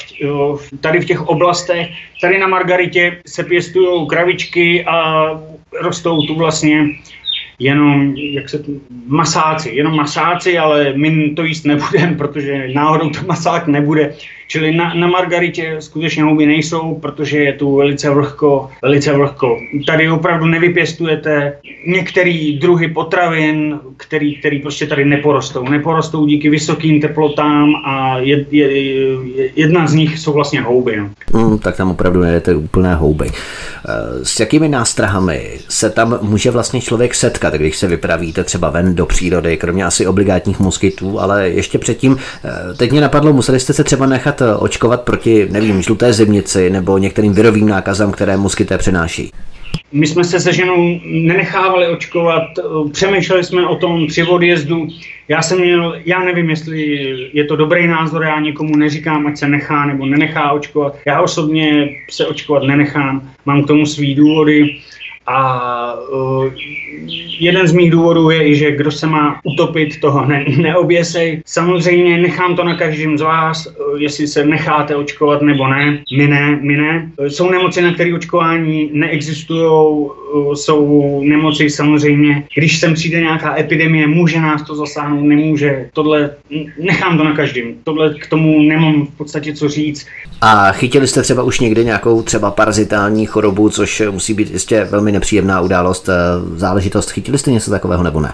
tady 0.82 1.00
v 1.00 1.06
těch 1.06 1.22
oblastech. 1.22 1.88
Tady 2.22 2.40
na 2.40 2.48
Margaritě 2.48 3.18
se 3.28 3.44
pěstují 3.44 4.08
kravičky 4.08 4.86
a 4.86 5.26
rostou 5.80 6.22
tu 6.22 6.36
vlastně 6.36 6.78
jenom 7.62 8.14
jak 8.16 8.50
se, 8.50 8.64
masáci, 9.08 9.70
jenom 9.70 9.96
masáci, 9.96 10.58
ale 10.58 10.94
my 10.96 11.30
to 11.30 11.44
jíst 11.44 11.66
nebudeme, 11.66 12.16
protože 12.18 12.68
náhodou 12.74 13.10
to 13.10 13.20
masák 13.28 13.68
nebude. 13.68 14.14
Čili 14.48 14.76
na, 14.76 14.94
na 14.94 15.08
Margaritě 15.08 15.76
skutečně 15.80 16.24
houby 16.24 16.46
nejsou, 16.46 17.00
protože 17.02 17.38
je 17.38 17.54
tu 17.54 17.76
velice 17.76 18.10
vlhko, 18.10 18.70
velice 18.82 19.14
vlhko. 19.14 19.58
Tady 19.88 20.10
opravdu 20.10 20.46
nevypěstujete 20.46 21.54
některé 21.88 22.52
druhy 22.62 22.88
potravin, 22.88 23.80
který, 23.98 24.36
který 24.36 24.60
prostě 24.60 24.88
tady 24.88 25.06
neporostou. 25.06 25.64
Neporostou 25.70 26.26
díky 26.26 26.50
vysokým 26.50 27.02
teplotám 27.02 27.76
a 27.86 28.18
je, 28.18 28.46
je, 28.52 29.18
jedna 29.56 29.88
z 29.88 29.94
nich 29.94 30.20
jsou 30.20 30.34
vlastně 30.34 30.62
houby. 30.62 30.98
No. 30.98 31.10
Mm, 31.34 31.60
tak 31.60 31.78
tam 31.78 31.92
opravdu 31.92 32.20
nejdete 32.20 32.56
úplné 32.56 32.96
houby. 32.96 33.28
Eh, 33.30 34.26
s 34.26 34.40
jakými 34.40 34.68
nástrahami 34.68 35.60
se 35.70 35.90
tam 35.90 36.20
může 36.22 36.52
vlastně 36.52 36.82
člověk 36.82 37.16
setkat, 37.16 37.51
když 37.58 37.78
se 37.78 37.88
vypravíte 37.88 38.44
třeba 38.44 38.70
ven 38.70 38.96
do 38.96 39.06
přírody, 39.06 39.58
kromě 39.58 39.86
asi 39.86 40.08
obligátních 40.08 40.60
moskytů, 40.60 41.20
ale 41.20 41.50
ještě 41.50 41.78
předtím, 41.78 42.18
eh, 42.46 42.74
teď 42.74 42.92
mě 42.92 43.02
napadlo, 43.02 43.34
museli 43.34 43.60
jste 43.60 43.74
se 43.74 43.84
třeba 43.84 44.06
nechat 44.06 44.42
Eh, 44.42 44.56
očkovat 44.56 45.02
proti, 45.02 45.48
nevím, 45.52 45.82
žluté 45.82 46.14
zimnici 46.14 46.70
nebo 46.70 46.98
některým 46.98 47.34
virovým 47.34 47.68
nákazám, 47.70 48.12
které 48.12 48.38
moskyté 48.38 48.78
přenáší? 48.78 49.32
My 49.92 50.08
jsme 50.08 50.24
se 50.24 50.40
se 50.40 50.54
ženou 50.54 51.00
nenechávali 51.06 51.88
očkovat, 51.88 52.44
přemýšleli 52.92 53.44
jsme 53.44 53.68
o 53.68 53.76
tom 53.76 54.08
při 54.08 54.24
odjezdu. 54.24 54.88
Já 55.28 55.42
jsem 55.42 55.60
měl, 55.60 55.96
já 56.06 56.20
nevím, 56.24 56.50
jestli 56.50 56.80
je 57.34 57.46
to 57.46 57.56
dobrý 57.56 57.88
názor, 57.88 58.24
já 58.24 58.40
někomu 58.40 58.76
neříkám, 58.76 59.28
ať 59.28 59.38
se 59.38 59.48
nechá 59.48 59.86
nebo 59.86 60.06
nenechá 60.06 60.52
očkovat. 60.52 60.96
Já 61.06 61.22
osobně 61.22 61.90
se 62.10 62.28
očkovat 62.28 62.64
nenechám, 62.64 63.30
mám 63.46 63.64
k 63.64 63.68
tomu 63.68 63.86
svý 63.86 64.16
důvody. 64.16 64.78
A 65.28 65.94
jeden 67.40 67.68
z 67.68 67.74
mých 67.74 67.92
důvodů 67.92 68.30
je 68.30 68.48
i, 68.48 68.56
že 68.56 68.72
kdo 68.72 68.92
se 68.92 69.08
má 69.08 69.40
utopit, 69.44 70.00
toho 70.00 70.26
ne, 70.26 70.46
neoběsej. 70.58 71.42
Samozřejmě 71.46 72.18
nechám 72.18 72.56
to 72.56 72.64
na 72.64 72.76
každém 72.76 73.18
z 73.18 73.22
vás, 73.22 73.68
jestli 73.98 74.28
se 74.28 74.46
necháte 74.46 74.96
očkovat 74.96 75.42
nebo 75.42 75.68
ne. 75.68 76.04
My 76.18 76.28
ne, 76.28 76.60
my 76.62 76.78
ne. 76.78 77.12
Jsou 77.28 77.50
nemoci, 77.50 77.82
na 77.82 77.94
které 77.94 78.14
očkování 78.14 78.90
neexistují, 78.94 80.10
jsou 80.54 81.22
nemoci 81.24 81.70
samozřejmě. 81.70 82.44
Když 82.56 82.80
sem 82.80 82.94
přijde 82.94 83.20
nějaká 83.20 83.60
epidemie, 83.60 84.08
může 84.08 84.40
nás 84.40 84.62
to 84.62 84.76
zasáhnout, 84.76 85.24
nemůže. 85.24 85.90
Tohle 85.94 86.30
nechám 86.80 87.18
to 87.18 87.24
na 87.24 87.36
každém. 87.36 87.74
Tohle 87.84 88.14
k 88.14 88.28
tomu 88.28 88.62
nemám 88.62 89.06
v 89.06 89.18
podstatě 89.18 89.54
co 89.54 89.70
říct. 89.70 90.06
A 90.42 90.72
chytili 90.72 91.08
jste 91.08 91.22
třeba 91.22 91.44
už 91.44 91.60
někdy 91.60 91.86
nějakou 91.86 92.22
třeba 92.22 92.52
parazitální 92.52 93.26
chorobu, 93.26 93.70
což 93.70 94.04
musí 94.12 94.34
být 94.34 94.52
jistě 94.52 94.88
velmi 94.92 95.12
nepříjemná 95.12 95.62
událost, 95.62 96.10
eh, 96.10 96.14
záležitost. 96.56 97.12
Chytili 97.12 97.38
jste 97.38 97.52
něco 97.52 97.72
takového 97.72 98.04
nebo 98.04 98.20
ne? 98.20 98.34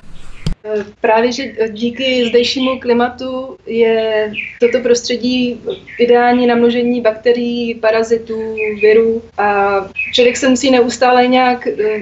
Právě, 1.02 1.32
že 1.32 1.44
díky 1.70 2.26
zdejšímu 2.30 2.80
klimatu 2.80 3.58
je 3.66 4.32
toto 4.60 4.80
prostředí 4.80 5.62
ideální 6.00 6.48
na 6.48 6.56
množení 6.56 7.02
bakterií, 7.02 7.76
parazitů, 7.76 8.56
virů 8.82 9.22
a 9.38 9.76
člověk 10.14 10.38
se 10.38 10.50
musí 10.50 10.72
neustále 10.72 11.28
nějak 11.28 11.68
eh, 11.68 12.00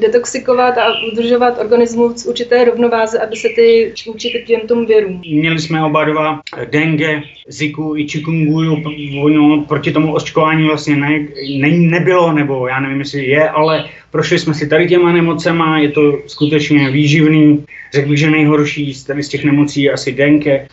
detoxikovat 0.00 0.78
a 0.78 0.84
udržovat 1.12 1.58
organismus 1.60 2.24
v 2.24 2.28
určité 2.28 2.64
rovnováze, 2.64 3.18
aby 3.20 3.36
se 3.36 3.48
ty 3.48 3.92
vůči 4.06 4.44
těm 4.46 4.60
tomu 4.60 4.86
věrům. 4.86 5.22
Měli 5.30 5.58
jsme 5.58 5.84
oba 5.84 6.04
dva 6.04 6.40
dengue, 6.70 7.22
ziku 7.48 7.96
i 7.96 8.08
chikunguju, 8.08 8.82
no, 9.28 9.64
proti 9.68 9.92
tomu 9.92 10.14
očkování 10.14 10.66
vlastně 10.66 10.96
ne, 10.96 11.26
ne, 11.58 11.68
nebylo, 11.70 12.32
nebo 12.32 12.68
já 12.68 12.80
nevím, 12.80 12.98
jestli 12.98 13.26
je, 13.26 13.48
ale 13.48 13.84
prošli 14.10 14.38
jsme 14.38 14.54
si 14.54 14.68
tady 14.68 14.88
těma 14.88 15.12
nemocema, 15.12 15.78
je 15.78 15.88
to 15.88 16.18
skutečně 16.26 16.90
výživný, 16.90 17.64
řekl 17.94 18.08
bych, 18.08 18.18
že 18.18 18.30
nejhorší 18.30 18.94
z, 18.94 19.06
z 19.20 19.28
těch 19.28 19.44
nemocí 19.44 19.82
je 19.82 19.92
asi 19.92 20.12
dengue, 20.12 20.68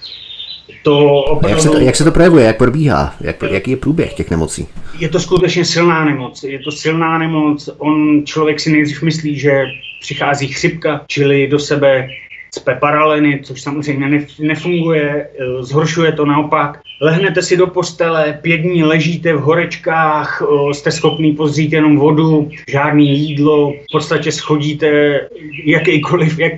to 0.83 1.09
opravdu... 1.09 1.49
jak, 1.49 1.61
se 1.61 1.69
to, 1.69 1.79
jak 1.79 1.95
se 1.95 2.03
to 2.03 2.11
projevuje, 2.11 2.45
jak 2.45 2.57
probíhá, 2.57 3.15
jak, 3.21 3.43
jaký 3.51 3.71
je 3.71 3.77
průběh 3.77 4.13
těch 4.13 4.31
nemocí? 4.31 4.67
Je 4.99 5.09
to 5.09 5.19
skutečně 5.19 5.65
silná 5.65 6.05
nemoc. 6.05 6.43
Je 6.43 6.59
to 6.59 6.71
silná 6.71 7.17
nemoc. 7.17 7.69
On 7.77 8.25
člověk 8.25 8.59
si 8.59 8.71
nejdřív 8.71 9.01
myslí, 9.01 9.39
že 9.39 9.63
přichází 10.01 10.47
chřipka, 10.47 11.01
čili 11.07 11.47
do 11.47 11.59
sebe 11.59 12.07
cpe 12.51 12.75
paraleny, 12.75 13.39
což 13.43 13.61
samozřejmě 13.61 14.25
nefunguje, 14.39 15.27
zhoršuje 15.59 16.11
to 16.11 16.25
naopak. 16.25 16.79
Lehnete 17.01 17.41
si 17.41 17.57
do 17.57 17.67
postele, 17.67 18.39
pět 18.41 18.57
dní 18.57 18.83
ležíte 18.83 19.33
v 19.33 19.39
horečkách, 19.39 20.43
jste 20.71 20.91
schopný 20.91 21.33
pozřít 21.33 21.73
jenom 21.73 21.97
vodu, 21.97 22.49
žádný 22.67 23.19
jídlo, 23.19 23.71
v 23.71 23.91
podstatě 23.91 24.31
schodíte 24.31 25.19
jakýkoliv, 25.65 26.39
jak, 26.39 26.53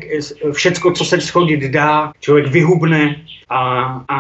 všecko, 0.52 0.92
co 0.92 1.06
se 1.06 1.22
schodit 1.22 1.72
dá, 1.72 2.12
člověk 2.20 2.48
vyhubne, 2.48 3.16
a, 3.50 3.84
a 4.10 4.20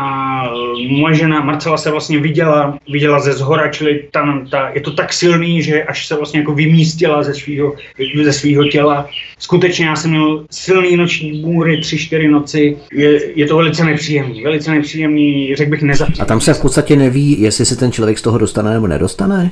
moje 0.89 1.15
žena 1.15 1.41
Marcela 1.41 1.77
se 1.77 1.91
vlastně 1.91 2.19
viděla, 2.19 2.79
viděla 2.89 3.19
ze 3.19 3.33
zhora, 3.33 3.71
čili 3.71 4.03
tam 4.11 4.47
ta, 4.47 4.69
je 4.69 4.81
to 4.81 4.91
tak 4.91 5.13
silný, 5.13 5.61
že 5.61 5.83
až 5.83 6.07
se 6.07 6.15
vlastně 6.15 6.39
jako 6.39 6.53
vymístila 6.53 7.23
ze 7.23 7.33
svého 7.33 7.75
ze 8.23 8.33
svýho 8.33 8.63
těla. 8.63 9.09
Skutečně 9.39 9.85
já 9.85 9.95
jsem 9.95 10.11
měl 10.11 10.45
silný 10.51 10.97
noční 10.97 11.41
bůry, 11.41 11.81
tři, 11.81 11.97
čtyři 11.97 12.27
noci. 12.27 12.77
Je, 12.93 13.39
je 13.39 13.45
to 13.45 13.57
velice 13.57 13.85
nepříjemný, 13.85 14.43
velice 14.43 14.71
nepříjemný, 14.71 15.55
řekl 15.55 15.71
bych 15.71 15.81
nezapříjemný. 15.81 16.21
A 16.21 16.25
tam 16.25 16.41
se 16.41 16.53
v 16.53 16.61
podstatě 16.61 16.95
neví, 16.95 17.41
jestli 17.41 17.65
se 17.65 17.75
ten 17.75 17.91
člověk 17.91 18.19
z 18.19 18.21
toho 18.21 18.37
dostane 18.37 18.73
nebo 18.73 18.87
nedostane? 18.87 19.51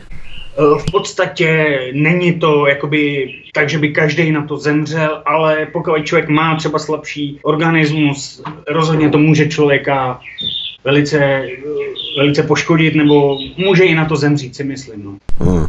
Eh, 0.58 0.80
v 0.80 0.92
podstatě 0.92 1.80
není 1.94 2.34
to 2.34 2.68
jakoby 2.68 3.32
tak, 3.54 3.70
že 3.70 3.78
by 3.78 3.90
každý 3.90 4.32
na 4.32 4.48
to 4.48 4.58
zemřel, 4.58 5.22
ale 5.26 5.68
pokud 5.74 6.06
člověk 6.06 6.30
má 6.30 6.56
třeba 6.56 6.80
slabší 6.80 7.40
organismus, 7.44 8.44
rozhodně 8.68 9.10
to 9.10 9.18
může 9.18 9.48
člověka 9.48 10.20
velice, 10.84 11.48
velice 12.18 12.44
poškodit, 12.44 12.96
nebo 12.96 13.38
může 13.58 13.84
i 13.84 13.96
na 13.96 14.06
to 14.06 14.16
zemřít, 14.16 14.56
si 14.56 14.64
myslím. 14.64 15.04
No. 15.04 15.18
Hmm. 15.40 15.66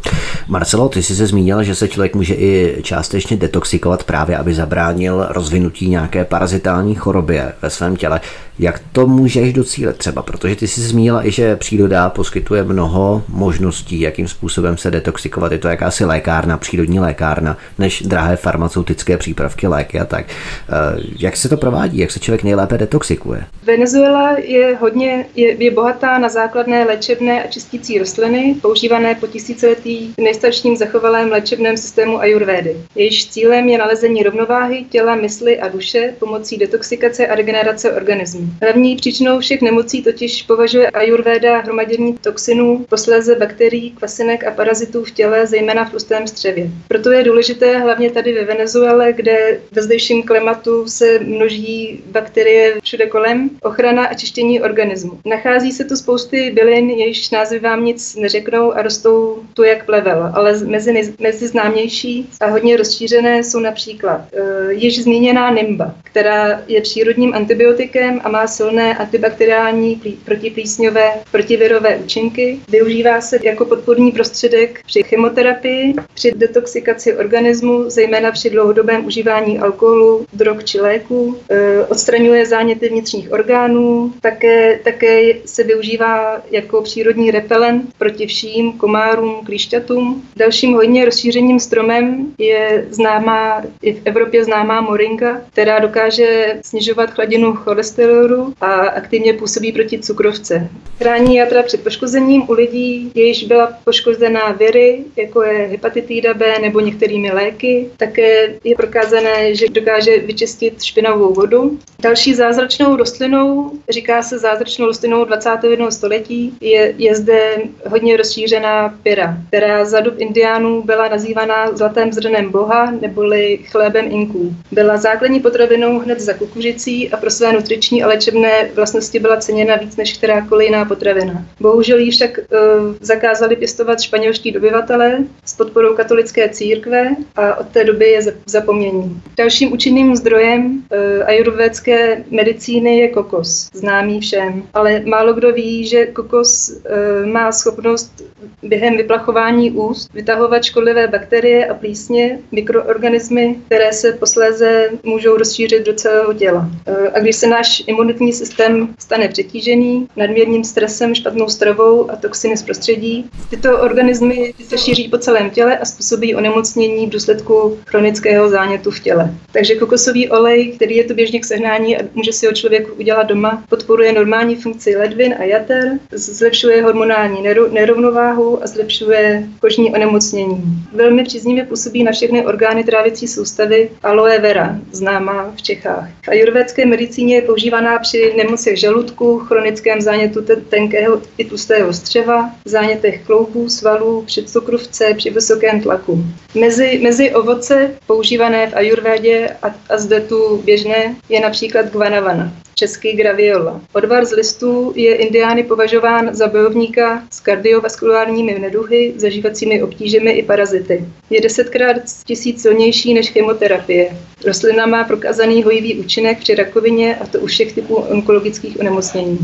Marcelo, 0.49 0.89
ty 0.89 1.03
jsi 1.03 1.17
se 1.17 1.27
zmínil, 1.27 1.63
že 1.63 1.75
se 1.75 1.89
člověk 1.89 2.15
může 2.15 2.35
i 2.35 2.77
částečně 2.83 3.37
detoxikovat 3.37 4.05
právě, 4.05 4.37
aby 4.37 4.55
zabránil 4.55 5.27
rozvinutí 5.31 5.89
nějaké 5.89 6.25
parazitální 6.25 6.95
choroby 6.95 7.41
ve 7.63 7.71
svém 7.71 7.97
těle. 7.97 8.21
Jak 8.59 8.81
to 8.93 9.07
můžeš 9.07 9.53
docílit 9.53 9.97
třeba? 9.97 10.23
Protože 10.23 10.57
ty 10.57 10.69
jsi 10.69 10.81
zmínila 10.81 11.27
i, 11.27 11.31
že 11.31 11.57
příroda 11.57 12.11
poskytuje 12.11 12.63
mnoho 12.65 13.23
možností, 13.29 14.01
jakým 14.01 14.29
způsobem 14.29 14.77
se 14.77 14.91
detoxikovat. 14.91 15.53
Je 15.53 15.59
to 15.59 15.69
jakási 15.69 16.05
lékárna, 16.05 16.59
přírodní 16.59 17.01
lékárna, 17.01 17.57
než 17.79 18.03
drahé 18.03 18.37
farmaceutické 18.37 19.17
přípravky, 19.17 19.67
léky 19.67 20.01
a 20.01 20.05
tak. 20.05 20.27
Eh, 20.29 21.01
jak 21.19 21.37
se 21.37 21.49
to 21.49 21.57
provádí? 21.57 21.99
Jak 21.99 22.11
se 22.11 22.21
člověk 22.21 22.43
nejlépe 22.43 22.79
detoxikuje? 22.79 23.45
Venezuela 23.63 24.37
je 24.39 24.77
hodně 24.81 25.27
je, 25.35 25.65
je 25.65 25.71
bohatá 25.71 26.19
na 26.19 26.29
základné 26.29 26.85
léčebné 26.85 27.45
a 27.45 27.47
čistící 27.47 27.99
rostliny, 27.99 28.57
používané 28.63 29.15
po 29.15 29.27
tisíciletí 29.27 30.15
v 30.19 30.23
nejstarším 30.23 30.77
zachovalém 30.77 31.31
léčebném 31.31 31.77
systému 31.77 32.21
ayurvédy. 32.21 32.77
Jejíž 32.95 33.31
cílem 33.31 33.69
je 33.69 33.79
nalezení 33.79 34.23
rovnováhy 34.23 34.85
těla, 34.91 35.15
mysli 35.15 35.61
a 35.61 35.69
duše 35.69 36.15
pomocí 36.19 36.57
detoxikace 36.57 37.27
a 37.27 37.35
regenerace 37.35 37.93
organismu. 37.93 38.46
Hlavní 38.63 38.97
příčinou 38.97 39.41
všech 39.41 39.63
nemocí 39.63 40.03
totiž 40.03 40.43
považuje 40.43 40.91
ayurveda 40.91 41.59
hromadění 41.59 42.19
toxinů, 42.19 42.87
posléze 42.89 43.35
bakterií, 43.35 43.91
kvasinek 43.91 44.45
a 44.45 44.51
parazitů 44.51 45.05
v 45.05 45.11
těle, 45.11 45.47
zejména 45.47 45.85
v 45.85 45.91
tlustém 45.91 46.27
střevě. 46.27 46.71
Proto 46.89 47.13
je 47.13 47.25
důležité 47.25 47.79
hlavně 47.79 48.11
tady 48.11 48.33
ve 48.33 48.45
Venezuele, 48.45 49.13
kde 49.13 49.61
ve 49.73 49.83
zdejším 49.83 50.23
klimatu 50.23 50.89
se 50.89 51.19
množí 51.19 52.01
bakterie 52.11 52.75
všude 52.83 53.07
kolem, 53.07 53.51
ochrana 53.63 54.07
a 54.07 54.15
čištění 54.15 54.61
organismu. 54.63 55.21
Nachází 55.25 55.73
se 55.73 55.85
tu 55.85 55.97
spousty 55.97 56.51
bylin, 56.55 56.91
jejichž 56.91 57.31
názvy 57.31 57.59
vám 57.59 57.85
nic 57.85 58.17
neřeknou 58.17 58.73
a 58.73 58.83
rostou 58.83 59.43
tu 59.55 59.63
jak 59.63 59.87
plevel, 59.87 60.31
ale 60.35 60.59
mezi, 60.65 61.15
mezi 61.21 61.49
známější 61.49 62.29
a 62.41 62.47
hodně 62.47 62.77
rozšířené 62.77 63.45
jsou 63.45 63.61
například 63.61 64.21
uh, 64.21 64.71
již 64.71 65.03
zmíněná 65.03 65.51
nimba, 65.51 65.95
která 66.03 66.63
je 66.69 66.81
přírodním 66.81 67.35
antibiotikem 67.35 68.21
a 68.25 68.29
má 68.37 68.47
silné 68.47 68.95
antibakteriální, 68.95 70.01
protiplísňové, 70.25 71.13
protivirové 71.33 71.97
účinky. 71.97 72.59
Využívá 72.69 73.21
se 73.21 73.39
jako 73.43 73.65
podporný 73.65 74.13
prostředek 74.13 74.81
při 74.87 75.03
chemoterapii, 75.03 75.95
při 76.15 76.33
detoxikaci 76.37 77.17
organismu, 77.17 77.91
zejména 77.91 78.33
při 78.33 78.51
dlouhodobém 78.51 79.07
užívání 79.07 79.59
alkoholu, 79.59 80.27
drog 80.33 80.65
či 80.65 80.81
léků. 80.81 81.39
E, 81.51 81.85
odstraňuje 81.85 82.47
záněty 82.47 82.89
vnitřních 82.89 83.33
orgánů, 83.33 84.13
také, 84.21 84.79
také 84.85 85.35
se 85.45 85.63
využívá 85.65 86.43
jako 86.51 86.83
přírodní 86.83 87.31
repelent 87.31 87.95
proti 87.99 88.27
vším 88.27 88.73
komárům, 88.73 89.41
klíšťatům. 89.45 90.23
Dalším 90.37 90.75
hodně 90.75 91.05
rozšířením 91.05 91.61
stromem 91.61 92.27
je 92.39 92.87
známá, 92.91 93.63
i 93.83 93.93
v 93.93 94.03
Evropě 94.05 94.45
známá 94.45 94.81
moringa, 94.81 95.41
která 95.53 95.79
dokáže 95.79 96.57
snižovat 96.65 97.17
hladinu 97.17 97.55
cholesterolu 97.55 98.26
cukroru 98.27 98.55
a 98.61 98.67
aktivně 98.73 99.33
působí 99.33 99.73
proti 99.73 99.99
cukrovce. 99.99 100.69
Chrání 100.99 101.37
játra 101.37 101.63
před 101.63 101.85
poškozením 101.85 102.43
u 102.49 102.53
lidí, 102.53 103.13
jejichž 103.15 103.45
byla 103.45 103.73
poškozená 103.85 104.53
viry, 104.53 105.05
jako 105.17 105.43
je 105.43 105.67
hepatitida 105.67 106.35
B 106.35 106.59
nebo 106.59 106.81
některými 106.81 107.33
léky. 107.33 107.91
Také 107.97 108.55
je 108.65 108.77
prokázané, 108.77 109.55
že 109.55 109.67
dokáže 109.69 110.19
vyčistit 110.19 110.83
špinavou 110.83 111.35
vodu. 111.35 111.79
Další 112.01 112.35
zázračnou 112.35 112.97
rostlinou, 112.97 113.71
říká 113.89 114.23
se 114.23 114.39
zázračnou 114.39 114.87
rostlinou 114.87 115.25
21. 115.25 115.91
století, 115.91 116.53
je, 116.61 116.95
je 116.99 117.15
zde 117.15 117.57
hodně 117.89 118.17
rozšířená 118.17 118.99
pyra, 119.03 119.37
která 119.49 119.85
za 119.85 120.01
dob 120.01 120.15
indiánů 120.19 120.83
byla 120.83 121.09
nazývaná 121.09 121.77
zlatým 121.77 122.13
zrnem 122.13 122.51
boha 122.51 122.91
neboli 123.01 123.59
chlébem 123.71 124.07
inků. 124.11 124.55
Byla 124.73 124.97
základní 124.97 125.41
potravinou 125.41 125.99
hned 125.99 126.21
za 126.21 126.35
kukuřicí 126.35 127.11
a 127.11 127.17
pro 127.17 127.31
své 127.31 127.53
nutriční 127.53 128.03
a 128.03 128.09
léčebné 128.17 128.71
vlastnosti 128.75 129.19
byla 129.19 129.37
ceněna 129.37 129.77
víc 129.77 129.97
než 129.97 130.13
kterákoliv 130.13 130.67
jiná 130.67 130.85
potravina. 130.85 131.45
Bohužel 131.61 131.99
ji 131.99 132.11
však 132.11 132.39
uh, 132.39 132.95
zakázali 133.01 133.57
pěstovat 133.57 134.01
španělští 134.01 134.53
dobyvatelé 134.53 135.19
s 135.45 135.57
podporou 135.57 135.95
katolické 135.95 136.49
církve 136.49 137.17
a 137.37 137.61
od 137.61 137.69
té 137.69 137.85
doby 137.85 138.07
je 138.07 138.21
zapomnění. 138.47 139.23
Dalším 139.37 139.73
účinným 139.73 140.17
zdrojem 140.17 140.67
uh, 140.67 141.29
ajurvédské 141.29 142.25
medicíny 142.31 142.99
je 142.99 143.09
kokos, 143.09 143.71
známý 143.73 144.21
všem, 144.21 144.63
ale 144.75 145.03
málo 145.05 145.33
kdo 145.33 145.53
ví, 145.53 145.87
že 145.87 146.07
kokos 146.07 146.71
uh, 146.71 147.27
má 147.27 147.53
schopnost 147.53 148.23
během 148.63 148.97
vyplachování 148.97 149.71
úst 149.71 150.13
vytahovat 150.15 150.65
škodlivé 150.65 151.09
bakterie 151.09 151.67
a 151.67 151.75
plísně, 151.75 152.39
mikroorganismy, 152.53 153.57
které 153.67 153.93
se 153.93 154.13
posléze 154.13 154.91
můžou 155.03 155.37
rozšířit 155.37 155.87
do 155.87 155.95
celého 155.95 156.35
těla. 156.35 156.71
A 157.15 157.19
když 157.19 157.37
se 157.37 157.47
náš 157.47 157.83
imunitní 158.07 158.33
systém 158.33 158.95
stane 158.99 159.29
přetížený 159.29 160.09
nadměrným 160.17 160.65
stresem, 160.65 161.15
špatnou 161.15 161.49
stravou 161.49 162.11
a 162.11 162.17
toxiny 162.17 162.57
z 162.57 162.63
prostředí. 162.63 163.31
Tyto 163.51 163.79
organismy 163.79 164.55
se 164.69 164.79
šíří 164.79 165.09
po 165.09 165.19
celém 165.19 165.51
těle 165.51 165.79
a 165.79 165.85
způsobí 165.85 166.35
onemocnění 166.35 167.07
v 167.07 167.11
důsledku 167.11 167.79
chronického 167.87 168.49
zánětu 168.49 168.91
v 168.91 169.01
těle. 169.01 169.35
Takže 169.53 169.75
kokosový 169.75 170.31
olej, 170.31 170.73
který 170.73 170.97
je 170.97 171.05
to 171.05 171.15
běžně 171.15 171.41
k 171.41 171.45
sehnání 171.45 171.99
a 171.99 172.01
může 172.15 172.33
si 172.33 172.47
ho 172.47 172.53
člověk 172.53 172.99
udělat 172.99 173.23
doma, 173.23 173.65
podporuje 173.69 174.13
normální 174.13 174.57
funkci 174.57 174.97
ledvin 174.97 175.35
a 175.39 175.45
jater, 175.45 175.99
zlepšuje 176.13 176.83
hormonální 176.83 177.43
nerovnováhu 177.71 178.63
a 178.63 178.67
zlepšuje 178.67 179.49
kožní 179.61 179.95
onemocnění. 179.95 180.63
Velmi 180.93 181.25
příznivě 181.25 181.65
působí 181.65 182.05
na 182.05 182.13
všechny 182.13 182.47
orgány 182.47 182.85
trávicí 182.85 183.29
soustavy 183.29 183.91
aloe 184.03 184.39
vera, 184.39 184.79
známá 184.93 185.53
v 185.57 185.63
Čechách. 185.63 186.09
V 186.25 186.29
ajurvédské 186.29 186.87
medicíně 186.87 187.35
je 187.35 187.43
používána 187.43 187.96
při 187.99 188.35
nemocech 188.37 188.81
žaludku, 188.81 189.39
chronickém 189.39 190.01
zánětu 190.01 190.45
tenkého 190.69 191.23
i 191.39 191.45
tlustého 191.45 191.93
střeva, 191.93 192.51
zánětech 192.65 193.25
kloubů, 193.27 193.69
svalů, 193.69 194.23
při 194.27 194.43
cukrovce, 194.43 195.15
při 195.17 195.31
vysokém 195.31 195.81
tlaku. 195.81 196.25
Mezi, 196.55 197.01
mezi 197.03 197.35
ovoce 197.35 197.91
používané 198.07 198.71
v 198.71 198.77
ajurvédě 198.77 199.57
a, 199.63 199.75
a 199.89 199.99
zde 199.99 200.21
tu 200.21 200.63
běžné 200.65 201.17
je 201.29 201.41
například 201.41 201.93
guanavana. 201.93 202.53
Český 202.79 203.13
graviola. 203.13 203.81
Odvar 203.93 204.25
z 204.25 204.33
listů 204.33 204.93
je 204.97 205.15
indiány 205.15 205.63
považován 205.63 206.35
za 206.35 206.49
bojovníka 206.49 207.23
s 207.31 207.41
kardiovaskulárními 207.41 208.59
neduhy, 208.59 209.13
zažívacími 209.17 209.83
obtížemi 209.83 210.31
i 210.31 210.43
parazity. 210.43 211.05
Je 211.31 211.41
desetkrát 211.41 211.97
tisíc 212.27 212.63
silnější 212.63 213.15
než 213.15 213.31
chemoterapie. 213.31 214.17
Rostlina 214.47 214.87
má 214.87 215.05
prokázaný 215.05 215.63
hojivý 215.63 215.95
účinek 215.95 216.39
při 216.39 216.55
rakovině 216.55 217.17
a 217.17 217.27
to 217.27 217.41
u 217.41 217.47
všech 217.47 217.73
typů 217.73 217.95
onkologických 217.95 218.81
onemocnění. 218.81 219.39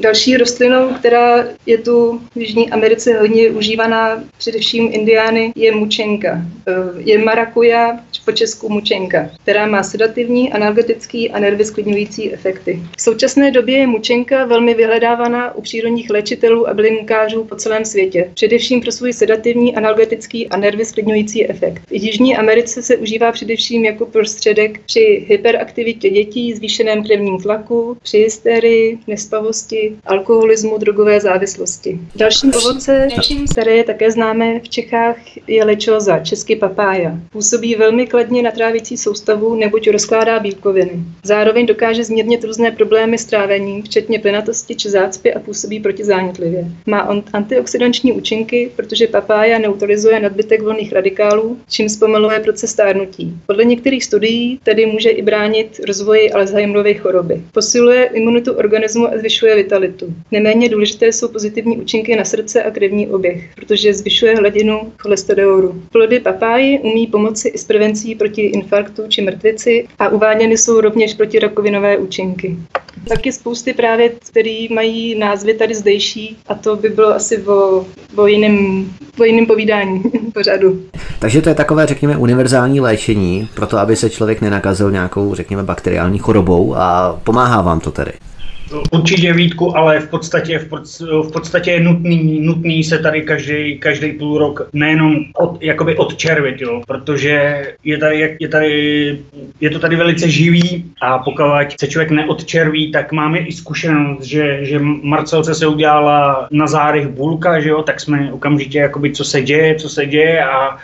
Další 0.00 0.36
rostlinou, 0.36 0.94
která 0.94 1.44
je 1.66 1.78
tu 1.78 2.20
v 2.34 2.40
Jižní 2.40 2.70
Americe 2.70 3.18
hodně 3.18 3.50
užívaná, 3.50 4.24
především 4.38 4.88
indiány, 4.92 5.52
je 5.56 5.72
mučenka. 5.72 6.42
Je 6.96 7.18
marakuja, 7.18 7.98
po 8.28 8.32
česku 8.32 8.68
mučenka, 8.68 9.30
která 9.42 9.66
má 9.66 9.82
sedativní, 9.82 10.52
analgetický 10.52 11.30
a 11.30 11.38
nervy 11.38 11.64
sklidňující 11.64 12.34
efekty. 12.34 12.82
V 12.96 13.00
současné 13.02 13.50
době 13.50 13.78
je 13.78 13.86
mučenka 13.86 14.44
velmi 14.44 14.74
vyhledávaná 14.74 15.54
u 15.54 15.60
přírodních 15.62 16.10
léčitelů 16.10 16.68
a 16.68 16.74
bylinkářů 16.74 17.44
po 17.44 17.56
celém 17.56 17.84
světě, 17.84 18.30
především 18.34 18.80
pro 18.80 18.92
svůj 18.92 19.12
sedativní, 19.12 19.76
analgetický 19.76 20.48
a 20.48 20.56
nervy 20.56 20.84
sklidňující 20.84 21.50
efekt. 21.50 21.82
V 21.86 21.92
Jižní 21.92 22.36
Americe 22.36 22.82
se 22.82 22.96
užívá 22.96 23.32
především 23.32 23.84
jako 23.84 24.06
prostředek 24.06 24.80
při 24.86 25.26
hyperaktivitě 25.28 26.10
dětí, 26.10 26.54
zvýšeném 26.54 27.04
krevním 27.04 27.38
tlaku, 27.38 27.96
při 28.02 28.18
hysterii, 28.18 28.98
nespavosti, 29.06 29.96
alkoholismu, 30.06 30.78
drogové 30.78 31.20
závislosti. 31.20 31.98
Dalším 32.16 32.52
ovoce, 32.56 33.08
které 33.52 33.76
je 33.76 33.84
také 33.84 34.10
známé 34.10 34.60
v 34.60 34.68
Čechách, 34.68 35.16
je 35.46 35.64
lečoza, 35.64 36.18
česky 36.18 36.56
papája. 36.56 37.12
Působí 37.32 37.74
velmi 37.74 38.06
kladně 38.18 38.42
na 38.42 38.50
trávicí 38.50 38.96
soustavu, 38.96 39.54
neboť 39.54 39.90
rozkládá 39.90 40.38
bílkoviny. 40.40 40.92
Zároveň 41.24 41.66
dokáže 41.66 42.04
zmírnit 42.04 42.44
různé 42.44 42.70
problémy 42.70 43.18
s 43.18 43.24
trávením, 43.24 43.82
včetně 43.82 44.18
plenatosti 44.18 44.74
či 44.74 44.90
zácpy 44.90 45.34
a 45.34 45.40
působí 45.40 45.80
protizánětlivě. 45.80 46.64
Má 46.86 47.08
on 47.08 47.22
antioxidanční 47.32 48.12
účinky, 48.12 48.70
protože 48.76 49.06
papája 49.06 49.58
neutralizuje 49.58 50.20
nadbytek 50.20 50.62
volných 50.62 50.92
radikálů, 50.92 51.58
čím 51.68 51.88
zpomaluje 51.88 52.40
proces 52.40 52.70
stárnutí. 52.70 53.34
Podle 53.46 53.64
některých 53.64 54.04
studií 54.04 54.60
tedy 54.62 54.86
může 54.86 55.10
i 55.10 55.22
bránit 55.22 55.80
rozvoji 55.86 56.30
Alzheimerovy 56.30 56.94
choroby. 56.94 57.42
Posiluje 57.52 58.04
imunitu 58.04 58.52
organismu 58.52 59.06
a 59.06 59.18
zvyšuje 59.18 59.56
vitalitu. 59.56 60.14
Neméně 60.30 60.68
důležité 60.68 61.12
jsou 61.12 61.28
pozitivní 61.28 61.78
účinky 61.78 62.16
na 62.16 62.24
srdce 62.24 62.62
a 62.62 62.70
krevní 62.70 63.08
oběh, 63.08 63.50
protože 63.54 63.94
zvyšuje 63.94 64.36
hladinu 64.36 64.92
cholesterolu. 64.98 65.82
Plody 65.92 66.20
papáji 66.20 66.78
umí 66.78 67.06
pomoci 67.06 67.48
i 67.48 67.58
s 67.58 67.64
prevencí 67.64 68.07
léčí 68.08 68.14
proti 68.14 68.42
infarktu 68.42 69.02
či 69.08 69.22
mrtvici 69.22 69.88
a 69.98 70.08
uváděny 70.08 70.58
jsou 70.58 70.80
rovněž 70.80 71.14
protirakvinové 71.14 71.96
účinky. 71.96 72.56
Taky 73.08 73.32
spousty 73.32 73.74
právě, 73.74 74.08
které 74.08 74.66
mají 74.70 75.18
názvy 75.18 75.54
tady 75.54 75.74
zdejší 75.74 76.36
a 76.48 76.54
to 76.54 76.76
by 76.76 76.88
bylo 76.88 77.14
asi 77.14 77.42
o, 77.42 77.86
o, 78.16 78.26
jiném, 78.26 78.86
o 79.20 79.24
jiném 79.24 79.46
povídání 79.46 80.02
pořadu. 80.34 80.82
Takže 81.18 81.42
to 81.42 81.48
je 81.48 81.54
takové, 81.54 81.86
řekněme, 81.86 82.16
univerzální 82.16 82.80
léčení 82.80 83.48
pro 83.54 83.66
to, 83.66 83.78
aby 83.78 83.96
se 83.96 84.10
člověk 84.10 84.40
nenakazil 84.40 84.90
nějakou, 84.90 85.34
řekněme, 85.34 85.62
bakteriální 85.62 86.18
chorobou 86.18 86.74
a 86.76 87.20
pomáhá 87.24 87.62
vám 87.62 87.80
to 87.80 87.90
tedy. 87.90 88.12
Určitě 88.90 89.32
Vítku, 89.32 89.76
ale 89.76 90.00
v 90.00 90.08
podstatě, 90.08 90.58
v, 90.58 90.68
pod, 90.68 90.82
v 91.00 91.32
podstatě 91.32 91.70
je 91.70 91.80
nutný, 91.80 92.40
nutný 92.40 92.84
se 92.84 92.98
tady 92.98 93.22
každý, 93.22 93.78
každý 93.78 94.12
půl 94.12 94.38
rok 94.38 94.68
nejenom 94.72 95.16
od, 95.36 95.62
jakoby 95.62 95.96
odčervit, 95.96 96.60
jo, 96.60 96.82
protože 96.86 97.62
je, 97.84 97.98
tady, 97.98 98.36
je, 98.40 98.48
tady, 98.48 99.18
je 99.60 99.70
to 99.70 99.78
tady 99.78 99.96
velice 99.96 100.30
živý 100.30 100.84
a 101.00 101.18
pokud 101.18 101.42
se 101.80 101.86
člověk 101.86 102.10
neodčerví, 102.10 102.92
tak 102.92 103.12
máme 103.12 103.38
i 103.38 103.52
zkušenost, 103.52 104.22
že, 104.22 104.58
že 104.62 104.78
Marcelce 105.02 105.54
se 105.54 105.66
udělala 105.66 106.48
na 106.50 106.66
zádech 106.66 107.08
bulka, 107.08 107.60
že 107.60 107.68
jo, 107.68 107.82
tak 107.82 108.00
jsme 108.00 108.32
okamžitě 108.32 108.78
jakoby 108.78 109.12
co 109.12 109.24
se 109.24 109.42
děje, 109.42 109.74
co 109.74 109.88
se 109.88 110.06
děje 110.06 110.44
a 110.44 110.78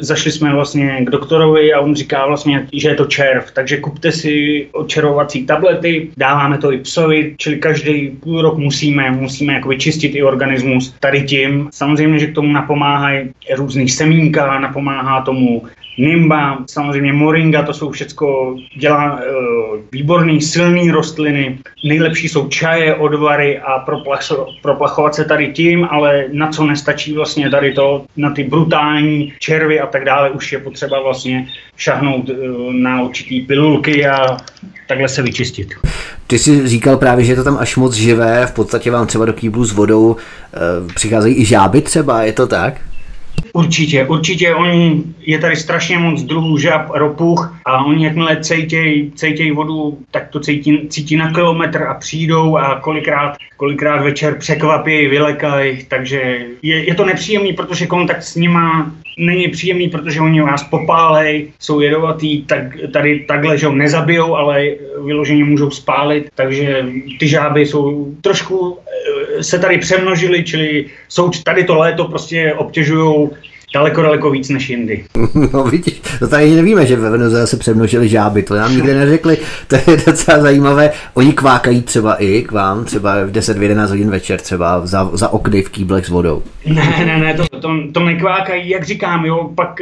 zašli 0.00 0.32
jsme 0.32 0.54
vlastně 0.54 1.04
k 1.04 1.10
doktorovi 1.10 1.72
a 1.72 1.80
on 1.80 1.94
říká 1.94 2.26
vlastně, 2.26 2.66
že 2.72 2.88
je 2.88 2.94
to 2.94 3.04
červ, 3.04 3.50
takže 3.52 3.76
kupte 3.76 4.12
si 4.12 4.66
očerovací 4.72 5.46
tablety, 5.46 6.10
dáváme 6.16 6.58
to 6.58 6.72
i 6.72 6.78
psovi, 6.78 7.25
čili 7.38 7.56
každý 7.56 8.10
půl 8.10 8.42
rok 8.42 8.58
musíme, 8.58 9.10
musíme 9.10 9.52
jako 9.52 9.74
čistit 9.74 10.14
i 10.14 10.22
organismus 10.22 10.94
tady 11.00 11.22
tím. 11.22 11.68
Samozřejmě, 11.72 12.18
že 12.18 12.26
k 12.26 12.34
tomu 12.34 12.52
napomáhají 12.52 13.30
různý 13.54 13.88
semínka, 13.88 14.60
napomáhá 14.60 15.20
tomu 15.20 15.62
Nimba, 15.98 16.58
samozřejmě 16.66 17.12
moringa, 17.12 17.62
to 17.62 17.74
jsou 17.74 17.90
všechno 17.90 18.56
dělá 18.76 19.14
uh, 19.14 19.80
výborný, 19.92 20.40
silný 20.42 20.90
rostliny. 20.90 21.58
Nejlepší 21.84 22.28
jsou 22.28 22.48
čaje, 22.48 22.94
odvary 22.94 23.58
a 23.58 23.78
proplacho, 23.78 24.46
proplachovat 24.62 25.14
se 25.14 25.24
tady 25.24 25.52
tím, 25.52 25.88
ale 25.90 26.24
na 26.32 26.50
co 26.50 26.66
nestačí 26.66 27.12
vlastně 27.12 27.50
tady 27.50 27.72
to, 27.72 28.04
na 28.16 28.30
ty 28.30 28.44
brutální 28.44 29.32
červy 29.38 29.80
a 29.80 29.86
tak 29.86 30.04
dále, 30.04 30.30
už 30.30 30.52
je 30.52 30.58
potřeba 30.58 31.02
vlastně 31.02 31.48
šahnout 31.76 32.28
uh, 32.28 32.72
na 32.72 33.02
určitý 33.02 33.40
pilulky 33.40 34.06
a 34.06 34.36
takhle 34.88 35.08
se 35.08 35.22
vyčistit. 35.22 35.68
Ty 36.26 36.38
jsi 36.38 36.68
říkal 36.68 36.96
právě, 36.96 37.24
že 37.24 37.32
je 37.32 37.36
to 37.36 37.44
tam 37.44 37.58
až 37.60 37.76
moc 37.76 37.94
živé, 37.94 38.46
v 38.46 38.52
podstatě 38.52 38.90
vám 38.90 39.06
třeba 39.06 39.24
do 39.24 39.32
kýblu 39.32 39.64
s 39.64 39.72
vodou 39.72 40.06
uh, 40.06 40.92
přicházejí 40.92 41.40
i 41.40 41.44
žáby 41.44 41.80
třeba, 41.80 42.22
je 42.22 42.32
to 42.32 42.46
tak? 42.46 42.74
Určitě, 43.56 44.04
určitě. 44.04 44.54
Oni, 44.54 45.02
je 45.20 45.38
tady 45.38 45.56
strašně 45.56 45.98
moc 45.98 46.22
druhů 46.22 46.58
žab, 46.58 46.90
ropuch 46.90 47.58
a 47.64 47.84
oni 47.84 48.04
jakmile 48.04 48.36
cejtějí, 48.40 49.12
cejtěj 49.14 49.52
vodu, 49.52 49.98
tak 50.10 50.28
to 50.28 50.40
cítí, 50.40 50.88
cítí 50.88 51.16
na 51.16 51.32
kilometr 51.32 51.82
a 51.82 51.94
přijdou 51.94 52.56
a 52.56 52.80
kolikrát, 52.80 53.36
kolikrát 53.56 54.02
večer 54.02 54.34
překvapí, 54.38 55.06
vylekají, 55.06 55.84
takže 55.88 56.46
je, 56.62 56.84
je 56.84 56.94
to 56.94 57.04
nepříjemný, 57.04 57.52
protože 57.52 57.86
kontakt 57.86 58.22
s 58.22 58.36
nima 58.36 58.92
není 59.18 59.48
příjemný, 59.48 59.88
protože 59.88 60.20
oni 60.20 60.40
vás 60.40 60.64
popálej, 60.64 61.48
jsou 61.58 61.80
jedovatý, 61.80 62.42
tak 62.42 62.62
tady 62.92 63.24
takhle, 63.28 63.58
že 63.58 63.66
ho 63.66 63.74
nezabijou, 63.74 64.36
ale 64.36 64.64
vyloženě 65.04 65.44
můžou 65.44 65.70
spálit, 65.70 66.28
takže 66.34 66.86
ty 67.18 67.28
žáby 67.28 67.66
jsou 67.66 68.14
trošku 68.20 68.78
se 69.40 69.58
tady 69.58 69.78
přemnožily, 69.78 70.44
čili 70.44 70.86
jsou 71.08 71.30
tady 71.44 71.64
to 71.64 71.74
léto 71.74 72.04
prostě 72.04 72.54
obtěžují 72.54 73.28
daleko, 73.74 74.02
daleko 74.02 74.30
víc 74.30 74.48
než 74.48 74.68
jindy. 74.68 75.04
No 75.52 75.64
vidíš, 75.64 76.00
to 76.18 76.28
tady 76.28 76.50
nevíme, 76.50 76.86
že 76.86 76.96
ve 76.96 77.10
Venezuele 77.10 77.46
se 77.46 77.56
přemnožili 77.56 78.08
žáby, 78.08 78.42
to 78.42 78.54
nám 78.54 78.72
nikdy 78.72 78.94
neřekli, 78.94 79.38
to 79.66 79.76
je 79.76 79.96
docela 80.06 80.38
zajímavé. 80.38 80.90
Oni 81.14 81.32
kvákají 81.32 81.82
třeba 81.82 82.14
i 82.14 82.42
k 82.42 82.52
vám, 82.52 82.84
třeba 82.84 83.24
v 83.24 83.30
10, 83.30 83.56
11 83.56 83.90
hodin 83.90 84.10
večer, 84.10 84.40
třeba 84.40 84.86
za, 84.86 85.10
za 85.12 85.28
okny 85.28 85.62
v 85.62 85.70
kýblech 85.70 86.06
s 86.06 86.08
vodou. 86.08 86.42
Ne, 86.66 87.04
ne, 87.06 87.18
ne, 87.18 87.34
to, 87.34 87.58
to, 87.60 87.70
to 87.92 88.00
nekvákají, 88.00 88.70
jak 88.70 88.84
říkám, 88.84 89.24
jo, 89.24 89.50
pak 89.54 89.80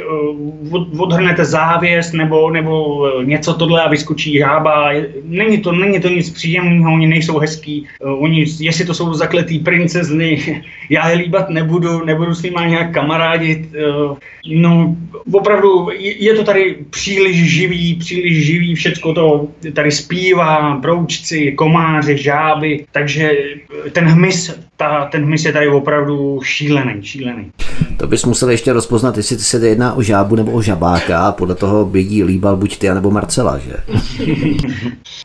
uh, 0.70 1.02
odhrnete 1.02 1.44
závěs 1.44 2.12
nebo, 2.12 2.50
nebo 2.50 2.96
uh, 2.96 3.24
něco 3.24 3.54
tohle 3.54 3.82
a 3.82 3.88
vyskočí 3.88 4.38
žába. 4.38 4.90
Není 5.24 5.58
to, 5.58 5.72
není 5.72 6.00
to 6.00 6.08
nic 6.08 6.30
příjemného, 6.30 6.92
oni 6.92 7.06
nejsou 7.06 7.38
hezký, 7.38 7.86
uh, 8.04 8.22
oni, 8.22 8.46
jestli 8.60 8.84
to 8.84 8.94
jsou 8.94 9.14
zakletý 9.14 9.58
princezny, 9.58 10.62
já 10.90 11.08
je 11.08 11.16
líbat 11.16 11.48
nebudu, 11.48 12.04
nebudu 12.04 12.34
s 12.34 12.42
nimi 12.42 12.60
nějak 12.66 12.92
kamarádit, 12.94 13.68
uh, 14.08 14.16
no 14.52 14.96
opravdu 15.32 15.88
je 15.98 16.34
to 16.34 16.44
tady 16.44 16.76
příliš 16.90 17.54
živý, 17.54 17.94
příliš 17.94 18.46
živý, 18.46 18.74
všecko 18.74 19.14
to 19.14 19.48
tady 19.72 19.90
zpívá, 19.90 20.76
broučci, 20.76 21.52
komáři, 21.52 22.18
žáby, 22.18 22.84
takže 22.92 23.30
ten 23.92 24.04
hmyz, 24.04 24.60
ta, 24.76 25.04
ten 25.04 25.24
hmyz 25.24 25.44
je 25.44 25.52
tady 25.52 25.68
opravdu 25.68 26.40
šílený, 26.42 27.02
šílený. 27.02 27.50
To 27.96 28.06
bys 28.06 28.24
musel 28.24 28.50
ještě 28.50 28.72
rozpoznat, 28.72 29.16
jestli 29.16 29.38
se 29.38 29.68
jedná 29.68 29.94
o 29.94 30.02
žábu 30.02 30.36
nebo 30.36 30.52
o 30.52 30.62
žabáka 30.62 31.26
a 31.26 31.32
podle 31.32 31.54
toho 31.54 31.84
bědí 31.84 32.24
líbal 32.24 32.56
buď 32.56 32.78
ty, 32.78 32.88
nebo 32.88 33.10
Marcela, 33.10 33.58
že? 33.58 33.72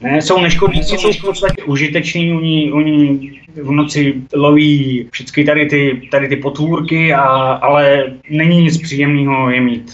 ne, 0.02 0.22
jsou 0.22 0.42
neškodníci, 0.42 0.98
jsou 0.98 1.12
v 1.12 1.22
podstatě 1.22 1.64
užiteční, 1.64 2.34
oni, 2.34 2.72
oni 2.72 3.32
v 3.56 3.72
noci 3.72 4.14
loví 4.34 5.08
všechny 5.12 5.44
tady 5.46 5.66
ty, 5.66 6.02
tady 6.12 6.28
ty 6.28 6.36
potvůrky, 6.36 7.14
a, 7.14 7.22
ale 7.52 8.04
není 8.30 8.62
nic 8.62 8.78
příjemného 8.78 9.50
je 9.50 9.62
mít. 9.62 9.94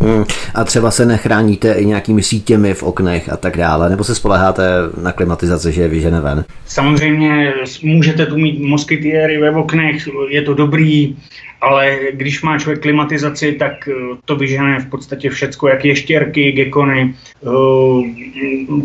Hmm. 0.00 0.24
A 0.54 0.64
třeba 0.64 0.90
se 0.90 1.06
nechráníte 1.06 1.72
i 1.72 1.86
nějakými 1.86 2.22
sítěmi 2.22 2.74
v 2.74 2.82
oknech 2.82 3.32
a 3.32 3.36
tak 3.36 3.56
dále, 3.56 3.90
nebo 3.90 4.04
se 4.04 4.14
spoleháte 4.14 4.62
na 5.02 5.12
klimatizaci, 5.12 5.72
že 5.72 5.82
je 5.82 5.88
vyžene 5.88 6.20
ven? 6.20 6.44
Samozřejmě 6.66 7.52
můžete 7.82 8.26
tu 8.26 8.36
mít 8.36 8.60
moskytiéry 8.60 9.38
ve 9.38 9.50
oknech, 9.50 10.08
je 10.28 10.42
to 10.42 10.54
dobrý, 10.54 11.16
ale 11.60 11.98
když 12.12 12.42
má 12.42 12.58
člověk 12.58 12.82
klimatizaci, 12.82 13.52
tak 13.52 13.88
to 14.24 14.36
vyžene 14.36 14.80
v 14.80 14.90
podstatě 14.90 15.30
všecko, 15.30 15.68
jak 15.68 15.84
ještěrky, 15.84 16.52
gekony, 16.52 17.14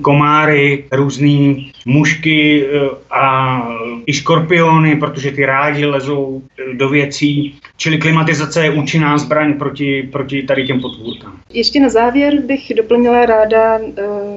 komáry, 0.02 0.84
různý 0.92 1.72
mušky 1.86 2.66
a 3.12 3.68
i 4.06 4.14
škorpiony, 4.14 4.96
protože 4.96 5.32
ty 5.32 5.46
rádi 5.46 5.86
lezou 5.86 6.42
do 6.74 6.90
věcí. 6.90 7.56
Čili 7.78 7.98
klimatizace 7.98 8.64
je 8.64 8.72
účinná 8.72 9.18
zbraň 9.18 9.54
proti, 9.54 10.10
proti 10.12 10.44
tady 10.44 10.68
těm 10.68 10.82
potvůrkám. 10.82 11.34
Ještě 11.54 11.80
na 11.80 11.90
závěr 11.90 12.42
bych 12.42 12.72
doplnila 12.76 13.26
ráda 13.26 13.80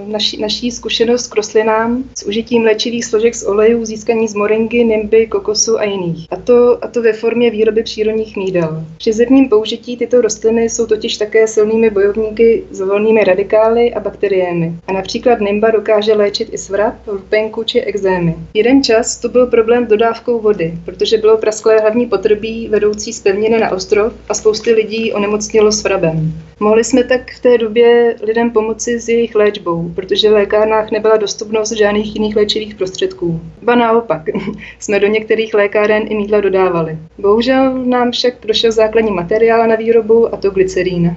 naší, 0.06 0.40
naší 0.40 0.70
zkušenost 0.70 1.32
k 1.32 1.36
rostlinám 1.36 2.04
s 2.14 2.26
užitím 2.26 2.64
léčivých 2.64 3.04
složek 3.04 3.34
z 3.34 3.46
olejů 3.46 3.84
získaní 3.84 4.28
z 4.28 4.34
moringy, 4.34 4.84
nimby, 4.84 5.26
kokosu 5.26 5.78
a 5.78 5.84
jiných. 5.84 6.26
A 6.30 6.36
to, 6.36 6.84
a 6.84 6.88
to 6.88 7.02
ve 7.02 7.12
formě 7.12 7.50
výroby 7.50 7.82
přírodních 7.82 8.25
mídel. 8.34 8.84
Při 8.98 9.12
zemním 9.12 9.48
použití 9.48 9.96
tyto 9.96 10.20
rostliny 10.20 10.62
jsou 10.64 10.86
totiž 10.86 11.16
také 11.16 11.46
silnými 11.46 11.90
bojovníky 11.90 12.64
s 12.70 12.80
volnými 12.80 13.24
radikály 13.24 13.94
a 13.94 14.00
bakteriemi. 14.00 14.72
A 14.86 14.92
například 14.92 15.40
nimba 15.40 15.70
dokáže 15.70 16.14
léčit 16.14 16.48
i 16.52 16.58
svrap, 16.58 16.94
lpenku 17.06 17.64
či 17.64 17.80
exémy. 17.80 18.34
Jeden 18.54 18.82
čas 18.82 19.16
to 19.16 19.28
byl 19.28 19.46
problém 19.46 19.84
s 19.84 19.88
dodávkou 19.88 20.40
vody, 20.40 20.74
protože 20.84 21.18
bylo 21.18 21.38
prasklé 21.38 21.80
hlavní 21.80 22.06
potrubí 22.06 22.68
vedoucí 22.68 23.12
z 23.12 23.20
pevniny 23.20 23.58
na 23.58 23.72
ostrov 23.72 24.12
a 24.28 24.34
spousty 24.34 24.72
lidí 24.72 25.12
onemocnilo 25.12 25.72
svrabem. 25.72 26.32
Mohli 26.60 26.84
jsme 26.84 27.04
tak 27.04 27.30
v 27.30 27.40
té 27.40 27.58
době 27.58 28.16
lidem 28.22 28.50
pomoci 28.50 29.00
s 29.00 29.08
jejich 29.08 29.34
léčbou, 29.34 29.92
protože 29.94 30.30
v 30.30 30.32
lékárnách 30.32 30.90
nebyla 30.90 31.16
dostupnost 31.16 31.72
žádných 31.72 32.14
jiných 32.14 32.36
léčivých 32.36 32.74
prostředků. 32.74 33.40
Ba 33.62 33.74
naopak, 33.74 34.22
jsme 34.78 35.00
do 35.00 35.06
některých 35.06 35.54
lékáren 35.54 36.02
i 36.08 36.14
mídla 36.14 36.40
dodávali. 36.40 36.98
Bohužel 37.18 37.84
nám 37.84 38.10
však 38.10 38.34
došel 38.46 38.72
základní 38.72 39.10
materiál 39.10 39.68
na 39.68 39.76
výrobu 39.76 40.34
a 40.34 40.36
to 40.36 40.50
glycerín. 40.50 41.16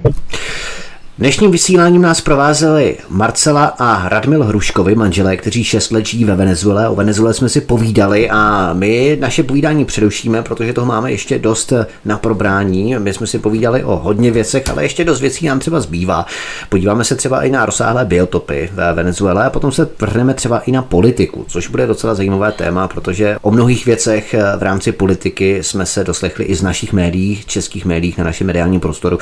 Dnešním 1.20 1.50
vysíláním 1.50 2.02
nás 2.02 2.20
provázeli 2.20 2.96
Marcela 3.08 3.64
a 3.64 4.08
Radmil 4.08 4.44
Hruškovi, 4.44 4.94
manželé, 4.94 5.36
kteří 5.36 5.64
šest 5.64 5.90
let 5.90 6.06
žijí 6.06 6.24
ve 6.24 6.36
Venezuele. 6.36 6.88
O 6.88 6.94
Venezuele 6.94 7.34
jsme 7.34 7.48
si 7.48 7.60
povídali 7.60 8.30
a 8.30 8.70
my 8.72 9.16
naše 9.20 9.42
povídání 9.42 9.84
přerušíme, 9.84 10.42
protože 10.42 10.72
toho 10.72 10.86
máme 10.86 11.12
ještě 11.12 11.38
dost 11.38 11.72
na 12.04 12.18
probrání. 12.18 12.96
My 12.98 13.14
jsme 13.14 13.26
si 13.26 13.38
povídali 13.38 13.84
o 13.84 13.96
hodně 13.96 14.30
věcech, 14.30 14.62
ale 14.70 14.82
ještě 14.82 15.04
dost 15.04 15.20
věcí 15.20 15.46
nám 15.46 15.58
třeba 15.58 15.80
zbývá. 15.80 16.26
Podíváme 16.68 17.04
se 17.04 17.16
třeba 17.16 17.42
i 17.42 17.50
na 17.50 17.66
rozsáhlé 17.66 18.04
biotopy 18.04 18.70
ve 18.72 18.92
Venezuele 18.92 19.44
a 19.44 19.50
potom 19.50 19.72
se 19.72 19.88
vrhneme 20.00 20.34
třeba 20.34 20.58
i 20.58 20.72
na 20.72 20.82
politiku, 20.82 21.44
což 21.48 21.68
bude 21.68 21.86
docela 21.86 22.14
zajímavé 22.14 22.52
téma, 22.52 22.88
protože 22.88 23.36
o 23.42 23.50
mnohých 23.50 23.86
věcech 23.86 24.34
v 24.58 24.62
rámci 24.62 24.92
politiky 24.92 25.58
jsme 25.62 25.86
se 25.86 26.04
doslechli 26.04 26.44
i 26.44 26.54
z 26.54 26.62
našich 26.62 26.92
médií, 26.92 27.42
českých 27.46 27.84
médií 27.84 28.14
na 28.18 28.24
našem 28.24 28.46
mediálním 28.46 28.80
prostoru, 28.80 29.18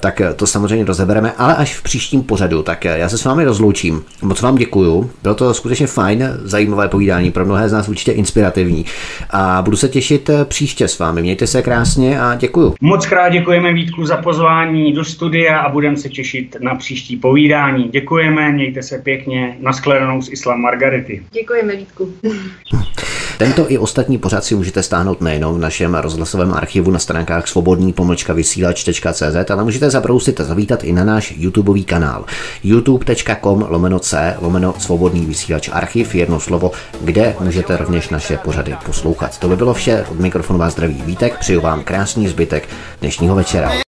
tak 0.00 0.22
to 0.36 0.46
samozřejmě 0.46 0.84
rozebereme 0.84 1.33
ale 1.38 1.56
až 1.56 1.76
v 1.76 1.82
příštím 1.82 2.22
pořadu. 2.22 2.62
Tak 2.62 2.84
já 2.84 3.08
se 3.08 3.18
s 3.18 3.24
vámi 3.24 3.44
rozloučím. 3.44 4.04
Moc 4.22 4.42
vám 4.42 4.56
děkuju. 4.56 5.10
Bylo 5.22 5.34
to 5.34 5.54
skutečně 5.54 5.86
fajn, 5.86 6.24
zajímavé 6.42 6.88
povídání, 6.88 7.30
pro 7.30 7.44
mnohé 7.44 7.68
z 7.68 7.72
nás 7.72 7.88
určitě 7.88 8.12
inspirativní. 8.12 8.84
A 9.30 9.62
budu 9.62 9.76
se 9.76 9.88
těšit 9.88 10.30
eh, 10.30 10.44
příště 10.44 10.88
s 10.88 10.98
vámi. 10.98 11.22
Mějte 11.22 11.46
se 11.46 11.62
krásně 11.62 12.20
a 12.20 12.34
děkuju. 12.34 12.74
Moc 12.80 13.06
krát 13.06 13.28
děkujeme 13.28 13.72
Vítku 13.72 14.06
za 14.06 14.16
pozvání 14.16 14.92
do 14.92 15.04
studia 15.04 15.58
a 15.58 15.68
budeme 15.72 15.96
se 15.96 16.08
těšit 16.08 16.56
na 16.60 16.74
příští 16.74 17.16
povídání. 17.16 17.88
Děkujeme, 17.88 18.52
mějte 18.52 18.82
se 18.82 18.98
pěkně. 18.98 19.56
Naschledanou 19.60 20.22
s 20.22 20.32
Islam 20.32 20.60
Margarity. 20.60 21.22
Děkujeme 21.32 21.76
Vítku. 21.76 22.14
Tento 23.38 23.70
i 23.70 23.78
ostatní 23.78 24.18
pořad 24.18 24.44
si 24.44 24.54
můžete 24.54 24.82
stáhnout 24.82 25.20
nejenom 25.20 25.54
v 25.54 25.58
našem 25.58 25.94
rozhlasovém 25.94 26.52
archivu 26.52 26.90
na 26.90 26.98
stránkách 26.98 27.48
svobodný 27.48 27.92
pomlčka 27.92 28.32
vysílač.cz, 28.32 29.50
ale 29.50 29.64
můžete 29.64 29.90
zabrousit 29.90 30.40
a 30.40 30.44
zavítat 30.44 30.84
i 30.84 30.92
na 30.92 31.04
náš 31.04 31.34
YouTubeový 31.36 31.84
kanál 31.84 32.24
youtube.com 32.62 33.66
lomeno 33.68 33.98
c 33.98 34.36
lomeno 34.40 34.74
svobodný 34.78 35.26
vysílač 35.26 35.68
archiv, 35.72 36.14
jedno 36.14 36.40
slovo, 36.40 36.72
kde 37.00 37.36
můžete 37.40 37.76
rovněž 37.76 38.08
naše 38.08 38.36
pořady 38.36 38.76
poslouchat. 38.86 39.38
To 39.38 39.48
by 39.48 39.56
bylo 39.56 39.74
vše, 39.74 40.04
od 40.10 40.20
mikrofonu 40.20 40.58
vás 40.58 40.72
zdraví 40.72 41.02
Vítek, 41.06 41.38
přeju 41.38 41.60
vám 41.60 41.84
krásný 41.84 42.28
zbytek 42.28 42.68
dnešního 43.00 43.34
večera. 43.34 43.93